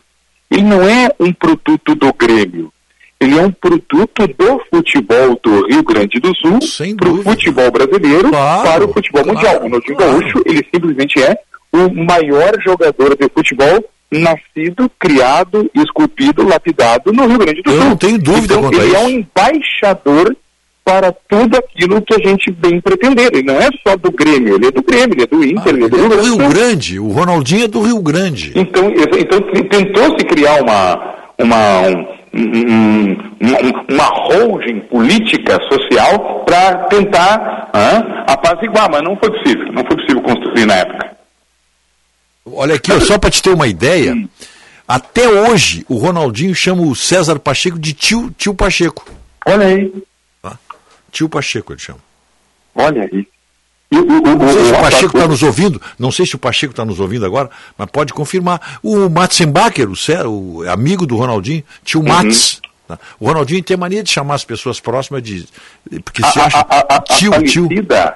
[0.49, 2.71] ele não é um produto do Grêmio,
[3.19, 6.59] ele é um produto do futebol do Rio Grande do Sul
[6.97, 9.57] para o futebol brasileiro, para o futebol mundial.
[9.57, 11.37] O Ronaldinho Gaúcho, ele simplesmente é
[11.71, 17.79] o maior jogador de futebol nascido, criado, esculpido, lapidado no Rio Grande do Sul.
[17.79, 19.07] Eu não tenho dúvida então, quanto a ele é isso.
[19.07, 20.35] um embaixador
[20.83, 23.29] para tudo aquilo que a gente bem pretender.
[23.33, 25.85] Ele não é só do Grêmio, ele é do Grêmio, ele é do Inter, ele
[25.85, 26.49] é do Ele é Rio do Grande Rio.
[26.49, 26.99] Grande.
[26.99, 28.51] O Ronaldinho é do Rio Grande.
[28.55, 31.81] Então, então tentou se criar uma, uma,
[32.33, 33.11] um, um-
[33.41, 39.95] um- uma holding política social para tentar hã, apaziguar, mas não foi possível, não foi
[39.97, 41.11] possível construir na época.
[42.53, 44.27] Olha aqui, ó, só para te ter uma ideia, Hum.
[44.87, 49.05] até hoje o Ronaldinho chama o César Pacheco de tio, tio Pacheco.
[49.45, 49.91] Olha aí.
[51.11, 51.99] Tio Pacheco ele chama.
[52.75, 53.27] Olha aí.
[53.93, 57.25] Se o o- Pacheco está nos ouvindo, não sei se o Pacheco está nos ouvindo
[57.25, 58.79] agora, mas pode confirmar.
[58.81, 59.89] O Matzenbacher,
[60.27, 62.07] o, o amigo do Ronaldinho, tio Uhum.
[62.07, 62.61] Mats.
[62.87, 62.97] tá?
[63.19, 65.45] O Ronaldinho tem mania de chamar as pessoas próximas de.
[66.05, 67.63] Porque se a, acha a- a- a tio, tio.
[67.67, 68.15] falecida,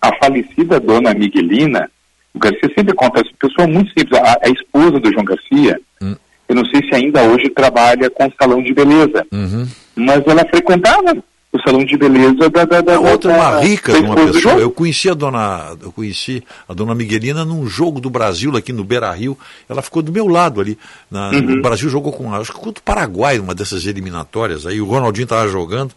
[0.00, 1.88] a falecida dona Miguelina,
[2.34, 6.16] o Garcia sempre conta, essa pessoa muito simples, a, a esposa do João Garcia, Hum.
[6.48, 9.68] eu não sei se ainda hoje trabalha com salão de beleza, Uhum.
[9.94, 11.16] mas ela frequentava
[11.52, 14.54] o salão de beleza da, da, da outra uma rica uma pessoa.
[14.54, 18.82] Eu conheci a dona, eu conheci a dona Miguelina num jogo do Brasil aqui no
[18.84, 19.36] Beira Rio.
[19.68, 20.78] Ela ficou do meu lado ali.
[21.10, 21.58] Na- Uhum.
[21.58, 24.64] O Brasil jogou com, acho que contra o Paraguai, uma dessas eliminatórias.
[24.66, 25.92] Aí o Ronaldinho estava jogando.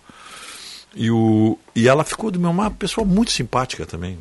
[0.95, 4.17] E, o, e ela ficou do meu uma pessoa muito simpática também.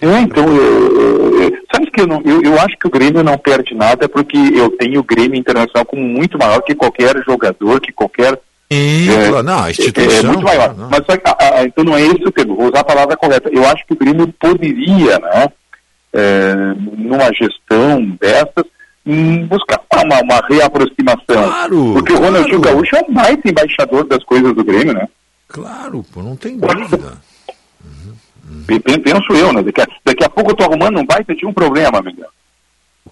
[0.00, 3.36] É, então, eu, eu- sabe que eu, não, eu, eu acho que o Grêmio não
[3.38, 7.92] perde nada porque eu tenho o Grêmio Internacional como muito maior que qualquer jogador, que
[7.92, 8.38] qualquer.
[8.72, 10.74] É, não, a instituição, É, muito maior.
[10.76, 10.88] não.
[10.90, 13.16] Mas só que, ah, ah, então não é esse o termo, vou usar a palavra
[13.16, 13.48] correta.
[13.52, 15.48] Eu acho que o Grêmio poderia, né,
[16.12, 16.54] é,
[16.96, 18.64] numa gestão dessas,
[19.06, 21.24] hum, buscar uma, uma reaproximação.
[21.48, 22.60] Claro, porque o Ronaldinho.
[22.60, 25.08] Gaúcho é o mais embaixador das coisas do Grêmio, né?
[25.48, 27.18] Claro, pô, não tem dúvida.
[28.66, 29.62] Pe- pe- Penso eu, né?
[29.62, 32.28] Daqui a, daqui a pouco eu tô arrumando um baita de um problema, Miguel.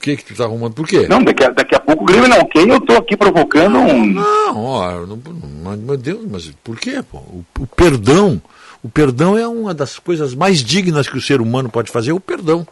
[0.00, 0.72] O que que tu tá arrumando?
[0.72, 1.06] Por quê?
[1.06, 4.06] Não, daqui a, daqui a pouco o Grêmio não quer, eu tô aqui provocando um.
[4.06, 5.20] Não, ó, não,
[5.62, 7.02] mas, meu Deus, mas por quê?
[7.02, 7.18] Pô?
[7.18, 8.40] O, o perdão,
[8.82, 12.14] o perdão é uma das coisas mais dignas que o ser humano pode fazer, é
[12.14, 12.66] o perdão.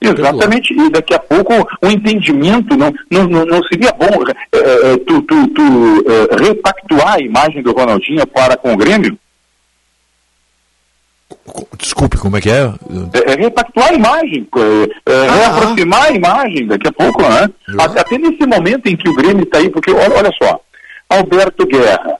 [0.00, 5.46] Exatamente, e daqui a pouco o entendimento não, não, não, seria bom eh, tu, tu,
[5.48, 9.16] tu eh, repactuar a imagem do Ronaldinho para com o Grêmio?
[11.78, 12.62] Desculpe, como é que é?
[13.12, 17.48] É, é repactuar a imagem, eh, eh, reaproximar a imagem daqui a pouco, né?
[17.78, 20.58] Até, até nesse momento em que o Grêmio está aí, porque olha, olha só,
[21.10, 22.16] Alberto Guerra,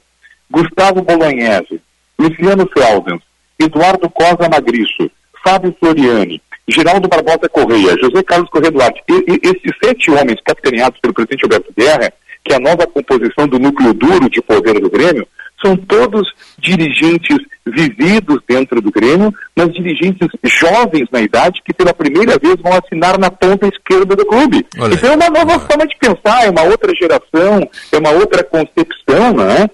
[0.51, 1.81] Gustavo Bolognese,
[2.19, 3.21] Luciano Feldens,
[3.59, 5.09] Eduardo Cosa Magriço,
[5.43, 10.99] Fábio Floriani, Geraldo Barbosa Correia, José Carlos Correia Duarte, e, e- esses sete homens capitaneados
[10.99, 12.13] pelo presidente Alberto Guerra,
[12.45, 15.27] que a nova composição do núcleo duro de poder do Grêmio,
[15.65, 22.37] são todos dirigentes vividos dentro do Grêmio, mas dirigentes jovens na idade que pela primeira
[22.37, 24.63] vez vão assinar na ponta esquerda do clube.
[24.77, 24.93] Olha.
[24.93, 29.33] Então é uma nova forma de pensar, é uma outra geração, é uma outra concepção,
[29.33, 29.67] né?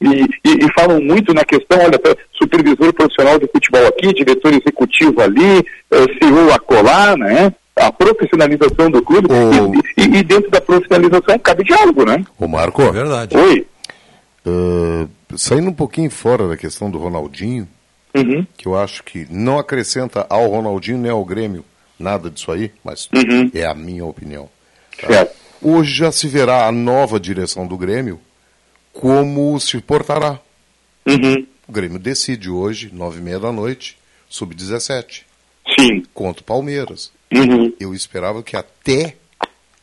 [0.00, 0.08] E,
[0.48, 5.20] e- e falam muito na questão, olha, tá, supervisor profissional de futebol aqui, diretor executivo
[5.20, 7.52] ali, eh, CEO acolá, né?
[7.78, 9.28] A profissionalização do clube.
[9.96, 12.24] E, e- e dentro da profissionalização cabe diálogo, né?
[12.38, 12.80] Ô Marco.
[12.82, 13.36] É verdade.
[13.36, 13.66] Oi.
[14.46, 15.06] Ah,
[15.36, 17.68] saindo um pouquinho fora da questão do Ronaldinho,
[18.14, 18.46] Uhum.
[18.56, 21.64] que eu acho que não acrescenta ao Ronaldinho nem ao Grêmio
[21.98, 23.50] nada disso aí, mas Uhum.
[23.52, 24.48] é a minha opinião.
[24.98, 25.06] tá?
[25.08, 25.36] Certo.
[25.60, 28.18] Hoje já se verá a nova direção do Grêmio
[28.92, 30.38] como se portará.
[31.06, 31.46] Uhum.
[31.68, 33.98] O Grêmio decide hoje, nove e meia da noite,
[34.30, 35.22] sub-17.
[35.78, 36.02] Sim.
[36.14, 37.10] Contra o Palmeiras.
[37.32, 37.72] Uhum.
[37.80, 39.16] Eu esperava que até,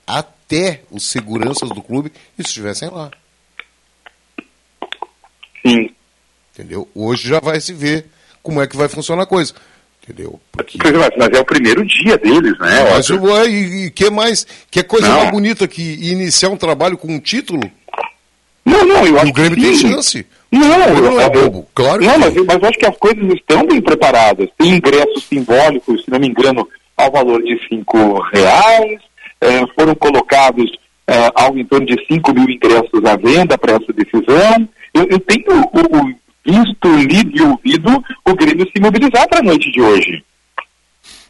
[0.07, 3.11] até os seguranças do clube estivessem lá.
[5.65, 5.89] Sim.
[6.53, 6.87] Entendeu?
[6.93, 8.05] Hoje já vai se ver
[8.41, 9.53] como é que vai funcionar a coisa.
[10.03, 10.39] Entendeu?
[10.51, 10.77] Porque...
[10.85, 12.91] É, Mas, é o primeiro dia deles, né?
[12.93, 14.45] Mas, ué, e, e que mais?
[14.69, 15.17] Que coisa Não.
[15.19, 17.61] mais bonita que iniciar um trabalho com um título?
[18.65, 20.25] Não, não, eu acho O Grêmio que tem chance.
[20.51, 20.61] Não,
[20.93, 21.67] Grêmio não é eu- bobo.
[21.73, 24.49] Claro não, mas, eu- mas eu acho que as coisas estão bem preparadas.
[24.57, 26.67] Tem ingressos simbólicos, se não me engano,
[27.03, 28.99] ao valor de cinco reais.
[29.41, 30.71] Eh, foram colocados
[31.07, 34.69] eh, algo em torno de 5 mil ingressos à venda para essa decisão.
[34.93, 36.13] Eu, eu tenho o- o
[36.45, 40.23] visto, lido e ouvido o Grêmio se mobilizar para a noite de hoje.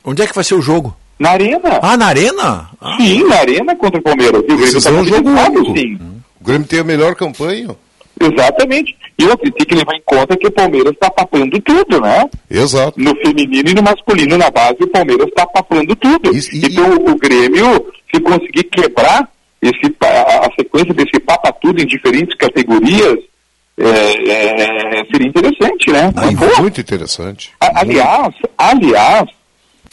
[0.05, 0.95] Onde é que vai ser o jogo?
[1.17, 1.79] Na Arena.
[1.81, 2.69] Ah, na Arena?
[2.99, 4.43] Sim, na Arena contra o Palmeiras.
[4.47, 5.99] E o Grêmio tá é jogo sim.
[6.39, 7.75] O Grêmio tem a melhor campanha.
[8.19, 8.95] Exatamente.
[9.17, 12.30] E outra, tem que levar em conta que o Palmeiras está papando tudo, né?
[12.50, 13.00] Exato.
[13.00, 16.32] No feminino e no masculino, na base, o Palmeiras está papando tudo.
[16.35, 19.30] Então, o Grêmio, se conseguir quebrar
[19.61, 23.19] esse, a, a sequência desse papa tudo em diferentes categorias,
[23.77, 26.11] é, é, seria interessante, né?
[26.16, 27.51] Aí, Pô, muito interessante.
[27.61, 29.25] a- aliás, aliás,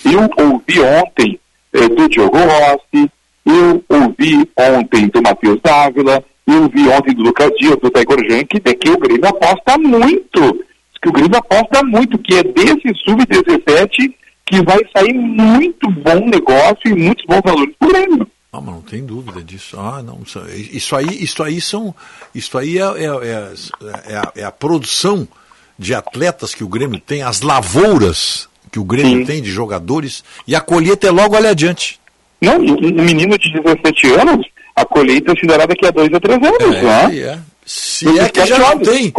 [0.04, 1.38] eu ouvi ontem
[1.72, 3.10] eh, do Diogo Rossi,
[3.46, 8.60] eu ouvi ontem do Matheus Dávila, eu ouvi ontem do Lucas Dias, do Taigor Jank,
[8.60, 10.64] de que o Grêmio aposta muito,
[11.00, 14.14] que o Grêmio aposta muito, que é desse sub-17
[14.46, 18.26] que vai sair muito bom negócio e muitos bons valores para o Grêmio.
[18.52, 19.78] Ah, mas não tem dúvida disso.
[19.78, 20.20] Ah, não.
[20.72, 21.94] Isso, aí, isso aí são.
[22.34, 25.26] Isso aí é, é, é, é a, é a produção
[25.78, 30.54] de atletas que o Grêmio tem, as lavouras que o Grêmio tem de jogadores, e
[30.54, 31.98] a colheita é logo ali adiante.
[32.40, 34.46] Não, um menino de 17 anos,
[34.80, 37.18] a colheita se dará daqui a dois a três anos, É, né?
[37.18, 37.38] é.
[37.66, 39.12] Se é que já não tem.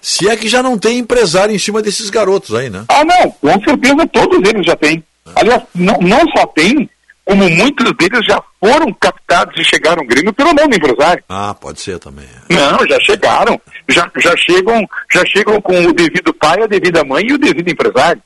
[0.00, 2.84] Se é que já não tem empresário em cima desses garotos aí, né?
[2.88, 5.02] Ah, não, com certeza todos eles já têm.
[5.34, 6.88] Aliás, não, não só tem,
[7.24, 11.24] como muitos deles já foram captados e chegaram ao Grêmio pelo nome do empresário.
[11.28, 12.26] Ah, pode ser também.
[12.48, 13.60] Não, já chegaram.
[13.88, 17.68] Já, já, chegam, já chegam com o devido pai, a devida mãe e o devido
[17.68, 18.22] empresário.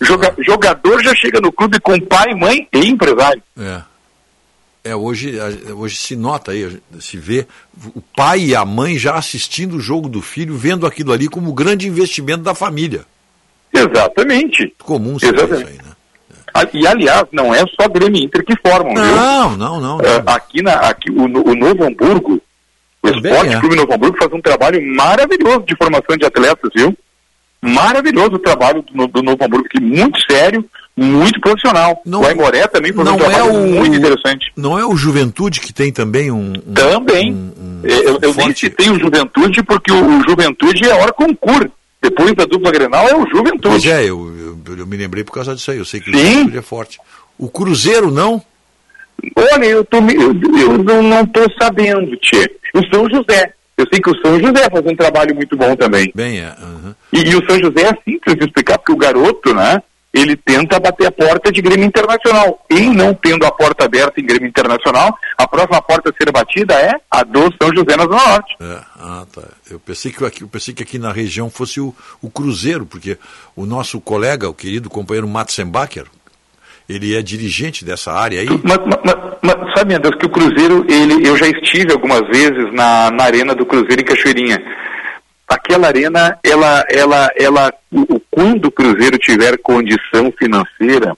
[0.00, 3.42] Joga- jogador já chega no clube com pai, mãe e empresário.
[3.58, 3.80] É.
[4.84, 5.32] É, hoje,
[5.74, 7.46] hoje se nota aí, se vê
[7.94, 11.54] o pai e a mãe já assistindo o jogo do filho, vendo aquilo ali como
[11.54, 13.06] grande investimento da família.
[13.72, 14.74] Exatamente.
[14.82, 15.94] Comum ser isso aí, né?
[16.72, 19.16] E, aliás, não é só Grêmio e Inter que formam, viu?
[19.16, 20.00] Não, não, não.
[20.00, 22.40] É, aqui na, aqui, o, o Novo Hamburgo,
[23.02, 23.60] o Também Esporte é.
[23.60, 26.96] Clube Novo Hamburgo faz um trabalho maravilhoso de formação de atletas, viu?
[27.60, 30.64] Maravilhoso o trabalho do, do Novo Hamburgo aqui, muito sério,
[30.96, 32.00] muito profissional.
[32.06, 34.52] o Aimoré também faz um não trabalho é o- muito interessante.
[34.56, 36.52] Não é o Juventude que tem também um.
[36.66, 37.52] um- Também.
[37.82, 41.70] eu eu nem citei o Juventude porque o, o Juventude é hora concurso.
[42.00, 43.60] Depois da dupla Grenal é o Juventude.
[43.62, 45.78] Pois é, eu, eu, eu me lembrei por causa disso aí.
[45.78, 46.24] Eu sei que o Sim.
[46.32, 46.98] Juventude é forte.
[47.38, 48.42] O Cruzeiro não?
[49.36, 52.50] Olha, eu, tô, eu, eu não- não estou sabendo, Tchê.
[52.74, 53.52] O São José.
[53.76, 56.12] Eu sei que o São José faz um trabalho muito bom também.
[56.14, 56.54] Bem, é.
[57.12, 59.82] E, e o São José é simples de explicar, porque o garoto, né,
[60.14, 62.64] ele tenta bater a porta de Grêmio Internacional.
[62.70, 66.74] Em não tendo a porta aberta em Grêmio Internacional, a próxima porta a ser batida
[66.74, 68.56] é a do São José na Zona Norte.
[68.60, 69.42] É, ah, tá.
[69.70, 73.18] Eu pensei que aqui, eu pensei que aqui na região fosse o, o Cruzeiro, porque
[73.56, 76.04] o nosso colega, o querido companheiro Matzenbacher,
[76.88, 78.48] ele é dirigente dessa área aí.
[78.62, 82.22] Mas, mas- mas- mas sabe, meu Deus, que o Cruzeiro, ele, eu já estive algumas
[82.28, 84.58] vezes na, na arena do Cruzeiro em Cachoeirinha.
[85.54, 91.16] Aquela arena, ela, ela, ela, o, quando o Cruzeiro tiver condição financeira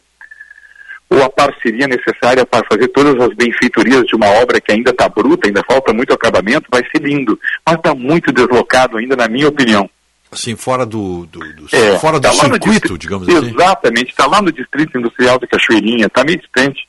[1.09, 5.09] ou a parceria necessária para fazer todas as benfeitorias de uma obra que ainda está
[5.09, 7.39] bruta, ainda falta muito acabamento, vai ser lindo.
[7.65, 9.89] Mas está muito deslocado ainda, na minha opinião.
[10.33, 13.47] Assim, fora do, do, do- É, fora do tá no circuito, distrito- digamos assim.
[13.55, 16.89] Exatamente, está lá no Distrito Industrial de Cachoeirinha, está meio distante.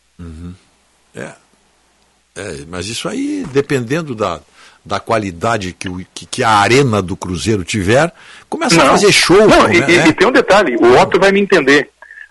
[2.36, 4.40] É, mas isso aí, dependendo da,
[4.88, 8.12] da qualidade que, o, que, que a arena do Cruzeiro tiver,
[8.50, 8.92] começa a Não.
[8.92, 9.48] fazer show.
[9.48, 9.74] Não, né?
[9.76, 10.08] e, e- É.
[10.08, 11.90] e tem um detalhe, o Otto vai me entender.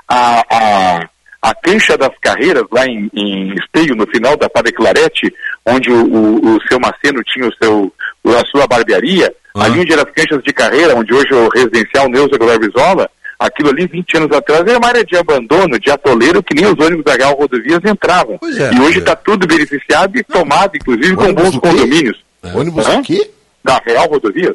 [0.08, 1.08] A, a,
[1.42, 5.32] a cancha das carreiras, lá em, em Esteio, no final da Padre Clarete,
[5.66, 7.92] onde o, o, o seu Maceno tinha o seu,
[8.26, 12.08] a sua barbearia, ali onde eram as canchas de carreira, onde hoje é o residencial
[12.08, 16.54] Neuza Glorvizola, aquilo ali, 20 anos atrás, era uma área de abandono, de atoleiro, que
[16.54, 18.38] nem os ônibus da Gal Rodovias entravam.
[18.42, 22.24] é, e hoje está tudo beneficiado e tomado, inclusive, com bons condomínios.
[22.54, 22.96] Ônibus Hã?
[22.96, 23.30] do quê?
[23.64, 24.54] Da Real Rodovias.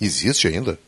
[0.00, 0.78] Existe ainda?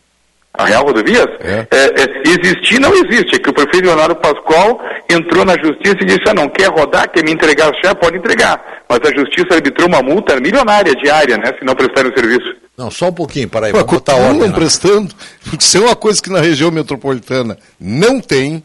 [0.55, 1.27] A Real Rodovias?
[1.41, 3.37] É, é, existir não existe.
[3.37, 4.81] É que o prefeito Leonardo Pascoal
[5.11, 8.19] entrou na justiça e disse, ah, não quer rodar, quer me entregar a chave, pode
[8.19, 8.83] entregar.
[8.89, 12.55] Mas a justiça arbitrou uma multa milionária diária, né, se não prestarem o serviço.
[12.77, 14.49] Não, só um pouquinho, para aí, vamos botar ordem.
[14.49, 14.55] né?
[14.55, 15.15] prestando.
[15.59, 18.63] Isso é uma coisa que na região metropolitana não tem,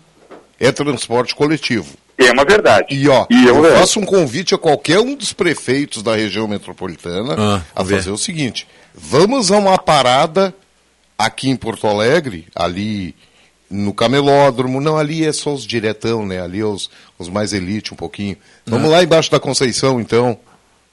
[0.59, 1.87] é transporte coletivo.
[2.17, 2.87] É uma verdade.
[2.95, 6.47] E ó, E eu- eu faço um convite a qualquer um dos prefeitos da região
[6.47, 10.53] metropolitana Ah, a fazer o seguinte: vamos a uma parada
[11.17, 13.15] aqui em Porto Alegre, ali
[13.69, 16.41] no camelódromo, não, ali é só os diretão, né?
[16.41, 16.89] Ali é os,
[17.19, 18.37] os mais elite um pouquinho.
[18.65, 18.93] Vamos Ah.
[18.93, 20.39] lá embaixo da Conceição, então,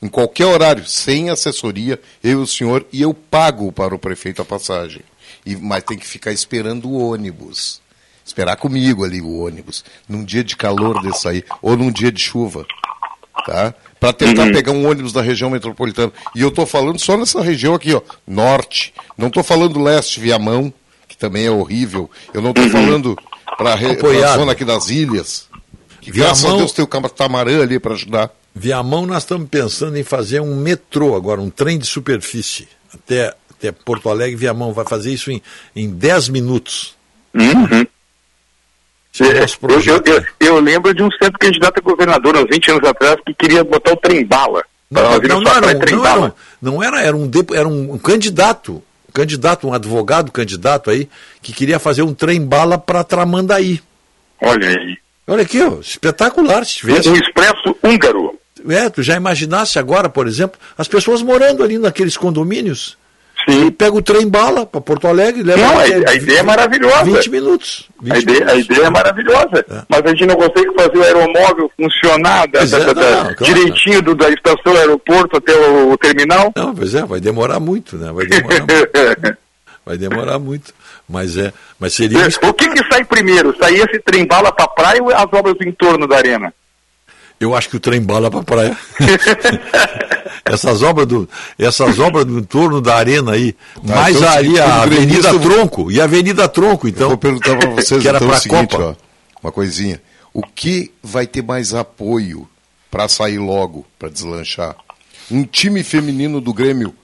[0.03, 4.43] em qualquer horário, sem assessoria, eu e o senhor, e eu pago para o prefeito
[4.43, 5.03] a passagem.
[5.47, 7.81] E, mas tem que ficar esperando o ônibus.
[8.25, 12.21] Esperar comigo ali o ônibus, num dia de calor desse aí, ou num dia de
[12.23, 12.65] chuva.
[13.47, 13.75] Tá?
[14.01, 14.53] Para tentar Uhum.
[14.53, 16.13] pegar um ônibus da região metropolitana.
[16.35, 18.95] E eu estou falando só nessa região aqui, ó, norte.
[19.19, 20.73] Não estou falando leste, Viamão,
[21.07, 22.11] que também é horrível.
[22.33, 23.17] Eu não estou falando
[23.59, 25.49] para a zona aqui das ilhas.
[26.01, 28.31] Que graças a Viamão- Deus tem o catamarã ali para ajudar.
[28.55, 32.69] Viamão, nós estamos pensando em fazer um metrô agora, um trem de superfície.
[32.93, 35.43] Até, até Porto Alegre, Viamão vai fazer isso em,
[35.75, 36.95] em 10 minutos.
[37.35, 37.43] Uhum.
[37.47, 37.87] Esse é o nosso
[39.21, 43.17] Eu, eu, eu- eu lembro de um centro candidato a governador, uns 20 anos atrás,
[43.25, 44.63] que queria botar o trem-bala.
[44.91, 48.83] Não, não, não, era, um, não, era, um- não era, era um, era um candidato,
[49.09, 51.09] um candidato, um advogado candidato aí,
[51.43, 53.81] que queria fazer um trem-bala para Tramandaí.
[54.43, 54.97] Olha aí.
[55.27, 57.09] Olha aqui, ó, espetacular se tivesse.
[57.09, 58.39] Um expresso húngaro.
[58.69, 62.97] É, tu já imaginasse agora, por exemplo, as pessoas morando ali naqueles condomínios.
[63.49, 63.67] Sim.
[63.67, 66.43] E pega o trem bala para Porto Alegre, leva Não, a, até a ideia é
[66.43, 67.05] maravilhosa.
[67.05, 67.89] 20 minutos.
[68.11, 69.67] A ideia, a ideia é maravilhosa.
[69.89, 73.35] Mas a gente não consegue fazer o aeromóvel funcionar da- Pois da- é, da- não,
[73.35, 73.55] claro.
[73.55, 76.53] direitinho do- da estação aeroporto até o, o terminal.
[76.57, 78.11] Não, pois é, vai demorar muito, né?
[78.13, 79.37] Vai demorar muito.
[79.87, 80.73] Vai demorar muito.
[81.07, 83.55] Mas é, mas seria o que, que sai primeiro?
[83.59, 86.55] Sai esse trem bala para praia ou as obras em torno da arena?
[87.45, 88.77] Eu acho que o trem bala pra praia.
[90.45, 94.83] essas obras do, essas obras do entorno da arena aí, Ah, mais então, ali a
[94.83, 97.03] Avenida gremista, Tronco e a Avenida Tronco, então.
[97.05, 98.97] Eu vou perguntar para vocês que era então o seguinte, Copa.
[99.01, 100.01] ó, uma coisinha.
[100.33, 102.49] O que vai ter mais apoio
[102.91, 104.77] para sair logo, para deslanchar?
[105.31, 106.95] Um time feminino do Grêmio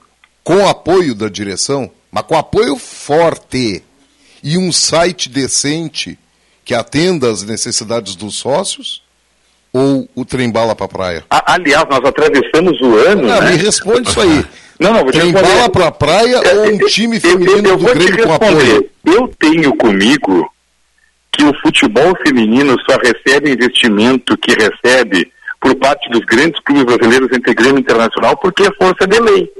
[0.43, 3.83] com apoio da direção, mas com apoio forte
[4.43, 6.17] e um site decente
[6.65, 9.01] que atenda às necessidades dos sócios?
[9.73, 11.23] Ou o trem bala para praia?
[11.29, 13.23] A- aliás, nós atravessamos o ano.
[13.27, 13.51] Não, né?
[13.51, 14.45] me responde isso aí.
[14.81, 15.55] Não, não, vou te Trem responder.
[15.57, 18.75] bala para praia ou um time feminino eu do vou te Grêmio com responder.
[18.75, 18.89] apoio?
[19.05, 20.51] Eu tenho comigo
[21.31, 27.29] que o futebol feminino só recebe investimento que recebe por parte dos grandes clubes brasileiros
[27.31, 29.51] entre Grêmio Internacional porque é força de lei.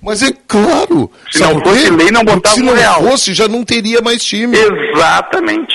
[0.00, 1.10] Mas é claro.
[1.32, 3.02] Se não fosse lei, não botava Se não real.
[3.02, 4.56] fosse, já não teria mais time.
[4.56, 5.72] Exatamente.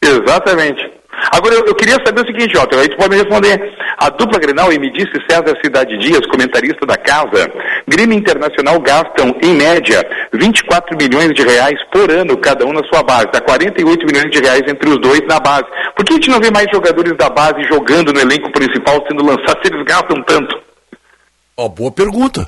[0.00, 0.90] Exatamente.
[1.30, 3.74] Agora, eu, eu queria saber o seguinte, ó, aí tu pode me responder.
[3.98, 7.50] A dupla Grenal, e me disse César Cidade Dias, comentarista da casa,
[7.86, 13.02] Grêmio Internacional gastam, em média, 24 milhões de reais por ano, cada um na sua
[13.02, 13.30] base.
[13.32, 15.66] Dá 48 milhões de reais entre os dois na base.
[15.94, 19.24] Por que a gente não vê mais jogadores da base jogando no elenco principal, sendo
[19.24, 20.60] lançados, se eles gastam tanto?
[21.56, 22.46] Ó, boa pergunta.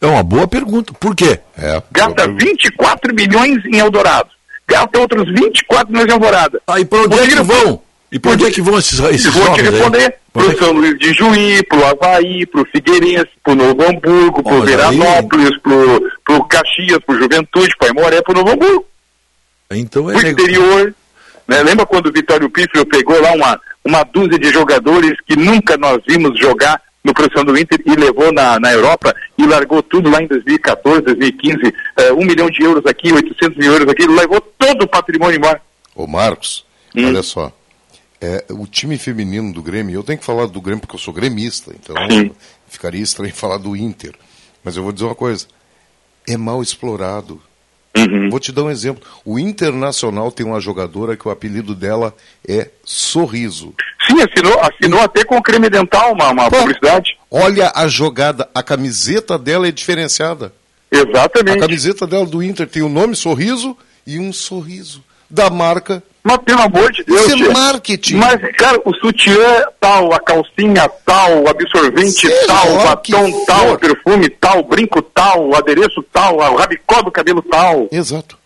[0.00, 0.92] É uma boa pergunta.
[1.00, 1.40] Por quê?
[1.56, 1.82] É.
[1.90, 4.28] Gasta 24 milhões em Eldorado.
[4.68, 6.60] Gasta outros 24 milhões em Alvorada.
[6.66, 7.80] Aí pra onde é que vão?
[8.14, 9.70] E pra onde é que vão esses, esses Vou te jovens aí?
[9.74, 10.02] responder.
[10.04, 14.62] É Pro São Luís de Juí, pro Havaí, pro Figueirense, pro Novo Hamburgo, pro mas
[14.62, 18.84] aí- Veranópolis, pro, pro Caxias, pro Juventude, pro Aimoré, pro Novo Hamburgo.
[19.72, 20.94] Então é nego- exterior.
[21.46, 21.62] Né?
[21.62, 26.00] Lembra quando o Vitório Pífero pegou lá uma, uma dúzia de jogadores que nunca nós
[26.08, 30.22] vimos jogar no profissional do Inter e levou na, na Europa e largou tudo lá
[30.22, 34.82] em 2014, 2015, eh, um milhão de euros aqui, 800 mil euros aqui, levou todo
[34.82, 35.60] o patrimônio embora.
[35.94, 36.64] Ô Marcos,
[36.96, 37.08] Hum.
[37.08, 37.52] olha só.
[38.24, 41.12] É, o time feminino do Grêmio, eu tenho que falar do Grêmio porque eu sou
[41.12, 41.94] gremista, então
[42.66, 44.14] ficaria estranho falar do Inter.
[44.64, 45.46] Mas eu vou dizer uma coisa:
[46.26, 47.38] é mal explorado.
[47.94, 48.30] Uhum.
[48.30, 49.06] Vou te dar um exemplo.
[49.26, 52.14] O Internacional tem uma jogadora que o apelido dela
[52.48, 53.74] é Sorriso.
[54.08, 57.16] Sim, assinou, assinou até com o creme dental uma, uma publicidade.
[57.30, 60.50] Olha a jogada, a camiseta dela é diferenciada.
[60.90, 61.58] Exatamente.
[61.58, 66.02] A camiseta dela do Inter tem o nome Sorriso e um sorriso da marca.
[66.26, 67.26] Mas pelo amor de Deus.
[67.26, 68.16] Isso é marketing.
[68.16, 73.72] Mas, cara, o sutiã tal, a calcinha tal, o absorvente Seja tal, o batom tal,
[73.74, 77.88] o perfume tal, o brinco tal, o adereço tal, o rabicó do cabelo tal.
[77.92, 78.38] Exato.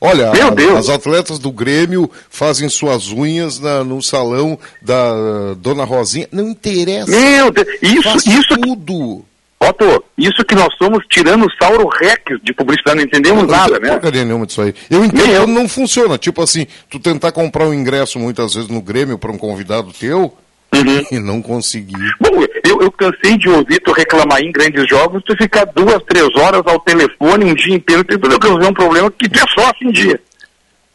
[0.00, 0.78] Olha, Meu a- Deus.
[0.78, 5.12] as atletas do Grêmio fazem suas unhas na- no salão da
[5.58, 6.28] Dona Rosinha.
[6.32, 7.10] Não interessa.
[7.10, 9.24] Meu Deus, isso, Faz isso, tudo.
[9.62, 13.90] Otto, isso que nós somos tiranossauro rex de publicidade, não entendemos não nada, tenho né?
[13.90, 14.74] porcaria nenhuma disso aí.
[14.88, 15.46] Eu entendo Nem eu.
[15.46, 16.16] não funciona.
[16.16, 20.34] Tipo assim, tu tentar comprar um ingresso muitas vezes no Grêmio para um convidado teu
[20.72, 21.04] Uhum.
[21.10, 22.14] e não conseguir.
[22.20, 26.28] Bom, eu, eu cansei de ouvir tu reclamar em grandes jogos, tu ficar duas, três
[26.36, 29.90] horas ao telefone um dia inteiro tentando resolver um problema que tu é só assim
[29.90, 30.20] dia.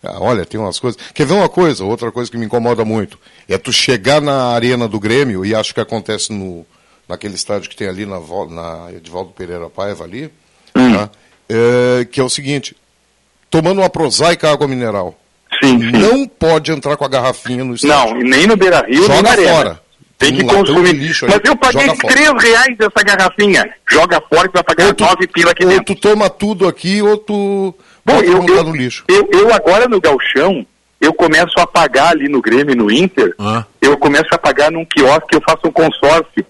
[0.01, 0.99] Ah, olha, tem umas coisas.
[1.13, 1.83] Quer ver uma coisa?
[1.83, 3.19] Outra coisa que me incomoda muito.
[3.49, 6.65] É tu chegar na arena do Grêmio, e acho que acontece no,
[7.07, 8.19] naquele estádio que tem ali na,
[8.49, 10.29] na Edvaldo Pereira Paiva ali,
[10.73, 11.09] tá?
[11.49, 12.75] É, que é o seguinte,
[13.49, 15.17] tomando uma prosaica água mineral.
[15.63, 18.13] Sim, Não pode entrar com a garrafinha no estádio.
[18.15, 19.51] Não, e nem no Beira Rio, nem Joga na arena.
[19.53, 19.81] fora.
[20.17, 20.91] Tem Um que consumir.
[20.93, 22.13] lixo aí, Mas eu paguei joga fora.
[22.13, 23.73] 3 reais dessa garrafinha.
[23.89, 25.85] Joga fora que vai pagar 9 pila aqui Ou dentro.
[25.85, 27.75] tu toma tudo aqui, ou tu
[28.05, 29.03] Bom, eu, eu, no lixo.
[29.07, 30.65] eu, eu agora no galchão,
[31.01, 33.35] eu começo a pagar ali no Grêmio e no Inter,
[33.81, 36.45] eu começo a pagar num quiosque, eu faço um consórcio,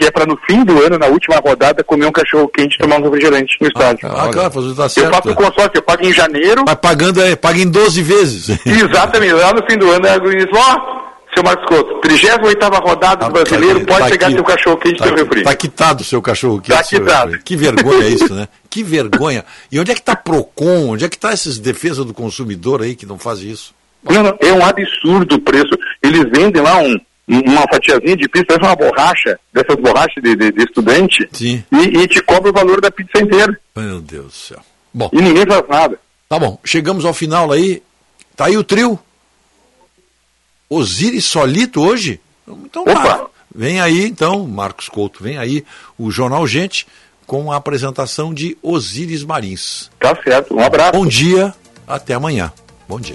[0.00, 2.78] que é para no fim do ano, na última rodada, comer um cachorro quente e
[2.78, 4.08] tomar um refrigerante no estádio.
[4.10, 5.14] Ah, claro, fazer tá eu certo.
[5.14, 8.48] faço um consórcio, eu pago em janeiro, Vai pagando, é, paga em 12 vezes.
[8.64, 11.00] exatamente, lá no fim do ano, eu disse, ó,
[11.34, 14.36] seu Marcos Couto, 38ª rodada do brasileiro, pode tá pegar aqui.
[14.36, 15.42] seu cachorro quente e Tá, seu refri.
[15.42, 16.76] tá quitado o seu cachorro quente.
[16.76, 17.38] Tá quitado.
[17.44, 18.48] Que vergonha é isso, né?
[18.70, 19.44] Que vergonha.
[19.70, 20.92] E onde é que está Procon?
[20.92, 23.74] Onde é que está essas defesas do consumidor aí que não fazem isso?
[24.08, 25.76] Não, não, é um absurdo o preço.
[26.02, 26.96] Eles vendem lá um,
[27.38, 31.62] uma fatiazinha de pizza, parece uma borracha, dessas borrachas de, de- de estudante, Sim.
[31.72, 33.58] E, e te cobra o valor da pizza inteira.
[33.76, 34.60] Meu Deus do céu.
[34.92, 35.08] Bom.
[35.12, 35.98] E ninguém faz nada.
[36.28, 37.82] Tá bom, chegamos ao final aí.
[38.36, 38.98] Tá aí o trio.
[40.68, 42.20] Osiris Solito hoje?
[42.46, 43.26] Então tá.
[43.54, 45.64] Vem aí então, Marcos Couto, vem aí
[45.98, 46.86] o Jornal Gente
[47.26, 49.90] com a apresentação de Osiris Marins.
[49.98, 50.92] Tá certo, um abraço.
[50.92, 51.52] Bom dia,
[51.86, 52.52] até amanhã.
[52.88, 53.14] Bom dia.